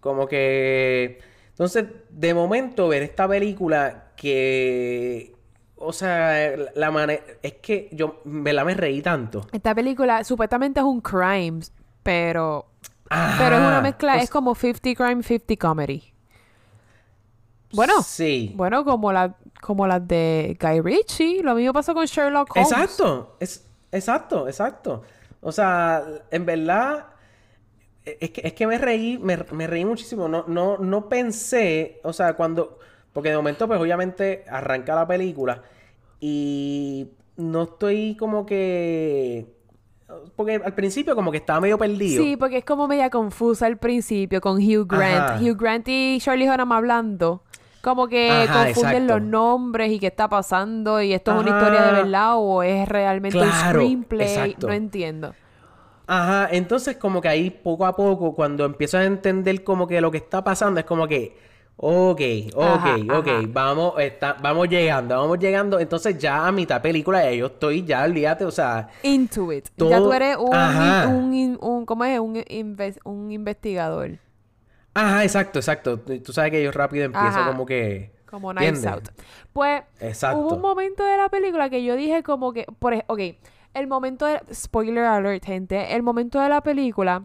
Como 0.01 0.27
que... 0.29 1.19
Entonces, 1.51 1.87
de 2.11 2.35
momento, 2.35 2.89
ver 2.89 3.03
esta 3.03 3.27
película 3.29 4.09
que... 4.17 5.35
O 5.77 5.93
sea, 5.93 6.49
la 6.75 6.91
manera... 6.91 7.23
Es 7.43 7.55
que 7.55 7.89
yo, 7.93 8.21
¿verdad? 8.25 8.65
Me 8.65 8.75
reí 8.75 9.01
tanto. 9.03 9.47
Esta 9.53 9.75
película 9.75 10.23
supuestamente 10.25 10.81
es 10.81 10.87
un 10.87 11.01
crime, 11.01 11.61
pero 12.03 12.67
Pero 13.39 13.57
es 13.57 13.63
una 13.63 13.81
mezcla, 13.81 14.17
es 14.19 14.31
como 14.31 14.55
50 14.55 14.95
crime, 14.95 15.23
50 15.23 15.57
comedy. 15.57 16.13
Bueno, 17.73 18.03
Sí. 18.03 18.53
bueno, 18.55 18.85
como 18.85 19.13
la, 19.13 19.35
como 19.61 19.87
las 19.87 20.07
de 20.07 20.57
Guy 20.61 20.81
Ritchie. 20.81 21.43
Lo 21.43 21.55
mismo 21.55 21.73
pasó 21.73 21.95
con 21.95 22.05
Sherlock 22.05 22.55
Holmes. 22.55 22.71
Exacto, 22.71 23.37
es, 23.41 23.67
exacto, 23.91 24.47
exacto. 24.47 25.03
O 25.41 25.51
sea, 25.53 26.03
en 26.31 26.45
verdad, 26.45 27.07
es 28.05 28.31
que, 28.31 28.43
es 28.45 28.53
que 28.53 28.67
me 28.67 28.79
reí, 28.79 29.19
me, 29.19 29.39
me 29.53 29.67
reí 29.67 29.85
muchísimo. 29.85 30.29
No, 30.29 30.45
no, 30.47 30.77
no 30.79 31.09
pensé, 31.09 32.01
o 32.05 32.13
sea, 32.13 32.35
cuando, 32.35 32.79
porque 33.13 33.31
de 33.31 33.37
momento, 33.37 33.67
pues 33.67 33.81
obviamente 33.81 34.45
arranca 34.49 34.95
la 34.95 35.07
película 35.07 35.63
y 36.21 37.09
no 37.37 37.63
estoy 37.65 38.17
como 38.17 38.45
que, 38.47 39.47
porque 40.37 40.61
al 40.65 40.75
principio 40.75 41.15
como 41.15 41.31
que 41.31 41.39
estaba 41.39 41.61
medio 41.61 41.79
perdido. 41.79 42.23
Sí, 42.23 42.37
porque 42.37 42.59
es 42.59 42.65
como 42.65 42.89
media 42.89 43.11
confusa 43.11 43.67
al 43.67 43.77
principio 43.79 44.41
con 44.41 44.57
Hugh 44.57 44.87
Grant. 44.87 45.31
Ajá. 45.31 45.41
Hugh 45.41 45.57
Grant 45.57 45.87
y 45.89 46.19
Charlie 46.21 46.49
Hunnam 46.49 46.73
hablando. 46.73 47.43
Como 47.83 48.07
que 48.07 48.31
Ajá, 48.31 48.67
confunden 48.67 49.03
exacto. 49.03 49.19
los 49.19 49.23
nombres 49.29 49.91
y 49.91 49.99
qué 49.99 50.07
está 50.07 50.29
pasando 50.29 51.03
y 51.03 51.13
esto 51.13 51.33
es 51.33 51.41
una 51.41 51.51
historia 51.51 51.83
de 51.83 51.93
verdad 51.93 52.35
o 52.37 52.63
es 52.63 52.89
realmente 52.89 53.39
Claro, 53.39 53.81
un 53.81 53.85
screenplay. 53.87 54.29
exacto. 54.29 54.67
No 54.69 54.73
entiendo. 54.73 55.35
Ajá, 56.07 56.49
entonces 56.53 56.97
como 56.97 57.21
que 57.21 57.29
ahí 57.29 57.51
poco 57.51 57.87
a 57.87 57.97
poco, 57.97 58.35
cuando 58.35 58.65
empiezas 58.65 59.01
a 59.01 59.05
entender 59.05 59.65
como 59.65 59.87
que 59.87 60.01
lo 60.01 60.11
que 60.11 60.19
está 60.19 60.45
pasando, 60.45 60.79
es 60.81 60.87
como 60.87 61.09
que, 61.09 61.37
ok, 61.85 62.21
ok, 62.55 62.63
Ajá, 62.63 62.97
ok, 63.19 63.27
ajá. 63.29 63.41
vamos, 63.49 63.95
está, 63.99 64.35
vamos 64.41 64.69
llegando, 64.69 65.17
vamos 65.17 65.39
llegando. 65.41 65.81
Entonces 65.81 66.17
ya 66.17 66.47
a 66.47 66.53
mitad 66.53 66.81
película 66.81 67.25
ya 67.25 67.33
yo 67.33 67.47
estoy, 67.47 67.85
ya 67.85 68.05
olvídate, 68.05 68.45
o 68.45 68.51
sea, 68.53 68.89
Into 69.03 69.53
it. 69.53 69.67
Ya 69.77 69.99
tú 69.99 70.13
eres 70.13 70.37
un, 70.37 70.55
un, 70.55 71.59
un- 71.61 71.85
¿cómo 71.87 72.05
es? 72.05 72.21
Un, 72.21 72.37
inves- 72.37 73.01
un 73.05 73.33
investigador. 73.33 74.19
ajá, 74.95 75.25
exacto, 75.25 75.59
exacto. 75.59 75.99
Tú 75.99 76.33
sabes 76.33 76.53
que 76.53 76.63
yo 76.63 76.71
rápido 76.71 77.05
empiezo 77.05 77.27
Ajá. 77.27 77.47
como 77.51 77.67
que... 77.67 78.13
Como 78.31 78.53
Knives. 78.53 78.87
Out. 78.87 79.09
Pues 79.53 79.83
Exacto. 80.01 80.39
hubo 80.39 80.55
un 80.55 80.63
momento 80.63 81.05
de 81.05 81.17
la 81.19 81.29
película 81.29 81.69
que 81.69 81.83
yo 81.85 81.97
dije 81.97 82.23
como 82.23 82.53
que, 82.53 82.65
por 82.79 82.95
ok, 83.09 83.21
el 83.75 83.87
momento 83.89 84.25
de, 84.25 84.41
spoiler 84.55 85.05
alert, 85.05 85.45
gente, 85.45 85.95
el 85.95 86.03
momento 86.03 86.39
de 86.41 86.49
la 86.49 86.61
película 86.63 87.25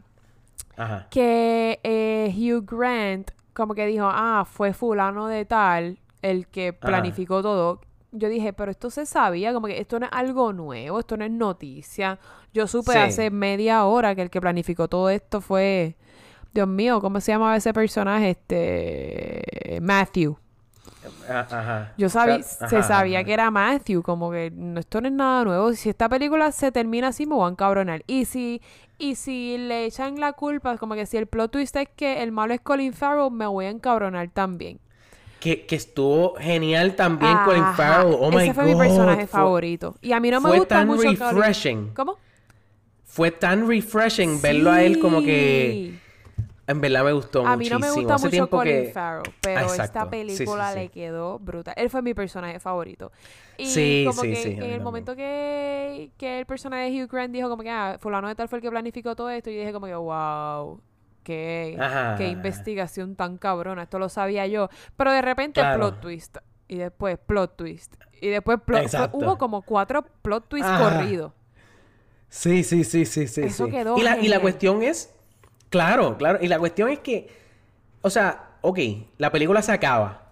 Ajá. 0.76 1.08
que 1.12 1.80
eh, 1.84 2.34
Hugh 2.36 2.66
Grant 2.70 3.32
como 3.58 3.74
que 3.74 3.88
dijo, 3.88 4.06
ah, 4.08 4.46
fue 4.48 4.72
fulano 4.72 5.26
de 5.28 5.44
tal 5.46 5.98
el 6.22 6.48
que 6.48 6.74
planificó 6.74 7.42
todo. 7.42 7.82
Yo 8.12 8.30
dije, 8.30 8.54
pero 8.54 8.70
esto 8.72 8.92
se 8.92 9.08
sabía, 9.08 9.52
como 9.52 9.66
que 9.66 9.80
esto 9.80 10.00
no 10.00 10.06
es 10.06 10.12
algo 10.14 10.54
nuevo, 10.54 11.00
esto 11.00 11.18
no 11.18 11.26
es 11.26 11.32
noticia. 11.32 12.20
Yo 12.54 12.68
supe 12.68 12.92
Sí. 12.92 12.98
hace 13.00 13.32
media 13.32 13.84
hora 13.86 14.14
que 14.14 14.22
el 14.22 14.30
que 14.30 14.40
planificó 14.40 14.88
todo 14.88 15.10
esto 15.10 15.42
fue, 15.42 15.96
Dios 16.54 16.68
mío, 16.68 17.02
¿cómo 17.02 17.20
se 17.20 17.32
llamaba 17.32 17.56
ese 17.58 17.74
personaje? 17.74 18.30
Este, 18.30 19.80
Matthew. 19.82 20.38
Ajá. 21.30 21.94
Yo 21.98 22.10
sabía, 22.10 22.42
Sa- 22.44 22.68
se 22.68 22.84
sabía 22.84 23.20
ajá. 23.20 23.26
que 23.26 23.34
era 23.34 23.52
Matthew, 23.52 24.02
como 24.04 24.32
que 24.32 24.52
no, 24.54 24.80
esto 24.80 25.02
no 25.02 25.08
es 25.08 25.14
nada 25.14 25.44
nuevo. 25.44 25.74
Si 25.74 25.90
esta 25.90 26.08
película 26.10 26.52
se 26.52 26.72
termina 26.72 27.10
así, 27.10 27.26
me 27.26 27.36
van 27.36 27.48
a 27.48 27.52
encabronar. 27.52 28.04
Y 28.08 28.26
si, 28.26 28.62
y 28.98 29.16
si 29.16 29.58
le 29.58 29.86
echan 29.86 30.20
la 30.20 30.34
culpa, 30.34 30.78
como 30.78 30.96
que 30.96 31.06
si 31.06 31.18
el 31.18 31.28
plot 31.28 31.52
twist 31.52 31.76
es 31.76 31.90
que 31.96 32.24
el 32.24 32.32
malo 32.32 32.54
es 32.54 32.62
Colin 32.62 32.94
Farrell, 32.94 33.32
me 33.32 33.46
voy 33.48 33.66
a 33.66 33.70
encabronar 33.70 34.30
también. 34.30 34.80
Que, 35.40 35.66
que 35.68 35.76
estuvo 35.76 36.34
genial 36.40 36.96
también 36.96 37.38
Colin. 37.46 37.64
Farrell. 37.76 38.16
Oh 38.20 38.32
my 38.32 38.44
Ese 38.44 38.54
fue 38.56 38.64
mi 38.66 38.74
God, 38.74 38.80
personaje 38.80 39.28
fue- 39.28 39.40
favorito. 39.40 39.96
Y 40.02 40.12
a 40.14 40.20
mí 40.20 40.32
no 40.32 40.42
me 40.42 40.50
fue 40.50 40.58
gusta 40.60 40.76
tan 40.78 40.88
mucho 40.88 41.04
Colin- 41.04 41.20
refreshing. 41.36 41.90
¿Cómo? 41.94 42.18
Fue 43.06 43.32
tan 43.32 43.68
refreshing 43.68 44.42
verlo 44.42 44.72
a 44.72 44.82
él 44.84 45.00
como 45.00 45.22
que... 45.22 46.00
En 46.68 46.82
verdad 46.82 47.04
me 47.06 47.14
gustó 47.14 47.46
A 47.48 47.56
mí 47.56 47.70
no 47.70 47.80
me 47.80 47.88
muchísimo. 47.88 47.96
gusta 48.10 48.16
Hace 48.16 48.28
mucho 48.42 48.50
Colin 48.50 48.84
que... 48.86 48.92
Farrell, 48.92 49.34
pero 49.42 49.60
Ah, 49.60 49.64
esta 49.66 49.86
exacto. 49.86 50.00
Sí, 50.12 50.30
sí, 50.36 50.38
película 50.38 50.74
sí. 50.74 50.80
le 50.80 50.90
quedó 50.90 51.40
brutal. 51.40 51.74
Él 51.78 51.90
fue 51.90 52.02
mi 52.02 52.14
personaje 52.14 52.60
favorito. 52.60 53.12
Y 53.58 53.68
Sí, 53.68 54.04
como 54.06 54.22
sí, 54.22 54.32
que 54.34 54.42
en 54.42 54.48
el 54.50 54.58
también. 54.60 54.84
momento 54.84 55.16
que, 55.16 56.12
que 56.18 56.40
el 56.40 56.46
personaje 56.46 56.92
de 56.92 57.04
Hugh 57.04 57.10
Grant 57.12 57.34
dijo 57.34 57.50
como 57.50 57.64
que, 57.64 57.70
ah, 57.70 57.98
fulano 58.02 58.28
de 58.28 58.36
tal 58.36 58.50
fue 58.50 58.58
el 58.58 58.62
que 58.64 58.70
planificó 58.70 59.16
todo 59.16 59.30
esto, 59.30 59.50
yo 59.50 59.60
dije 59.60 59.72
como 59.72 59.86
que, 59.88 59.96
wow, 59.96 60.82
qué, 61.24 61.78
qué 62.18 62.28
investigación 62.28 63.16
tan 63.16 63.38
cabrona, 63.38 63.84
esto 63.84 63.98
lo 63.98 64.10
sabía 64.10 64.46
yo. 64.48 64.70
Pero 64.98 65.12
de 65.14 65.22
repente 65.22 65.62
Claro. 65.62 65.80
plot 65.80 66.02
twist, 66.02 66.38
y 66.68 66.76
después 66.78 67.18
plot 67.18 67.56
twist, 67.56 67.96
y 68.20 68.28
después 68.28 68.60
plot 68.60 68.82
Exacto. 68.84 69.18
Hubo 69.18 69.38
como 69.38 69.62
cuatro 69.62 70.04
plot 70.22 70.50
twists 70.50 70.70
corridos. 70.78 71.32
Sí, 72.30 72.64
sí, 72.66 72.84
sí, 72.84 73.06
sí, 73.06 73.26
sí. 73.28 73.42
Eso 73.44 73.68
quedó 73.70 73.98
y 73.98 74.02
la, 74.04 74.18
y 74.20 74.28
la 74.28 74.42
cuestión 74.42 74.84
es, 74.84 75.14
claro, 75.70 76.18
claro, 76.18 76.40
y 76.42 76.48
la 76.48 76.60
cuestión 76.60 76.90
es 76.90 77.00
que, 77.00 77.28
o 78.02 78.10
sea, 78.10 78.58
ok, 78.62 78.80
la 79.18 79.32
película 79.32 79.62
se 79.62 79.72
acaba. 79.72 80.24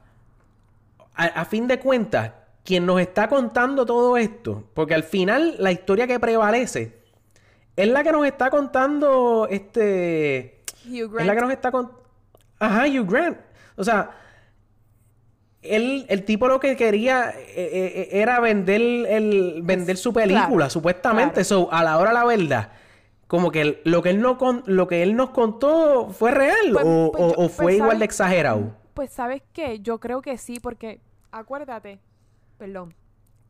A, 1.16 1.26
a 1.26 1.46
fin 1.46 1.68
de 1.68 1.80
cuentas, 1.80 2.32
quien 2.64 2.86
nos 2.86 3.00
está 3.00 3.28
contando 3.28 3.86
todo 3.86 4.18
esto, 4.18 4.64
porque 4.74 4.96
al 4.96 5.04
final 5.04 5.56
la 5.60 5.72
historia 5.72 6.08
que 6.08 6.20
prevalece 6.20 6.98
es 7.76 7.88
la 7.88 8.04
que 8.04 8.12
nos 8.12 8.26
está 8.26 8.50
contando 8.50 9.44
Hugh 9.44 9.48
este... 9.52 10.62
Es 10.86 11.00
la 11.02 11.08
Grant. 11.08 11.36
que 11.36 11.42
nos 11.42 11.52
está 11.52 11.72
contando... 11.72 12.04
Ajá, 12.60 12.86
Hugh 12.88 13.10
Grant. 13.10 13.38
O 13.76 13.84
sea, 13.84 14.12
él, 15.62 16.06
el 16.10 16.24
tipo 16.24 16.48
lo 16.48 16.60
que 16.60 16.76
quería 16.76 17.32
eh, 17.32 17.54
eh, 17.56 18.10
era 18.12 18.40
vender, 18.40 18.82
el, 18.82 19.62
vender 19.64 19.98
su 19.98 20.14
película, 20.14 20.48
Claro, 20.48 20.70
supuestamente. 20.70 21.34
claro. 21.34 21.46
So, 21.46 21.72
a 21.72 21.84
la 21.84 21.98
hora 21.98 22.10
de 22.12 22.14
la 22.14 22.26
verdad, 22.26 22.72
como 23.28 23.51
que 23.51 23.82
lo 23.86 24.01
que 24.03 24.09
él, 24.11 24.21
no 24.21 24.38
con, 24.38 24.63
lo 24.67 24.88
que 24.88 25.01
él 25.03 25.15
nos 25.15 25.32
contó 25.32 26.09
fue 26.09 26.32
real 26.32 26.55
Pues- 26.73 26.86
o, 26.88 27.11
pues 27.11 27.23
o- 27.23 27.28
yo- 27.30 27.34
o 27.34 27.36
pues, 27.36 27.51
fue 27.53 27.76
igual 27.76 27.99
de 27.99 28.05
exagerado. 28.05 28.76
Pues 28.93 29.11
sabes 29.11 29.41
qué, 29.53 29.80
yo 29.80 29.99
creo 29.99 30.21
que 30.21 30.38
sí, 30.38 30.59
porque 30.59 31.01
acuérdate, 31.32 31.99
perdón, 32.57 32.93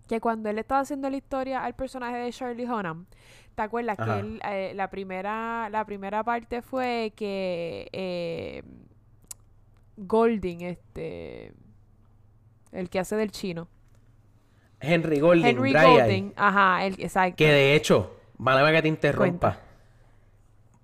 que 0.08 0.20
cuando 0.22 0.50
él 0.50 0.58
estaba 0.60 0.82
haciendo 0.82 1.10
la 1.10 1.18
historia 1.18 1.64
al 1.64 1.74
personaje 1.76 2.18
de 2.18 2.32
Shirley 2.32 2.66
Hunnam, 2.66 3.06
¿te 3.56 3.62
acuerdas 3.62 4.00
Ajá. 4.00 4.14
que 4.16 4.20
él, 4.22 4.40
eh, 4.50 4.72
la 4.76 4.90
primera 4.90 5.68
la 5.70 5.86
primera 5.86 6.24
parte 6.24 6.62
fue 6.62 7.14
que 7.16 7.88
eh, 7.92 8.64
Golding, 9.98 10.62
este, 10.62 11.54
el 12.72 12.90
que 12.90 13.00
hace 13.00 13.16
del 13.16 13.32
chino, 13.32 13.68
Henry 14.80 15.20
Golding, 15.20 15.46
Henry 15.46 15.74
Golding, 15.74 16.34
ajá, 16.36 16.86
el 16.86 16.96
exacto. 17.00 17.38
que 17.38 17.48
de 17.48 17.76
hecho, 17.76 18.14
válame 18.38 18.72
que 18.74 18.82
te 18.82 18.88
interrumpa. 18.88 19.48
Cuenta. 19.50 19.62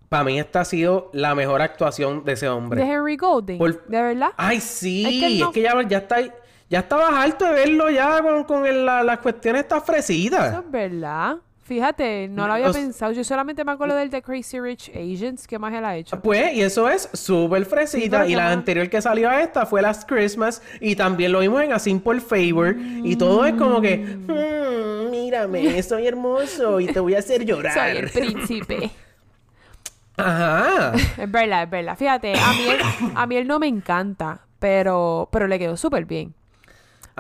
Para 0.10 0.24
mí 0.26 0.38
esta 0.40 0.62
ha 0.62 0.66
sido 0.66 1.10
la 1.14 1.34
mejor 1.36 1.62
actuación 1.62 2.26
de 2.26 2.34
ese 2.34 2.50
hombre. 2.50 2.84
de 2.84 2.92
Henry 2.92 3.16
Golding, 3.18 3.58
Por- 3.58 3.86
¿de 3.88 4.02
verdad? 4.02 4.32
Ay, 4.36 4.60
sí, 4.60 5.06
Es 5.42 5.48
que 5.54 5.62
ya, 5.62 5.82
ya 5.88 5.98
está 6.00 6.18
ya 6.70 6.80
estabas 6.80 7.12
harto 7.14 7.46
de 7.46 7.52
verlo 7.52 7.90
ya 7.90 8.22
con, 8.22 8.44
con 8.46 8.66
el- 8.66 8.86
la- 8.86 9.04
las 9.04 9.20
cuestiones 9.20 9.64
estas 9.64 9.84
fresitas. 9.86 10.52
Eso 10.52 10.60
es 10.62 10.72
verdad. 10.72 11.38
Fíjate, 11.72 12.28
no 12.28 12.48
lo 12.48 12.54
había 12.56 12.70
O 12.70 12.74
pensado. 12.74 13.14
Yo 13.14 13.24
solamente 13.24 13.64
me 13.64 13.72
acuerdo 13.72 13.96
del 13.96 14.10
de 14.10 14.22
Crazy 14.22 14.60
Rich 14.60 14.90
Asians. 14.90 15.48
¿Qué 15.48 15.58
más 15.58 15.74
él 15.74 15.86
ha 15.86 15.96
hecho? 15.96 16.20
Pues, 16.20 16.54
y 16.54 16.62
eso 16.64 16.90
es 16.90 17.08
súper 17.14 17.66
fresita. 17.66 18.28
y 18.28 18.36
la 18.36 18.52
anterior 18.52 18.90
que 18.90 19.02
salió 19.02 19.30
a 19.30 19.42
esta 19.42 19.66
fue 19.66 19.82
Last 19.82 20.04
Christmas. 20.06 20.62
Y 20.82 20.98
también 20.98 21.32
lo 21.32 21.40
vimos 21.40 21.64
en 21.64 21.72
A 21.72 21.80
Simple 21.80 22.20
Favor. 22.20 22.76
Y 22.78 23.16
todo 23.16 23.46
es 23.46 23.54
como 23.54 23.80
que, 23.80 24.00
"Mm, 24.00 25.12
mírame, 25.12 25.82
soy 25.84 26.08
hermoso 26.08 26.82
y 26.82 26.88
te 26.88 27.00
voy 27.00 27.16
a 27.16 27.20
hacer 27.20 27.46
llorar. 27.46 27.74
Soy 27.74 27.98
el 28.04 28.10
príncipe. 28.10 28.92
Ajá. 30.18 30.92
es 31.18 31.32
verdad, 31.32 31.64
es 31.64 31.70
verdad. 31.70 31.98
Fíjate, 31.98 32.34
a 32.38 32.52
mí 32.52 32.68
él, 32.70 32.80
a 33.16 33.28
mí 33.28 33.38
él 33.38 33.48
no 33.48 33.60
me 33.60 33.68
encanta, 33.68 34.42
pero, 34.60 35.30
pero 35.32 35.48
le 35.48 35.58
quedó 35.58 35.78
súper 35.78 36.04
bien. 36.04 36.34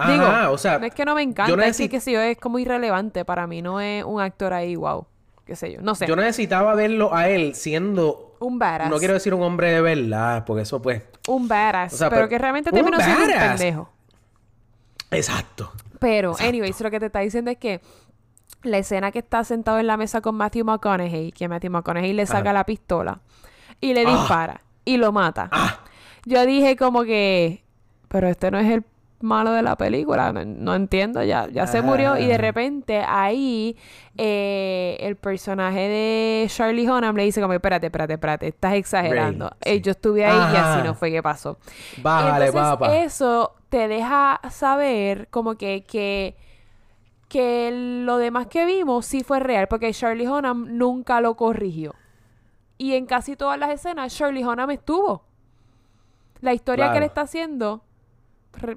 Digo, 0.07 0.23
Ajá, 0.25 0.51
o 0.51 0.57
sea, 0.57 0.79
no 0.79 0.85
es 0.85 0.93
que 0.95 1.03
no 1.05 1.13
me 1.15 1.21
encanta, 1.21 1.49
yo 1.53 1.61
es 1.61 1.77
que, 1.89 1.99
sé 1.99 2.11
yo, 2.13 2.21
es 2.21 2.37
como 2.37 2.59
irrelevante. 2.59 3.25
Para 3.25 3.45
mí 3.47 3.61
no 3.61 3.79
es 3.81 4.03
un 4.03 4.21
actor 4.21 4.53
ahí, 4.53 4.75
wow. 4.75 5.05
Qué 5.45 5.55
sé 5.55 5.73
yo, 5.73 5.81
no 5.81 5.95
sé. 5.95 6.07
yo 6.07 6.15
necesitaba 6.15 6.73
verlo 6.75 7.13
a 7.13 7.27
él 7.27 7.55
siendo, 7.55 8.35
Un 8.39 8.57
badass. 8.57 8.89
no 8.89 8.97
quiero 8.99 9.15
decir 9.15 9.33
un 9.33 9.41
hombre 9.43 9.71
de 9.71 9.81
verdad, 9.81 10.45
porque 10.45 10.61
eso 10.63 10.81
pues, 10.81 11.03
Un 11.27 11.47
badass. 11.47 11.93
O 11.93 11.97
sea, 11.97 12.09
pero 12.09 12.21
pero- 12.21 12.29
que 12.29 12.37
realmente 12.37 12.71
terminó 12.71 12.99
siendo 12.99 13.25
un 13.25 13.31
pendejo. 13.31 13.89
exacto. 15.11 15.71
Pero, 15.99 16.35
anyways, 16.39 16.79
lo 16.81 16.89
que 16.89 16.99
te 16.99 17.07
está 17.07 17.19
diciendo 17.19 17.51
es 17.51 17.57
que 17.57 17.81
la 18.63 18.77
escena 18.77 19.11
que 19.11 19.19
está 19.19 19.43
sentado 19.43 19.79
en 19.79 19.87
la 19.87 19.97
mesa 19.97 20.21
con 20.21 20.35
Matthew 20.35 20.65
McConaughey, 20.65 21.31
que 21.31 21.47
Matthew 21.47 21.71
McConaughey 21.71 22.13
le 22.13 22.25
saca 22.25 22.49
Ajá. 22.49 22.53
la 22.53 22.65
pistola 22.65 23.19
y 23.79 23.93
le 23.93 24.05
Ah. 24.07 24.09
dispara 24.11 24.61
y 24.85 24.97
lo 24.97 25.11
mata. 25.11 25.49
Ah. 25.51 25.79
Yo 26.25 26.45
dije 26.45 26.75
como 26.75 27.03
que, 27.03 27.63
pero 28.07 28.27
este 28.27 28.51
no 28.51 28.59
es 28.59 28.71
el 28.71 28.83
malo 29.21 29.51
de 29.53 29.61
la 29.61 29.75
película, 29.75 30.31
no, 30.33 30.43
no 30.45 30.75
entiendo, 30.75 31.23
ya, 31.23 31.47
ya 31.49 31.67
se 31.67 31.81
murió 31.81 32.17
y 32.17 32.25
de 32.25 32.35
Ah. 32.35 32.37
repente 32.37 33.03
ahí 33.07 33.77
eh, 34.17 34.97
el 34.99 35.15
personaje 35.15 35.79
de 35.87 36.47
Charlie 36.49 36.87
Hunnam 36.89 37.15
le 37.15 37.23
dice 37.23 37.41
como, 37.41 37.53
espérate, 37.53 37.87
espérate, 37.87 38.13
espérate, 38.13 38.47
estás 38.49 38.73
exagerando. 38.73 39.45
Ray, 39.49 39.57
Eh, 39.61 39.75
sí. 39.75 39.81
yo 39.81 39.91
estuve 39.91 40.25
ahí 40.25 40.53
y 40.53 40.57
así 40.57 40.83
no 40.87 40.93
fue 40.95 41.11
que 41.11 41.21
pasó. 41.23 41.57
Bájale, 42.01 42.47
Entonces, 42.47 42.71
papá. 42.71 42.95
eso 42.97 43.55
te 43.69 43.87
deja 43.87 44.39
saber 44.49 45.27
como 45.29 45.55
que, 45.55 45.83
que, 45.85 46.35
que 47.29 47.71
lo 48.05 48.17
demás 48.17 48.47
que 48.47 48.65
vimos 48.65 49.05
sí 49.05 49.23
fue 49.23 49.39
real, 49.39 49.67
porque 49.67 49.93
Charlie 49.93 50.27
Hunnam 50.27 50.77
nunca 50.77 51.21
lo 51.21 51.35
corrigió. 51.35 51.93
Y 52.77 52.95
en 52.95 53.05
casi 53.05 53.35
todas 53.35 53.57
las 53.59 53.69
escenas, 53.69 54.13
Charlie 54.15 54.43
Hunnam 54.43 54.71
estuvo. 54.71 55.23
La 56.41 56.53
historia 56.53 56.91
que 56.91 56.97
él 56.97 57.03
está 57.03 57.21
haciendo 57.21 57.83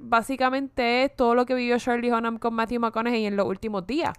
básicamente 0.01 1.03
es 1.03 1.15
todo 1.15 1.35
lo 1.35 1.45
que 1.45 1.53
vivió 1.55 1.77
Shirley 1.77 2.11
Hunnam 2.11 2.37
con 2.39 2.53
Matthew 2.53 2.79
McConaughey 2.79 3.25
en 3.25 3.35
los 3.35 3.45
últimos 3.47 3.85
días. 3.85 4.13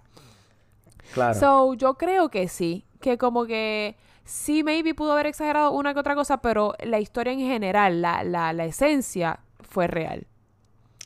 Claro. 1.13 1.39
So, 1.39 1.73
yo 1.73 1.95
creo 1.95 2.29
que 2.29 2.47
sí. 2.47 2.85
Que 3.01 3.17
como 3.17 3.45
que 3.45 3.95
sí, 4.25 4.63
maybe 4.63 4.93
pudo 4.93 5.13
haber 5.13 5.27
exagerado 5.27 5.71
una 5.71 5.93
que 5.93 5.99
otra 5.99 6.15
cosa, 6.15 6.41
pero 6.41 6.73
la 6.83 6.99
historia 6.99 7.31
en 7.33 7.39
general, 7.39 8.01
la, 8.01 8.23
la, 8.23 8.53
la 8.53 8.65
esencia, 8.65 9.39
fue 9.61 9.87
real. 9.87 10.25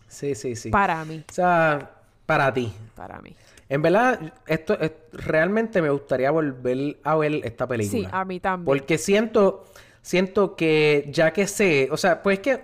sí, 0.07 0.35
sí, 0.35 0.55
sí. 0.55 0.69
Para 0.69 1.03
mí. 1.05 1.23
O 1.29 1.33
sea, 1.33 1.91
para 2.25 2.53
ti. 2.53 2.71
Para 2.95 3.19
mí. 3.21 3.35
En 3.69 3.81
verdad, 3.81 4.33
esto 4.47 4.77
es- 4.79 4.91
realmente 5.13 5.81
me 5.81 5.89
gustaría 5.89 6.29
volver 6.31 6.99
a 7.03 7.15
ver 7.15 7.41
esta 7.45 7.67
película. 7.67 8.09
Sí, 8.09 8.13
a 8.13 8.25
mí 8.25 8.39
también. 8.39 8.65
Porque 8.65 8.97
siento, 8.97 9.65
siento 10.01 10.55
que 10.55 11.07
ya 11.11 11.31
que 11.31 11.47
sé, 11.47 11.87
o 11.91 11.97
sea, 11.97 12.21
pues 12.21 12.39
que 12.39 12.61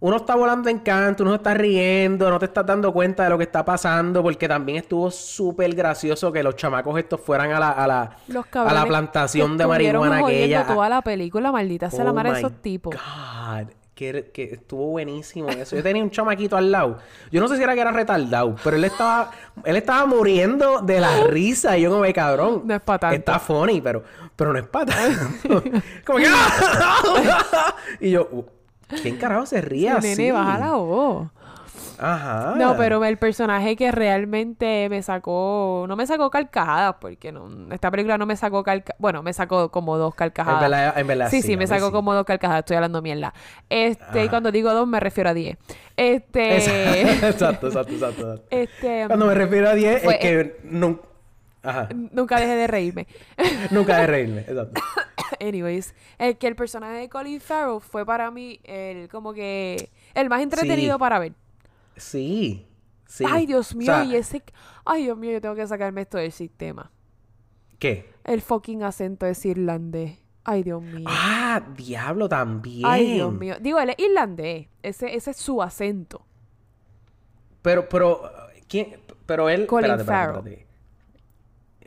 uno 0.00 0.16
está 0.16 0.36
volando 0.36 0.68
en 0.68 0.78
canto, 0.78 1.24
uno 1.24 1.34
está 1.34 1.54
riendo, 1.54 2.30
no 2.30 2.38
te 2.38 2.44
estás 2.46 2.64
dando 2.64 2.92
cuenta 2.92 3.24
de 3.24 3.30
lo 3.30 3.38
que 3.38 3.44
está 3.44 3.64
pasando, 3.64 4.22
porque 4.22 4.46
también 4.46 4.78
estuvo 4.78 5.10
súper 5.10 5.74
gracioso 5.74 6.30
que 6.30 6.42
los 6.42 6.54
chamacos 6.54 6.96
estos 6.98 7.20
fueran 7.20 7.50
a 7.50 7.58
la, 7.58 7.70
a 7.70 7.86
la, 7.86 8.16
Los 8.28 8.46
a 8.54 8.72
la 8.72 8.82
que 8.82 8.88
plantación 8.88 9.58
de 9.58 9.66
marihuana 9.66 10.20
jodiendo 10.20 10.56
aquella. 10.58 10.66
toda 10.66 10.88
la 10.88 11.02
película, 11.02 11.50
maldita 11.50 11.90
sea 11.90 12.04
la 12.04 12.10
Oh 12.10 12.14
madre 12.14 12.32
de 12.32 12.38
esos 12.38 12.62
tipos. 12.62 12.94
God, 12.94 13.68
que, 13.96 14.30
que 14.32 14.44
estuvo 14.44 14.86
buenísimo 14.90 15.48
eso. 15.48 15.74
Yo 15.74 15.82
tenía 15.82 16.04
un 16.04 16.10
chamaquito 16.12 16.56
al 16.56 16.70
lado. 16.70 16.98
Yo 17.32 17.40
no 17.40 17.48
sé 17.48 17.56
si 17.56 17.64
era 17.64 17.74
que 17.74 17.80
era 17.80 17.90
retardado, 17.90 18.54
pero 18.62 18.76
él 18.76 18.84
estaba, 18.84 19.32
él 19.64 19.74
estaba 19.74 20.06
muriendo 20.06 20.80
de 20.80 21.00
la 21.00 21.24
risa. 21.28 21.76
Y 21.76 21.82
yo 21.82 21.90
como, 21.90 22.04
"Ay, 22.04 22.12
cabrón. 22.12 22.62
No 22.64 22.74
es 22.76 22.80
pa' 22.80 23.00
tanto". 23.00 23.16
Está 23.16 23.40
funny, 23.40 23.80
pero, 23.80 24.04
pero 24.36 24.52
no 24.52 24.60
es 24.60 24.66
para 24.68 24.86
tanto. 24.86 25.60
como 26.06 26.18
que, 26.20 26.26
"Ah". 26.32 27.74
y 27.98 28.10
yo, 28.12 28.28
"Uh, 28.30 28.44
¿quién 29.02 29.16
carajo 29.16 29.46
se 29.46 29.60
ríe 29.60 29.90
así? 29.90 30.08
Nene, 30.08 30.32
baja 30.32 30.58
la 30.58 30.72
voz. 30.72 31.28
Ajá. 32.00 32.54
No, 32.56 32.76
pero 32.76 33.04
el 33.04 33.16
personaje 33.18 33.74
que 33.74 33.90
realmente 33.90 34.86
me 34.88 35.02
sacó, 35.02 35.84
no 35.88 35.96
me 35.96 36.06
sacó 36.06 36.30
carcajadas, 36.30 36.94
porque 37.00 37.32
no, 37.32 37.48
esta 37.72 37.90
película 37.90 38.16
no 38.16 38.24
me 38.24 38.36
sacó 38.36 38.62
carcajadas, 38.62 39.00
bueno, 39.00 39.22
me 39.24 39.32
sacó 39.32 39.70
como 39.70 39.98
dos 39.98 40.14
carcajadas. 40.14 40.62
En 40.62 40.70
verdad, 40.70 40.98
en 40.98 41.06
verdad 41.08 41.28
sí, 41.30 41.42
sí, 41.42 41.48
sí, 41.48 41.56
me 41.56 41.66
sacó 41.66 41.86
sí. 41.86 41.92
como 41.92 42.14
dos 42.14 42.24
carcajadas, 42.24 42.60
estoy 42.60 42.76
hablando 42.76 43.02
mierda. 43.02 43.34
Este, 43.68 44.24
y 44.24 44.28
cuando 44.28 44.52
digo 44.52 44.72
dos 44.72 44.86
me 44.86 45.00
refiero 45.00 45.30
a 45.30 45.34
diez. 45.34 45.58
Este, 45.96 47.02
Exacto, 47.28 47.66
exacto, 47.66 47.66
exacto. 47.68 47.92
exacto. 47.94 48.42
este, 48.50 49.04
Cuando 49.08 49.26
me 49.26 49.34
refiero 49.34 49.68
a 49.68 49.74
10 49.74 50.02
Fue- 50.04 50.14
es 50.14 50.20
que 50.20 50.60
nun- 50.70 51.00
Ajá. 51.62 51.88
nunca 52.12 52.38
dejé 52.38 52.54
de 52.54 52.66
reírme. 52.66 53.06
Nunca 53.70 53.98
de 53.98 54.06
reírme. 54.06 54.40
Exacto. 54.42 54.80
Anyways, 55.40 55.94
el 56.18 56.38
que 56.38 56.46
el 56.46 56.56
personaje 56.56 56.98
de 56.98 57.08
Colin 57.08 57.40
Farrell 57.40 57.80
fue 57.80 58.06
para 58.06 58.30
mí 58.30 58.60
el 58.64 59.08
como 59.08 59.32
que 59.34 59.90
el 60.14 60.28
más 60.28 60.40
entretenido 60.42 60.94
Sí. 60.96 61.00
para 61.00 61.18
ver. 61.18 61.32
Sí. 61.96 62.66
Sí. 63.06 63.24
Ay, 63.26 63.46
Dios 63.46 63.72
O 63.74 63.78
mío, 63.78 63.86
sea, 63.86 64.04
y 64.04 64.14
ese 64.16 64.42
Ay, 64.84 65.04
Dios 65.04 65.16
mío, 65.18 65.32
yo 65.32 65.40
tengo 65.40 65.54
que 65.54 65.66
sacarme 65.66 66.02
esto 66.02 66.18
del 66.18 66.32
sistema. 66.32 66.90
¿Qué? 67.78 68.10
El 68.24 68.40
fucking 68.42 68.82
acento 68.82 69.26
es 69.26 69.44
irlandés. 69.44 70.18
Ay, 70.44 70.62
Dios 70.62 70.82
mío. 70.82 71.04
Ah, 71.06 71.62
diablo 71.76 72.28
también. 72.28 72.86
Ay, 72.86 73.14
Dios 73.14 73.32
mío. 73.32 73.56
Digo, 73.60 73.78
él 73.80 73.90
es 73.90 73.98
irlandés. 73.98 74.68
Ese, 74.82 75.14
ese 75.14 75.30
es 75.32 75.36
su 75.36 75.62
acento. 75.62 76.24
Pero, 77.62 77.88
pero, 77.88 78.22
¿quién? 78.68 79.00
Pero 79.26 79.48
él. 79.48 79.66
Colin 79.66 79.90
espérate, 79.90 80.02
espérate, 80.02 80.32
Farrell. 80.32 80.52
espérate. 80.52 80.67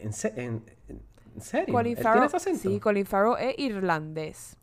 ¿En, 0.02 0.14
se- 0.14 0.34
en- 0.42 0.64
en 0.90 1.42
serio? 1.42 1.74
Colin 1.74 1.92
¿Él 1.92 1.96
tiene 1.98 2.04
Farrell. 2.04 2.26
ese 2.26 2.38
acento? 2.38 2.60
Sí, 2.70 2.80
Colin 2.80 3.06
Farrell 3.06 3.36
es 3.50 3.60
irlandés. 3.60 4.58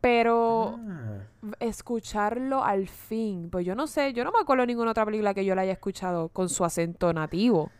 Pero 0.00 0.78
Ah. 0.88 1.18
escucharlo 1.60 2.64
al 2.64 2.88
fin, 2.88 3.50
pues 3.50 3.66
yo 3.66 3.74
no 3.74 3.86
sé, 3.86 4.12
yo 4.14 4.24
no 4.24 4.32
me 4.32 4.38
acuerdo 4.40 4.62
de 4.62 4.68
ninguna 4.68 4.92
otra 4.92 5.04
película 5.04 5.34
que 5.34 5.44
yo 5.44 5.54
la 5.54 5.62
haya 5.62 5.72
escuchado 5.72 6.28
con 6.30 6.48
su 6.48 6.64
acento 6.64 7.12
nativo. 7.12 7.70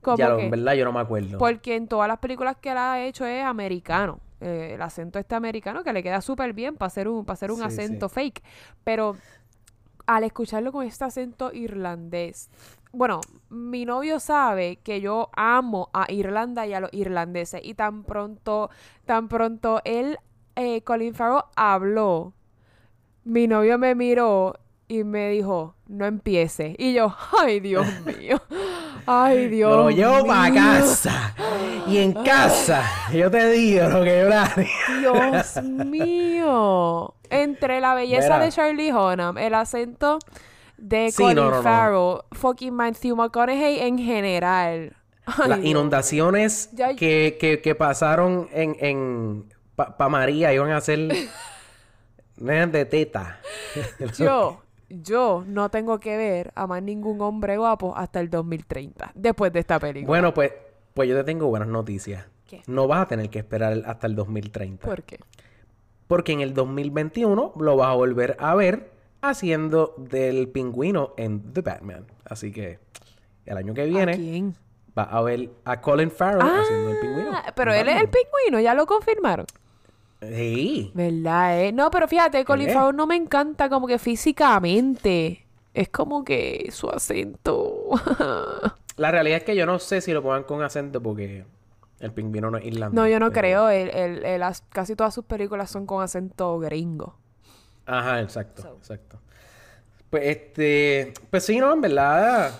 Como 0.00 0.16
ya, 0.16 0.28
lo- 0.28 0.36
que- 0.36 0.44
en 0.44 0.50
verdad 0.50 0.74
yo 0.74 0.84
no 0.84 0.92
me 0.92 1.00
acuerdo. 1.00 1.36
Porque 1.38 1.74
en 1.76 1.88
todas 1.88 2.06
las 2.06 2.18
películas 2.18 2.56
que 2.60 2.70
él 2.70 2.78
ha 2.78 3.00
hecho 3.04 3.26
es 3.26 3.42
americano. 3.44 4.20
Eh, 4.40 4.72
el 4.74 4.82
acento 4.82 5.18
este 5.18 5.34
americano 5.34 5.82
que 5.82 5.92
le 5.92 6.02
queda 6.02 6.20
súper 6.20 6.52
bien 6.52 6.76
para 6.76 6.88
hacer 6.88 7.08
un, 7.08 7.24
para 7.24 7.34
hacer 7.34 7.50
un 7.50 7.58
Sí, 7.58 7.64
acento 7.64 8.08
sí. 8.08 8.14
fake. 8.14 8.42
Pero 8.84 9.16
al 10.06 10.24
escucharlo 10.24 10.70
con 10.70 10.86
este 10.86 11.04
acento 11.04 11.50
irlandés. 11.52 12.50
Bueno, 12.94 13.20
mi 13.50 13.84
novio 13.84 14.20
sabe 14.20 14.76
que 14.76 15.00
yo 15.00 15.30
amo 15.34 15.90
a 15.92 16.10
Irlanda 16.12 16.64
y 16.66 16.74
a 16.74 16.80
los 16.80 16.92
irlandeses. 16.92 17.60
Y 17.64 17.74
tan 17.74 18.04
pronto, 18.04 18.70
tan 19.04 19.28
pronto 19.28 19.80
él, 19.84 20.18
eh, 20.54 20.82
Colin 20.82 21.14
Farrell, 21.14 21.42
habló, 21.56 22.34
mi 23.24 23.48
novio 23.48 23.78
me 23.78 23.96
miró 23.96 24.54
y 24.86 25.02
me 25.02 25.30
dijo, 25.30 25.74
no 25.88 26.06
empiece. 26.06 26.76
Y 26.78 26.92
yo, 26.92 27.14
ay, 27.36 27.58
Dios 27.60 27.86
mío. 28.06 28.40
Ay, 29.06 29.48
Dios 29.48 29.76
lo 29.76 29.90
llevo 29.90 30.24
para 30.26 30.54
casa. 30.54 31.34
Y 31.88 31.98
en 31.98 32.12
casa, 32.12 32.82
yo 33.12 33.30
te 33.30 33.50
digo 33.50 33.88
lo 33.88 34.04
que 34.04 34.20
yo 34.20 34.38
haré. 34.38 34.70
Dios 35.00 35.62
mío. 35.64 37.14
Entre 37.28 37.80
la 37.80 37.94
belleza 37.94 38.34
Mira. 38.34 38.38
de 38.38 38.52
Charlie 38.52 38.92
Hunnam, 38.92 39.36
el 39.38 39.54
acento 39.54 40.20
de 40.84 41.10
Sí, 41.10 41.22
Colin 41.22 41.36
no, 41.36 41.50
no, 41.50 41.56
no. 41.56 41.62
Farrell, 41.62 42.18
fucking 42.32 42.74
Matthew 42.74 43.16
McConaughey 43.16 43.80
en 43.80 43.98
general. 43.98 44.94
Ay, 45.24 45.48
Las 45.48 45.64
inundaciones 45.64 46.68
Ya- 46.72 46.94
que, 46.94 47.38
que, 47.40 47.62
que 47.62 47.74
pasaron 47.74 48.48
en, 48.52 48.76
en 48.80 49.48
María 50.10 50.52
iban 50.52 50.70
a 50.70 50.80
ser 50.82 51.08
de 52.36 52.84
teta. 52.84 53.40
Yo, 54.18 54.60
yo 54.90 55.44
no 55.46 55.70
tengo 55.70 55.98
que 55.98 56.16
ver 56.18 56.52
a 56.54 56.66
más 56.66 56.82
ningún 56.82 57.20
hombre 57.22 57.56
guapo 57.56 57.96
hasta 57.96 58.20
el 58.20 58.28
2030, 58.28 59.12
después 59.14 59.52
de 59.52 59.60
esta 59.60 59.78
película. 59.80 60.06
Bueno, 60.06 60.34
pues, 60.34 60.52
pues 60.92 61.08
yo 61.08 61.16
te 61.16 61.24
tengo 61.24 61.46
buenas 61.48 61.68
noticias. 61.68 62.26
¿Qué? 62.46 62.62
No 62.66 62.86
vas 62.86 63.02
a 63.02 63.08
tener 63.08 63.30
que 63.30 63.38
esperar 63.38 63.82
hasta 63.86 64.06
el 64.06 64.14
2030. 64.14 64.86
¿Por 64.86 65.02
qué? 65.04 65.18
Porque 66.06 66.32
en 66.32 66.42
el 66.42 66.52
2021 66.52 67.54
lo 67.58 67.76
vas 67.76 67.88
a 67.88 67.94
volver 67.94 68.36
a 68.38 68.54
ver 68.54 68.93
haciendo 69.30 69.94
del 69.98 70.48
pingüino 70.48 71.14
en 71.16 71.52
The 71.52 71.60
Batman. 71.62 72.06
Así 72.24 72.52
que 72.52 72.78
el 73.46 73.56
año 73.56 73.74
que 73.74 73.82
¿A 73.82 73.84
viene 73.84 74.14
quién? 74.16 74.56
vas 74.94 75.08
a 75.10 75.20
ver 75.22 75.50
a 75.64 75.80
Colin 75.80 76.10
Farrell 76.10 76.42
haciendo 76.42 76.90
el 76.90 77.00
pingüino. 77.00 77.30
Ah, 77.34 77.52
pero 77.54 77.72
él 77.74 77.88
es 77.88 78.00
el 78.00 78.08
pingüino, 78.08 78.60
ya 78.60 78.74
lo 78.74 78.86
confirmaron. 78.86 79.46
Sí. 80.22 80.90
¿Verdad, 80.94 81.60
eh? 81.62 81.72
No, 81.72 81.90
pero 81.90 82.08
fíjate, 82.08 82.44
Colin 82.44 82.68
es? 82.68 82.74
Farrell 82.74 82.96
no 82.96 83.06
me 83.06 83.16
encanta 83.16 83.68
como 83.68 83.86
que 83.86 83.98
físicamente. 83.98 85.46
Es 85.74 85.88
como 85.88 86.24
que 86.24 86.68
su 86.72 86.88
acento. 86.88 87.90
La 88.96 89.10
realidad 89.10 89.38
es 89.38 89.44
que 89.44 89.56
yo 89.56 89.66
no 89.66 89.78
sé 89.80 90.00
si 90.00 90.12
lo 90.12 90.22
pongan 90.22 90.44
con 90.44 90.62
acento 90.62 91.02
porque 91.02 91.44
el 91.98 92.12
pingüino 92.12 92.50
no 92.50 92.58
es 92.58 92.64
irlandés. 92.64 92.94
no, 92.94 93.08
yo 93.08 93.18
no 93.18 93.30
pero- 93.30 93.40
creo. 93.40 93.68
El, 93.68 93.90
el- 93.90 94.24
el 94.24 94.42
as- 94.44 94.62
casi 94.70 94.94
todas 94.94 95.12
sus 95.12 95.24
películas 95.24 95.70
son 95.70 95.84
con 95.84 96.02
acento 96.02 96.58
gringo. 96.60 97.16
Ajá, 97.86 98.20
exacto, 98.22 98.62
exacto. 98.78 99.18
Pues 100.10 100.24
este, 100.26 101.14
pues 101.30 101.44
sí, 101.44 101.58
no, 101.58 101.72
en 101.72 101.80
verdad, 101.80 102.52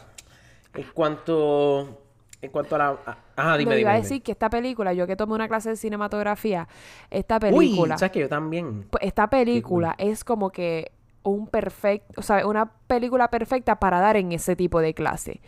en 0.74 0.84
cuanto, 0.92 2.02
en 2.42 2.50
cuanto 2.50 2.74
a 2.76 2.78
la, 2.78 2.88
a- 3.06 3.18
ajá, 3.36 3.56
dime, 3.56 3.74
no, 3.74 3.78
dime, 3.78 3.80
iba 3.80 3.92
a 3.92 3.96
decir 3.96 4.22
que 4.22 4.32
esta 4.32 4.50
película, 4.50 4.92
yo 4.92 5.06
que 5.06 5.16
tomé 5.16 5.34
una 5.34 5.48
clase 5.48 5.70
de 5.70 5.76
cinematografía, 5.76 6.68
esta 7.10 7.38
Uy, 7.46 7.70
película, 7.70 7.96
sabes 7.98 8.12
que 8.12 8.20
yo 8.20 8.28
también. 8.28 8.86
pues, 8.90 9.04
esta 9.04 9.28
película 9.30 9.94
es 9.98 10.24
como 10.24 10.50
que 10.50 10.92
un 11.24 11.46
perfecto, 11.48 12.14
o 12.16 12.22
sea, 12.22 12.46
una 12.46 12.70
película 12.86 13.28
perfecta 13.28 13.80
para 13.80 13.98
dar 13.98 14.16
en 14.16 14.30
ese 14.32 14.54
tipo 14.56 14.80
de 14.80 14.94
clase. 14.94 15.40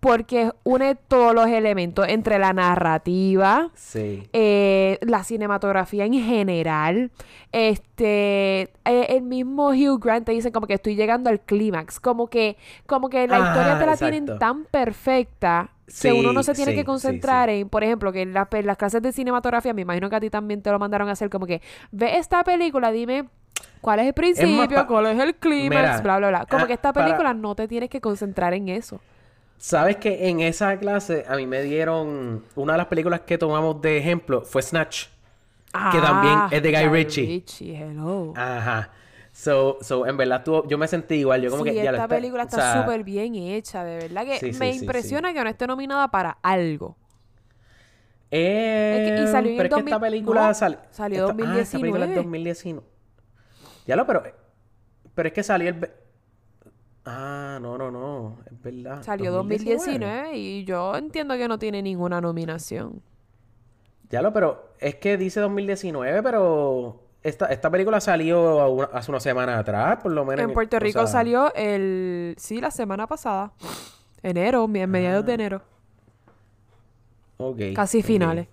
Porque 0.00 0.50
une 0.64 0.96
todos 0.96 1.34
los 1.34 1.46
elementos 1.46 2.06
entre 2.08 2.38
la 2.38 2.52
narrativa, 2.52 3.70
Sí. 3.74 4.28
eh, 4.32 4.98
la 5.02 5.22
cinematografía 5.24 6.04
en 6.04 6.14
general. 6.14 7.10
Este, 7.52 8.62
eh, 8.84 9.06
el 9.10 9.22
mismo 9.22 9.68
Hugh 9.68 10.00
Grant 10.02 10.26
te 10.26 10.32
dice 10.32 10.50
como 10.52 10.66
que 10.66 10.74
estoy 10.74 10.96
llegando 10.96 11.30
al 11.30 11.40
clímax, 11.40 12.00
como 12.00 12.26
que, 12.28 12.56
como 12.86 13.08
que 13.08 13.26
la 13.28 13.38
historia 13.38 13.70
Ajá, 13.72 13.78
te 13.78 13.86
la 13.86 13.92
exacto. 13.92 14.10
tienen 14.12 14.38
tan 14.38 14.64
perfecta 14.64 15.70
que 16.02 16.12
uno 16.12 16.32
no 16.32 16.42
se 16.44 16.54
tiene 16.54 16.70
sí, 16.70 16.76
que 16.76 16.82
sí, 16.82 16.86
concentrar 16.86 17.50
en, 17.50 17.68
por 17.68 17.82
ejemplo, 17.82 18.12
que 18.12 18.22
en 18.22 18.32
pe- 18.48 18.62
las 18.62 18.76
clases 18.76 19.02
de 19.02 19.10
cinematografía, 19.12 19.74
me 19.74 19.82
imagino 19.82 20.08
que 20.08 20.16
a 20.16 20.20
ti 20.20 20.30
también 20.30 20.62
te 20.62 20.70
lo 20.70 20.78
mandaron 20.78 21.08
a 21.08 21.12
hacer 21.12 21.30
como 21.30 21.46
que 21.46 21.60
ve 21.90 22.16
esta 22.16 22.44
película, 22.44 22.92
dime 22.92 23.28
cuál 23.80 24.00
es 24.00 24.06
el 24.06 24.14
principio, 24.14 24.86
cuál 24.86 25.06
es 25.06 25.18
el 25.18 25.34
clímax, 25.36 25.70
Mira, 25.80 26.00
bla, 26.00 26.18
bla, 26.18 26.28
bla. 26.28 26.46
Como 26.46 26.64
ah, 26.64 26.66
que 26.66 26.72
esta 26.74 26.92
para- 26.92 27.06
película 27.06 27.34
no 27.34 27.54
te 27.54 27.66
tienes 27.68 27.88
que 27.90 28.00
concentrar 28.00 28.54
en 28.54 28.68
eso. 28.68 29.00
Sabes 29.58 29.96
que 29.96 30.28
en 30.28 30.40
esa 30.40 30.78
clase 30.78 31.24
a 31.28 31.36
mí 31.36 31.46
me 31.46 31.62
dieron 31.62 32.44
una 32.54 32.72
de 32.72 32.78
las 32.78 32.86
películas 32.86 33.20
que 33.20 33.36
tomamos 33.38 33.80
de 33.82 33.98
ejemplo 33.98 34.42
fue 34.42 34.62
Snatch. 34.62 35.06
Que 35.92 36.00
también 36.00 36.36
es 36.50 36.62
de 36.62 36.70
Guy 36.72 36.88
Ritchie. 36.88 37.26
Ritchie, 37.26 37.76
hello. 37.76 38.32
Ajá. 38.36 38.90
So, 39.32 39.78
so, 39.82 40.04
en 40.06 40.16
verdad 40.16 40.42
tú, 40.44 40.64
yo 40.66 40.76
me 40.78 40.88
sentí 40.88 41.16
igual. 41.16 41.40
Yo 41.42 41.50
como 41.50 41.62
sí, 41.62 41.70
que 41.70 41.76
ya 41.76 41.84
lo 41.84 41.90
esta 41.98 42.04
está- 42.04 42.16
película 42.16 42.42
o 42.42 42.46
está 42.46 42.72
sea, 42.72 42.82
súper 42.82 43.04
bien 43.04 43.34
hecha, 43.36 43.84
de 43.84 43.96
verdad 43.98 44.24
que 44.24 44.38
Sí, 44.40 44.52
sí, 44.52 44.58
me 44.58 44.74
impresiona 44.74 45.32
que 45.32 45.44
no 45.44 45.48
esté 45.48 45.66
nominada 45.68 46.08
para 46.08 46.38
algo. 46.42 46.96
Eh, 48.32 48.96
Es 48.98 49.10
que- 49.20 49.22
y 49.28 49.32
salió 49.32 49.50
en 49.52 49.56
pero 49.56 49.66
el 49.76 49.80
es 49.80 49.84
que 49.84 49.90
esta 49.90 49.98
2000 49.98 50.00
película 50.00 50.46
no, 50.48 50.54
sal- 50.54 50.78
salió 50.90 51.28
esta- 51.30 51.44
ah, 51.52 51.60
esta 51.60 51.78
película 51.78 52.04
es 52.06 52.14
2019. 52.16 52.86
2019. 53.90 53.92
Ya 53.92 53.96
lo, 53.96 54.06
pero, 54.06 54.22
pero 55.14 55.26
es 55.28 55.32
que 55.32 55.42
salió 55.42 55.68
el... 55.68 55.90
Ah, 57.04 57.58
no, 57.60 57.76
no, 57.78 57.90
no. 57.90 58.38
Es 58.46 58.62
verdad. 58.62 59.02
Salió 59.02 59.32
2019 59.32 60.36
y 60.36 60.64
yo 60.64 60.94
entiendo 60.96 61.34
que 61.36 61.48
no 61.48 61.58
tiene 61.58 61.82
ninguna 61.82 62.20
nominación. 62.20 63.02
Ya 64.10 64.22
lo, 64.22 64.32
pero 64.32 64.74
es 64.78 64.96
que 64.96 65.16
dice 65.16 65.40
2019, 65.40 66.22
pero 66.22 67.00
esta, 67.22 67.46
esta 67.46 67.70
película 67.70 68.00
salió 68.00 68.68
una- 68.70 68.86
hace 68.92 69.10
una 69.10 69.20
semana 69.20 69.58
atrás, 69.58 69.98
por 70.02 70.12
lo 70.12 70.24
menos. 70.24 70.44
En 70.44 70.52
Puerto 70.52 70.78
Rico 70.78 71.00
sea, 71.00 71.06
salió 71.06 71.54
el... 71.54 72.34
Sí, 72.38 72.60
la 72.60 72.70
semana 72.70 73.06
pasada. 73.06 73.52
Enero, 74.22 74.66
mi- 74.68 74.86
mediados 74.86 75.22
Ah. 75.22 75.26
de 75.26 75.32
enero. 75.34 75.62
ok, 77.38 77.58
Casi 77.74 78.02
finales. 78.02 78.48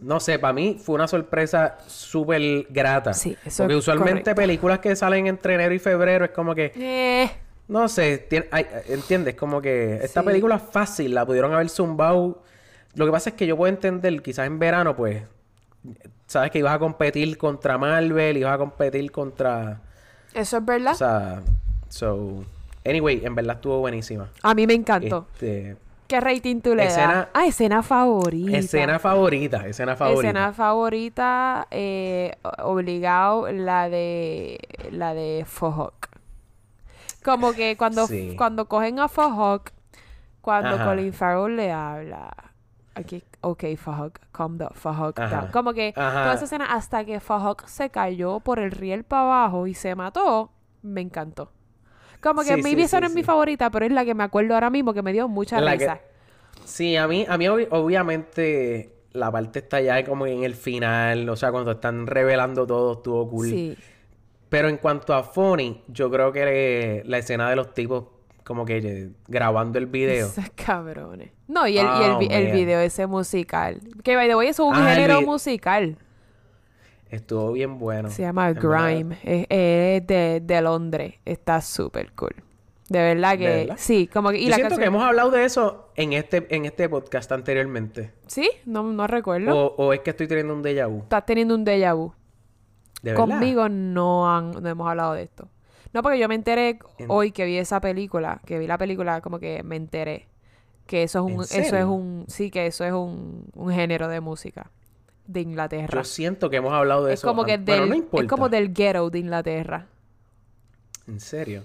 No 0.00 0.18
sé, 0.20 0.38
para 0.38 0.52
mí 0.54 0.78
fue 0.82 0.94
una 0.94 1.06
sorpresa 1.08 1.78
súper 1.86 2.66
grata. 2.70 3.12
Sí, 3.12 3.36
eso 3.44 3.64
Porque 3.64 3.76
usualmente 3.76 4.22
correcto. 4.22 4.34
películas 4.34 4.78
que 4.78 4.96
salen 4.96 5.26
entre 5.26 5.54
enero 5.54 5.74
y 5.74 5.78
febrero 5.78 6.24
es 6.24 6.30
como 6.30 6.54
que, 6.54 6.72
Eh, 6.74 7.30
no 7.68 7.86
sé, 7.88 8.26
ay, 8.50 8.66
¿entiendes? 8.88 9.34
Como 9.34 9.60
que 9.60 9.96
esta 10.02 10.20
Sí. 10.20 10.26
película 10.26 10.56
es 10.56 10.62
fácil, 10.70 11.14
la 11.14 11.26
pudieron 11.26 11.52
haber 11.52 11.68
zumbado. 11.68 12.42
Lo 12.94 13.06
que 13.06 13.12
pasa 13.12 13.30
es 13.30 13.36
que 13.36 13.46
yo 13.46 13.56
puedo 13.56 13.72
entender, 13.72 14.20
quizás 14.22 14.46
en 14.46 14.58
verano, 14.58 14.96
pues, 14.96 15.22
sabes 16.26 16.50
que 16.50 16.58
ibas 16.60 16.74
a 16.74 16.78
competir 16.78 17.36
contra 17.38 17.76
Marvel, 17.78 18.36
ibas 18.38 18.54
a 18.54 18.58
competir 18.58 19.10
contra, 19.12 19.80
eso 20.34 20.56
es 20.58 20.64
verdad. 20.64 20.92
o 20.92 20.96
sea, 20.96 21.42
so, 21.88 22.44
anyway, 22.84 23.20
en 23.24 23.34
verdad 23.34 23.56
estuvo 23.56 23.78
buenísima. 23.80 24.28
a 24.42 24.54
mí 24.54 24.66
me 24.66 24.74
encantó. 24.74 25.26
Este, 25.34 25.76
¿Qué 26.10 26.20
rating 26.20 26.60
tú 26.60 26.74
le 26.74 26.86
escena- 26.86 27.14
das? 27.14 27.28
Ah, 27.34 27.46
escena 27.46 27.82
favorita. 27.84 28.58
escena 28.58 28.98
favorita, 28.98 29.66
escena 29.68 29.94
favorita. 29.94 30.28
Escena 30.28 30.52
favorita, 30.52 31.68
eh, 31.70 32.36
obligado, 32.58 33.50
la 33.52 33.88
de 33.88 34.58
la 34.90 35.14
de 35.14 35.44
Fohawk. 35.46 36.08
Como 37.24 37.52
que 37.52 37.76
cuando, 37.76 38.08
Sí. 38.08 38.34
cuando 38.36 38.66
cogen 38.66 38.98
a 38.98 39.06
Fohawk, 39.06 39.70
cuando 40.40 40.70
Ajá. 40.70 40.84
Colin 40.86 41.12
Farrell 41.12 41.54
le 41.54 41.70
habla. 41.70 42.34
Aquí, 42.96 43.22
ok, 43.42 43.64
Fohawk, 43.76 44.18
calm 44.32 44.58
down, 44.58 44.72
Fohawk 44.74 45.16
Ajá. 45.20 45.36
down. 45.42 45.52
Como 45.52 45.72
que 45.74 45.92
Ajá. 45.96 46.22
toda 46.24 46.34
esa 46.34 46.44
escena 46.46 46.64
hasta 46.74 47.04
que 47.04 47.20
Fohawk 47.20 47.68
se 47.68 47.90
cayó 47.90 48.40
por 48.40 48.58
el 48.58 48.72
riel 48.72 49.04
para 49.04 49.22
abajo 49.22 49.68
y 49.68 49.74
se 49.74 49.94
mató, 49.94 50.50
me 50.82 51.02
encantó. 51.02 51.52
Como 52.22 52.42
que 52.42 52.54
Sí, 52.56 52.62
maybe 52.62 52.82
sí, 52.82 52.86
esa 52.86 52.98
sí, 52.98 53.00
no 53.02 53.06
es 53.08 53.14
mi 53.14 53.22
favorita, 53.22 53.70
pero 53.70 53.86
es 53.86 53.92
la 53.92 54.04
que 54.04 54.14
me 54.14 54.24
acuerdo 54.24 54.54
ahora 54.54 54.70
mismo 54.70 54.92
que 54.92 55.02
me 55.02 55.12
dio 55.12 55.26
mucha 55.28 55.60
La 55.60 55.72
que- 55.72 55.78
risa. 55.84 56.00
Sí, 56.64 56.96
a 56.96 57.08
mí, 57.08 57.24
a 57.28 57.36
mí 57.38 57.46
obvi- 57.46 57.68
obviamente 57.70 58.90
la 59.12 59.30
parte 59.32 59.58
está 59.60 59.80
ya 59.80 60.04
como 60.04 60.26
en 60.26 60.44
el 60.44 60.54
final, 60.54 61.28
o 61.28 61.36
sea, 61.36 61.50
cuando 61.50 61.72
están 61.72 62.06
revelando 62.06 62.66
todo 62.66 62.92
estuvo 62.92 63.28
cool. 63.28 63.46
Sí. 63.48 63.76
Pero 64.48 64.68
en 64.68 64.76
cuanto 64.78 65.14
a 65.14 65.22
funny, 65.22 65.82
yo 65.88 66.10
creo 66.10 66.32
que 66.32 67.02
la 67.06 67.18
escena 67.18 67.48
de 67.50 67.56
los 67.56 67.72
tipos 67.74 68.04
como 68.44 68.64
que 68.64 68.78
eh, 68.78 69.08
grabando 69.28 69.78
el 69.78 69.86
video. 69.86 70.26
Esos 70.36 70.50
cabrones. 70.54 71.30
No, 71.48 71.66
y 71.66 71.78
el, 71.78 71.86
y 71.86 72.04
el, 72.04 72.16
vi- 72.18 72.28
el 72.30 72.52
video 72.52 72.80
ese 72.80 73.06
musical. 73.06 73.80
Que 74.04 74.16
by 74.16 74.28
the 74.28 74.34
way, 74.36 74.48
eso 74.48 74.70
es 74.70 74.76
un 74.78 74.84
Ah, 74.84 74.94
género 74.94 75.20
vi- 75.20 75.26
musical. 75.26 75.96
Estuvo 77.10 77.52
bien 77.52 77.78
bueno. 77.78 78.08
Se 78.10 78.22
llama. 78.22 78.52
Grime. 78.52 79.18
Es, 79.22 79.46
es 79.48 80.06
de, 80.06 80.40
de 80.42 80.60
Londres. 80.62 81.14
Está 81.24 81.60
súper 81.60 82.12
cool. 82.12 82.34
De 82.88 82.98
verdad 83.00 83.38
que. 83.38 83.48
¿De 83.48 83.56
verdad? 83.66 83.76
Sí, 83.78 84.06
como 84.06 84.30
que. 84.30 84.38
Y 84.38 84.44
Yo 84.44 84.50
la 84.50 84.56
siento 84.56 84.70
canción. 84.76 84.80
que 84.80 84.86
hemos 84.96 85.02
hablado 85.04 85.30
de 85.30 85.44
eso 85.44 85.88
en 85.96 86.12
este, 86.12 86.46
en 86.54 86.64
este 86.64 86.88
podcast 86.88 87.30
anteriormente. 87.32 88.12
Sí, 88.26 88.50
no, 88.66 88.82
no 88.82 89.06
recuerdo. 89.06 89.56
O, 89.56 89.74
o 89.86 89.92
es 89.92 90.00
que 90.00 90.10
estoy 90.10 90.26
teniendo 90.28 90.54
un 90.54 90.62
déjà 90.62 90.88
vu. 90.88 90.98
Estás 91.00 91.26
teniendo 91.26 91.54
un 91.54 91.64
déjà 91.64 91.94
vu. 91.96 92.12
¿De 93.02 93.12
verdad? 93.12 93.26
Conmigo 93.26 93.68
no, 93.68 94.30
han, 94.34 94.50
no 94.50 94.68
hemos 94.68 94.88
hablado 94.88 95.14
de 95.14 95.22
esto. 95.22 95.48
No, 95.92 96.02
porque 96.02 96.18
yo 96.18 96.28
me 96.28 96.34
enteré 96.36 96.78
En- 96.98 97.06
hoy 97.08 97.32
que 97.32 97.44
vi 97.44 97.56
esa 97.58 97.80
película, 97.80 98.40
que 98.46 98.58
vi 98.58 98.66
la 98.68 98.78
película, 98.78 99.20
como 99.20 99.38
que 99.40 99.62
me 99.64 99.74
enteré 99.76 100.28
que 100.86 101.02
eso 101.04 101.20
es 101.26 101.32
¿En 101.32 101.38
un, 101.38 101.44
eso 101.44 101.76
es 101.76 101.84
un, 101.84 102.24
sí, 102.28 102.50
que 102.50 102.66
eso 102.66 102.84
es 102.84 102.92
un, 102.92 103.46
un 103.54 103.72
género 103.72 104.08
de 104.08 104.20
música 104.20 104.70
de 105.32 105.40
Inglaterra. 105.40 106.00
Yo 106.00 106.04
siento 106.04 106.50
que 106.50 106.56
hemos 106.56 106.72
hablado 106.72 107.04
de 107.04 107.14
es 107.14 107.20
eso. 107.20 107.28
como 107.28 107.44
que 107.44 107.52
del, 107.58 107.64
Bueno, 107.64 107.86
no 107.86 107.92
es 107.94 107.98
importa. 107.98 108.28
como 108.28 108.48
del 108.48 108.72
ghetto 108.72 109.10
de 109.10 109.18
Inglaterra. 109.18 109.86
¿En 111.06 111.20
serio? 111.20 111.64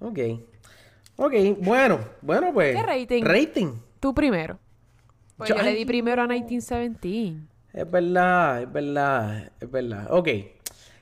Ok. 0.00 0.18
Ok, 1.16 1.32
bueno. 1.60 1.98
Bueno, 2.22 2.52
pues. 2.52 2.76
¿Qué 2.76 2.82
rating? 2.82 3.22
Rating. 3.24 3.72
Tú 4.00 4.14
primero. 4.14 4.58
Pues 5.36 5.48
Yo- 5.50 5.56
yo, 5.56 5.62
le 5.62 5.74
di 5.74 5.84
primero 5.84 6.22
a 6.22 6.26
1917. 6.26 7.36
Es 7.72 7.90
verdad, 7.90 8.62
es 8.62 8.72
verdad, 8.72 9.52
es 9.60 9.70
verdad. 9.70 10.06
Ok. 10.10 10.28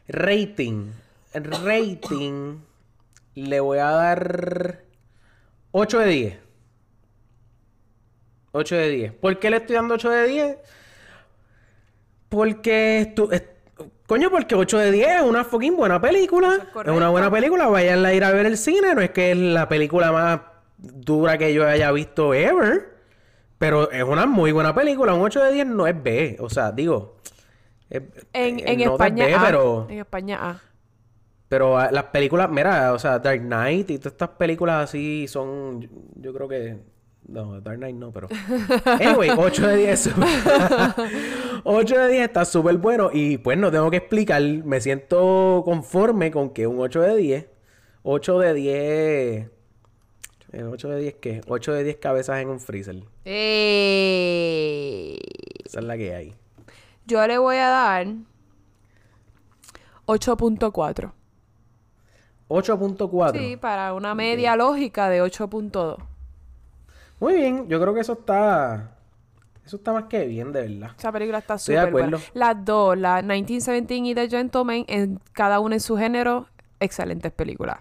Rating. 0.08 0.90
Rating. 1.34 2.58
Le 3.34 3.60
voy 3.60 3.78
a 3.78 3.90
dar 3.90 4.80
8 5.72 5.98
de 6.00 6.06
10. 6.06 6.38
8 8.52 8.76
de 8.76 8.88
10. 8.90 9.12
¿Por 9.14 9.38
qué 9.38 9.50
le 9.50 9.56
estoy 9.58 9.74
dando 9.76 9.94
8 9.94 10.10
de 10.10 10.26
10? 10.28 10.56
Porque 12.34 13.14
es- 13.30 13.42
Coño, 14.06 14.28
porque 14.30 14.54
8 14.54 14.78
de 14.78 14.90
10 14.92 15.08
es 15.16 15.22
una 15.22 15.44
fucking 15.44 15.76
buena 15.76 16.00
película. 16.00 16.58
Es, 16.84 16.90
una 16.90 17.08
buena 17.08 17.30
película. 17.30 17.68
Vayan 17.68 18.04
a 18.04 18.12
ir 18.12 18.22
a 18.24 18.32
ver 18.32 18.44
el 18.46 18.58
cine. 18.58 18.94
No 18.94 19.00
es 19.00 19.10
que 19.10 19.30
es 19.30 19.36
la 19.38 19.66
película 19.68 20.12
más 20.12 20.40
dura 20.76 21.38
que 21.38 21.54
yo 21.54 21.66
haya 21.66 21.90
visto 21.92 22.34
ever. 22.34 22.90
Pero 23.56 23.90
es 23.90 24.02
una 24.04 24.26
muy 24.26 24.52
buena 24.52 24.74
película. 24.74 25.14
Un 25.14 25.22
8 25.22 25.42
de 25.44 25.52
10 25.52 25.66
no 25.66 25.86
es 25.86 26.02
B. 26.02 26.36
O 26.40 26.50
sea, 26.50 26.70
digo. 26.72 27.16
es- 27.88 28.02
En, 28.32 28.58
eh, 28.58 28.64
en 28.66 28.80
España 28.80 29.26
B, 29.26 29.34
A. 29.34 29.40
pero, 29.46 29.86
En 29.88 29.98
España 30.00 30.38
A. 30.50 30.60
pero 31.48 31.78
ah, 31.78 31.88
las 31.92 32.04
películas, 32.04 32.50
mira, 32.50 32.92
o 32.92 32.98
sea, 32.98 33.18
Dark 33.20 33.40
Knight 33.40 33.90
y 33.90 33.98
todas 33.98 34.12
estas 34.12 34.30
películas 34.30 34.84
así 34.90 35.26
son. 35.28 35.88
Yo 36.16 36.34
creo 36.34 36.48
que. 36.48 36.76
No, 37.26 37.60
Dark 37.60 37.78
Knight 37.78 37.96
no, 37.96 38.12
pero. 38.12 38.28
Anyway, 39.00 39.30
8 39.36 39.66
de 39.68 39.76
10. 39.78 40.10
8 41.64 41.98
de 41.98 42.08
10 42.12 42.24
está 42.26 42.44
súper 42.44 42.76
bueno. 42.76 43.10
Y 43.12 43.38
pues 43.38 43.56
no 43.58 43.70
tengo 43.70 43.90
que 43.90 43.96
explicar. 43.98 44.42
Me 44.42 44.80
siento 44.80 45.62
conforme 45.64 46.30
con 46.30 46.50
que 46.50 46.66
un 46.66 46.78
8 46.80 47.00
de 47.00 47.16
10. 47.16 47.46
8 48.02 48.38
de 48.40 48.54
10. 48.54 48.74
eh, 50.52 50.64
8 50.64 50.88
de 50.90 51.00
10 51.00 51.14
qué? 51.14 51.40
8 51.48 51.72
de 51.72 51.84
10 51.84 51.96
cabezas 51.96 52.40
en 52.42 52.48
un 52.50 52.60
freezer. 52.60 53.02
Eh, 53.24 55.18
Esa 55.64 55.78
es 55.80 55.84
la 55.84 55.96
que 55.96 56.14
hay. 56.14 56.34
Yo 57.06 57.26
le 57.26 57.38
voy 57.38 57.56
a 57.56 57.68
dar 57.68 58.06
8.4. 60.06 61.12
8.4. 62.48 63.32
Sí, 63.38 63.56
para 63.56 63.94
una 63.94 64.14
media 64.14 64.54
lógica 64.56 65.08
de 65.08 65.22
8.2. 65.22 65.96
Muy 67.20 67.34
bien, 67.34 67.68
yo 67.68 67.80
creo 67.80 67.94
que 67.94 68.00
eso 68.00 68.14
está. 68.14 68.90
Eso 69.64 69.76
está 69.76 69.92
más 69.94 70.04
que 70.04 70.26
bien, 70.26 70.52
de 70.52 70.68
verdad. 70.68 70.90
Esa 70.98 71.10
película 71.10 71.38
está 71.38 71.56
súper 71.56 71.90
buena. 71.90 72.18
Las 72.34 72.64
dos, 72.64 72.98
la 72.98 73.22
1917 73.22 73.94
y 73.94 74.14
The 74.14 74.28
Gentleman, 74.28 74.84
en 74.88 75.20
cada 75.32 75.58
una 75.60 75.76
en 75.76 75.80
su 75.80 75.96
género, 75.96 76.48
excelentes 76.80 77.32
películas. 77.32 77.78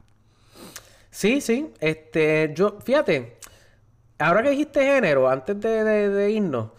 Sí, 1.10 1.41
sí. 1.41 1.73
Este, 1.81 2.53
yo, 2.55 2.77
fíjate, 2.84 3.38
ahora 4.18 4.43
que 4.43 4.51
dijiste 4.51 4.81
género, 4.81 5.30
antes 5.30 5.60
de, 5.60 5.84
de- 5.84 6.10
de 6.10 6.31
irnos, 6.31 6.69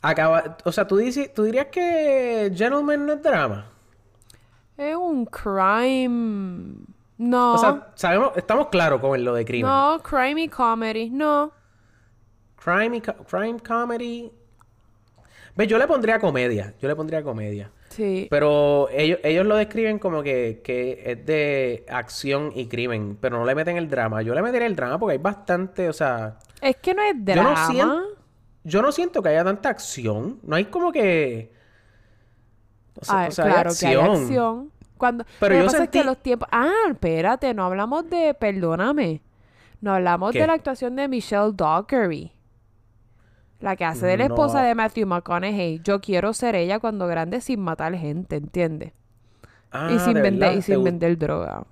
acaba, 0.00 0.56
o 0.64 0.70
sea, 0.70 0.86
tú, 0.86 0.98
dices, 0.98 1.34
tú 1.34 1.42
dirías 1.42 1.66
que 1.66 2.52
Gentleman 2.54 3.04
no 3.06 3.14
es 3.14 3.22
drama. 3.22 3.66
Es 4.76 4.94
un 4.94 5.26
crime. 5.26 6.76
No. 7.18 7.54
O 7.54 7.58
sea, 7.58 7.88
sabemos, 7.96 8.32
estamos 8.36 8.68
claros 8.68 9.00
con 9.00 9.22
lo 9.24 9.34
de 9.34 9.44
crimen. 9.44 9.68
no, 9.70 10.00
crime 10.02 10.42
y 10.44 10.48
comedy. 10.48 11.10
No. 11.10 11.50
Crime, 12.64 12.96
y 12.96 13.00
co- 13.00 13.14
crime 13.24 13.60
comedy. 13.60 14.32
Ve, 15.56 15.66
yo 15.66 15.78
le 15.78 15.86
pondría 15.86 16.18
comedia. 16.18 16.74
Yo 16.80 16.88
le 16.88 16.96
pondría 16.96 17.22
comedia. 17.22 17.70
Sí. 17.90 18.26
Pero 18.30 18.88
ellos, 18.90 19.20
ellos 19.22 19.46
lo 19.46 19.54
describen 19.56 19.98
como 20.00 20.22
que, 20.22 20.62
que 20.64 21.02
es 21.04 21.24
de 21.26 21.84
acción 21.88 22.50
y 22.54 22.66
crimen, 22.66 23.16
pero 23.20 23.38
no 23.38 23.44
le 23.44 23.54
meten 23.54 23.76
el 23.76 23.88
drama. 23.88 24.22
Yo 24.22 24.34
le 24.34 24.42
metería 24.42 24.66
el 24.66 24.74
drama 24.74 24.98
porque 24.98 25.12
hay 25.12 25.18
bastante, 25.18 25.88
o 25.88 25.92
sea, 25.92 26.38
Es 26.60 26.76
que 26.76 26.92
no 26.94 27.02
es 27.02 27.14
Yo 27.24 27.34
no 27.36 27.42
drama. 27.50 27.66
siento- 27.70 28.02
yo 28.64 28.82
no 28.82 28.90
siento 28.92 29.22
que 29.22 29.28
haya 29.28 29.44
tanta 29.44 29.68
acción. 29.68 30.40
No 30.42 30.56
hay 30.56 30.64
como 30.64 30.90
que. 30.90 31.52
O 33.00 33.04
sea, 33.04 33.24
Ah, 33.24 33.28
o 33.28 33.30
sea, 33.30 33.44
hay 33.44 33.52
claro 33.52 33.70
que 33.78 33.86
hay 33.86 33.94
acción. 33.94 34.22
acción. 34.22 34.70
Cuando, 34.96 35.24
Pero 35.38 35.54
lo 35.54 35.58
que 35.60 35.64
yo 35.66 35.66
pasa 35.70 35.84
es 35.84 35.90
que 35.90 35.98
sentí- 36.00 36.06
los 36.06 36.18
tiempos. 36.22 36.48
Ah, 36.50 36.72
espérate, 36.90 37.52
no 37.54 37.64
hablamos 37.64 38.08
de. 38.08 38.32
Perdóname. 38.34 39.20
No 39.80 39.92
hablamos 39.94 40.32
¿Qué? 40.32 40.40
de 40.40 40.46
la 40.46 40.54
actuación 40.54 40.96
de 40.96 41.06
Michelle 41.08 41.50
Dockery. 41.52 42.32
La 43.60 43.76
que 43.76 43.84
hace 43.84 44.06
de 44.06 44.16
la 44.16 44.24
esposa 44.24 44.62
de 44.62 44.74
Matthew 44.74 45.06
McConaughey. 45.06 45.80
Yo 45.82 46.00
quiero 46.00 46.32
ser 46.32 46.54
ella 46.54 46.78
cuando 46.80 47.06
grande 47.06 47.40
sin 47.40 47.60
matar 47.60 47.94
gente, 47.94 48.36
¿entiendes? 48.36 48.92
Ah, 49.70 49.90
y 49.92 49.98
sin, 49.98 50.14
de 50.14 50.22
vender, 50.22 50.52
y 50.52 50.56
¿te 50.56 50.62
sin 50.62 50.84
vender 50.84 51.18
droga. 51.18 51.64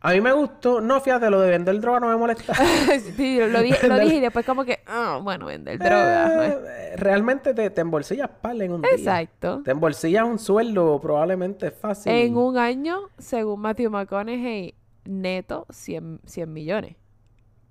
A 0.00 0.12
mí 0.12 0.20
me 0.20 0.32
gustó. 0.32 0.82
No, 0.82 1.00
fíjate, 1.00 1.30
lo 1.30 1.40
de 1.40 1.48
vender 1.48 1.80
droga 1.80 1.98
no 2.00 2.08
me 2.08 2.16
molesta. 2.16 2.52
Sí, 3.16 3.38
lo, 3.40 3.62
dije, 3.62 3.88
lo 3.88 3.98
dije 3.98 4.16
y 4.16 4.20
después 4.20 4.44
como 4.44 4.64
que, 4.64 4.80
ah, 4.86 5.18
bueno, 5.22 5.46
vender 5.46 5.78
droga. 5.78 6.46
Eh, 6.46 6.96
realmente 6.96 7.54
te, 7.54 7.70
te 7.70 7.80
embolsillas 7.80 8.28
pal 8.28 8.60
en 8.60 8.72
un 8.72 8.82
día. 8.82 8.90
Exacto. 8.92 9.62
Te 9.64 9.70
embolsillas 9.70 10.24
un 10.24 10.38
sueldo, 10.38 11.00
probablemente 11.00 11.68
es 11.68 11.74
fácil. 11.74 12.12
En 12.12 12.36
un 12.36 12.58
año, 12.58 13.08
según 13.16 13.60
Matthew 13.60 13.90
McConaughey, 13.90 14.74
neto 15.06 15.66
100, 15.70 16.20
100 16.26 16.52
millones 16.52 16.96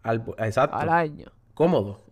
Al- 0.01 0.23
exacto. 0.39 0.77
al 0.77 0.89
año. 0.89 1.27
Cómodo. 1.53 2.02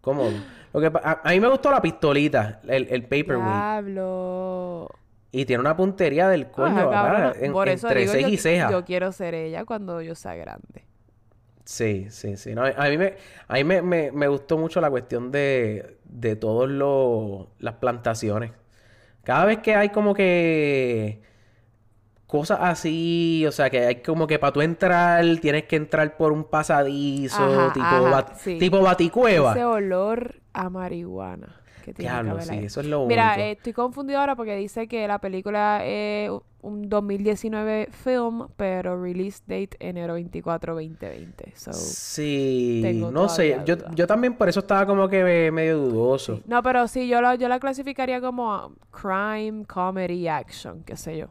Cómodo. 0.00 0.32
Lo 0.72 0.80
que, 0.80 0.86
a, 1.02 1.20
a 1.24 1.30
mí 1.30 1.40
me 1.40 1.48
gustó 1.48 1.70
la 1.70 1.82
pistolita, 1.82 2.60
el, 2.66 2.86
el 2.90 3.02
paperweight. 3.02 3.42
Diablo. 3.84 4.88
Y 5.32 5.44
tiene 5.44 5.60
una 5.60 5.76
puntería 5.76 6.28
del 6.28 6.50
coño, 6.50 6.90
Ajá, 6.92 7.32
en- 7.40 7.52
Por 7.52 7.68
eso 7.68 7.86
entre 7.88 8.00
digo, 8.00 8.12
ceja 8.12 8.28
yo, 8.28 8.34
y 8.34 8.36
ceja. 8.36 8.70
yo 8.70 8.84
quiero 8.84 9.12
ser 9.12 9.34
ella 9.34 9.64
cuando 9.64 10.00
yo 10.02 10.14
sea 10.14 10.34
grande. 10.34 10.84
Sí, 11.64 12.08
sí, 12.10 12.36
sí. 12.36 12.54
No, 12.54 12.64
a 12.64 12.88
mí 12.88 12.98
me, 12.98 13.14
a 13.46 13.54
mí 13.54 13.64
me, 13.64 13.80
me- 13.82 14.10
me 14.10 14.26
gustó 14.26 14.58
mucho 14.58 14.80
la 14.80 14.90
cuestión 14.90 15.30
de, 15.30 15.98
de 16.04 16.34
todas 16.34 16.68
las 17.60 17.74
plantaciones. 17.74 18.50
Cada 19.22 19.44
vez 19.44 19.58
que 19.58 19.76
hay 19.76 19.90
como 19.90 20.14
que 20.14 21.22
cosas 22.30 22.58
así, 22.62 23.44
o 23.46 23.50
sea, 23.52 23.68
que 23.70 23.80
hay 23.86 23.96
como 23.96 24.26
que 24.28 24.38
para 24.38 24.52
tú 24.52 24.60
entrar 24.60 25.24
tienes 25.40 25.64
que 25.64 25.74
entrar 25.76 26.16
por 26.16 26.30
un 26.30 26.44
pasadizo, 26.44 27.42
Ajá, 27.42 27.72
tipo, 27.72 27.84
ajá, 27.86 28.10
bat- 28.10 28.34
sí. 28.36 28.56
tipo 28.58 28.80
baticueva. 28.80 29.50
Ese 29.50 29.64
olor 29.64 30.36
a 30.52 30.70
marihuana 30.70 31.56
que 31.84 31.92
tiene 31.92 32.12
Diablo, 32.12 32.40
sí, 32.40 32.50
ahí. 32.54 32.64
eso 32.66 32.80
es 32.82 32.86
lo 32.86 33.04
Mira, 33.06 33.32
único. 33.32 33.40
eh, 33.40 33.50
estoy 33.52 33.72
confundido 33.72 34.20
ahora 34.20 34.36
porque 34.36 34.54
dice 34.54 34.86
que 34.86 35.08
la 35.08 35.18
película 35.18 35.80
es 35.84 36.30
un 36.62 36.88
2019 36.88 37.88
film, 37.90 38.46
pero 38.56 39.02
release 39.02 39.40
date 39.46 39.70
enero 39.80 40.14
24, 40.14 40.74
2020. 40.74 41.52
So, 41.56 41.72
Sí, 41.72 42.82
no 43.12 43.28
sé, 43.28 43.56
yo, 43.64 43.76
yo 43.94 44.06
también 44.06 44.34
por 44.34 44.48
eso 44.48 44.60
estaba 44.60 44.86
como 44.86 45.08
que 45.08 45.24
me- 45.24 45.50
medio 45.50 45.78
dudoso. 45.78 46.40
No, 46.46 46.62
pero 46.62 46.86
sí, 46.86 47.08
yo, 47.08 47.20
lo, 47.22 47.34
yo 47.34 47.48
la 47.48 47.58
clasificaría 47.58 48.20
como 48.20 48.66
um, 48.66 48.74
crime, 48.90 49.64
comedy, 49.66 50.28
action, 50.28 50.82
qué 50.84 50.96
sé 50.96 51.16
yo. 51.18 51.26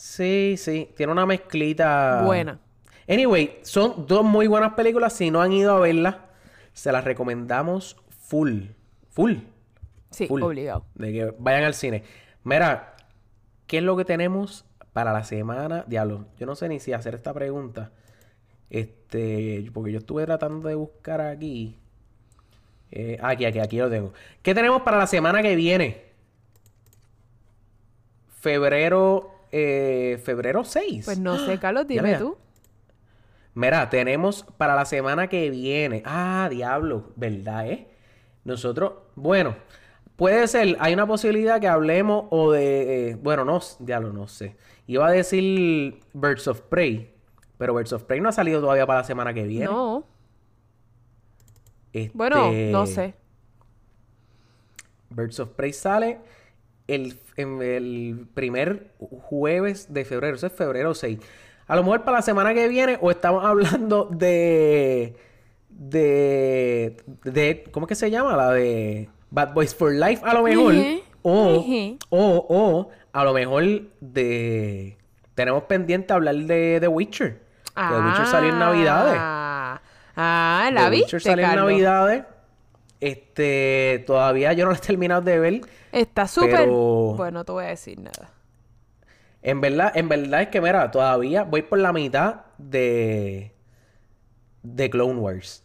Sí, 0.00 0.54
sí, 0.56 0.88
tiene 0.96 1.12
una 1.12 1.26
mezclita 1.26 2.22
Buena. 2.24 2.58
Anyway, 3.06 3.58
son 3.60 4.06
dos 4.06 4.24
muy 4.24 4.46
buenas 4.46 4.72
películas. 4.72 5.12
Si 5.12 5.30
no 5.30 5.42
han 5.42 5.52
ido 5.52 5.72
a 5.76 5.78
verlas, 5.78 6.16
se 6.72 6.90
las 6.90 7.04
recomendamos 7.04 7.98
full. 8.08 8.62
Full. 9.10 9.34
Sí, 10.08 10.26
Full. 10.26 10.42
obligado. 10.42 10.86
De 10.94 11.12
que 11.12 11.34
vayan 11.38 11.64
al 11.64 11.74
cine. 11.74 12.02
Mira, 12.44 12.96
¿qué 13.66 13.76
es 13.76 13.84
lo 13.84 13.94
que 13.94 14.06
tenemos 14.06 14.64
para 14.94 15.12
la 15.12 15.22
semana? 15.22 15.84
Diablo, 15.86 16.24
yo 16.38 16.46
no 16.46 16.54
sé 16.56 16.70
ni 16.70 16.80
si 16.80 16.94
hacer 16.94 17.14
esta 17.14 17.34
pregunta. 17.34 17.92
Este, 18.70 19.70
porque 19.74 19.92
yo 19.92 19.98
estuve 19.98 20.24
tratando 20.24 20.66
de 20.66 20.76
buscar 20.76 21.20
aquí. 21.20 21.76
Eh, 22.90 23.18
aquí, 23.20 23.44
aquí, 23.44 23.58
aquí 23.58 23.76
lo 23.76 23.90
tengo. 23.90 24.14
¿Qué 24.40 24.54
tenemos 24.54 24.80
para 24.80 24.96
la 24.96 25.06
semana 25.06 25.42
que 25.42 25.56
viene? 25.56 26.04
Febrero, 28.40 29.39
eh, 29.52 30.20
febrero 30.24 30.64
6. 30.64 31.04
Pues 31.04 31.18
no 31.18 31.38
sé, 31.38 31.58
Carlos, 31.60 31.86
dime 31.86 32.14
tú. 32.16 32.36
Mira, 33.54 33.90
tenemos 33.90 34.44
para 34.56 34.74
la 34.74 34.84
semana 34.84 35.28
que 35.28 35.50
viene. 35.50 36.02
Ah, 36.04 36.48
diablo, 36.50 37.12
¿verdad, 37.16 37.68
eh? 37.68 37.88
Nosotros, 38.44 38.92
bueno, 39.16 39.56
puede 40.16 40.46
ser, 40.46 40.76
hay 40.80 40.94
una 40.94 41.06
posibilidad 41.06 41.60
que 41.60 41.68
hablemos 41.68 42.26
o 42.30 42.52
de, 42.52 43.10
eh, 43.10 43.14
bueno, 43.20 43.44
no, 43.44 43.60
diablo, 43.80 44.12
no 44.12 44.28
sé. 44.28 44.56
Iba 44.86 45.08
a 45.08 45.10
decir 45.10 46.00
Birds 46.12 46.48
of 46.48 46.60
Prey, 46.62 47.12
pero 47.58 47.74
Birds 47.74 47.92
of 47.92 48.04
Prey 48.04 48.20
no 48.20 48.28
ha 48.28 48.32
salido 48.32 48.60
todavía 48.60 48.86
para 48.86 49.00
la 49.00 49.04
semana 49.04 49.34
que 49.34 49.42
viene. 49.44 49.66
No. 49.66 50.04
Este, 51.92 52.16
Bueno, 52.16 52.52
no 52.52 52.86
sé. 52.86 53.14
Birds 55.10 55.40
of 55.40 55.50
Prey 55.50 55.72
sale 55.72 56.20
el, 56.90 57.18
en 57.36 57.62
el 57.62 58.26
primer 58.34 58.92
jueves 58.98 59.92
de 59.92 60.04
febrero. 60.04 60.36
Eso 60.36 60.46
es 60.46 60.52
febrero 60.52 60.94
6. 60.94 61.18
A 61.66 61.76
lo 61.76 61.82
mejor 61.82 62.02
para 62.02 62.18
la 62.18 62.22
semana 62.22 62.52
que 62.52 62.68
viene 62.68 62.98
o 63.00 63.10
estamos 63.10 63.44
hablando 63.44 64.08
de... 64.10 65.16
De... 65.68 66.96
de 67.24 67.64
¿Cómo 67.70 67.86
es 67.86 67.88
que 67.88 67.94
se 67.94 68.10
llama? 68.10 68.36
La 68.36 68.50
de 68.50 69.08
Bad 69.30 69.54
Boys 69.54 69.74
for 69.74 69.92
Life 69.92 70.22
a 70.24 70.34
lo 70.34 70.42
mejor. 70.42 70.74
O, 71.22 71.64
o, 72.08 72.46
o 72.48 72.90
a 73.12 73.24
lo 73.24 73.32
mejor 73.32 73.64
de... 74.00 74.96
Tenemos 75.34 75.62
pendiente 75.64 76.12
hablar 76.12 76.34
de 76.34 76.78
The 76.80 76.88
Witcher. 76.88 77.40
Que 77.74 77.94
The 77.94 78.00
Witcher 78.00 78.26
salió 78.26 78.50
en 78.50 78.58
Navidades. 78.58 79.16
Ah, 79.16 79.80
ah, 80.16 80.70
la 80.72 80.84
The 80.84 80.90
viste, 80.90 81.04
Witcher 81.04 81.20
salió 81.22 81.46
en? 81.46 81.56
Navidades. 81.56 82.24
Este, 83.00 84.04
todavía 84.06 84.52
yo 84.52 84.64
no 84.66 84.70
lo 84.72 84.76
he 84.76 84.80
terminado 84.80 85.22
de 85.22 85.38
ver. 85.38 85.60
Está 85.92 86.26
súper... 86.28 86.50
Pero- 86.50 87.14
Bueno, 87.16 87.40
no 87.40 87.44
te 87.44 87.52
voy 87.52 87.64
a 87.64 87.68
decir 87.68 87.98
nada. 87.98 88.30
En 89.42 89.60
verdad, 89.62 89.92
en 89.96 90.08
verdad 90.08 90.42
es 90.42 90.48
que, 90.48 90.60
mira, 90.60 90.90
todavía 90.90 91.44
voy 91.44 91.62
por 91.62 91.78
la 91.78 91.94
mitad 91.94 92.42
de. 92.58 93.54
de 94.62 94.90
Clone 94.90 95.18
Wars. 95.18 95.64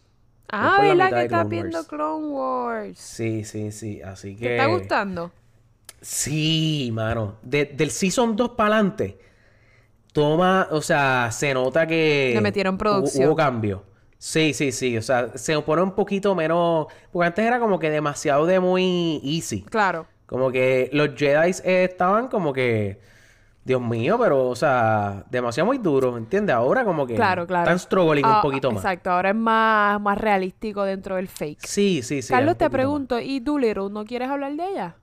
Ah, 0.49 0.77
¿verdad 0.81 1.09
que 1.09 1.23
estás 1.25 1.49
viendo. 1.49 1.85
Clone 1.85 2.27
Wars? 2.27 2.97
Sí, 2.97 3.43
sí, 3.43 3.73
sí. 3.73 4.01
Así 4.01 4.37
que. 4.37 4.45
¿Te 4.45 4.55
está 4.55 4.67
gustando? 4.67 5.31
Sí, 6.01 6.89
mano. 6.93 7.35
De- 7.41 7.65
del 7.65 7.91
Season 7.91 8.35
2 8.37 8.51
para 8.51 8.75
adelante. 8.75 9.19
Toma, 10.13 10.69
o 10.71 10.81
sea, 10.81 11.29
se 11.33 11.53
nota 11.53 11.85
que. 11.85 12.31
Le 12.33 12.39
metieron 12.41 12.75
hubo- 12.75 12.79
producción. 12.79 13.27
Hubo, 13.27 13.35
cambio. 13.35 13.83
Sí, 14.17 14.53
sí, 14.53 14.71
sí. 14.71 14.97
O 14.97 15.01
sea, 15.01 15.37
se 15.37 15.59
pone 15.61 15.81
un 15.81 15.91
poquito 15.91 16.33
menos. 16.35 16.87
Porque 17.11 17.27
antes 17.27 17.45
era 17.45 17.59
como 17.59 17.77
que 17.79 17.89
demasiado 17.89 18.45
de 18.45 18.59
muy 18.59 19.21
easy. 19.23 19.61
Claro. 19.63 20.07
Como 20.25 20.51
que 20.51 20.89
los 20.93 21.09
Jedi 21.15 21.51
estaban 21.63 22.27
como 22.27 22.51
que. 22.53 22.99
Dios 23.63 23.81
mío, 23.81 24.17
pero, 24.19 24.49
o 24.49 24.55
sea, 24.55 25.23
demasiado 25.31 25.65
muy 25.65 25.79
duro, 25.79 26.17
¿entiendes? 26.17 26.55
Ahora 26.55 26.85
como 26.85 27.07
que. 27.07 27.15
Claro, 27.15 27.47
claro. 27.47 27.63
Están 27.63 27.79
struggling 27.79 28.23
Ah, 28.23 28.35
un 28.37 28.41
poquito 28.43 28.71
más. 28.71 28.83
Exacto, 28.83 29.09
ahora 29.09 29.29
es 29.29 29.35
más, 29.35 29.99
más 29.99 30.17
realístico 30.19 30.83
dentro 30.83 31.15
del 31.15 31.27
fake. 31.27 31.65
Sí, 31.65 32.01
sí, 32.03 32.21
sí. 32.21 32.31
Carlos, 32.31 32.57
te 32.59 32.65
más. 32.65 32.71
pregunto, 32.71 33.19
¿y 33.19 33.39
Doolittle 33.39 33.89
no 33.89 34.05
quieres 34.05 34.29
hablar 34.29 34.53
de 34.53 34.67
ella? 34.69 34.95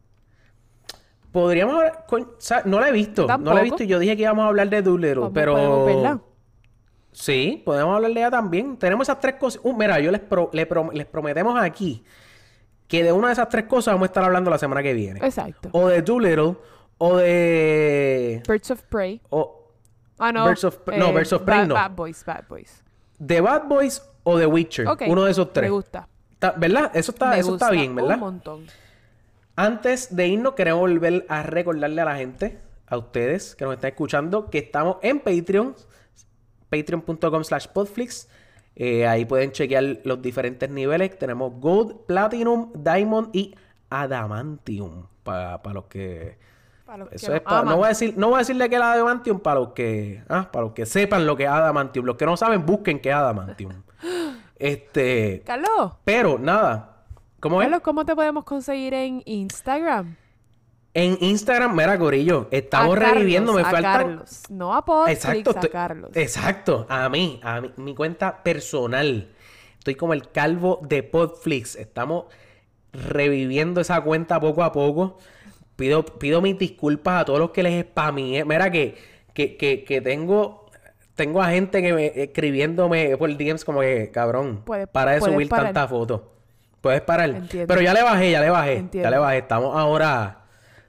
Podríamos 1.32 1.74
hablar. 1.76 2.04
o 2.08 2.26
sea, 2.38 2.62
no 2.64 2.78
la 2.78 2.88
he 2.88 2.92
visto. 2.92 3.26
No 3.38 3.52
la 3.54 3.60
he 3.60 3.64
visto 3.64 3.82
y 3.82 3.86
yo 3.86 3.98
dije 3.98 4.16
que 4.16 4.22
íbamos 4.22 4.44
a 4.44 4.48
hablar 4.48 4.68
de 4.68 4.82
Doolittle, 4.82 5.20
Pues, 5.22 5.30
pero. 5.34 5.84
verla. 5.84 6.20
Sí, 7.12 7.62
podemos 7.64 7.94
hablar 7.94 8.12
de 8.12 8.20
ella 8.20 8.30
también. 8.30 8.76
Tenemos 8.78 9.06
esas 9.08 9.20
tres 9.20 9.34
cosas. 9.36 9.60
Uh, 9.64 9.74
mira, 9.74 10.00
yo 10.00 10.10
les, 10.10 10.20
pro- 10.20 10.50
les 10.52 11.06
prometemos 11.06 11.60
aquí 11.60 12.04
que 12.88 13.02
de 13.04 13.12
una 13.12 13.28
de 13.28 13.34
esas 13.34 13.48
tres 13.48 13.64
cosas 13.64 13.94
vamos 13.94 14.06
a 14.06 14.10
estar 14.10 14.24
hablando 14.24 14.50
la 14.50 14.58
semana 14.58 14.82
que 14.82 14.92
viene. 14.94 15.20
Exacto. 15.24 15.68
O 15.72 15.88
de 15.88 16.02
Doolittle, 16.02 16.56
o 16.98 17.16
de. 17.16 18.42
Birds 18.48 18.70
of 18.70 18.82
Prey. 18.84 19.20
O 19.30 19.58
Ah, 20.18 20.30
no. 20.32 20.46
Birds 20.46 20.64
of 20.64 20.76
Pre- 20.78 20.98
no, 20.98 21.12
Birds 21.12 21.32
of 21.32 21.42
Prey 21.42 21.58
Bad, 21.60 21.66
no. 21.66 21.74
Bad 21.74 21.90
Boys, 21.92 22.24
Bad 22.24 22.44
Boys. 22.48 22.82
de 23.18 23.40
Bad 23.40 23.64
Boys 23.66 24.02
o 24.24 24.36
de 24.38 24.46
Witcher. 24.46 24.86
Ok. 24.88 25.02
Uno 25.08 25.24
de 25.24 25.32
esos 25.32 25.52
tres. 25.52 25.64
Me 25.64 25.70
gusta. 25.70 26.08
Ta- 26.38 26.54
¿Verdad? 26.56 26.90
Eso 26.94 27.12
está, 27.12 27.30
Me 27.30 27.38
eso 27.40 27.54
está 27.54 27.70
bien, 27.70 27.94
¿verdad? 27.94 28.14
Un 28.14 28.20
montón. 28.20 28.66
Antes 29.56 30.14
de 30.14 30.28
irnos, 30.28 30.54
queremos 30.54 30.80
volver 30.80 31.26
a 31.28 31.42
recordarle 31.42 32.00
a 32.00 32.04
la 32.04 32.16
gente, 32.16 32.58
a 32.86 32.96
ustedes 32.96 33.54
que 33.54 33.64
nos 33.64 33.74
están 33.74 33.90
escuchando, 33.90 34.48
que 34.48 34.58
estamos 34.58 34.96
en 35.02 35.20
Patreon, 35.20 35.74
patreon.com 36.72 37.44
slash 37.44 37.66
podflix. 37.68 38.28
Eh, 38.74 39.06
ahí 39.06 39.26
pueden 39.26 39.52
chequear 39.52 39.98
los 40.04 40.22
diferentes 40.22 40.70
niveles. 40.70 41.18
Tenemos 41.18 41.52
Gold, 41.60 42.06
Platinum, 42.06 42.72
Diamond 42.74 43.28
y 43.34 43.54
Adamantium. 43.90 45.06
Para 45.22 45.60
los 45.74 45.84
que... 45.84 46.38
Para 46.86 46.98
los 46.98 47.10
que 47.10 47.16
Eso 47.16 47.34
es 47.34 47.42
para... 47.42 47.64
No 47.64 47.76
voy, 47.76 47.84
a 47.84 47.88
decir, 47.88 48.14
no 48.16 48.28
voy 48.28 48.36
a 48.36 48.38
decirle 48.38 48.70
que 48.70 48.76
es 48.76 48.82
Adamantium 48.82 49.40
para 49.40 49.60
los 49.60 49.68
que... 49.72 50.24
Ah, 50.28 50.48
para 50.50 50.64
los 50.64 50.72
que 50.72 50.86
sepan 50.86 51.26
lo 51.26 51.36
que 51.36 51.44
es 51.44 51.50
Adamantium. 51.50 52.06
Los 52.06 52.16
que 52.16 52.24
no 52.24 52.36
saben, 52.38 52.64
busquen 52.64 53.00
qué 53.00 53.10
es 53.10 53.14
Adamantium. 53.14 53.82
este... 54.58 55.42
Carlos, 55.44 55.92
Pero, 56.04 56.38
nada. 56.38 57.04
¿Cómo 57.40 57.60
es? 57.60 57.66
Carlos, 57.66 57.82
¿cómo 57.82 58.06
te 58.06 58.16
podemos 58.16 58.44
conseguir 58.44 58.94
en 58.94 59.22
Instagram? 59.26 60.16
En 60.94 61.16
Instagram, 61.20 61.74
mira, 61.74 61.98
Corillo, 61.98 62.48
estamos 62.50 62.96
A 62.96 62.98
Carlos, 63.00 63.14
reviviendo, 63.14 63.52
me 63.54 63.62
a 63.62 63.64
falta. 63.64 63.80
Carlos. 63.92 64.42
No 64.50 64.74
a 64.74 64.84
Podflix, 64.84 65.16
Exacto, 65.24 65.50
a 65.50 65.54
estoy- 65.54 65.70
Carlos. 65.70 66.10
Exacto, 66.14 66.86
a 66.88 67.08
mí, 67.08 67.40
a 67.42 67.60
mí, 67.62 67.70
mi 67.76 67.94
cuenta 67.94 68.42
personal. 68.42 69.28
Estoy 69.78 69.94
como 69.94 70.12
el 70.12 70.30
calvo 70.30 70.80
de 70.82 71.02
Podflix. 71.02 71.76
Estamos 71.76 72.26
reviviendo 72.92 73.80
esa 73.80 74.00
cuenta 74.02 74.38
poco 74.38 74.62
a 74.62 74.70
poco. 74.72 75.16
Pido, 75.76 76.04
pido 76.04 76.42
mis 76.42 76.58
disculpas 76.58 77.22
a 77.22 77.24
todos 77.24 77.38
los 77.38 77.50
que 77.50 77.62
les 77.62 77.84
spamé. 77.86 78.44
Mira 78.44 78.70
que, 78.70 78.94
que, 79.32 79.56
que, 79.56 79.84
que 79.84 80.00
tengo, 80.02 80.66
tengo 81.14 81.40
a 81.42 81.48
gente 81.48 81.80
que 81.80 81.94
me 81.94 82.06
escribiéndome 82.22 83.16
por 83.16 83.34
DMs 83.34 83.64
como 83.64 83.80
que, 83.80 84.10
cabrón, 84.12 84.60
Puedes- 84.66 84.88
para 84.88 85.12
de 85.12 85.20
puedes 85.20 85.34
subir 85.34 85.48
tantas 85.48 85.88
fotos. 85.88 86.20
Puedes 86.82 87.00
parar. 87.00 87.30
Entiendo. 87.30 87.66
Pero 87.66 87.80
ya 87.80 87.94
le 87.94 88.02
bajé, 88.02 88.30
ya 88.30 88.40
le 88.42 88.50
bajé. 88.50 88.72
Entiendo. 88.76 89.06
Ya 89.06 89.10
le 89.10 89.18
bajé. 89.18 89.38
Estamos 89.38 89.74
ahora 89.74 90.41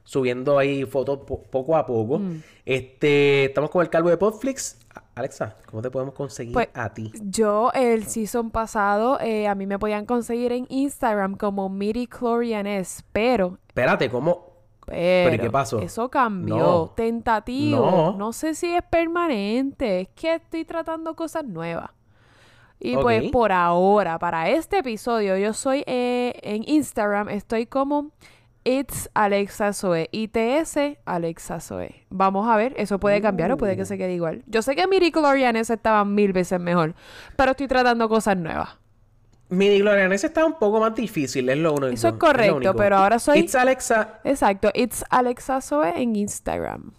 subiendo 0.03 0.57
ahí 0.59 0.85
fotos 0.85 1.19
po- 1.19 1.41
poco 1.43 1.75
a 1.77 1.85
poco. 1.85 2.19
Mm. 2.19 2.41
Este, 2.65 3.45
estamos 3.45 3.69
con 3.69 3.81
el 3.81 3.89
calvo 3.89 4.09
de 4.09 4.17
Podflix. 4.17 4.77
Alexa, 5.15 5.57
¿cómo 5.69 5.81
te 5.81 5.89
podemos 5.91 6.13
conseguir 6.13 6.53
Pues, 6.53 6.69
a 6.73 6.93
ti? 6.93 7.11
Yo, 7.23 7.71
el 7.73 8.05
season 8.05 8.49
pasado, 8.51 9.19
eh, 9.19 9.47
a 9.47 9.55
mí 9.55 9.65
me 9.67 9.77
podían 9.80 10.05
conseguir 10.05 10.51
en 10.51 10.65
Instagram 10.69 11.35
como 11.35 11.69
MiriClorianes, 11.69 13.03
pero 13.11 13.57
Espérate, 13.67 14.09
¿cómo, 14.09 14.53
Pero, 14.85 15.35
¿y 15.35 15.39
qué 15.39 15.49
pasó? 15.49 15.80
Eso 15.80 16.09
cambió. 16.09 16.57
No. 16.57 16.93
Tentativo. 16.95 17.85
No. 17.89 18.17
No. 18.17 18.34
sé 18.34 18.53
si 18.55 18.73
es 18.73 18.84
permanente. 18.84 20.01
Es 20.01 20.07
que 20.09 20.35
estoy 20.35 20.65
tratando 20.65 21.15
cosas 21.15 21.45
nuevas. 21.45 21.89
Y 22.80 22.97
pues 22.97 23.31
por 23.31 23.51
ahora, 23.53 24.19
para 24.19 24.49
este 24.49 24.80
episodio, 24.80 25.38
yo 25.38 25.53
soy 25.53 25.84
eh, 25.88 26.34
en 26.43 26.67
Instagram, 26.67 27.30
estoy 27.30 27.65
como 27.65 28.11
It's 28.65 29.10
Alexa 29.14 29.73
Zoe. 29.73 30.07
ITS 30.11 30.77
Alexa 31.06 31.60
Zoe. 31.60 32.06
Vamos 32.10 32.48
a 32.48 32.56
ver, 32.56 32.73
eso 32.77 32.99
puede 32.99 33.22
cambiar 33.22 33.52
o 33.52 33.57
puede 33.57 33.76
que 33.76 33.81
Uh. 33.81 33.85
se 33.85 33.98
quede 33.98 34.14
igual. 34.14 34.44
Yo 34.48 34.61
sé 34.61 34.76
que 34.76 34.88
Miracle 34.88 35.22
Orianes 35.26 35.69
estaba 35.69 36.06
mil 36.06 36.31
veces 36.31 36.60
mejor, 36.60 36.94
pero 37.35 37.52
estoy 37.52 37.68
tratando 37.68 38.07
cosas 38.07 38.38
nuevas. 38.38 38.69
Midi 39.49 39.80
Glorianese 39.80 40.27
está 40.27 40.45
un 40.45 40.57
poco 40.57 40.80
más 40.80 40.95
difícil, 40.95 41.48
es 41.49 41.57
lo 41.57 41.73
único. 41.73 41.88
Eso 41.94 42.07
es 42.07 42.14
correcto, 42.15 42.73
pero 42.76 42.95
ahora 42.98 43.19
soy- 43.19 43.40
It's 43.40 43.53
Alexa. 43.53 44.19
Exacto, 44.23 44.72
It's 44.73 45.03
Alexa 45.10 45.61
Zoe 45.61 46.02
en 46.02 46.15
Instagram. 46.15 46.91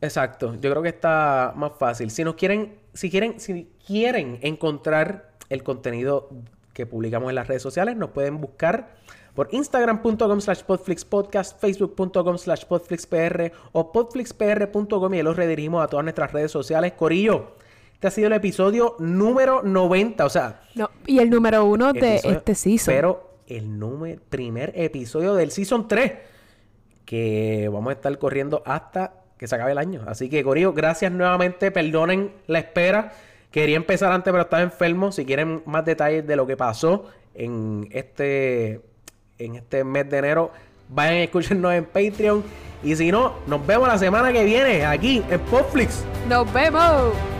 Exacto, 0.00 0.54
yo 0.54 0.70
creo 0.70 0.82
que 0.82 0.88
está 0.88 1.52
más 1.56 1.72
fácil. 1.78 2.10
Si 2.10 2.24
nos 2.24 2.36
quieren, 2.36 2.78
si 2.94 3.10
quieren, 3.10 3.38
si 3.38 3.68
quieren 3.86 4.38
encontrar 4.40 5.32
el 5.50 5.62
contenido 5.62 6.30
que 6.72 6.86
publicamos 6.86 7.28
en 7.28 7.34
las 7.34 7.48
redes 7.48 7.60
sociales, 7.62 7.96
nos 7.96 8.10
pueden 8.10 8.40
buscar 8.40 8.94
por 9.34 9.48
instagram.com 9.52 10.40
slash 10.40 10.62
podflixpodcast, 10.64 11.60
facebook.com 11.60 12.36
slash 12.38 12.64
podflixpr 12.64 13.52
o 13.72 13.92
podflixpr.com 13.92 15.14
y 15.14 15.16
ahí 15.18 15.22
los 15.22 15.36
redirigimos 15.36 15.82
a 15.84 15.88
todas 15.88 16.04
nuestras 16.04 16.32
redes 16.32 16.50
sociales. 16.50 16.92
Corillo, 16.92 17.52
este 17.94 18.06
ha 18.08 18.10
sido 18.10 18.26
el 18.28 18.32
episodio 18.34 18.96
número 18.98 19.62
90, 19.62 20.24
o 20.24 20.30
sea, 20.30 20.62
No, 20.74 20.90
y 21.06 21.18
el 21.18 21.30
número 21.30 21.64
uno 21.64 21.92
de 21.92 22.16
episodio- 22.16 22.38
este 22.38 22.54
season. 22.54 22.94
Pero 22.94 23.30
el 23.46 23.78
número, 23.78 24.20
primer 24.28 24.72
episodio 24.76 25.34
del 25.34 25.50
Season 25.50 25.86
3. 25.88 26.12
Que 27.04 27.68
vamos 27.72 27.90
a 27.90 27.94
estar 27.94 28.16
corriendo 28.18 28.62
hasta 28.64 29.14
que 29.36 29.46
se 29.48 29.54
acabe 29.54 29.72
el 29.72 29.78
año. 29.78 30.02
Así 30.06 30.28
que, 30.28 30.44
Corillo, 30.44 30.72
gracias 30.72 31.10
nuevamente. 31.10 31.70
Perdonen 31.70 32.32
la 32.46 32.60
espera. 32.60 33.12
Quería 33.50 33.76
empezar 33.76 34.12
antes, 34.12 34.30
pero 34.30 34.44
estaba 34.44 34.62
enfermo. 34.62 35.10
Si 35.10 35.24
quieren 35.24 35.62
más 35.66 35.84
detalles 35.84 36.24
de 36.26 36.36
lo 36.36 36.46
que 36.46 36.56
pasó 36.56 37.06
en 37.34 37.88
este, 37.90 38.80
en 39.40 39.56
este 39.56 39.82
mes 39.84 40.08
de 40.08 40.18
enero, 40.18 40.50
vayan 40.88 41.14
a 41.14 41.22
escucharnos 41.22 41.72
en 41.72 41.84
Patreon. 41.84 42.44
Y 42.82 42.94
si 42.96 43.10
no, 43.10 43.34
nos 43.46 43.66
vemos 43.66 43.88
la 43.88 43.98
semana 43.98 44.32
que 44.32 44.44
viene 44.44 44.84
aquí 44.86 45.22
en 45.28 45.40
Popflix. 45.40 46.04
¡Nos 46.28 46.50
vemos! 46.52 47.39